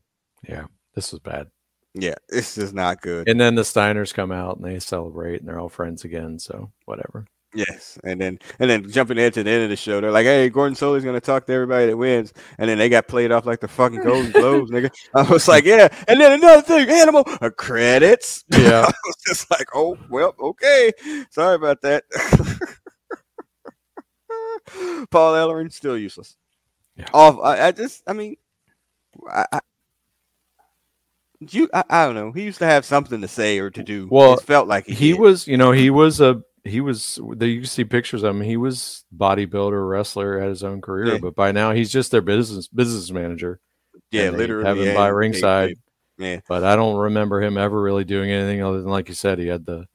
Yeah, 0.49 0.67
this 0.95 1.13
was 1.13 1.21
bad. 1.21 1.49
Yeah, 1.95 2.15
this 2.29 2.57
is 2.57 2.73
not 2.73 3.01
good. 3.01 3.29
And 3.29 3.41
then 3.41 3.57
the 3.57 3.63
Steiners 3.63 4.15
come 4.15 4.31
out 4.31 4.57
and 4.57 4.65
they 4.65 4.79
celebrate 4.79 5.41
and 5.41 5.49
they're 5.49 5.59
all 5.59 5.69
friends 5.69 6.05
again. 6.05 6.39
So 6.39 6.71
whatever. 6.85 7.27
Yes, 7.53 7.99
and 8.05 8.21
then 8.21 8.39
and 8.61 8.71
then 8.71 8.89
jumping 8.89 9.19
ahead 9.19 9.35
to 9.35 9.43
the 9.43 9.51
end 9.51 9.65
of 9.65 9.71
the 9.71 9.77
show, 9.77 10.01
they're 10.01 10.13
like, 10.13 10.25
"Hey, 10.25 10.49
Gordon 10.51 10.77
Solie's 10.77 11.05
gonna 11.05 11.21
talk 11.21 11.47
to 11.47 11.53
everybody 11.53 11.87
that 11.87 11.97
wins," 11.97 12.33
and 12.59 12.71
then 12.71 12.79
they 12.79 12.89
got 12.89 13.09
played 13.09 13.33
off 13.33 13.45
like 13.45 13.59
the 13.59 13.67
fucking 13.67 14.03
Golden 14.03 14.31
Globes, 14.31 14.71
nigga. 14.71 14.89
I 15.15 15.23
was 15.23 15.49
like, 15.49 15.65
"Yeah," 15.65 15.89
and 16.07 16.21
then 16.21 16.39
another 16.39 16.63
thing, 16.63 16.89
Animal 16.89 17.25
uh, 17.41 17.51
credits. 17.51 18.45
Yeah, 18.57 18.83
I 18.83 18.93
was 19.05 19.17
just 19.27 19.51
like, 19.51 19.67
"Oh, 19.75 19.99
well, 20.09 20.33
okay, 20.39 20.93
sorry 21.31 21.57
about 21.57 21.83
that." 21.83 22.05
Paul 25.11 25.35
Ellering 25.35 25.73
still 25.73 25.97
useless. 25.97 26.37
Yeah. 26.97 27.07
Off. 27.15 27.39
I, 27.43 27.69
I 27.69 27.73
just, 27.73 28.03
I 28.07 28.13
mean, 28.13 28.37
I, 29.29 29.47
I 29.53 29.61
you, 31.41 31.69
I, 31.73 31.85
I 31.89 32.05
don't 32.07 32.15
know. 32.15 32.33
He 32.33 32.43
used 32.43 32.59
to 32.59 32.67
have 32.67 32.85
something 32.85 33.21
to 33.23 33.29
say 33.29 33.59
or 33.59 33.71
to 33.71 33.83
do. 33.83 34.09
Well, 34.11 34.35
it 34.35 34.43
felt 34.43 34.69
like 34.69 34.87
he, 34.87 34.95
he 34.95 35.15
was, 35.15 35.47
you 35.47 35.57
know, 35.57 35.73
he 35.73 35.91
was 35.91 36.21
a 36.21 36.43
he 36.65 36.81
was. 36.81 37.19
There 37.37 37.49
you 37.49 37.61
can 37.61 37.69
see 37.69 37.85
pictures 37.85 38.23
of 38.23 38.37
him. 38.37 38.43
He 38.43 38.59
was 38.59 39.05
bodybuilder, 39.17 39.89
wrestler, 39.89 40.39
had 40.39 40.51
his 40.51 40.63
own 40.63 40.83
career, 40.83 41.15
Yeah. 41.15 41.19
but 41.19 41.35
by 41.35 41.53
now 41.53 41.73
he's 41.73 41.91
just 41.91 42.11
their 42.11 42.21
business 42.21 42.69
business 42.69 43.11
manager. 43.11 43.59
yeah, 44.11 44.31
literally 44.31 44.67
have 44.67 44.79
him 44.79 44.87
yeah, 44.87 44.95
by 44.95 45.09
ringside. 45.09 45.77
Yeah, 46.19 46.41
But 46.47 46.65
I 46.65 46.77
don't 46.77 46.99
remember 46.99 47.41
him 47.41 47.57
ever 47.57 47.81
really 47.81 48.05
doing 48.05 48.31
anything 48.31 48.63
other 48.63 48.83
than, 48.83 48.91
like 48.91 49.09
you 49.09 49.15
said, 49.15 49.39
he 49.39 49.47
had 49.47 49.65
the 49.65 49.87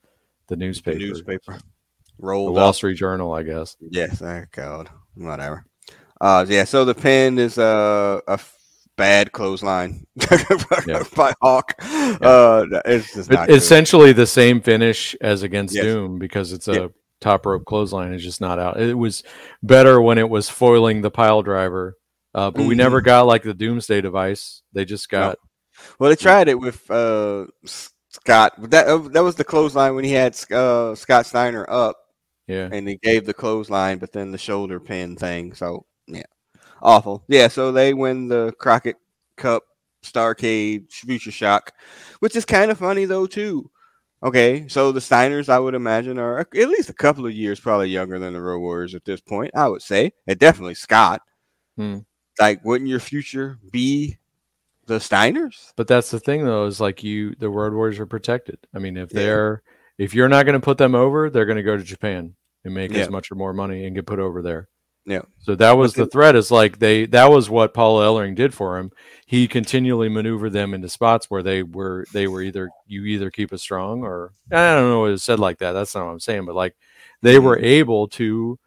the 0.47 0.55
the 0.55 0.95
newspaper, 0.95 1.59
newspaper 2.17 2.21
the 2.21 2.25
rolled 2.27 2.55
Wall 2.55 2.69
up. 2.69 2.75
Street 2.75 2.95
Journal, 2.95 3.33
I 3.33 3.43
guess. 3.43 3.75
Yes, 3.79 4.19
thank 4.19 4.51
God. 4.51 4.89
Whatever. 5.15 5.65
Uh, 6.21 6.45
yeah. 6.47 6.63
So 6.63 6.85
the 6.85 6.95
pin 6.95 7.37
is 7.39 7.57
uh, 7.57 8.19
a 8.27 8.39
bad 8.97 9.31
clothesline 9.33 10.05
Yeah. 10.87 11.03
by 11.15 11.33
Hawk. 11.41 11.73
Uh, 11.81 12.65
it's 12.85 13.13
just 13.13 13.29
not 13.29 13.39
But 13.41 13.47
good. 13.47 13.57
essentially 13.57 14.13
the 14.13 14.25
same 14.27 14.61
finish 14.61 15.15
as 15.21 15.43
against 15.43 15.75
Yes. 15.75 15.83
Doom 15.83 16.17
because 16.19 16.53
it's 16.53 16.67
a 16.67 16.73
Yeah. 16.73 16.87
top 17.21 17.45
rope 17.45 17.65
clothesline 17.65 18.13
is 18.13 18.23
just 18.23 18.39
not 18.41 18.59
out. 18.59 18.79
It 18.79 18.97
was 18.97 19.23
better 19.61 20.01
when 20.01 20.17
it 20.17 20.29
was 20.29 20.49
foiling 20.49 21.01
the 21.01 21.11
pile 21.11 21.41
driver, 21.41 21.97
uh, 22.33 22.51
but 22.51 22.65
we 22.65 22.73
Mhm. 22.75 22.77
never 22.77 23.01
got 23.01 23.25
like 23.27 23.43
the 23.43 23.53
Doomsday 23.53 23.99
device. 24.01 24.61
They 24.73 24.85
just 24.85 25.09
got 25.09 25.37
Well, 25.99 26.09
they 26.09 26.15
tried 26.15 26.47
it 26.47 26.57
with 26.59 26.89
uh, 26.89 27.47
Scott. 28.09 28.53
That 28.71 29.11
that 29.11 29.23
was 29.23 29.35
the 29.35 29.43
clothesline 29.43 29.93
when 29.95 30.05
he 30.05 30.11
had 30.13 30.37
uh, 30.51 30.95
Scott 30.95 31.25
Steiner 31.25 31.65
up, 31.69 31.97
yeah. 32.47 32.69
and 32.71 32.87
he 32.87 32.97
gave 32.97 33.25
the 33.25 33.33
clothesline, 33.33 33.97
but 33.97 34.11
then 34.11 34.31
the 34.31 34.37
shoulder 34.37 34.79
pin 34.79 35.15
thing. 35.15 35.53
So 35.53 35.85
yeah, 36.07 36.23
awful. 36.81 37.23
Yeah. 37.27 37.47
So 37.47 37.71
they 37.71 37.93
win 37.93 38.27
the 38.27 38.53
Crockett 38.59 38.97
Cup 39.37 39.63
Starrcade 40.03 40.91
Future 40.91 41.31
Shock, 41.31 41.73
which 42.19 42.35
is 42.35 42.45
kind 42.45 42.71
of 42.71 42.77
funny 42.77 43.05
though 43.05 43.27
too. 43.27 43.69
Okay, 44.23 44.67
so 44.67 44.91
the 44.91 45.01
Steiners, 45.01 45.49
I 45.49 45.59
would 45.59 45.75
imagine, 45.75 46.17
are 46.17 46.39
at 46.39 46.53
least 46.53 46.89
a 46.89 46.93
couple 46.93 47.27
of 47.27 47.33
years 47.33 47.59
probably 47.59 47.89
younger 47.89 48.17
than 48.17 48.33
the 48.33 48.41
Road 48.41 48.59
Warriors 48.59 48.95
at 48.95 49.05
this 49.05 49.21
point. 49.21 49.51
I 49.55 49.67
would 49.67 49.83
say, 49.83 50.13
and 50.25 50.39
definitely 50.39 50.73
Scott. 50.73 51.21
Hmm. 51.77 51.99
Like, 52.39 52.63
wouldn't 52.65 52.89
your 52.89 52.99
future 52.99 53.59
be 53.71 54.17
the 54.87 54.97
Steiners? 54.97 55.73
But 55.75 55.87
that's 55.87 56.09
the 56.11 56.19
thing 56.19 56.43
though, 56.43 56.65
is 56.65 56.79
like 56.79 57.03
you 57.03 57.35
the 57.35 57.49
Road 57.49 57.73
Warriors 57.73 57.99
are 57.99 58.05
protected. 58.07 58.57
I 58.73 58.79
mean, 58.79 58.97
if 58.97 59.13
Yeah. 59.13 59.19
they're 59.19 59.63
if 59.97 60.13
you're 60.13 60.29
not 60.29 60.45
going 60.45 60.59
to 60.59 60.63
put 60.65 60.77
them 60.77 60.95
over, 60.95 61.29
they're 61.29 61.45
going 61.45 61.57
to 61.57 61.63
go 61.63 61.77
to 61.77 61.83
Japan 61.83 62.35
and 62.63 62.73
make 62.73 62.91
Yeah. 62.91 62.99
as 63.03 63.09
much 63.09 63.31
or 63.31 63.35
more 63.35 63.53
money 63.53 63.85
and 63.85 63.95
get 63.95 64.05
put 64.05 64.19
over 64.19 64.41
there. 64.41 64.67
Yeah. 65.05 65.21
So 65.39 65.53
that 65.55 65.73
was 65.73 65.93
the 65.93 66.07
threat. 66.07 66.35
Is 66.35 66.49
like 66.49 66.79
they 66.79 67.05
that 67.07 67.29
was 67.29 67.47
what 67.47 67.75
Paul 67.75 67.99
Ellering 67.99 68.33
did 68.35 68.55
for 68.55 68.79
him. 68.79 68.91
He 69.27 69.47
continually 69.47 70.09
maneuvered 70.09 70.51
them 70.51 70.73
into 70.73 70.89
spots 70.89 71.29
where 71.29 71.43
they 71.43 71.61
were 71.61 72.07
they 72.11 72.27
were 72.27 72.41
either 72.41 72.69
you 72.87 73.05
either 73.05 73.29
keep 73.29 73.53
us 73.53 73.61
strong 73.61 74.01
or 74.03 74.33
I 74.51 74.73
don't 74.73 74.89
know 74.89 75.01
what 75.01 75.11
it 75.11 75.19
said 75.21 75.39
like 75.39 75.59
that. 75.59 75.73
That's 75.73 75.93
not 75.93 76.05
what 76.05 76.11
I'm 76.11 76.19
saying, 76.19 76.45
but 76.45 76.55
like 76.55 76.75
they 77.21 77.37
were 77.37 77.59
able 77.59 78.07
to, 78.09 78.57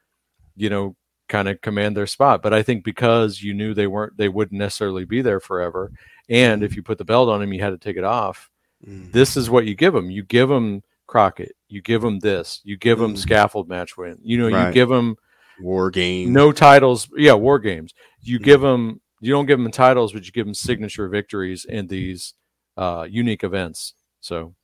you 0.56 0.70
know, 0.70 0.94
kind 1.28 1.48
of 1.48 1.60
command 1.60 1.96
their 1.96 2.06
spot. 2.06 2.40
But 2.40 2.54
I 2.54 2.62
think 2.62 2.84
because 2.84 3.42
you 3.42 3.52
knew 3.52 3.74
they 3.74 3.88
weren't 3.88 4.16
they 4.16 4.28
wouldn't 4.28 4.60
necessarily 4.60 5.04
be 5.04 5.22
there 5.22 5.40
forever, 5.40 5.90
and 6.28 6.62
if 6.62 6.76
you 6.76 6.84
put 6.84 6.98
the 6.98 7.04
belt 7.04 7.28
on 7.28 7.42
him, 7.42 7.52
you 7.52 7.60
had 7.60 7.70
to 7.70 7.78
take 7.78 7.96
it 7.96 8.04
off. 8.04 8.48
Mm. 8.86 9.10
This 9.10 9.36
is 9.36 9.50
what 9.50 9.66
you 9.66 9.74
give 9.74 9.92
them. 9.92 10.08
You 10.08 10.22
give 10.22 10.48
them 10.48 10.84
Crockett. 11.08 11.56
You 11.68 11.82
give 11.82 12.02
them 12.02 12.20
this. 12.20 12.60
You 12.62 12.76
give 12.76 12.98
them 13.00 13.14
Mm. 13.14 13.18
scaffold 13.18 13.68
match 13.68 13.96
win. 13.96 14.18
You 14.22 14.38
know, 14.38 14.46
you 14.46 14.72
give 14.72 14.88
them 14.88 15.16
War 15.58 15.90
game. 15.90 16.32
no 16.32 16.52
titles. 16.52 17.08
Yeah, 17.16 17.32
war 17.32 17.58
games. 17.58 17.92
You 18.22 18.38
Mhm. 18.38 18.44
give 18.44 18.60
them. 18.60 19.00
You 19.20 19.32
don't 19.32 19.46
give 19.46 19.58
them 19.58 19.72
titles, 19.72 20.12
but 20.12 20.24
you 20.24 20.30
give 20.30 20.46
them 20.46 20.54
signature 20.54 21.08
victories 21.08 21.64
in 21.64 21.88
these 21.88 22.34
uh, 22.76 23.04
unique 23.10 23.42
events. 23.42 23.94
So 24.20 24.54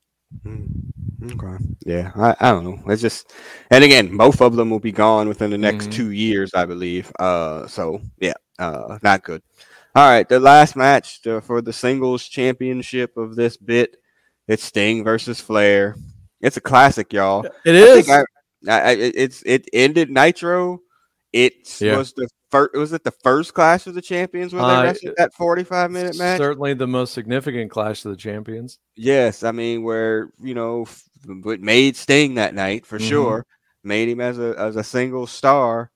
Mm, 0.47 0.69
Okay. 1.33 1.65
Yeah, 1.87 2.11
I, 2.17 2.35
I 2.41 2.51
don't 2.53 2.65
know. 2.65 2.93
It's 2.93 3.01
just, 3.03 3.33
and 3.71 3.83
again, 3.85 4.17
both 4.17 4.41
of 4.41 4.57
them 4.57 4.69
will 4.71 4.81
be 4.81 4.93
gone 4.93 5.29
within 5.29 5.51
the 5.51 5.59
next 5.59 5.89
Mhm. 5.89 5.93
two 5.93 6.11
years, 6.11 6.53
I 6.55 6.65
believe. 6.65 7.11
Uh, 7.19 7.67
so 7.67 8.01
yeah, 8.21 8.35
uh, 8.59 8.99
not 9.03 9.23
good. 9.25 9.43
All 9.95 10.09
right, 10.09 10.29
the 10.29 10.41
last 10.41 10.77
match 10.77 11.25
uh, 11.27 11.41
for 11.41 11.61
the 11.63 11.73
singles 11.73 12.27
championship 12.29 13.17
of 13.17 13.37
this 13.37 13.57
bit, 13.57 13.97
it's 14.49 14.65
Sting 14.65 15.05
versus 15.05 15.41
Flair. 15.41 15.97
It's 16.45 16.57
a 16.57 16.61
classic, 16.61 17.13
y'all. 17.13 17.47
it 17.65 18.09
I 18.09 18.21
I, 18.21 18.25
I, 18.69 18.91
I- 18.91 19.13
it's 19.15 19.43
it 19.47 19.69
ended 19.73 20.11
Nitro. 20.11 20.81
It 21.33 21.81
Yeah. 21.81 21.97
was 21.97 22.13
the 22.13 22.29
first. 22.51 22.75
Was 22.77 22.93
it 22.93 23.03
the 23.03 23.11
first 23.25 23.55
Clash 23.55 23.87
of 23.89 23.95
the 23.95 24.03
Champions 24.03 24.53
where 24.55 24.63
they 24.63 24.69
Uh, 24.75 24.83
wrestled 24.85 25.15
that 25.17 25.35
forty-five 25.35 25.91
minute 25.91 26.17
match? 26.17 26.39
Certainly 26.39 26.75
the 26.75 26.87
most 26.87 27.13
significant 27.13 27.71
clash 27.71 28.05
of 28.05 28.13
the 28.13 28.17
champions. 28.17 28.79
Yes, 28.95 29.43
I 29.43 29.51
mean 29.51 29.83
where 29.83 30.31
you 30.41 30.55
know 30.55 30.83
f- 30.83 31.03
what 31.43 31.61
made 31.61 31.97
Sting 31.97 32.35
that 32.35 32.55
night 32.55 32.87
for 32.87 32.99
Mhm. 33.01 33.09
sure, 33.09 33.47
made 33.83 34.09
him 34.09 34.21
as 34.21 34.39
a 34.39 34.55
as 34.59 34.77
a 34.77 34.85
single 34.85 35.27
star. 35.27 35.91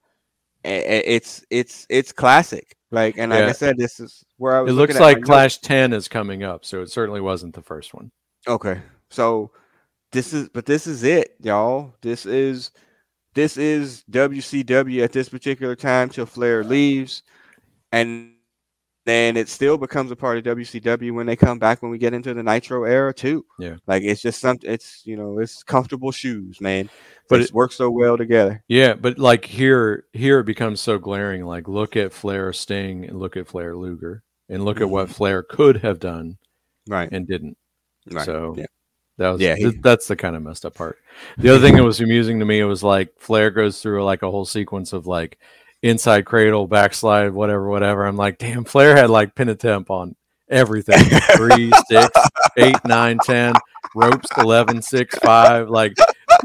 A- 0.64 0.68
a- 0.98 1.14
It's 1.16 1.44
it's 1.50 1.86
it's 1.88 2.10
classic. 2.12 2.74
Like 2.90 3.16
and 3.18 3.30
like 3.30 3.40
Yeah. 3.44 3.48
I 3.50 3.52
said, 3.52 3.76
this 3.78 4.00
is 4.00 4.24
where 4.38 4.56
I 4.56 4.60
was. 4.62 4.72
It 4.72 4.74
looks 4.74 4.94
at 4.96 5.00
my 5.00 5.04
like 5.06 5.16
notes. 5.18 5.26
Clash 5.28 5.58
10 5.58 5.92
is 5.92 6.08
coming 6.08 6.42
up, 6.42 6.64
so 6.64 6.80
it 6.82 6.90
certainly 6.90 7.20
wasn't 7.20 7.54
the 7.54 7.62
first 7.62 7.92
one. 7.94 8.10
Okay, 8.48 8.80
so 9.10 9.52
this 10.12 10.32
is 10.32 10.48
but 10.48 10.66
this 10.66 10.86
is 10.86 11.02
it, 11.04 11.36
y'all. 11.40 11.94
This 12.00 12.26
is 12.26 12.70
this 13.34 13.56
is 13.56 14.04
WCW 14.10 15.02
at 15.04 15.12
this 15.12 15.28
particular 15.28 15.76
time 15.76 16.08
till 16.08 16.26
Flair 16.26 16.64
leaves, 16.64 17.22
and 17.92 18.32
then 19.04 19.36
it 19.36 19.48
still 19.48 19.78
becomes 19.78 20.10
a 20.10 20.16
part 20.16 20.38
of 20.38 20.44
WCW 20.56 21.12
when 21.14 21.26
they 21.26 21.36
come 21.36 21.58
back 21.58 21.80
when 21.82 21.90
we 21.90 21.98
get 21.98 22.12
into 22.12 22.34
the 22.34 22.42
Nitro 22.42 22.84
era 22.84 23.14
too. 23.14 23.44
Yeah. 23.58 23.76
like 23.86 24.02
it's 24.02 24.20
just 24.20 24.40
something. 24.40 24.70
It's 24.70 25.02
you 25.04 25.16
know 25.16 25.38
it's 25.38 25.62
comfortable 25.62 26.12
shoes, 26.12 26.60
man. 26.60 26.90
But 27.28 27.42
it 27.42 27.52
works 27.52 27.76
so 27.76 27.90
well 27.90 28.16
together. 28.16 28.62
Yeah, 28.68 28.94
but 28.94 29.18
like 29.18 29.44
here, 29.44 30.06
here 30.14 30.40
it 30.40 30.46
becomes 30.46 30.80
so 30.80 30.98
glaring. 30.98 31.44
Like, 31.44 31.68
look 31.68 31.94
at 31.94 32.12
Flair 32.12 32.54
Sting 32.54 33.04
and 33.04 33.18
look 33.18 33.36
at 33.36 33.46
Flair 33.46 33.76
Luger, 33.76 34.22
and 34.48 34.64
look 34.64 34.80
at 34.80 34.88
what 34.88 35.04
mm-hmm. 35.04 35.12
Flair 35.12 35.42
could 35.42 35.76
have 35.78 35.98
done 35.98 36.38
Right. 36.88 37.08
and 37.12 37.28
didn't. 37.28 37.56
Right. 38.10 38.24
So 38.24 38.54
yeah. 38.56 38.66
That 39.18 39.30
was 39.30 39.40
Yeah, 39.40 39.54
he- 39.56 39.64
th- 39.70 39.82
that's 39.82 40.08
the 40.08 40.16
kind 40.16 40.34
of 40.34 40.42
messed 40.42 40.64
up 40.64 40.74
part. 40.74 40.98
The 41.36 41.50
other 41.50 41.60
thing 41.60 41.76
that 41.76 41.84
was 41.84 42.00
amusing 42.00 42.38
to 42.40 42.44
me 42.44 42.62
was 42.64 42.82
like 42.82 43.10
Flair 43.18 43.50
goes 43.50 43.82
through 43.82 44.04
like 44.04 44.22
a 44.22 44.30
whole 44.30 44.44
sequence 44.46 44.92
of 44.92 45.06
like 45.06 45.38
inside 45.82 46.24
cradle, 46.24 46.66
backslide, 46.66 47.32
whatever, 47.32 47.68
whatever. 47.68 48.04
I'm 48.06 48.16
like, 48.16 48.38
damn, 48.38 48.64
Flair 48.64 48.96
had 48.96 49.10
like 49.10 49.34
pin 49.34 49.48
attempt 49.48 49.90
on 49.90 50.16
everything. 50.48 51.04
Three, 51.36 51.70
six, 51.90 52.08
eight, 52.56 52.76
nine, 52.86 53.18
ten, 53.24 53.52
ropes, 53.94 54.28
11, 54.38 54.82
six, 54.82 55.16
five, 55.18 55.68
like 55.68 55.94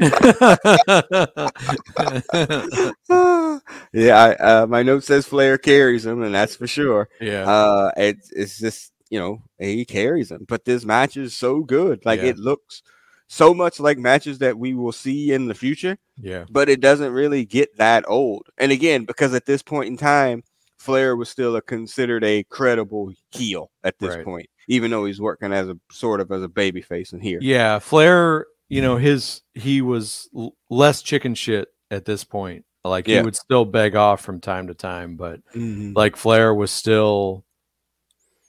yeah, 3.92 4.16
I, 4.18 4.34
uh, 4.34 4.66
my 4.68 4.82
note 4.82 5.04
says 5.04 5.26
Flair 5.26 5.58
carries 5.58 6.04
him, 6.06 6.22
and 6.22 6.34
that's 6.34 6.56
for 6.56 6.66
sure. 6.66 7.08
yeah. 7.20 7.48
Uh, 7.48 7.90
it's 7.96 8.30
it's 8.32 8.58
just 8.58 8.92
you 9.10 9.18
know 9.18 9.42
he 9.58 9.84
carries 9.84 10.30
him, 10.30 10.44
but 10.48 10.64
this 10.64 10.84
match 10.84 11.16
is 11.16 11.34
so 11.34 11.60
good. 11.60 12.04
Like 12.04 12.20
Yeah. 12.20 12.26
it 12.30 12.38
looks 12.38 12.82
so 13.26 13.54
much 13.54 13.80
like 13.80 13.98
matches 13.98 14.38
that 14.38 14.58
we 14.58 14.74
will 14.74 14.92
see 14.92 15.32
in 15.32 15.46
the 15.46 15.54
future, 15.54 15.96
yeah. 16.20 16.44
but 16.50 16.68
it 16.68 16.80
doesn't 16.80 17.12
really 17.12 17.44
get 17.44 17.76
that 17.78 18.04
old. 18.06 18.46
And 18.58 18.70
again, 18.70 19.04
because 19.06 19.32
at 19.34 19.46
this 19.46 19.62
point 19.62 19.88
in 19.88 19.96
time, 19.96 20.42
Flair 20.76 21.16
was 21.16 21.30
still 21.30 21.56
a 21.56 21.62
considered 21.62 22.22
a 22.24 22.44
credible 22.44 23.10
heel 23.30 23.70
at 23.82 23.98
this 23.98 24.16
Right. 24.16 24.24
point, 24.24 24.46
even 24.68 24.90
though 24.90 25.06
he's 25.06 25.20
working 25.20 25.52
as 25.52 25.68
a 25.68 25.78
sort 25.90 26.20
of 26.20 26.30
as 26.30 26.42
a 26.42 26.48
baby 26.48 26.82
face 26.82 27.12
in 27.14 27.20
here. 27.20 27.38
Yeah, 27.40 27.78
Flair, 27.78 28.46
you 28.68 28.82
know, 28.82 28.96
his 28.98 29.40
he 29.54 29.80
was 29.80 30.28
l- 30.36 30.54
less 30.68 31.00
chicken 31.00 31.34
shit 31.34 31.68
at 31.90 32.04
this 32.04 32.24
point. 32.24 32.66
Like 32.84 33.06
he 33.06 33.20
would 33.22 33.36
still 33.36 33.64
beg 33.64 33.96
off 33.96 34.20
from 34.20 34.40
time 34.42 34.66
to 34.66 34.74
time, 34.74 35.16
but 35.16 35.40
Mhm. 35.54 35.96
like 35.96 36.16
Flair 36.16 36.54
was 36.54 36.70
still, 36.70 37.46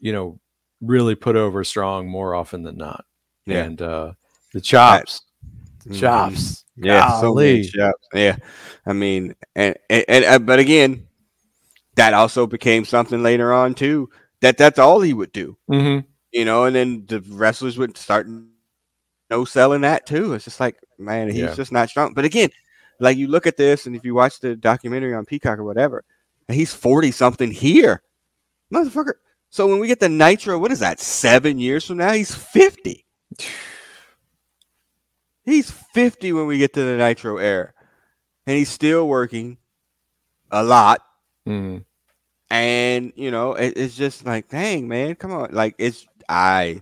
you 0.02 0.12
know, 0.12 0.40
really 0.82 1.16
put 1.16 1.36
over 1.36 1.64
strong 1.64 2.08
more 2.08 2.36
often 2.36 2.64
than 2.64 2.78
not. 2.78 3.06
Yeah. 3.46 3.64
And 3.64 3.82
uh 3.82 4.14
the 4.54 4.62
chops, 4.62 5.22
Mhm. 5.88 6.00
chops. 6.00 6.64
Yeah, 6.78 7.22
so 7.22 7.38
shots. 7.64 7.98
Yeah, 8.14 8.36
I 8.86 8.94
mean, 8.94 9.34
and, 9.56 9.76
and, 9.90 10.06
and 10.10 10.26
uh, 10.26 10.40
but 10.40 10.60
again, 10.60 11.08
that 11.96 12.14
also 12.14 12.46
became 12.48 12.84
something 12.84 13.24
later 13.24 13.54
on 13.54 13.74
too. 13.76 14.10
That 14.42 14.58
that's 14.58 14.80
all 14.80 15.00
he 15.02 15.14
would 15.14 15.32
do, 15.32 15.58
Mm-hmm. 15.70 16.06
you 16.32 16.44
know. 16.46 16.66
And 16.66 16.76
then 16.76 17.06
the 17.08 17.22
wrestlers 17.30 17.78
would 17.78 17.98
start 17.98 18.28
no 19.30 19.46
selling 19.46 19.82
that 19.82 20.06
too. 20.06 20.34
It's 20.34 20.44
just 20.46 20.60
like, 20.60 20.76
man, 21.00 21.28
he's 21.30 21.38
Yeah. 21.38 21.56
just 21.56 21.72
not 21.72 21.90
strong. 21.90 22.14
But 22.14 22.26
again, 22.26 22.50
like 23.00 23.18
you 23.18 23.28
look 23.28 23.48
at 23.48 23.58
this, 23.58 23.86
and 23.86 23.96
if 23.96 24.04
you 24.04 24.14
watch 24.14 24.40
the 24.42 24.56
documentary 24.56 25.14
on 25.14 25.26
Peacock 25.26 25.60
or 25.60 25.64
whatever, 25.64 26.04
he's 26.50 26.74
forty 26.74 27.12
something 27.12 27.52
here, 27.52 28.02
motherfucker. 28.74 29.14
So 29.56 29.68
when 29.68 29.80
we 29.80 29.88
get 29.88 30.02
the 30.02 30.10
Nitro, 30.10 30.60
what 30.60 30.74
is 30.74 30.80
that? 30.80 31.00
Seven 31.00 31.60
years 31.60 31.86
from 31.86 31.96
now, 31.96 32.12
he's 32.12 32.36
fifty. 32.36 33.06
He's 35.46 35.72
fifty 35.72 36.34
when 36.34 36.46
we 36.46 36.58
get 36.58 36.74
to 36.74 36.84
the 36.84 36.98
Nitro 36.98 37.38
era, 37.38 37.72
and 38.46 38.58
he's 38.58 38.68
still 38.68 39.08
working 39.08 39.58
a 40.52 40.62
lot. 40.62 41.00
Mm. 41.48 41.86
And 42.50 43.14
you 43.16 43.32
know, 43.32 43.54
it, 43.54 43.78
it's 43.78 43.96
just 43.96 44.26
like, 44.26 44.50
dang, 44.50 44.90
man, 44.90 45.16
come 45.16 45.32
on, 45.32 45.54
like 45.54 45.76
it's 45.78 46.06
I, 46.28 46.82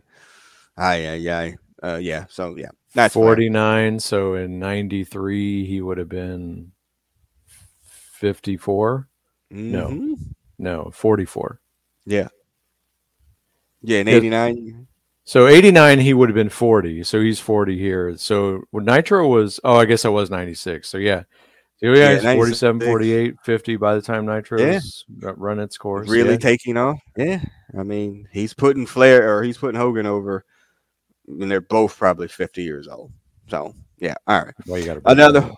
I, 0.76 1.08
I, 1.08 1.56
I, 1.84 1.88
uh, 1.88 1.98
yeah. 1.98 2.26
So 2.28 2.56
yeah, 2.58 2.72
that's 2.96 3.14
fine. 3.14 3.22
49. 3.22 4.00
So 4.00 4.34
in 4.34 4.58
93, 4.58 5.64
he 5.68 5.80
would 5.80 6.00
have 6.00 6.10
been 6.10 6.72
54. 7.86 9.08
No, 9.52 9.88
Mhm. 9.90 10.16
no, 10.58 10.90
44. 10.92 11.60
yeah, 12.08 12.30
yeah. 13.84 14.00
In 14.00 14.08
'89, 14.08 14.88
So 15.26 15.48
89, 15.48 16.00
he 16.00 16.14
would 16.14 16.30
have 16.30 16.36
been 16.36 16.50
40. 16.50 17.04
So 17.04 17.22
he's 17.22 17.40
40 17.40 17.78
here. 17.78 18.18
So 18.18 18.64
when 18.72 18.86
Nitro 18.86 19.28
was, 19.28 19.60
oh, 19.64 19.78
I 19.78 19.86
guess 19.86 20.04
I 20.06 20.10
was 20.10 20.30
96. 20.30 20.88
So 20.88 20.98
yeah. 20.98 21.24
So 21.78 21.88
yeah, 21.94 22.12
Yeah, 22.12 22.14
he's 22.16 22.24
47, 22.24 22.82
48, 22.82 23.36
50 23.44 23.76
by 23.78 23.96
the 23.96 24.02
time 24.02 24.26
Nitro's 24.26 25.06
got 25.20 25.38
run 25.38 25.60
its 25.60 25.78
course. 25.78 26.08
really 26.08 26.32
yeah. 26.32 26.38
taking 26.38 26.78
off. 26.78 27.00
Yeah, 27.18 27.42
I 27.78 27.84
mean, 27.84 28.28
he's 28.32 28.54
putting 28.54 28.86
Flair 28.86 29.36
or 29.38 29.44
he's 29.44 29.58
putting 29.58 29.80
Hogan 29.80 30.06
over, 30.06 30.46
and 31.28 31.52
they're 31.52 31.60
both 31.60 31.98
probably 31.98 32.30
50 32.30 32.64
years 32.64 32.88
old. 32.88 33.12
So 33.50 33.74
yeah, 34.00 34.16
all 34.28 34.46
right. 34.46 34.54
Well, 34.66 34.80
you 34.80 34.86
got 34.86 35.02
Another, 35.06 35.52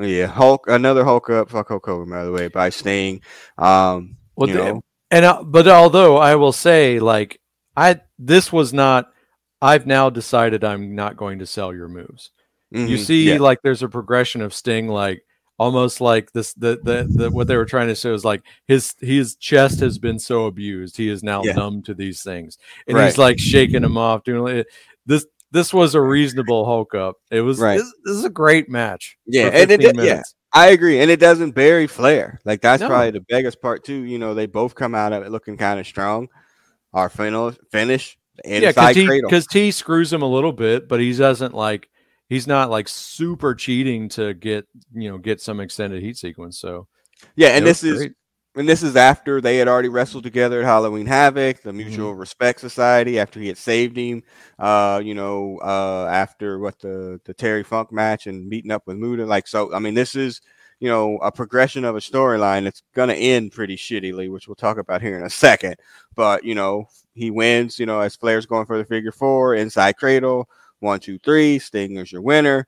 yeah, 0.00 0.26
Hulk, 0.26 0.66
another 0.68 1.04
Hulk 1.04 1.30
up. 1.30 1.50
Fuck 1.50 1.68
Hulk 1.68 1.86
Hogan, 1.86 2.10
by 2.10 2.24
the 2.24 2.32
way, 2.32 2.48
by 2.48 2.70
Sting. 2.70 3.20
Um, 3.56 4.16
Well, 4.34 4.48
you 4.48 4.56
know, 4.56 4.82
And 5.12 5.24
uh, 5.24 5.44
but 5.44 5.68
although 5.68 6.16
I 6.16 6.34
will 6.34 6.52
say, 6.52 6.98
like 6.98 7.40
I, 7.78 8.00
this 8.18 8.52
was 8.52 8.72
not. 8.72 9.10
I've 9.62 9.86
now 9.86 10.10
decided 10.10 10.64
I'm 10.64 10.94
not 10.94 11.16
going 11.16 11.38
to 11.40 11.46
sell 11.46 11.72
your 11.74 11.88
moves. 11.88 12.30
You 12.70 12.80
mhm, 12.80 12.98
see, 12.98 13.28
yeah, 13.30 13.38
like 13.38 13.60
there's 13.62 13.82
a 13.82 13.88
progression 13.88 14.42
of 14.42 14.52
Sting, 14.52 14.88
like 14.88 15.22
almost 15.58 16.00
like 16.00 16.30
this. 16.32 16.52
The, 16.54 16.78
the 16.82 17.06
the 17.08 17.30
what 17.30 17.46
they 17.46 17.56
were 17.56 17.64
trying 17.64 17.88
to 17.88 17.94
show 17.94 18.12
is 18.14 18.24
like 18.24 18.42
his 18.66 18.94
his 19.00 19.36
chest 19.36 19.80
has 19.80 19.98
been 19.98 20.18
so 20.18 20.46
abused, 20.46 20.96
he 20.96 21.08
is 21.08 21.22
now 21.22 21.42
Yeah. 21.44 21.54
numb 21.54 21.82
to 21.84 21.94
these 21.94 22.22
things, 22.22 22.58
and 22.86 22.96
Right. 22.96 23.06
he's 23.06 23.18
like 23.18 23.38
shaking 23.38 23.84
him 23.84 23.96
off, 23.96 24.22
doing 24.24 24.56
like, 24.56 24.66
this. 25.06 25.26
This 25.50 25.72
was 25.72 25.94
a 25.94 26.00
reasonable 26.02 26.66
Hulk 26.66 26.94
up. 26.94 27.16
It 27.30 27.40
was. 27.40 27.58
Right. 27.58 27.78
This, 27.78 27.90
this 28.04 28.16
is 28.16 28.24
a 28.26 28.30
great 28.30 28.68
match. 28.68 29.16
Yeah, 29.26 29.46
and 29.46 29.70
it 29.70 29.80
15 29.80 29.94
did- 29.94 30.04
yeah. 30.04 30.22
I 30.52 30.68
agree, 30.68 31.00
and 31.00 31.10
it 31.10 31.20
doesn't 31.20 31.52
bury 31.52 31.86
Flair. 31.86 32.38
Like 32.44 32.60
that's 32.60 32.82
No. 32.82 32.88
probably 32.88 33.12
the 33.12 33.24
biggest 33.26 33.62
part 33.62 33.82
too. 33.82 34.02
You 34.02 34.18
know, 34.18 34.34
they 34.34 34.44
both 34.46 34.74
come 34.74 34.94
out 34.94 35.14
of 35.14 35.22
it 35.22 35.30
looking 35.32 35.56
kind 35.56 35.80
of 35.80 35.86
strong. 35.86 36.28
Our 36.92 37.08
final 37.08 37.52
finish, 37.70 38.18
the 38.42 38.60
Yeah, 38.60 38.68
because 38.70 38.94
because 38.96 39.46
T 39.46 39.70
screws 39.70 40.12
him 40.12 40.22
a 40.22 40.26
little 40.28 40.52
bit, 40.52 40.88
but 40.88 41.00
he 41.00 41.12
doesn't 41.14 41.54
like 41.54 41.88
he's 42.28 42.46
not 42.46 42.70
like 42.70 42.88
super 42.88 43.54
cheating 43.54 44.08
to 44.10 44.34
get 44.34 44.66
you 44.92 45.10
know 45.10 45.18
get 45.18 45.40
some 45.40 45.60
extended 45.60 46.02
heat 46.02 46.16
sequence. 46.16 46.58
So 46.58 46.86
yeah, 47.36 47.48
and 47.48 47.66
this 47.66 47.82
is 47.82 47.98
great. 47.98 48.12
and 48.56 48.68
this 48.68 48.82
is 48.82 48.96
after 48.96 49.40
they 49.40 49.56
had 49.58 49.68
already 49.68 49.88
wrestled 49.88 50.24
together 50.24 50.60
at 50.60 50.66
Halloween 50.66 51.06
Havoc, 51.06 51.62
the 51.62 51.72
Mm-hmm. 51.76 51.76
Mutual 51.76 52.14
Respect 52.14 52.60
Society. 52.60 53.18
After 53.18 53.40
he 53.40 53.48
had 53.48 53.58
saved 53.58 53.96
him, 53.96 54.22
uh, 54.58 55.00
you 55.04 55.14
know, 55.14 55.58
uh, 55.62 56.06
after 56.10 56.58
what 56.58 56.78
the 56.80 57.20
the 57.24 57.34
Terry 57.34 57.64
Funk 57.64 57.92
match 57.92 58.26
and 58.26 58.48
meeting 58.48 58.70
up 58.70 58.82
with 58.86 58.96
Muta. 58.96 59.26
Like 59.26 59.46
so, 59.46 59.74
I 59.74 59.78
mean, 59.78 59.94
this 59.94 60.14
is 60.14 60.40
you 60.80 60.88
know 60.88 61.18
a 61.18 61.30
progression 61.32 61.84
of 61.84 61.96
a 61.96 62.00
storyline 62.00 62.64
that's 62.64 62.82
gonna 62.94 63.14
end 63.14 63.52
pretty 63.52 63.76
shittily, 63.76 64.30
which 64.30 64.48
we'll 64.48 64.54
talk 64.54 64.78
about 64.78 65.02
here 65.02 65.18
in 65.18 65.24
a 65.24 65.30
second. 65.30 65.76
But 66.14 66.44
you 66.44 66.54
know, 66.54 66.88
he 67.14 67.30
wins. 67.30 67.78
You 67.78 67.86
know, 67.86 68.00
as 68.00 68.16
Flair's 68.16 68.46
going 68.46 68.66
for 68.66 68.78
the 68.78 68.84
figure 68.84 69.12
four 69.12 69.54
inside 69.54 69.96
cradle. 69.96 70.48
One, 70.80 71.00
two, 71.00 71.18
three. 71.18 71.58
Stinger's 71.58 72.12
your 72.12 72.22
winner 72.22 72.66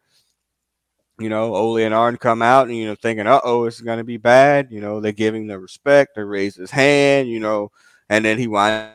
you 1.21 1.29
know, 1.29 1.55
Ole 1.55 1.77
and 1.85 1.93
Arn 1.95 2.17
come 2.17 2.41
out 2.41 2.69
and, 2.69 2.77
you 2.77 2.87
know, 2.87 2.95
thinking, 2.95 3.27
uh 3.27 3.41
oh, 3.45 3.67
it's 3.67 3.81
going 3.83 3.99
to 3.99 4.05
be 4.05 4.17
bad. 4.17 4.69
You 4.71 4.81
know, 4.81 5.01
they 5.01 5.13
give 5.13 5.35
him 5.35 5.47
the 5.47 5.59
respect, 5.59 6.17
they 6.17 6.23
raise 6.23 6.57
his 6.57 6.71
hand, 6.71 7.29
you 7.29 7.39
know, 7.41 7.71
and 8.09 8.25
then 8.25 8.39
he 8.39 8.47
winds 8.49 8.91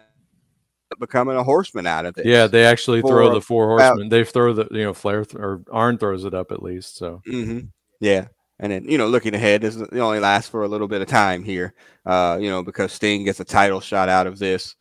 up 0.91 0.99
becoming 0.99 1.37
a 1.37 1.43
horseman 1.43 1.85
out 1.85 2.05
of 2.07 2.17
it. 2.17 2.25
yeah, 2.25 2.47
they 2.47 2.65
actually 2.65 3.01
throw 3.01 3.31
the 3.31 3.41
four 3.41 3.75
about- 3.75 3.89
horsemen. 3.89 4.09
They 4.09 4.23
throw 4.23 4.53
the 4.53 4.67
you 4.71 4.83
know 4.85 4.93
Flair 4.93 5.23
th- 5.23 5.39
or 5.39 5.61
Arn 5.71 5.99
throws 5.99 6.25
it 6.25 6.33
up 6.33 6.51
at 6.51 6.63
least. 6.63 6.97
So 6.97 7.21
hmm 7.25 7.59
Yeah. 7.99 8.25
And 8.59 8.71
then, 8.71 8.85
you 8.85 8.97
know, 8.97 9.07
looking 9.07 9.33
ahead, 9.33 9.61
this 9.61 9.75
is- 9.75 9.87
only 9.99 10.19
lasts 10.19 10.49
for 10.49 10.63
a 10.63 10.67
little 10.67 10.87
bit 10.87 11.01
of 11.01 11.07
time 11.07 11.43
here, 11.43 11.73
uh, 12.05 12.37
you 12.39 12.49
know, 12.49 12.63
because 12.63 12.93
Sting 12.93 13.23
gets 13.25 13.39
a 13.39 13.45
title 13.45 13.81
shot 13.81 14.07
out 14.09 14.27
of 14.27 14.39
this. 14.39 14.75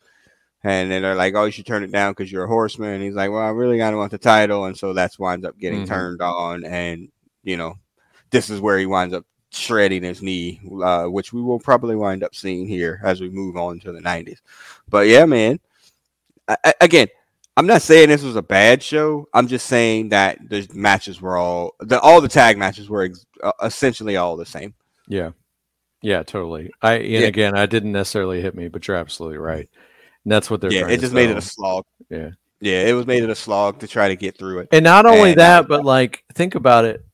And 0.63 0.89
then 0.89 1.01
they're 1.03 1.15
like, 1.15 1.35
oh, 1.35 1.45
you 1.45 1.51
should 1.51 1.65
turn 1.67 1.83
it 1.83 1.91
down 1.91 2.13
because 2.13 2.31
you're 2.31 2.45
a 2.45 2.47
horseman. 2.47 2.95
And 2.95 3.03
he's 3.03 3.13
like, 3.13 3.29
well, 3.29 3.41
I 3.41 3.49
really 3.49 3.77
got 3.77 3.91
to 3.91 3.97
want 3.97 4.11
the 4.11 4.17
title. 4.17 4.65
And 4.65 4.75
so 4.75 4.93
that's 4.93 5.19
winds 5.19 5.45
up 5.45 5.57
getting 5.59 5.83
Mhm. 5.83 5.87
turned 5.87 6.21
on. 6.21 6.63
And, 6.63 7.09
you 7.43 7.57
know, 7.57 7.75
this 8.31 8.49
is 8.49 8.59
where 8.61 8.79
he 8.79 8.85
winds 8.87 9.13
up 9.13 9.25
shredding 9.51 10.03
his 10.03 10.21
knee, 10.23 10.59
uh, 10.83 11.05
which 11.05 11.33
we 11.33 11.41
will 11.41 11.59
probably 11.59 11.95
wind 11.95 12.23
up 12.23 12.33
seeing 12.33 12.65
here 12.67 12.99
as 13.03 13.21
we 13.21 13.29
move 13.29 13.57
on 13.57 13.79
to 13.81 13.91
the 13.91 14.01
90s. 14.01 14.41
But 14.89 15.07
yeah, 15.07 15.25
man. 15.25 15.59
I, 16.47 16.57
I- 16.65 16.73
again, 16.81 17.07
I'm 17.57 17.67
not 17.67 17.81
saying 17.81 18.09
this 18.09 18.21
was 18.23 18.35
a 18.35 18.41
bad 18.41 18.83
show. 18.83 19.27
I'm 19.33 19.47
just 19.47 19.67
saying 19.67 20.09
that 20.09 20.37
the 20.49 20.67
matches 20.73 21.21
were 21.21 21.37
all 21.37 21.75
the 21.79 21.99
all 22.01 22.19
the 22.21 22.27
tag 22.27 22.57
matches 22.57 22.89
were 22.89 23.03
ex- 23.03 23.25
uh, 23.41 23.51
essentially 23.63 24.17
all 24.17 24.35
the 24.35 24.45
same. 24.45 24.73
yeah, 25.07 25.31
yeah, 26.01 26.21
totally. 26.23 26.71
I 26.81 26.95
and 26.95 27.05
Yeah. 27.05 27.19
again, 27.21 27.57
I 27.57 27.65
didn't 27.65 27.93
necessarily 27.93 28.41
hit 28.41 28.55
me, 28.55 28.67
but 28.67 28.87
you're 28.87 28.97
absolutely 28.97 29.37
right. 29.37 29.69
And 30.25 30.31
that's 30.31 30.49
what 30.49 30.59
they're 30.59 30.71
yeah, 30.73 30.87
it 30.89 30.99
just 30.99 31.13
made 31.13 31.29
it 31.29 31.37
a 31.37 31.41
slog. 31.41 31.85
Yeah. 32.09 32.31
Yeah, 32.61 32.81
it 32.87 32.93
was 32.93 33.05
made 33.05 33.21
it 33.23 33.29
a 33.29 33.35
slog 33.35 33.79
to 33.79 33.87
try 33.87 34.07
to 34.07 34.15
get 34.15 34.37
through 34.37 34.59
it. 34.59 34.69
And 34.71 34.83
not 34.83 35.05
only 35.05 35.31
And- 35.31 35.39
that, 35.39 35.67
but 35.67 35.85
like 35.85 36.23
think 36.33 36.55
about 36.55 36.83
it. 36.85 37.05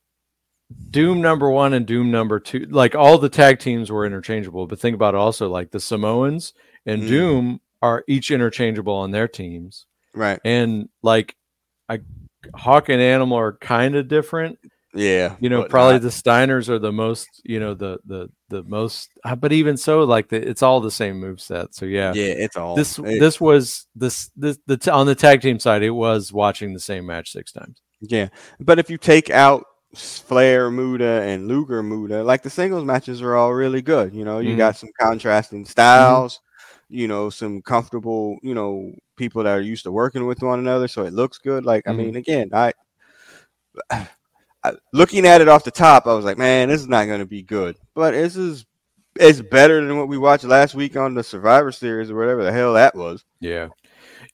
Doom 0.90 1.20
number 1.20 1.50
one 1.50 1.74
and 1.74 1.84
Doom 1.86 2.10
number 2.10 2.40
two, 2.40 2.66
like 2.70 2.94
all 2.94 3.18
the 3.18 3.28
tag 3.28 3.58
teams 3.58 3.90
were 3.92 4.06
interchangeable. 4.06 4.66
But 4.66 4.80
think 4.80 4.94
about 4.94 5.14
it 5.14 5.18
also, 5.18 5.48
like 5.48 5.70
the 5.70 5.80
Samoans 5.80 6.54
and 6.86 7.02
Mm. 7.02 7.08
Doom 7.08 7.60
are 7.82 8.02
each 8.08 8.30
interchangeable 8.30 8.94
on 8.94 9.10
their 9.10 9.28
teams, 9.28 9.84
Right. 10.14 10.40
and 10.44 10.88
like 11.02 11.34
I, 11.88 12.00
Hawk 12.54 12.88
and 12.88 13.00
Animal 13.00 13.38
are 13.38 13.52
kind 13.54 13.94
of 13.96 14.08
different. 14.08 14.58
Yeah. 14.94 15.36
You 15.40 15.48
know, 15.48 15.64
probably 15.64 15.94
not- 15.94 16.02
the 16.02 16.08
Steiners 16.08 16.68
are 16.68 16.78
the 16.78 16.92
most, 16.92 17.26
you 17.44 17.58
know, 17.60 17.72
the 17.74 17.98
the 18.04 18.28
the 18.50 18.62
most. 18.64 19.08
uh, 19.24 19.34
But 19.36 19.52
even 19.52 19.76
so, 19.78 20.04
like 20.04 20.28
the, 20.28 20.36
it's 20.46 20.62
all 20.62 20.80
the 20.82 20.90
same 20.90 21.18
move 21.18 21.40
set. 21.40 21.74
So 21.74 21.86
yeah, 21.86 22.12
yeah, 22.14 22.24
it's 22.36 22.56
all 22.58 22.74
this 22.76 22.98
it- 22.98 23.18
this 23.18 23.40
was 23.40 23.86
this 23.94 24.30
this 24.36 24.58
the 24.66 24.92
on 24.92 25.06
the 25.06 25.14
tag 25.14 25.40
team 25.40 25.58
side, 25.58 25.82
it 25.82 25.90
was 25.90 26.30
watching 26.32 26.74
the 26.74 26.80
same 26.80 27.06
match 27.06 27.32
six 27.32 27.52
times. 27.52 27.80
Yeah, 28.00 28.28
but 28.60 28.78
if 28.78 28.90
you 28.90 28.98
take 28.98 29.30
out 29.30 29.64
Flair, 29.94 30.70
Muta, 30.70 31.22
and 31.22 31.48
Luger 31.48 31.82
Muta, 31.82 32.22
like 32.22 32.42
the 32.42 32.50
singles 32.50 32.84
matches 32.84 33.22
are 33.22 33.34
all 33.34 33.54
really 33.54 33.80
good. 33.82 34.12
You 34.14 34.24
know, 34.24 34.40
you 34.40 34.54
Mhm. 34.54 34.58
got 34.58 34.76
some 34.76 34.90
contrasting 35.00 35.64
styles. 35.64 36.40
You 36.92 37.08
know, 37.08 37.30
some 37.30 37.62
comfortable. 37.62 38.36
You 38.42 38.54
know, 38.54 38.92
people 39.16 39.42
that 39.44 39.56
are 39.56 39.60
used 39.60 39.84
to 39.84 39.92
working 39.92 40.26
with 40.26 40.42
one 40.42 40.58
another, 40.58 40.88
so 40.88 41.04
it 41.04 41.12
looks 41.12 41.38
good. 41.38 41.64
Like, 41.64 41.86
I 41.86 41.92
Mhm. 41.92 41.96
mean, 41.96 42.16
again, 42.16 42.50
I, 42.52 42.72
I 43.90 44.74
looking 44.92 45.26
at 45.26 45.40
it 45.40 45.48
off 45.48 45.64
the 45.64 45.70
top, 45.70 46.06
I 46.06 46.14
was 46.14 46.24
like, 46.24 46.38
man, 46.38 46.68
this 46.68 46.80
is 46.80 46.88
not 46.88 47.06
going 47.06 47.20
to 47.20 47.26
be 47.26 47.42
good. 47.42 47.76
But 47.94 48.12
this 48.12 48.36
is 48.36 48.64
it's 49.20 49.42
better 49.42 49.84
than 49.86 49.98
what 49.98 50.08
we 50.08 50.16
watched 50.16 50.44
last 50.44 50.74
week 50.74 50.96
on 50.96 51.14
the 51.14 51.22
Survivor 51.22 51.70
Series 51.70 52.10
or 52.10 52.16
whatever 52.16 52.42
the 52.44 52.52
hell 52.52 52.72
that 52.74 52.94
was. 52.94 53.24
Yeah. 53.40 53.68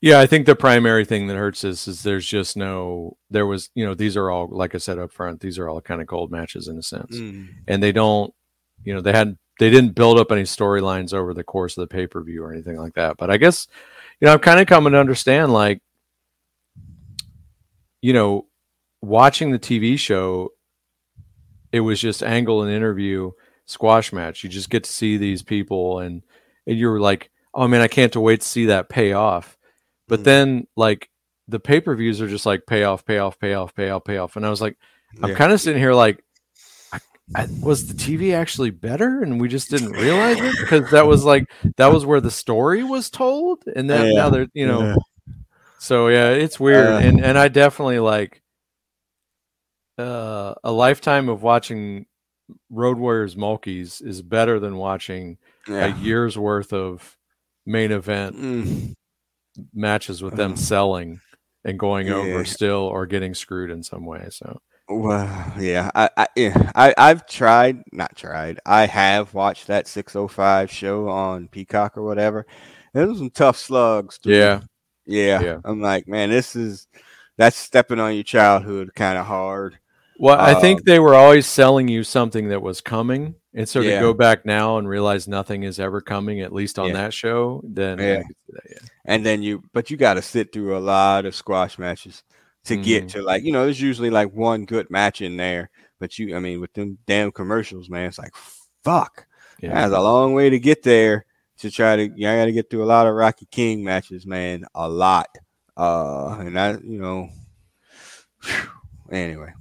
Yeah, 0.01 0.19
I 0.21 0.25
think 0.27 0.45
the 0.45 0.55
primary 0.55 1.03
thing 1.03 1.27
that 1.27 1.35
hurts 1.35 1.65
us 1.65 1.85
is 1.87 2.03
there's 2.03 2.25
just 2.25 2.55
no 2.55 3.17
there 3.29 3.45
was, 3.45 3.69
you 3.75 3.85
know, 3.85 3.93
these 3.93 4.15
are 4.15 4.29
all 4.31 4.47
like 4.49 4.75
I 4.75 4.77
said 4.77 4.97
up 4.99 5.11
front, 5.11 5.41
these 5.41 5.59
are 5.59 5.67
all 5.67 5.81
kind 5.81 5.99
of 5.99 6.07
cold 6.07 6.31
matches 6.31 6.67
in 6.67 6.77
a 6.77 6.83
sense. 6.83 7.17
And 7.67 7.83
they 7.83 7.91
don't, 7.91 8.33
you 8.83 8.93
know, 8.93 9.01
they 9.01 9.11
hadn't 9.11 9.37
they 9.59 9.69
didn't 9.69 9.93
build 9.93 10.17
up 10.17 10.31
any 10.31 10.43
storylines 10.43 11.13
over 11.13 11.33
the 11.33 11.43
course 11.43 11.77
of 11.77 11.87
the 11.87 11.93
pay-per-view 11.93 12.43
or 12.43 12.51
anything 12.51 12.77
like 12.77 12.93
that. 12.95 13.17
But 13.17 13.29
I 13.29 13.37
guess, 13.37 13.67
you 14.19 14.25
know, 14.25 14.33
I'm 14.33 14.39
kind 14.39 14.59
of 14.59 14.67
coming 14.67 14.93
to 14.93 14.99
understand 14.99 15.53
like 15.53 15.81
you 18.01 18.13
know, 18.13 18.47
watching 19.01 19.51
the 19.51 19.59
TV 19.59 19.99
show 19.99 20.51
it 21.71 21.81
was 21.81 21.99
just 21.99 22.23
angle 22.23 22.63
and 22.63 22.71
interview 22.73 23.31
squash 23.65 24.11
match. 24.11 24.43
You 24.43 24.49
just 24.49 24.69
get 24.71 24.85
to 24.85 24.91
see 24.91 25.17
these 25.17 25.43
people 25.43 25.99
and 25.99 26.23
and 26.65 26.77
you're 26.77 26.99
like, 26.99 27.29
"Oh 27.53 27.67
man, 27.67 27.81
I 27.81 27.87
can't 27.87 28.15
wait 28.15 28.41
to 28.41 28.47
see 28.47 28.65
that 28.67 28.89
pay 28.89 29.11
off." 29.13 29.57
But 30.07 30.21
Mhm. 30.21 30.23
then 30.23 30.67
like 30.75 31.09
the 31.47 31.59
pay-per-views 31.59 32.21
are 32.21 32.27
just 32.27 32.45
like 32.45 32.65
payoff, 32.65 33.05
payoff, 33.05 33.37
payoff, 33.39 33.75
payoff, 33.75 33.75
pay 33.75 33.89
off, 33.89 34.03
pay 34.03 34.17
off, 34.17 34.17
pay 34.17 34.17
off. 34.17 34.35
And 34.35 34.45
I 34.45 34.49
was 34.49 34.61
like, 34.61 34.77
I'm 35.21 35.35
kind 35.35 35.51
of 35.51 35.59
sitting 35.59 35.81
here 35.81 35.93
like, 35.93 36.23
I, 37.35 37.47
was 37.61 37.87
the 37.87 37.93
TV 37.93 38.33
actually 38.33 38.71
better, 38.71 39.21
and 39.21 39.39
we 39.39 39.47
just 39.49 39.69
didn't 39.69 39.91
realize 39.91 40.37
it 40.39 40.55
because 40.59 40.89
that 40.91 41.05
was 41.05 41.23
like 41.25 41.45
that 41.77 41.91
was 41.93 42.05
where 42.05 42.21
the 42.21 42.31
story 42.31 42.83
was 42.83 43.09
told, 43.09 43.63
and 43.75 43.89
then 43.89 44.07
Yeah. 44.07 44.13
now 44.13 44.29
they're 44.29 44.47
you 44.53 44.67
know, 44.67 44.81
Yeah. 44.81 44.95
so 45.77 46.07
yeah, 46.07 46.29
it's 46.31 46.59
weird, 46.59 46.87
Uh. 46.87 46.97
and 46.99 47.23
and 47.23 47.37
I 47.37 47.47
definitely 47.49 47.99
like, 47.99 48.41
uh, 49.97 50.55
a 50.63 50.71
lifetime 50.71 51.29
of 51.29 51.43
watching 51.43 52.05
Road 52.69 52.97
Warriors 52.97 53.35
Mulkeys 53.35 54.01
is 54.05 54.21
better 54.21 54.59
than 54.59 54.75
watching 54.77 55.37
Yeah. 55.67 55.95
a 55.95 55.99
year's 55.99 56.37
worth 56.37 56.73
of 56.73 57.15
main 57.65 57.91
event 57.91 58.35
Mm. 58.37 58.95
matches 59.73 60.23
with 60.23 60.35
them 60.35 60.53
Uh, 60.53 60.55
selling 60.55 61.21
and 61.65 61.77
going 61.77 62.09
over 62.09 62.45
still 62.45 62.79
or 62.87 63.05
getting 63.05 63.35
screwed 63.35 63.69
in 63.69 63.83
some 63.83 64.05
way. 64.05 64.27
So 64.31 64.61
Well, 64.89 65.53
yeah, 65.59 65.91
I, 65.93 66.09
I, 66.17 66.27
yeah, 66.35 66.71
I, 66.73 66.93
I've 66.97 67.27
tried, 67.27 67.83
not 67.91 68.15
tried. 68.15 68.59
I 68.65 68.87
have 68.87 69.33
watched 69.35 69.67
that 69.67 69.87
605 69.87 70.71
show 70.71 71.07
on 71.07 71.47
Peacock 71.47 71.95
or 71.95 72.01
whatever. 72.03 72.47
There 72.93 73.05
was 73.07 73.19
some 73.19 73.29
tough 73.29 73.57
slugs. 73.57 74.17
dude. 74.17 74.33
yeah, 74.33 74.61
yeah. 75.05 75.41
Yeah. 75.41 75.57
I'm 75.63 75.79
like, 75.79 76.07
man, 76.07 76.31
this 76.31 76.55
is 76.55 76.87
that's 77.37 77.55
stepping 77.55 77.99
on 77.99 78.15
your 78.15 78.23
childhood 78.23 78.91
kind 78.95 79.17
of 79.17 79.27
hard. 79.27 79.77
well, 80.17 80.39
I 80.39 80.55
think 80.55 80.79
Um, 80.79 80.83
they 80.87 80.99
were 80.99 81.13
always 81.15 81.45
selling 81.45 81.87
you 81.87 82.03
something 82.03 82.49
that 82.49 82.61
was 82.61 82.81
coming, 82.81 83.35
and 83.53 83.69
so 83.69 83.81
Yeah. 83.81 83.99
to 83.99 83.99
go 84.01 84.13
back 84.15 84.43
now 84.43 84.77
and 84.79 84.89
realize 84.89 85.27
nothing 85.27 85.63
is 85.63 85.79
ever 85.79 86.01
coming, 86.01 86.41
at 86.41 86.51
least 86.51 86.79
on 86.79 86.87
Yeah. 86.87 86.93
that 86.93 87.13
show, 87.13 87.61
then 87.63 87.99
Yeah. 87.99 88.23
that, 88.49 88.63
yeah. 88.69 88.77
And 89.05 89.23
then 89.25 89.43
you, 89.43 89.61
but 89.71 89.91
you 89.91 89.97
got 89.97 90.15
to 90.15 90.21
sit 90.23 90.51
through 90.51 90.75
a 90.75 90.79
lot 90.79 91.25
of 91.25 91.35
squash 91.35 91.77
matches 91.77 92.23
to 92.65 92.75
get 92.77 93.05
Mhm. 93.05 93.11
to 93.11 93.21
like, 93.23 93.43
you 93.43 93.51
know, 93.51 93.63
there's 93.63 93.81
usually 93.81 94.09
like 94.09 94.31
one 94.33 94.65
good 94.65 94.89
match 94.89 95.21
in 95.21 95.37
there. 95.37 95.69
But 95.99 96.17
you, 96.17 96.35
I 96.35 96.39
mean, 96.39 96.61
with 96.61 96.73
them 96.73 96.97
damn 97.07 97.31
commercials, 97.31 97.89
man, 97.89 98.05
it's 98.07 98.17
like, 98.19 98.33
fuck. 98.83 99.25
yeah. 99.61 99.73
That's 99.73 99.93
a 99.93 100.01
long 100.01 100.33
way 100.33 100.49
to 100.49 100.59
get 100.59 100.83
there 100.83 101.25
to 101.59 101.69
try 101.69 101.95
to. 101.97 102.09
Yeah, 102.15 102.33
I 102.33 102.37
got 102.37 102.45
to 102.45 102.51
get 102.53 102.69
through 102.69 102.83
a 102.83 102.85
lot 102.85 103.07
of 103.07 103.15
Rocky 103.15 103.47
King 103.51 103.83
matches, 103.83 104.25
man, 104.25 104.63
a 104.75 104.87
lot. 104.87 105.27
Uh, 105.75 106.37
and 106.39 106.57
I, 106.59 106.71
you 106.73 106.99
know, 106.99 107.29
anyway. 109.11 109.53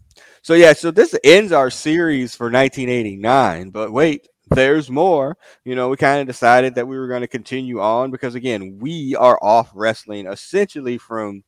So 0.42 0.54
yeah, 0.54 0.72
so 0.72 0.90
this 0.90 1.14
ends 1.24 1.52
our 1.52 1.70
series 1.70 2.34
for 2.34 2.50
1989. 2.50 3.70
But 3.70 3.92
wait, 3.92 4.28
there's 4.50 4.90
more. 4.90 5.36
You 5.64 5.74
know, 5.74 5.88
we 5.88 5.96
kind 5.96 6.20
of 6.20 6.26
decided 6.26 6.74
that 6.76 6.86
we 6.88 6.96
were 6.98 7.08
going 7.08 7.20
to 7.20 7.28
continue 7.28 7.80
on 7.80 8.10
because 8.10 8.34
again, 8.34 8.78
we 8.80 9.14
are 9.16 9.38
off 9.42 9.70
wrestling 9.74 10.26
essentially 10.26 10.98
from. 10.98 11.44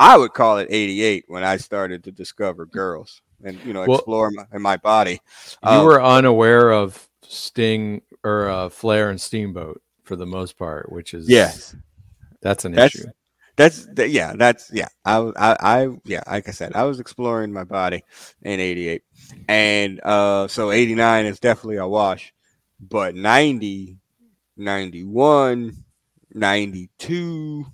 I 0.00 0.16
would 0.16 0.34
call 0.34 0.58
it 0.58 0.68
88 0.70 1.24
when 1.28 1.44
I 1.44 1.56
started 1.56 2.04
to 2.04 2.12
discover 2.12 2.66
girls 2.66 3.22
and 3.44 3.58
you 3.64 3.72
know 3.72 3.84
Well- 3.86 3.98
explore 3.98 4.30
my, 4.30 4.44
in 4.52 4.62
my 4.62 4.76
body. 4.76 5.20
You 5.62 5.70
Um, 5.70 5.84
were 5.84 6.02
unaware 6.02 6.72
of 6.72 7.08
Sting 7.22 8.02
or 8.22 8.48
uh, 8.48 8.68
Flair 8.68 9.10
and 9.10 9.20
Steamboat 9.20 9.80
for 10.04 10.16
the 10.16 10.26
most 10.26 10.58
part, 10.58 10.90
which 10.92 11.14
is 11.14 11.28
Yes. 11.28 11.74
that's 12.40 12.64
an 12.64 12.72
That's- 12.72 12.94
issue. 12.96 13.08
That's 13.56 13.86
th- 13.94 14.10
yeah, 14.10 14.34
that's 14.36 14.68
yeah. 14.72 14.88
I, 15.04 15.18
I 15.36 15.56
I 15.84 15.88
yeah, 16.04 16.22
like 16.28 16.48
I 16.48 16.50
said, 16.50 16.74
I 16.74 16.82
was 16.82 16.98
exploring 16.98 17.52
my 17.52 17.62
body 17.62 18.02
in 18.42 18.58
88. 18.58 19.02
And 19.46 20.00
uh 20.02 20.48
so 20.48 20.72
89 20.72 21.26
is 21.26 21.38
definitely 21.38 21.76
a 21.76 21.86
wash. 21.86 22.34
But 22.80 23.14
90, 23.14 23.96
91, 24.56 25.84
92, 26.34 27.64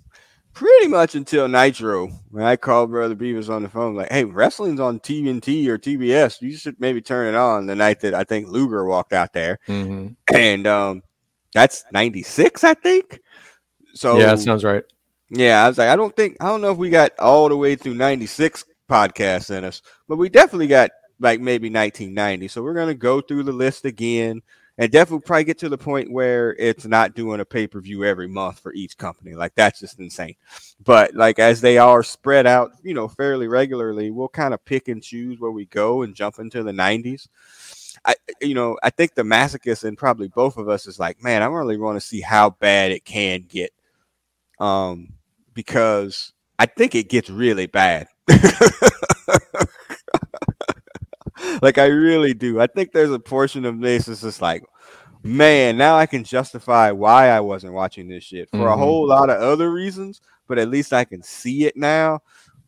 pretty 0.53 0.87
much 0.87 1.15
until 1.15 1.47
Nitro, 1.47 2.07
when 2.29 2.43
I 2.43 2.55
called 2.55 2.91
Brother 2.91 3.15
Beavis 3.15 3.49
on 3.49 3.63
the 3.63 3.69
phone, 3.69 3.95
like, 3.95 4.11
hey, 4.11 4.23
wrestling's 4.25 4.79
on 4.79 4.99
TNT 4.99 5.67
or 5.67 5.77
TBS. 5.77 6.41
You 6.41 6.55
should 6.57 6.79
maybe 6.79 7.01
turn 7.01 7.33
it 7.33 7.37
on 7.37 7.65
the 7.67 7.75
night 7.75 8.01
that 8.01 8.13
I 8.13 8.23
think 8.23 8.47
Luger 8.49 8.85
walked 8.85 9.13
out 9.13 9.33
there. 9.33 9.59
hmm 9.67 10.09
And 10.33 10.67
um 10.67 11.03
that's 11.53 11.83
96, 11.91 12.63
I 12.63 12.73
think. 12.75 13.19
So 13.93 14.17
yeah, 14.17 14.27
that 14.27 14.39
sounds 14.39 14.63
right. 14.63 14.83
yeah, 15.29 15.63
I 15.63 15.67
was 15.69 15.77
like, 15.77 15.89
I 15.89 15.95
don't 15.95 16.15
think 16.15 16.37
I 16.41 16.45
don't 16.47 16.61
know 16.61 16.71
if 16.71 16.77
we 16.77 16.89
got 16.89 17.11
all 17.19 17.49
the 17.49 17.57
way 17.57 17.75
through 17.75 17.95
96 17.95 18.65
podcasts 18.89 19.55
in 19.55 19.63
us, 19.63 19.81
but 20.07 20.17
we 20.17 20.29
definitely 20.29 20.67
got 20.67 20.91
like 21.19 21.39
maybe 21.39 21.69
1990. 21.69 22.47
So 22.49 22.63
we're 22.63 22.73
gonna 22.73 22.93
go 22.93 23.21
through 23.21 23.43
the 23.43 23.51
list 23.53 23.85
again 23.85 24.41
and 24.77 24.91
definitely 24.91 25.23
probably 25.25 25.43
get 25.43 25.59
to 25.59 25.69
the 25.69 25.77
point 25.77 26.11
where 26.11 26.53
it's 26.57 26.85
not 26.85 27.13
doing 27.13 27.39
a 27.39 27.45
pay-per-view 27.45 28.03
every 28.03 28.27
month 28.27 28.59
for 28.59 28.73
each 28.73 28.97
company. 28.97 29.33
Like 29.33 29.53
that's 29.55 29.79
just 29.79 29.99
insane. 29.99 30.35
But 30.83 31.13
like 31.13 31.39
as 31.39 31.61
they 31.61 31.77
are 31.77 32.03
spread 32.03 32.47
out, 32.47 32.71
you 32.83 32.93
know, 32.93 33.07
fairly 33.07 33.47
regularly, 33.47 34.11
we'll 34.11 34.29
kind 34.29 34.53
of 34.53 34.63
pick 34.65 34.87
and 34.87 35.03
choose 35.03 35.39
where 35.39 35.51
we 35.51 35.65
go 35.65 36.01
and 36.03 36.15
jump 36.15 36.39
into 36.39 36.63
the 36.63 36.71
90s. 36.71 37.27
I 38.05 38.15
you 38.41 38.55
know, 38.55 38.77
I 38.81 38.89
think 38.89 39.13
the 39.13 39.23
masochist 39.23 39.83
and 39.83 39.97
probably 39.97 40.29
both 40.29 40.57
of 40.57 40.69
us 40.69 40.87
is 40.87 40.99
like, 40.99 41.21
man, 41.21 41.43
I 41.43 41.47
really 41.47 41.77
want 41.77 41.97
to 41.97 42.07
see 42.07 42.21
how 42.21 42.51
bad 42.51 42.91
it 42.91 43.05
can 43.05 43.41
get. 43.47 43.71
Um, 44.59 45.13
because 45.53 46.33
I 46.57 46.65
think 46.65 46.95
it 46.95 47.09
gets 47.09 47.29
really 47.29 47.67
bad. 47.67 48.07
like 51.61 51.77
I 51.77 51.85
really 51.85 52.33
do. 52.33 52.59
I 52.59 52.67
think 52.67 52.91
there's 52.91 53.11
a 53.11 53.19
portion 53.19 53.65
of 53.65 53.79
this 53.79 54.05
that's 54.05 54.21
just 54.21 54.41
like, 54.41 54.63
man, 55.23 55.77
now 55.77 55.95
I 55.95 56.05
can 56.05 56.23
justify 56.23 56.91
why 56.91 57.29
I 57.29 57.39
wasn't 57.39 57.73
watching 57.73 58.07
this 58.07 58.23
shit 58.23 58.49
for 58.49 58.67
a 58.67 58.75
Mhm. 58.75 58.77
whole 58.79 59.07
lot 59.07 59.29
of 59.29 59.41
other 59.41 59.71
reasons, 59.71 60.21
but 60.47 60.57
at 60.57 60.69
least 60.69 60.93
I 60.93 61.05
can 61.05 61.21
see 61.21 61.65
it 61.65 61.77
now. 61.77 62.21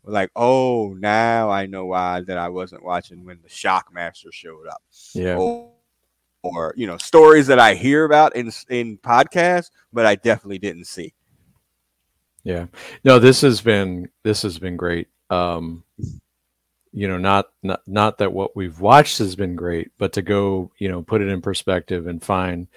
Like, 0.06 0.32
oh, 0.36 0.94
now 1.00 1.50
I 1.50 1.66
know 1.66 1.86
why 1.86 2.22
that 2.22 2.38
I 2.38 2.50
wasn't 2.50 2.84
watching 2.84 3.24
when 3.26 3.40
the 3.42 3.50
Shockmaster 3.50 4.32
showed 4.32 4.68
up 4.68 4.82
Yeah. 5.14 5.38
or, 5.38 5.72
or 6.44 6.74
you 6.76 6.86
know 6.86 6.98
stories 6.98 7.48
that 7.48 7.58
I 7.60 7.74
hear 7.74 8.04
about 8.04 8.36
in 8.36 8.52
in 8.70 8.98
podcasts, 8.98 9.72
but 9.94 10.06
I 10.06 10.16
definitely 10.16 10.60
didn't 10.60 10.86
see. 10.86 11.14
Yeah. 12.44 12.66
No, 13.06 13.18
this 13.18 13.40
has 13.42 13.62
been 13.62 14.10
this 14.24 14.42
has 14.42 14.60
been 14.60 14.76
great. 14.76 15.08
Um 15.30 15.86
you 16.94 17.08
know, 17.08 17.18
not 17.18 17.48
not 17.64 17.82
not 17.88 18.20
that 18.20 18.32
what 18.32 18.56
we've 18.56 18.80
watched 18.80 19.18
has 19.18 19.36
been 19.36 19.56
great, 19.56 19.92
but 19.98 20.14
to 20.14 20.22
go, 20.22 20.72
you 20.78 20.88
know, 20.88 21.02
put 21.02 21.22
it 21.22 21.28
in 21.28 21.42
perspective 21.42 22.08
and 22.08 22.24
find 22.24 22.68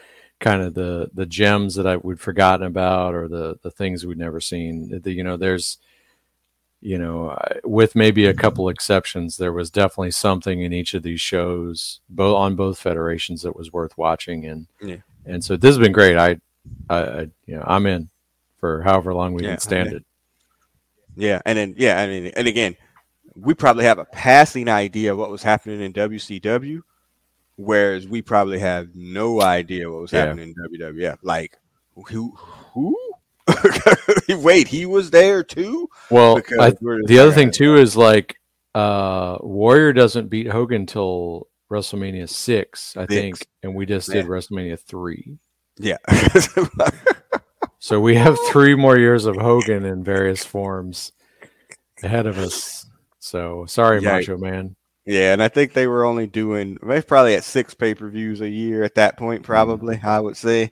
kind 0.41 0.63
of 0.63 0.75
the 0.75 1.11
the 1.15 1.27
gems 1.27 1.75
that 1.75 1.87
I 1.87 1.97
would 1.97 2.19
forgotten 2.19 2.67
about 2.67 3.15
or 3.15 3.29
the 3.29 3.59
the 3.63 3.71
things 3.71 4.05
we'd 4.05 4.19
never 4.19 4.41
seen. 4.41 5.01
The, 5.03 5.13
you 5.13 5.23
know, 5.23 5.37
there's 5.37 5.79
you 6.81 6.99
know, 6.99 7.37
with 7.65 7.97
maybe 7.97 8.27
a 8.27 8.35
couple 8.35 8.67
mm-hmm. 8.67 8.73
exceptions, 8.73 9.37
there 9.37 9.53
was 9.53 9.71
definitely 9.71 10.11
something 10.11 10.63
in 10.63 10.73
each 10.73 10.95
of 10.95 11.03
these 11.03 11.21
shows, 11.21 12.01
both 12.09 12.37
on 12.37 12.55
both 12.55 12.79
federations, 12.79 13.43
that 13.43 13.57
was 13.57 13.73
worth 13.73 13.97
watching. 13.99 14.47
And 14.47 14.67
Yeah. 14.81 14.99
and 15.25 15.43
so 15.45 15.57
this 15.57 15.71
has 15.71 15.79
been 15.79 15.93
great. 15.93 16.17
I, 16.17 16.39
I, 16.89 16.99
I 16.99 17.21
you 17.47 17.57
know, 17.57 17.65
I'm 17.67 17.87
in 17.87 18.09
for 18.59 18.83
however 18.83 19.15
long 19.15 19.35
we 19.35 19.43
Yeah, 19.43 19.51
can 19.51 19.59
stand 19.61 19.91
yeah. 19.91 19.97
it. 19.97 20.05
Yeah, 21.17 21.43
and 21.47 21.59
then 21.59 21.75
yeah, 21.79 22.01
I 22.01 22.07
mean, 22.07 22.27
and 22.37 22.47
again, 22.47 22.77
we 23.37 23.55
probably 23.55 23.85
have 23.85 23.99
a 23.99 24.05
passing 24.07 24.69
idea 24.69 25.13
of 25.13 25.19
what 25.19 25.31
was 25.31 25.43
happening 25.43 25.81
in 25.81 25.93
WCW, 25.93 26.81
whereas 27.57 28.09
we 28.09 28.23
probably 28.23 28.59
have 28.59 28.89
no 28.95 29.43
idea 29.43 29.91
what 29.91 30.03
was 30.03 30.13
Yeah. 30.13 30.27
happening 30.27 30.55
in 30.57 30.79
WWF. 30.81 31.19
Like, 31.23 31.57
who? 32.09 32.35
Who? 32.75 32.97
Wait, 34.29 34.67
he 34.69 34.87
was 34.87 35.11
there 35.11 35.45
too. 35.45 35.89
Well, 36.11 36.39
I, 36.59 36.71
the 37.07 37.19
other 37.21 37.33
thing 37.33 37.51
too 37.53 37.77
is 37.77 37.97
like 37.97 38.37
uh 38.75 39.39
Warrior 39.41 39.93
doesn't 39.93 40.29
beat 40.29 40.49
Hogan 40.49 40.87
till 40.87 41.47
WrestleMania 41.71 42.29
six, 42.29 42.97
I 42.97 43.07
think, 43.07 43.47
and 43.63 43.75
we 43.75 43.87
just 43.87 44.11
did 44.11 44.27
WrestleMania 44.27 44.79
three. 44.81 45.39
Yeah. 45.79 45.99
So 47.79 48.01
we 48.01 48.17
have 48.17 48.37
three 48.49 48.75
more 48.75 48.99
years 48.99 49.27
of 49.27 49.37
Hogan 49.37 49.85
in 49.85 50.03
various 50.03 50.45
forms 50.45 51.13
ahead 52.03 52.27
of 52.27 52.37
us. 52.39 52.86
So 53.27 53.67
sorry, 53.67 54.01
Yikes. 54.01 54.05
Macho 54.05 54.39
Man. 54.39 54.77
Yeah, 55.05 55.33
and 55.33 55.43
I 55.43 55.49
think 55.49 55.73
they 55.73 55.87
were 55.87 56.05
only 56.05 56.27
doing 56.27 56.79
they're 56.83 57.03
probably 57.03 57.35
at 57.35 57.45
six 57.45 57.75
pay 57.75 57.95
per 57.95 58.09
views 58.09 58.41
a 58.41 58.49
year 58.49 58.85
at 58.85 58.95
that 58.95 59.17
point, 59.17 59.43
probably 59.43 60.01
I 60.03 60.21
would 60.21 60.37
say. 60.37 60.71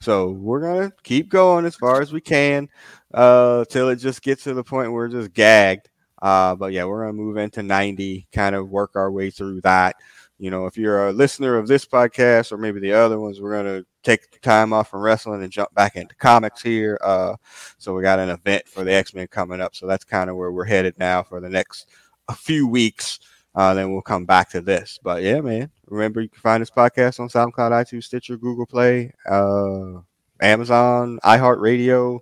So 0.00 0.30
we're 0.30 0.60
gonna 0.60 0.92
keep 1.02 1.28
going 1.28 1.64
as 1.66 1.74
far 1.74 2.00
as 2.00 2.12
we 2.12 2.20
can 2.20 2.68
uh 3.14 3.64
till 3.66 3.88
it 3.88 3.96
just 3.96 4.22
gets 4.22 4.44
to 4.44 4.54
the 4.54 4.62
point 4.62 4.92
where 4.92 5.02
we're 5.02 5.08
just 5.08 5.32
gagged. 5.32 5.88
Uh, 6.22 6.54
but 6.54 6.72
yeah, 6.72 6.84
we're 6.84 7.02
gonna 7.02 7.12
move 7.12 7.36
into 7.36 7.62
90, 7.62 8.28
kind 8.32 8.54
of 8.54 8.70
work 8.70 8.92
our 8.94 9.10
way 9.10 9.30
through 9.30 9.60
that. 9.62 9.96
You 10.38 10.50
know, 10.50 10.66
if 10.66 10.76
you're 10.76 11.08
a 11.08 11.12
listener 11.12 11.56
of 11.56 11.66
this 11.66 11.86
podcast 11.86 12.52
or 12.52 12.58
maybe 12.58 12.78
the 12.78 12.92
other 12.92 13.18
ones, 13.18 13.40
we're 13.40 13.56
gonna 13.56 13.84
take 14.06 14.40
time 14.40 14.72
off 14.72 14.88
from 14.88 15.00
wrestling 15.00 15.42
and 15.42 15.52
jump 15.52 15.74
back 15.74 15.96
into 15.96 16.14
comics 16.14 16.62
here. 16.62 16.98
Uh, 17.02 17.34
so 17.76 17.92
we 17.92 18.02
got 18.02 18.18
an 18.18 18.30
event 18.30 18.66
for 18.68 18.84
the 18.84 18.92
X 18.92 19.14
Men 19.14 19.26
coming 19.26 19.60
up, 19.60 19.74
so 19.74 19.86
that's 19.86 20.04
kind 20.04 20.30
of 20.30 20.36
where 20.36 20.52
we're 20.52 20.64
headed 20.64 20.98
now 20.98 21.22
for 21.22 21.40
the 21.40 21.48
next 21.48 21.88
a 22.28 22.34
few 22.34 22.66
weeks. 22.66 23.18
Uh, 23.54 23.74
then 23.74 23.90
we'll 23.90 24.02
come 24.02 24.24
back 24.26 24.50
to 24.50 24.60
this. 24.60 24.98
But 25.02 25.22
yeah, 25.22 25.40
man, 25.40 25.70
remember 25.86 26.20
you 26.20 26.28
can 26.28 26.40
find 26.40 26.60
this 26.60 26.70
podcast 26.70 27.20
on 27.20 27.28
SoundCloud, 27.28 27.72
iTunes, 27.72 28.04
Stitcher, 28.04 28.36
Google 28.36 28.66
Play, 28.66 29.12
uh, 29.28 30.00
Amazon, 30.40 31.18
iHeartRadio. 31.24 32.20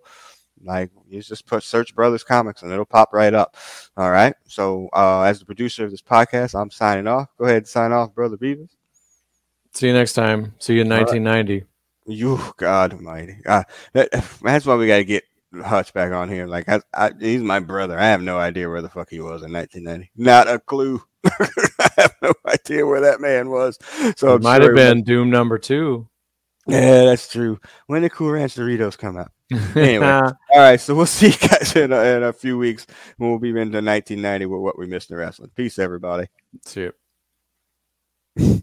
Like 0.65 0.91
you 1.09 1.21
just 1.21 1.45
put 1.47 1.63
search 1.63 1.95
Brothers 1.95 2.25
Comics 2.25 2.63
and 2.63 2.73
it'll 2.73 2.87
pop 2.87 3.13
right 3.13 3.35
up. 3.35 3.57
All 3.97 4.11
right. 4.11 4.35
So 4.47 4.89
uh, 4.95 5.23
as 5.23 5.41
the 5.41 5.45
producer 5.45 5.85
of 5.85 5.91
this 5.91 6.01
podcast, 6.01 6.59
I'm 6.59 6.71
signing 6.71 7.07
off. 7.07 7.29
Go 7.37 7.45
ahead 7.45 7.59
and 7.59 7.69
sign 7.69 7.93
off, 7.93 8.15
Brother 8.15 8.39
Beavis. 8.39 8.71
See 9.73 9.89
you 9.89 9.93
next 9.93 10.15
time. 10.15 10.55
See 10.61 10.75
you 10.75 10.83
in 10.83 10.89
All 10.93 11.13
right. 11.13 11.23
1990. 12.07 12.15
You 12.15 12.55
God 12.57 12.93
Almighty. 12.95 13.37
Uh, 13.47 13.65
that, 13.93 14.11
that's 14.43 14.67
why 14.67 14.77
we 14.77 14.87
got 14.87 14.99
to 14.99 15.05
get 15.05 15.25
Hutch 15.63 15.93
back 15.93 16.13
on 16.13 16.29
here. 16.29 16.47
Like 16.47 16.69
I, 16.69 16.81
I, 16.93 17.13
he's 17.19 17.43
my 17.43 17.61
brother. 17.61 17.99
I 17.99 18.07
have 18.07 18.23
no 18.23 18.39
idea 18.39 18.69
where 18.69 18.83
the 18.83 18.89
fuck 18.89 19.11
he 19.11 19.21
was 19.21 19.43
in 19.43 19.53
1990. 19.53 20.11
Not 20.17 20.49
a 20.49 20.59
clue. 20.59 21.03
I 21.25 21.91
have 21.97 22.15
no 22.23 22.33
idea 22.47 22.87
where 22.87 23.01
that 23.03 23.21
man 23.21 23.51
was. 23.51 23.79
So 24.17 24.35
it 24.35 24.43
might 24.43 24.63
sure 24.63 24.71
have 24.71 24.77
been 24.77 24.99
was, 24.99 25.07
Doom 25.07 25.31
number 25.31 25.59
two. 25.59 26.09
Yeah, 26.67 27.05
that's 27.05 27.29
true. 27.29 27.61
When 27.87 28.03
did 28.03 28.13
Cool 28.13 28.33
Ranch 28.33 28.55
Doritos 28.55 28.97
come 28.97 29.19
out? 29.19 29.31
Anyway, 29.77 30.07
all 30.07 30.33
right. 30.55 30.81
So 30.81 30.95
we'll 30.95 31.07
see 31.07 31.29
you 31.29 31.49
guys 31.49 31.77
in 31.77 31.93
a, 31.93 32.03
in 32.03 32.23
a 32.23 32.33
few 32.33 32.59
weeks 32.59 32.87
when 33.19 33.31
we'll 33.31 33.39
be 33.39 33.51
into 33.51 33.61
1990 33.61 34.47
with 34.47 34.61
what 34.61 34.79
we 34.79 34.87
missed 34.87 35.11
in 35.11 35.17
wrestling. 35.17 35.51
Peace, 35.55 35.79
everybody. 35.79 36.27
See 36.65 36.89
you. 38.37 38.63